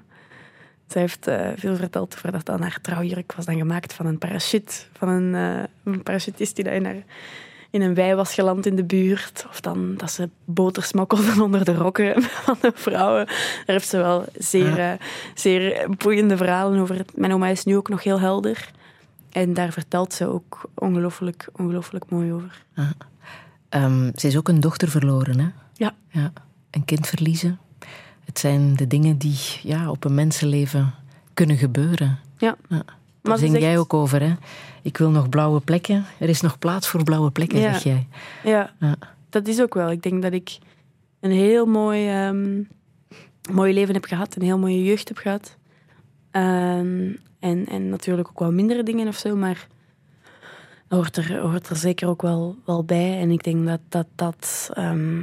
ze 0.89 0.99
heeft 0.99 1.27
eh, 1.27 1.49
veel 1.57 1.77
verteld 1.77 2.15
over 2.17 2.33
dat 2.33 2.47
dan 2.47 2.61
haar 2.61 2.79
trouwjurk 2.83 3.33
was 3.37 3.45
dan 3.45 3.57
gemaakt 3.57 3.93
van 3.93 4.07
een 4.07 4.19
parachute. 4.19 4.73
Van 4.93 5.09
een, 5.09 5.35
eh, 5.35 5.65
een 5.85 6.03
parachutist 6.03 6.57
die 6.57 6.65
in, 6.65 6.85
haar, 6.85 7.03
in 7.71 7.83
een 7.83 7.95
wei 7.95 8.15
was 8.15 8.35
geland 8.35 8.67
in 8.67 8.77
de 8.77 8.85
buurt. 8.85 9.47
Of 9.49 9.61
dan 9.61 9.95
dat 9.97 10.11
ze 10.11 10.29
boter 10.45 10.83
smokkelden 10.83 11.41
onder 11.47 11.65
de 11.65 11.75
rokken 11.75 12.23
van 12.23 12.57
de 12.61 12.73
vrouwen. 12.75 13.27
Daar 13.27 13.65
heeft 13.67 13.89
ze 13.89 13.97
wel 13.97 14.25
zeer, 14.39 14.79
eh, 14.79 14.93
zeer 15.35 15.87
boeiende 15.99 16.37
verhalen 16.37 16.81
over. 16.81 17.05
Mijn 17.15 17.33
oma 17.33 17.49
is 17.49 17.65
nu 17.65 17.77
ook 17.77 17.89
nog 17.89 18.03
heel 18.03 18.21
helder. 18.21 18.71
En 19.31 19.55
daar 19.55 19.73
vertelt 19.73 20.13
ze 20.13 20.27
ook 20.27 20.71
ongelooflijk, 20.75 21.49
ongelooflijk 21.53 22.05
mooi 22.09 22.33
over. 22.33 22.65
Ehm, 23.69 24.11
ze 24.15 24.27
is 24.27 24.37
ook 24.37 24.49
een 24.49 24.61
dochter 24.61 24.89
verloren, 24.89 25.39
hè? 25.39 25.49
Ja. 25.73 25.95
ja. 26.09 26.33
Een 26.71 26.85
kind 26.85 27.07
verliezen. 27.07 27.59
Het 28.27 28.39
zijn 28.39 28.77
de 28.77 28.87
dingen 28.87 29.19
die 29.19 29.39
ja, 29.63 29.91
op 29.91 30.05
een 30.05 30.15
mensenleven 30.15 30.95
kunnen 31.35 31.57
gebeuren. 31.57 32.19
Ja. 32.39 32.57
Ja. 32.69 32.83
Daar 33.23 33.39
zing 33.39 33.51
zegt- 33.51 33.63
jij 33.63 33.79
ook 33.79 33.95
over, 33.95 34.21
hè? 34.23 34.35
Ik 34.83 34.97
wil 34.97 35.11
nog 35.11 35.29
blauwe 35.29 35.61
plekken. 35.61 36.05
Er 36.19 36.29
is 36.29 36.41
nog 36.41 36.59
plaats 36.59 36.89
voor 36.89 37.03
blauwe 37.05 37.31
plekken, 37.31 37.59
Ja. 37.61 37.73
zeg 37.73 37.83
jij. 37.83 38.07
Ja, 38.45 38.73
Ja. 38.81 38.97
dat 39.31 39.49
is 39.49 39.61
ook 39.61 39.75
wel. 39.75 39.91
Ik 39.91 40.03
denk 40.03 40.23
dat 40.23 40.33
ik 40.33 40.59
een 41.21 41.31
heel 41.31 41.67
mooi, 41.67 42.09
ehm, 42.09 42.63
mooi 43.53 43.73
leven 43.75 43.95
heb 43.95 44.05
gehad. 44.05 44.37
Een 44.37 44.43
heel 44.43 44.59
mooie 44.59 44.83
jeugd 44.85 45.09
heb 45.09 45.17
gehad. 45.17 45.57
Ehm, 46.31 47.11
en, 47.39 47.67
en 47.67 47.89
natuurlijk 47.89 48.29
ook 48.29 48.39
wel 48.39 48.53
mindere 48.53 48.83
dingen 48.83 49.09
of 49.09 49.17
zo, 49.17 49.37
maar 49.37 49.67
dat 50.89 50.99
hoort 50.99 51.17
er, 51.17 51.39
hoort 51.39 51.69
er 51.69 51.77
zeker 51.77 52.09
ook 52.09 52.23
wel, 52.23 52.57
wel 52.67 52.85
bij. 52.85 53.19
En 53.21 53.31
ik 53.31 53.43
denk 53.45 53.67
dat 53.67 53.81
dat, 53.89 54.07
dat 54.15 54.71
ehm, 54.75 55.21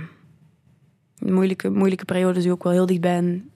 moeilijke, 1.25 1.69
moeilijke 1.69 2.05
periodes 2.05 2.43
je 2.43 2.51
ook 2.51 2.63
wel 2.63 2.71
heel 2.71 2.85
dicht 2.85 3.01
bij 3.01 3.17
een 3.17 3.49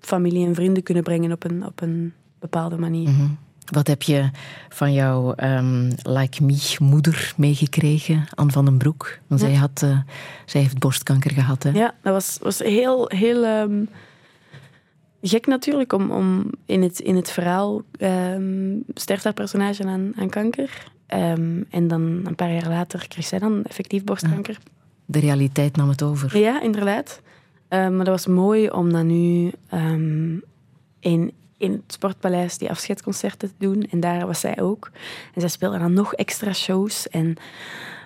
familie 0.00 0.46
en 0.46 0.54
vrienden 0.54 0.82
kunnen 0.82 1.02
brengen 1.04 1.32
op 1.32 1.44
een, 1.44 1.66
op 1.66 1.80
een 1.80 2.12
bepaalde 2.38 2.78
manier. 2.78 3.08
Mhm. 3.08 3.26
Wat 3.64 3.86
heb 3.86 4.02
je 4.02 4.30
van 4.68 4.92
jouw 4.92 5.34
ehm, 5.34 5.92
like 6.02 6.44
me 6.44 6.76
moeder 6.78 7.32
meegekregen, 7.36 8.24
Anne 8.34 8.52
van 8.52 8.64
den 8.64 8.76
Broek? 8.78 9.18
Want 9.26 9.40
Ja. 9.40 9.46
zij, 9.46 9.56
had, 9.56 9.82
eh, 9.82 9.98
zij 10.44 10.60
heeft 10.60 10.78
borstkanker 10.78 11.30
gehad, 11.30 11.62
hè? 11.62 11.70
Ja, 11.70 11.94
dat 12.02 12.12
was, 12.12 12.38
was 12.42 12.58
heel, 12.58 13.08
heel 13.08 13.44
ehm, 13.44 13.84
gek 15.22 15.46
natuurlijk. 15.46 15.92
Om, 15.92 16.10
om 16.10 16.50
in, 16.66 16.82
het, 16.82 17.00
in 17.00 17.16
het 17.16 17.30
verhaal 17.30 17.82
ehm 17.98 18.76
sterft 18.94 19.24
haar 19.24 19.32
personage 19.32 19.84
aan, 19.84 20.12
aan 20.16 20.28
kanker. 20.28 20.92
En 21.06 21.88
dan 21.88 22.02
een 22.24 22.34
paar 22.34 22.52
jaar 22.52 22.68
later 22.68 23.08
kreeg 23.08 23.26
zij 23.26 23.38
dan 23.38 23.64
effectief 23.64 24.04
borstkanker. 24.04 24.58
De 25.04 25.18
realiteit 25.18 25.76
nam 25.76 25.88
het 25.88 26.02
over. 26.02 26.38
Ja, 26.38 26.62
inderdaad. 26.62 27.20
Ehm, 27.68 27.96
maar 27.96 28.04
dat 28.04 28.14
was 28.14 28.26
mooi 28.26 28.70
om 28.70 28.92
dan 28.92 29.06
nu 29.06 29.52
ehm, 29.68 30.36
in, 31.00 31.32
in 31.56 31.72
het 31.72 31.82
Sportpaleis 31.86 32.58
die 32.58 32.70
afscheidsconcerten 32.70 33.48
te 33.48 33.54
doen. 33.58 33.86
En 33.90 34.00
daar 34.00 34.26
was 34.26 34.40
zij 34.40 34.60
ook. 34.60 34.90
En 35.34 35.40
zij 35.40 35.50
speelde 35.50 35.78
dan 35.78 35.92
nog 35.92 36.14
extra 36.14 36.52
shows. 36.52 37.08
En 37.08 37.36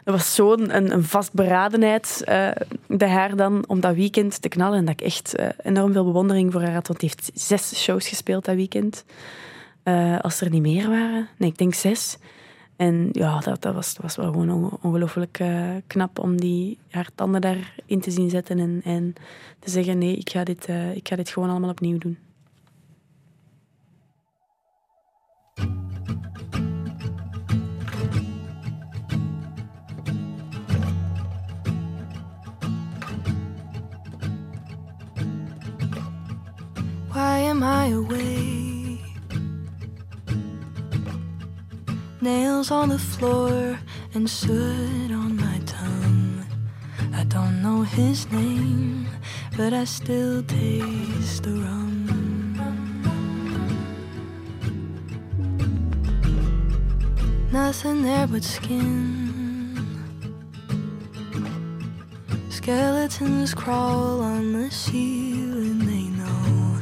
er 0.04 0.12
was 0.12 0.34
zo'n 0.34 0.76
een, 0.76 0.92
een 0.92 1.04
vastberadenheid 1.04 2.22
eh, 2.24 2.48
bij 2.86 3.08
haar 3.08 3.36
dan 3.36 3.64
om 3.66 3.80
dat 3.80 3.94
weekend 3.94 4.42
te 4.42 4.48
knallen. 4.48 4.78
En 4.78 4.84
dat 4.84 5.00
ik 5.00 5.06
echt 5.06 5.34
eh, 5.34 5.48
enorm 5.62 5.92
veel 5.92 6.04
bewondering 6.04 6.52
voor 6.52 6.62
haar 6.62 6.74
had. 6.74 6.86
Want 6.86 7.00
die 7.00 7.08
heeft 7.08 7.30
zes 7.34 7.82
shows 7.82 8.08
gespeeld 8.08 8.44
dat 8.44 8.54
weekend. 8.54 9.04
Eh, 9.82 10.18
als 10.18 10.40
er 10.40 10.50
niet 10.50 10.62
meer 10.62 10.88
waren. 10.88 11.28
Nee, 11.36 11.50
ik 11.50 11.58
denk 11.58 11.74
zes. 11.74 12.18
En 12.78 13.08
ja, 13.12 13.38
dat, 13.38 13.62
dat, 13.62 13.74
was, 13.74 13.94
dat 13.94 14.02
was 14.02 14.16
wel 14.16 14.32
gewoon 14.32 14.50
onge- 14.50 14.78
ongelooflijk 14.82 15.38
eh, 15.38 15.70
knap 15.86 16.18
om 16.18 16.40
die, 16.40 16.78
haar 16.90 17.08
tanden 17.14 17.40
daarin 17.40 18.00
te 18.00 18.10
zien 18.10 18.30
zetten 18.30 18.58
en, 18.58 18.80
en 18.84 19.14
te 19.58 19.70
zeggen: 19.70 19.98
nee, 19.98 20.16
ik 20.16 20.30
ga, 20.30 20.44
dit, 20.44 20.64
eh, 20.66 20.94
ik 20.94 21.08
ga 21.08 21.16
dit 21.16 21.28
gewoon 21.28 21.50
allemaal 21.50 21.70
opnieuw 21.70 21.98
doen. 21.98 22.18
Why 37.08 37.48
am 37.50 37.62
I 37.62 37.92
away? 37.92 38.57
Nails 42.20 42.72
on 42.72 42.88
the 42.88 42.98
floor 42.98 43.78
and 44.12 44.28
soot 44.28 45.12
on 45.12 45.36
my 45.36 45.60
tongue. 45.66 46.44
I 47.14 47.22
don't 47.24 47.62
know 47.62 47.82
his 47.82 48.28
name, 48.32 49.06
but 49.56 49.72
I 49.72 49.84
still 49.84 50.42
taste 50.42 51.44
the 51.44 51.52
rum. 51.52 51.94
Nothing 57.52 58.02
there 58.02 58.26
but 58.26 58.42
skin. 58.42 59.76
Skeletons 62.50 63.54
crawl 63.54 64.20
on 64.22 64.52
the 64.54 64.70
ceiling, 64.72 65.78
they 65.86 66.08
know 66.18 66.80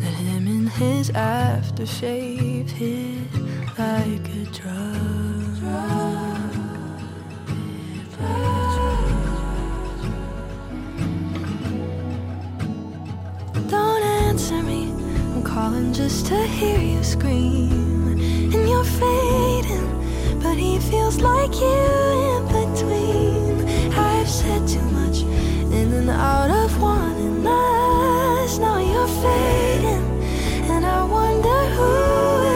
that 0.00 0.12
him 0.12 0.46
and 0.46 0.68
his 0.68 1.10
aftershave 1.12 2.68
hit 2.68 3.49
like 3.80 4.28
a 4.40 4.44
drug. 4.58 5.60
Don't 13.68 14.02
answer 14.26 14.62
me, 14.62 14.82
I'm 15.32 15.42
calling 15.42 15.94
just 15.94 16.26
to 16.26 16.38
hear 16.58 16.78
you 16.78 17.02
scream. 17.02 18.20
And 18.54 18.68
you're 18.68 18.90
fading, 19.00 19.90
but 20.42 20.56
he 20.64 20.78
feels 20.90 21.16
like 21.30 21.54
you 21.64 21.82
in 22.34 22.42
between. 22.58 23.54
I've 24.10 24.28
said 24.28 24.62
too 24.68 24.88
much 25.00 25.18
in 25.78 25.88
and 25.98 26.10
out 26.10 26.50
of 26.50 26.70
wanting 26.82 27.46
us. 27.46 28.58
Now 28.58 28.78
you're 28.92 29.12
fading, 29.24 30.06
and 30.72 30.84
I 30.84 31.02
wonder 31.18 31.58
who 31.76 32.49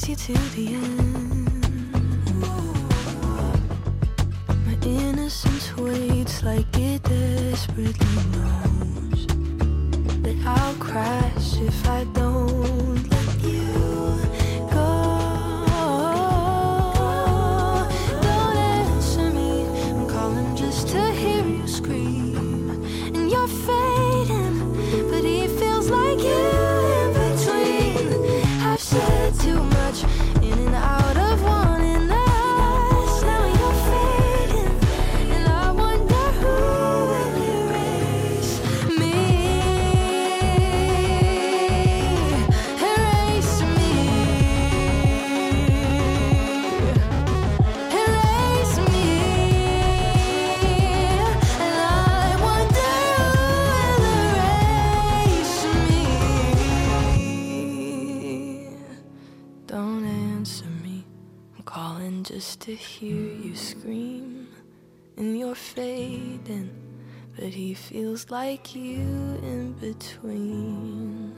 race 0.00 0.08
you 0.08 0.16
to 0.16 0.32
the 0.54 0.74
end. 0.74 1.50
My 4.66 4.76
innocence 4.86 5.76
waits 5.76 6.42
like 6.42 6.66
it 6.78 7.02
desperately 7.02 8.22
knows 8.32 9.26
that 10.22 10.36
I'll 10.46 10.74
crash 10.74 11.56
if 11.58 11.88
I 11.88 12.04
don't 12.04 12.99
hear 62.80 63.34
you 63.44 63.54
scream. 63.54 64.48
And 65.16 65.38
you're 65.38 65.54
fading, 65.54 66.70
but 67.36 67.50
he 67.50 67.74
feels 67.74 68.30
like 68.30 68.74
you 68.74 69.02
in 69.42 69.74
between. 69.78 71.36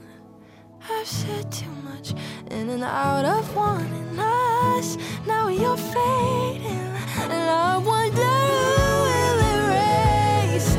I've 0.89 1.07
said 1.07 1.51
too 1.51 1.75
much 1.83 2.13
in 2.49 2.69
and 2.69 2.83
out 2.83 3.25
of 3.25 3.55
wanting 3.55 4.17
us. 4.17 4.97
Now 5.27 5.49
you're 5.49 5.77
fading, 5.77 6.91
and 7.19 7.33
I 7.33 7.77
wonder 7.77 8.21
who 8.21 8.93
will 9.09 9.39
erase. 9.55 10.75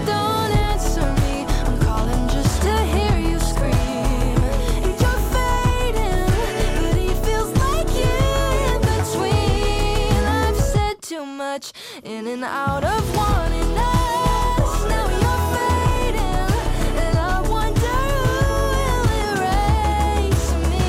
In 12.04 12.26
and 12.26 12.44
out 12.44 12.84
of 12.84 13.16
wanting 13.16 13.78
us. 13.78 14.84
Now 14.88 15.08
you're 15.22 15.44
fading, 15.56 16.52
and 17.00 17.16
I 17.18 17.40
wonder 17.48 17.98
who 18.46 18.62
will 18.78 19.06
erase 19.32 20.52
me. 20.70 20.88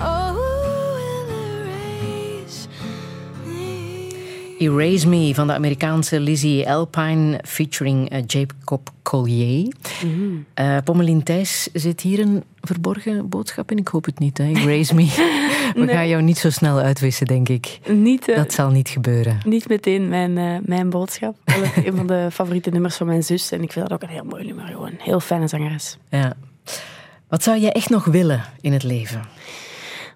Oh, 0.00 0.32
who 0.36 0.50
will 0.96 1.28
erase 1.64 2.68
me? 3.46 4.58
Erase 4.58 5.08
Me 5.08 5.34
van 5.34 5.46
de 5.46 5.52
Amerikaanse 5.54 6.20
Lizzie 6.20 6.68
Alpine 6.68 7.40
featuring 7.44 8.08
eh, 8.10 8.22
Jacob 8.26 8.90
Collier. 9.02 9.72
Eh, 10.54 10.76
Pommelien 10.84 11.22
Thijs, 11.22 11.68
zit 11.72 12.00
hier 12.00 12.20
een 12.20 12.44
verborgen 12.60 13.28
boodschap 13.28 13.70
in? 13.70 13.78
Ik 13.78 13.88
hoop 13.88 14.04
het 14.04 14.18
niet, 14.18 14.38
hè? 14.38 14.44
Erase 14.44 14.94
Me. 14.94 15.54
We 15.76 15.84
Nee. 15.84 15.94
gaan 15.94 16.08
jou 16.08 16.22
niet 16.22 16.38
zo 16.38 16.50
snel 16.50 16.78
uitwissen, 16.78 17.26
denk 17.26 17.48
ik. 17.48 17.78
Niet, 17.88 18.28
eh, 18.28 18.36
Dat 18.36 18.52
zal 18.52 18.70
niet 18.70 18.88
gebeuren. 18.88 19.38
niet 19.44 19.68
meteen 19.68 20.08
mijn, 20.08 20.38
eh, 20.38 20.56
mijn 20.62 20.90
boodschap. 20.90 21.36
Een 21.84 21.96
van 21.96 22.06
de 22.06 22.28
favoriete 22.32 22.70
nummers 22.70 22.96
van 22.96 23.06
mijn 23.06 23.22
zus. 23.22 23.52
En 23.52 23.62
ik 23.62 23.72
vind 23.72 23.88
dat 23.88 24.02
ook 24.02 24.08
een 24.08 24.14
heel 24.14 24.24
mooi 24.24 24.44
nummer. 24.44 24.66
Gewoon 24.66 24.92
heel 24.98 25.20
fijne 25.20 25.48
zangeres. 25.48 25.98
Ja. 26.10 26.32
Wat 27.28 27.42
zou 27.42 27.60
je 27.60 27.72
echt 27.72 27.88
nog 27.88 28.04
willen 28.04 28.42
in 28.60 28.72
het 28.72 28.82
leven? 28.82 29.22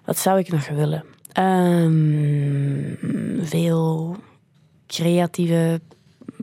Wat 0.05 0.17
zou 0.17 0.39
ik 0.39 0.51
nog 0.51 0.67
willen? 0.67 1.03
Ehm, 1.31 2.93
veel 3.45 4.15
creatieve 4.87 5.81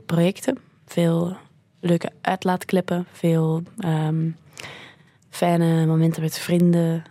projecten. 0.07 0.59
Veel 0.86 1.36
leuke 1.81 2.11
uitlaatklippen. 2.20 3.07
Veel 3.12 3.62
ehm, 3.78 4.28
fijne 5.31 5.86
momenten 5.86 6.23
met 6.23 6.39
vrienden. 6.39 7.03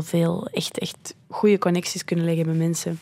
Veel 0.00 0.48
echt, 0.52 0.78
echt 0.78 1.14
goede 1.34 1.58
connecties 1.58 2.04
kunnen 2.04 2.24
leggen 2.24 2.46
met 2.46 2.56
mensen. 2.56 2.98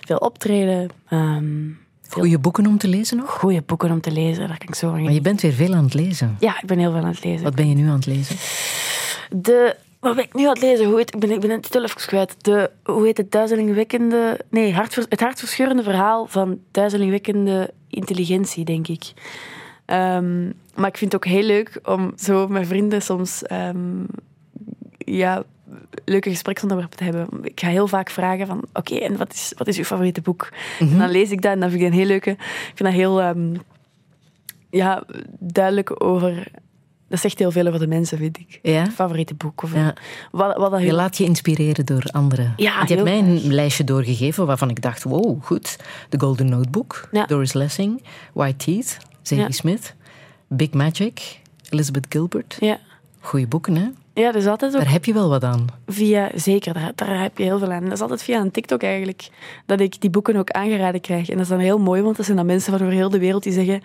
Veel 0.00 0.16
optreden. 0.16 0.90
ehm 1.08 1.84
Goede 2.08 2.38
boeken 2.38 2.66
om 2.66 2.78
te 2.78 2.88
lezen 2.88 3.16
nog? 3.16 3.30
Goede 3.30 3.62
boeken 3.66 3.90
om 3.90 4.00
te 4.00 4.10
lezen, 4.10 4.48
daar 4.48 4.58
kan 4.58 4.68
ik 4.68 4.74
zo 4.74 4.92
Maar 4.92 5.12
je 5.12 5.20
bent 5.20 5.40
weer 5.40 5.52
veel 5.52 5.74
aan 5.74 5.84
het 5.84 5.94
lezen. 5.94 6.36
Ja, 6.40 6.60
ik 6.60 6.66
ben 6.66 6.78
heel 6.78 6.90
veel 6.90 7.00
aan 7.00 7.06
het 7.06 7.24
lezen. 7.24 7.42
Wat 7.42 7.54
ben 7.54 7.68
je 7.68 7.74
nu 7.74 7.88
aan 7.88 7.94
het 7.94 8.06
lezen? 8.06 8.36
De, 9.30 9.76
wat 10.00 10.14
ben 10.14 10.24
ik 10.24 10.34
nu 10.34 10.42
aan 10.42 10.52
het 10.52 10.62
lezen? 10.62 10.86
Hoe 10.86 10.96
heet, 10.96 11.14
ik, 11.14 11.20
ben, 11.20 11.30
ik 11.30 11.40
ben 11.40 11.48
de 11.48 11.60
titel 11.60 11.82
even 11.82 12.06
kwijt. 12.06 12.34
De, 12.38 12.70
hoe 12.84 13.04
heet 13.04 13.16
het? 13.16 13.32
Duizelingwekkende... 13.32 14.40
Nee, 14.50 14.72
hartvers, 14.72 15.06
het 15.08 15.20
hartverscheurende 15.20 15.82
verhaal 15.82 16.26
van 16.26 16.58
duizelingwekkende 16.70 17.70
intelligentie, 17.88 18.64
denk 18.64 18.88
ik. 18.88 19.12
Ehm, 19.84 20.44
maar 20.74 20.88
ik 20.88 20.96
vind 20.96 21.12
het 21.12 21.14
ook 21.14 21.32
heel 21.32 21.42
leuk 21.42 21.80
om 21.84 22.12
zo 22.16 22.48
met 22.48 22.66
vrienden 22.66 23.02
soms... 23.02 23.42
ehm, 23.42 24.04
ja, 24.98 25.44
leuke 26.04 26.30
gespreksonderwerpen 26.30 26.96
te 26.98 27.04
hebben. 27.04 27.26
Ik 27.42 27.60
ga 27.60 27.68
heel 27.68 27.88
vaak 27.88 28.10
vragen 28.10 28.46
van... 28.46 28.62
Oké, 28.72 28.94
en 28.94 29.16
wat 29.16 29.32
is, 29.32 29.52
wat 29.56 29.66
is 29.66 29.78
uw 29.78 29.84
favoriete 29.84 30.20
boek? 30.20 30.48
En 30.78 30.98
dan 30.98 31.10
lees 31.10 31.30
ik 31.30 31.42
dat 31.42 31.52
en 31.52 31.60
dan 31.60 31.70
vind 31.70 31.82
ik 31.82 31.88
dat 31.88 31.98
een 31.98 32.04
heel 32.04 32.08
leuke... 32.12 32.30
Ik 32.30 32.72
vind 32.74 32.78
dat 32.78 32.92
heel... 32.92 33.20
ehm, 33.20 33.54
ja, 34.70 35.04
duidelijk 35.38 36.04
over... 36.04 36.46
Dat 37.08 37.20
zegt 37.20 37.38
heel 37.38 37.50
veel 37.50 37.66
over 37.66 37.78
de 37.80 37.86
mensen, 37.86 38.18
vind 38.18 38.38
ik. 38.38 38.58
Ja? 38.62 38.86
Favoriete 38.90 39.34
boek. 39.34 39.62
Of 39.62 39.74
Ja. 39.74 39.94
wat, 40.30 40.56
wat 40.56 40.70
dat 40.70 40.82
Je 40.82 40.92
laat 40.92 41.16
je 41.16 41.24
inspireren 41.24 41.86
door 41.86 42.02
anderen. 42.10 42.52
Ja, 42.56 42.76
Want 42.76 42.88
je 42.88 42.94
hebt 42.94 43.08
mij 43.08 43.18
een 43.18 43.52
lijstje 43.54 43.84
doorgegeven 43.84 44.46
waarvan 44.46 44.70
ik 44.70 44.82
dacht, 44.82 45.02
wow, 45.02 45.42
goed. 45.44 45.76
The 46.08 46.18
Golden 46.20 46.48
Notebook, 46.48 47.08
Ja. 47.12 47.26
Doris 47.26 47.52
Lessing, 47.52 48.02
White 48.32 48.56
Teeth, 48.56 48.96
Zadie. 49.22 49.52
Smith, 49.52 49.94
Big 50.48 50.72
Magic, 50.72 51.40
Elizabeth 51.70 52.06
Gilbert. 52.08 52.56
Ja. 52.60 52.78
Goeie 53.20 53.46
boeken, 53.46 53.76
hè? 53.76 53.86
Ja, 54.16 54.34
is 54.34 54.46
altijd 54.46 54.74
ook 54.74 54.82
Daar 54.82 54.92
heb 54.92 55.04
je 55.04 55.12
wel 55.12 55.28
wat 55.28 55.44
aan. 55.44 55.66
via... 55.86 56.30
Zeker, 56.34 56.74
daar, 56.74 56.92
daar 56.94 57.22
heb 57.22 57.38
je 57.38 57.44
heel 57.44 57.58
veel 57.58 57.72
aan. 57.72 57.82
Dat 57.82 57.92
is 57.92 58.00
altijd 58.00 58.22
via 58.22 58.40
een 58.40 58.50
TikTok 58.50 58.82
eigenlijk, 58.82 59.28
dat 59.66 59.80
ik 59.80 60.00
die 60.00 60.10
boeken 60.10 60.36
ook 60.36 60.50
aangeraden 60.50 61.00
krijg. 61.00 61.28
En 61.28 61.34
dat 61.34 61.42
is 61.42 61.48
dan 61.48 61.58
heel 61.58 61.78
mooi, 61.78 62.02
want 62.02 62.16
dat 62.16 62.24
zijn 62.24 62.36
dan 62.36 62.46
mensen 62.46 62.72
van 62.72 62.80
over 62.80 62.94
heel 62.94 63.10
de 63.10 63.18
wereld 63.18 63.42
die 63.42 63.52
zeggen... 63.52 63.82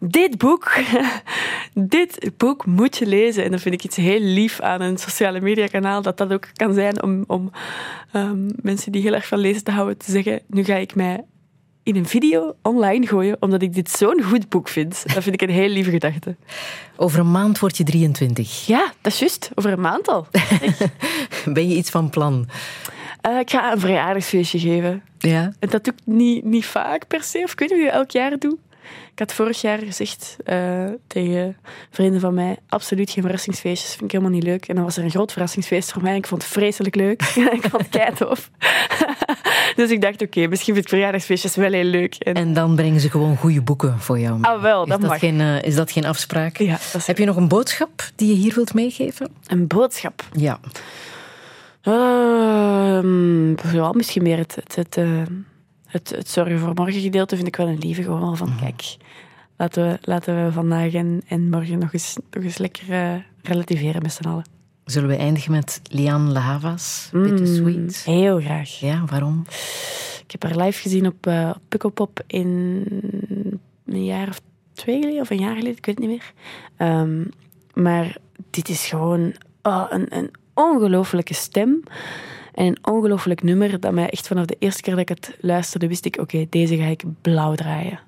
Dit 0.00 0.38
boek, 0.38 0.76
dit 1.74 2.30
boek 2.36 2.66
moet 2.66 2.96
je 2.96 3.06
lezen. 3.06 3.44
En 3.44 3.50
dat 3.50 3.60
vind 3.60 3.74
ik 3.74 3.84
iets 3.84 3.96
heel 3.96 4.20
lief 4.20 4.60
aan 4.60 4.80
een 4.80 4.98
sociale 4.98 5.40
mediakanaal, 5.40 6.02
dat 6.02 6.16
dat 6.16 6.32
ook 6.32 6.48
kan 6.52 6.74
zijn 6.74 7.02
om, 7.02 7.24
om 7.26 7.50
ehm, 8.12 8.50
mensen 8.62 8.92
die 8.92 9.02
heel 9.02 9.14
erg 9.14 9.26
van 9.26 9.38
lezen 9.38 9.64
te 9.64 9.70
houden 9.70 9.98
te 9.98 10.10
zeggen... 10.10 10.40
Nu 10.46 10.64
ga 10.64 10.74
ik 10.74 10.94
mij 10.94 11.24
in 11.88 11.96
een 11.96 12.06
video 12.06 12.54
online 12.62 13.06
gooien, 13.06 13.36
omdat 13.40 13.62
ik 13.62 13.74
dit 13.74 13.90
zo'n 13.90 14.22
goed 14.22 14.48
boek 14.48 14.68
vind. 14.68 15.02
Dat 15.14 15.22
vind 15.22 15.42
ik 15.42 15.48
een 15.48 15.54
heel 15.54 15.68
lieve 15.68 15.90
gedachte. 15.90 16.36
Over 16.96 17.18
een 17.18 17.30
maand 17.30 17.58
word 17.58 17.76
je 17.76 17.84
23. 17.84 18.66
Ja, 18.66 18.92
dat 19.00 19.12
is 19.12 19.18
juist. 19.18 19.50
Over 19.54 19.72
een 19.72 19.80
maand 19.80 20.08
al. 20.08 20.26
Ben 21.54 21.68
je 21.68 21.76
iets 21.76 21.90
van 21.90 22.10
plan? 22.10 22.48
Eh, 23.20 23.38
ik 23.38 23.50
ga 23.50 23.72
een 23.72 23.80
verjaardagsfeestje 23.80 24.58
geven. 24.58 25.02
Ja. 25.18 25.52
En 25.58 25.68
dat 25.68 25.84
doe 25.84 25.92
ik 25.92 26.00
niet, 26.04 26.44
niet 26.44 26.66
vaak 26.66 27.06
per 27.06 27.22
se, 27.22 27.40
of 27.44 27.52
ik 27.52 27.58
weet 27.58 27.70
niet 27.70 27.78
of 27.78 27.84
ik 27.84 27.92
dat 27.92 28.00
elk 28.00 28.10
jaar 28.10 28.38
doe. 28.38 28.58
Ik 29.12 29.18
had 29.18 29.32
vorig 29.32 29.60
jaar 29.60 29.78
gezegd 29.78 30.36
eh, 30.44 30.84
tegen 31.06 31.56
vrienden 31.90 32.20
van 32.20 32.34
mij, 32.34 32.56
absoluut 32.68 33.10
geen 33.10 33.22
verrassingsfeestjes, 33.22 33.90
vind 33.90 34.02
ik 34.02 34.10
helemaal 34.10 34.32
niet 34.32 34.42
leuk. 34.42 34.68
En 34.68 34.74
dan 34.74 34.84
was 34.84 34.96
er 34.96 35.04
een 35.04 35.10
groot 35.10 35.32
verrassingsfeest 35.32 35.92
voor 35.92 36.02
mij 36.02 36.10
en 36.12 36.16
ik 36.18 36.26
vond 36.26 36.42
het 36.42 36.50
vreselijk 36.52 36.94
leuk. 36.94 37.22
ik 37.58 37.66
vond 37.70 37.82
het 37.82 37.88
keitof. 37.88 38.50
dus 39.76 39.90
ik 39.90 40.00
dacht, 40.00 40.22
oké, 40.22 40.46
misschien 40.46 40.74
vind 40.74 40.84
ik 40.86 40.90
verjaardagsfeestjes 40.92 41.56
wel 41.56 41.72
heel 41.72 41.84
leuk. 41.84 42.14
En, 42.14 42.34
En 42.34 42.52
dan 42.54 42.74
brengen 42.76 43.00
ze 43.00 43.10
gewoon 43.10 43.36
goede 43.36 43.62
boeken 43.62 43.98
voor 43.98 44.18
jou. 44.18 44.38
mee. 44.38 44.50
Ah, 44.50 44.62
wel, 44.62 44.82
is 44.82 44.88
dat 44.88 45.00
dat 45.00 45.10
mag. 45.10 45.18
Geen, 45.18 45.40
eh, 45.40 45.62
is 45.62 45.74
dat 45.74 45.90
geen 45.92 46.04
afspraak? 46.04 46.56
Ja, 46.56 46.70
dat 46.92 46.94
is 46.94 47.06
Heb 47.06 47.18
je 47.18 47.24
nog 47.24 47.36
een 47.36 47.48
boodschap 47.48 48.10
die 48.16 48.28
je 48.28 48.34
hier 48.34 48.54
wilt 48.54 48.74
meegeven? 48.74 49.28
een 49.46 49.66
boodschap. 49.66 50.24
Ja. 50.32 50.60
Ja, 53.72 53.92
misschien 53.92 54.22
meer 54.22 54.38
het, 54.38 54.54
het, 54.54 54.74
het, 54.76 54.96
eh, 54.96 55.22
het, 55.88 56.10
het 56.10 56.28
zorgen 56.28 56.58
voor 56.58 56.74
morgen 56.74 57.00
gedeelte 57.00 57.36
vind 57.36 57.48
ik 57.48 57.56
wel 57.56 57.68
een 57.68 57.78
lieve. 57.78 58.02
Gewoon 58.02 58.20
wel 58.20 58.36
van, 58.36 58.56
kijk, 58.60 58.96
laten 59.56 59.88
we, 59.88 59.98
laten 60.02 60.44
we 60.44 60.52
vandaag 60.52 60.92
en, 60.92 61.22
en 61.28 61.50
morgen 61.50 61.78
nog 61.78 61.92
eens, 61.92 62.16
nog 62.30 62.44
eens 62.44 62.58
lekker 62.58 62.92
eh, 62.92 63.14
relativeren 63.42 64.02
met 64.02 64.12
z'n 64.12 64.28
allen. 64.28 64.44
Zullen 64.84 65.08
we 65.08 65.16
eindigen 65.16 65.52
met 65.52 65.80
Liane 65.90 66.32
Lahavas, 66.32 67.08
Bittersweet? 67.12 68.04
Mm, 68.06 68.14
heel 68.14 68.40
graag. 68.40 68.70
Ja, 68.70 69.04
waarom? 69.06 69.44
Ik 70.24 70.30
heb 70.30 70.42
haar 70.42 70.56
live 70.56 70.80
gezien 70.80 71.06
op 71.06 71.26
eh 71.26 71.50
Pukkelpop 71.68 72.22
in 72.26 72.84
een 73.86 74.04
jaar 74.04 74.28
of 74.28 74.40
twee 74.72 75.00
geleden, 75.00 75.20
of 75.20 75.30
een 75.30 75.38
jaar 75.38 75.54
geleden, 75.54 75.76
ik 75.76 75.86
weet 75.86 75.98
het 75.98 76.06
niet 76.08 76.18
meer. 76.18 76.32
Ehm, 76.76 77.24
maar 77.74 78.16
dit 78.50 78.68
is 78.68 78.86
gewoon 78.86 79.34
oh, 79.62 79.84
een, 79.88 80.06
een 80.16 80.30
ongelooflijke 80.54 81.34
stem. 81.34 81.82
En 82.58 82.66
een 82.66 82.78
ongelooflijk 82.82 83.42
nummer 83.42 83.80
dat 83.80 83.92
mij 83.92 84.10
echt 84.10 84.26
vanaf 84.26 84.44
de 84.44 84.56
eerste 84.58 84.82
keer 84.82 84.92
dat 84.92 85.02
ik 85.02 85.08
het 85.08 85.36
luisterde, 85.40 85.88
wist 85.88 86.04
ik, 86.04 86.18
oké, 86.20 86.46
deze 86.50 86.76
ga 86.76 86.84
ik 86.84 87.02
blauw 87.22 87.54
draaien. 87.54 88.00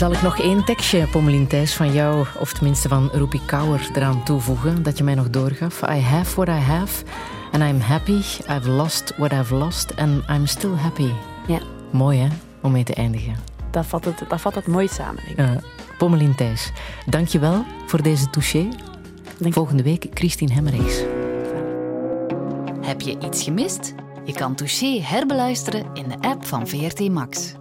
Zal 0.00 0.12
ik 0.12 0.22
nog 0.22 0.38
één 0.38 0.64
tekstje, 0.64 1.06
Pommelien 1.06 1.46
Thijs, 1.46 1.74
van 1.74 1.92
jou, 1.92 2.26
of 2.38 2.52
tenminste 2.52 2.88
van 2.88 3.10
Roepie 3.12 3.40
Kouwer, 3.46 3.90
eraan 3.94 4.24
toevoegen, 4.24 4.82
dat 4.82 4.98
je 4.98 5.04
mij 5.04 5.14
nog 5.14 5.30
doorgaf? 5.30 5.82
I 5.82 6.00
have 6.00 6.34
what 6.34 6.48
I 6.48 6.60
have, 6.60 7.04
and 7.52 7.62
I'm 7.62 7.80
happy. 7.80 8.18
I've 8.48 8.70
lost 8.70 9.14
what 9.16 9.32
I've 9.32 9.54
lost, 9.54 9.96
and 9.96 10.22
I'm 10.30 10.46
still 10.46 10.74
happy. 10.74 11.10
Ja. 11.46 11.58
Mooi, 11.90 12.18
hè, 12.18 12.28
om 12.62 12.72
mee 12.72 12.84
te 12.84 12.94
eindigen. 12.94 13.34
Dat 13.70 13.86
vat 13.86 14.04
het, 14.04 14.24
dat 14.28 14.40
vat 14.40 14.54
het 14.54 14.66
mooi 14.66 14.88
samen, 14.88 15.22
denk 15.26 15.38
ik. 15.38 15.56
Uh, 15.56 15.62
Pommelien 15.98 16.34
Thijs, 16.34 16.72
dank 17.06 17.28
je 17.28 17.38
wel 17.38 17.64
voor 17.86 18.02
deze 18.02 18.30
touché. 18.30 18.68
Volgende 19.40 19.82
week 19.82 20.06
Christine 20.14 20.52
Hemmerichs. 20.52 21.02
Heb 22.80 23.00
je 23.00 23.18
iets 23.24 23.42
gemist? 23.42 23.94
Je 24.24 24.32
kan 24.32 24.54
Touché 24.54 25.00
herbeluisteren 25.02 25.86
in 25.92 26.08
de 26.08 26.28
app 26.28 26.46
van 26.46 26.68
VRT 26.68 27.08
Max. 27.08 27.54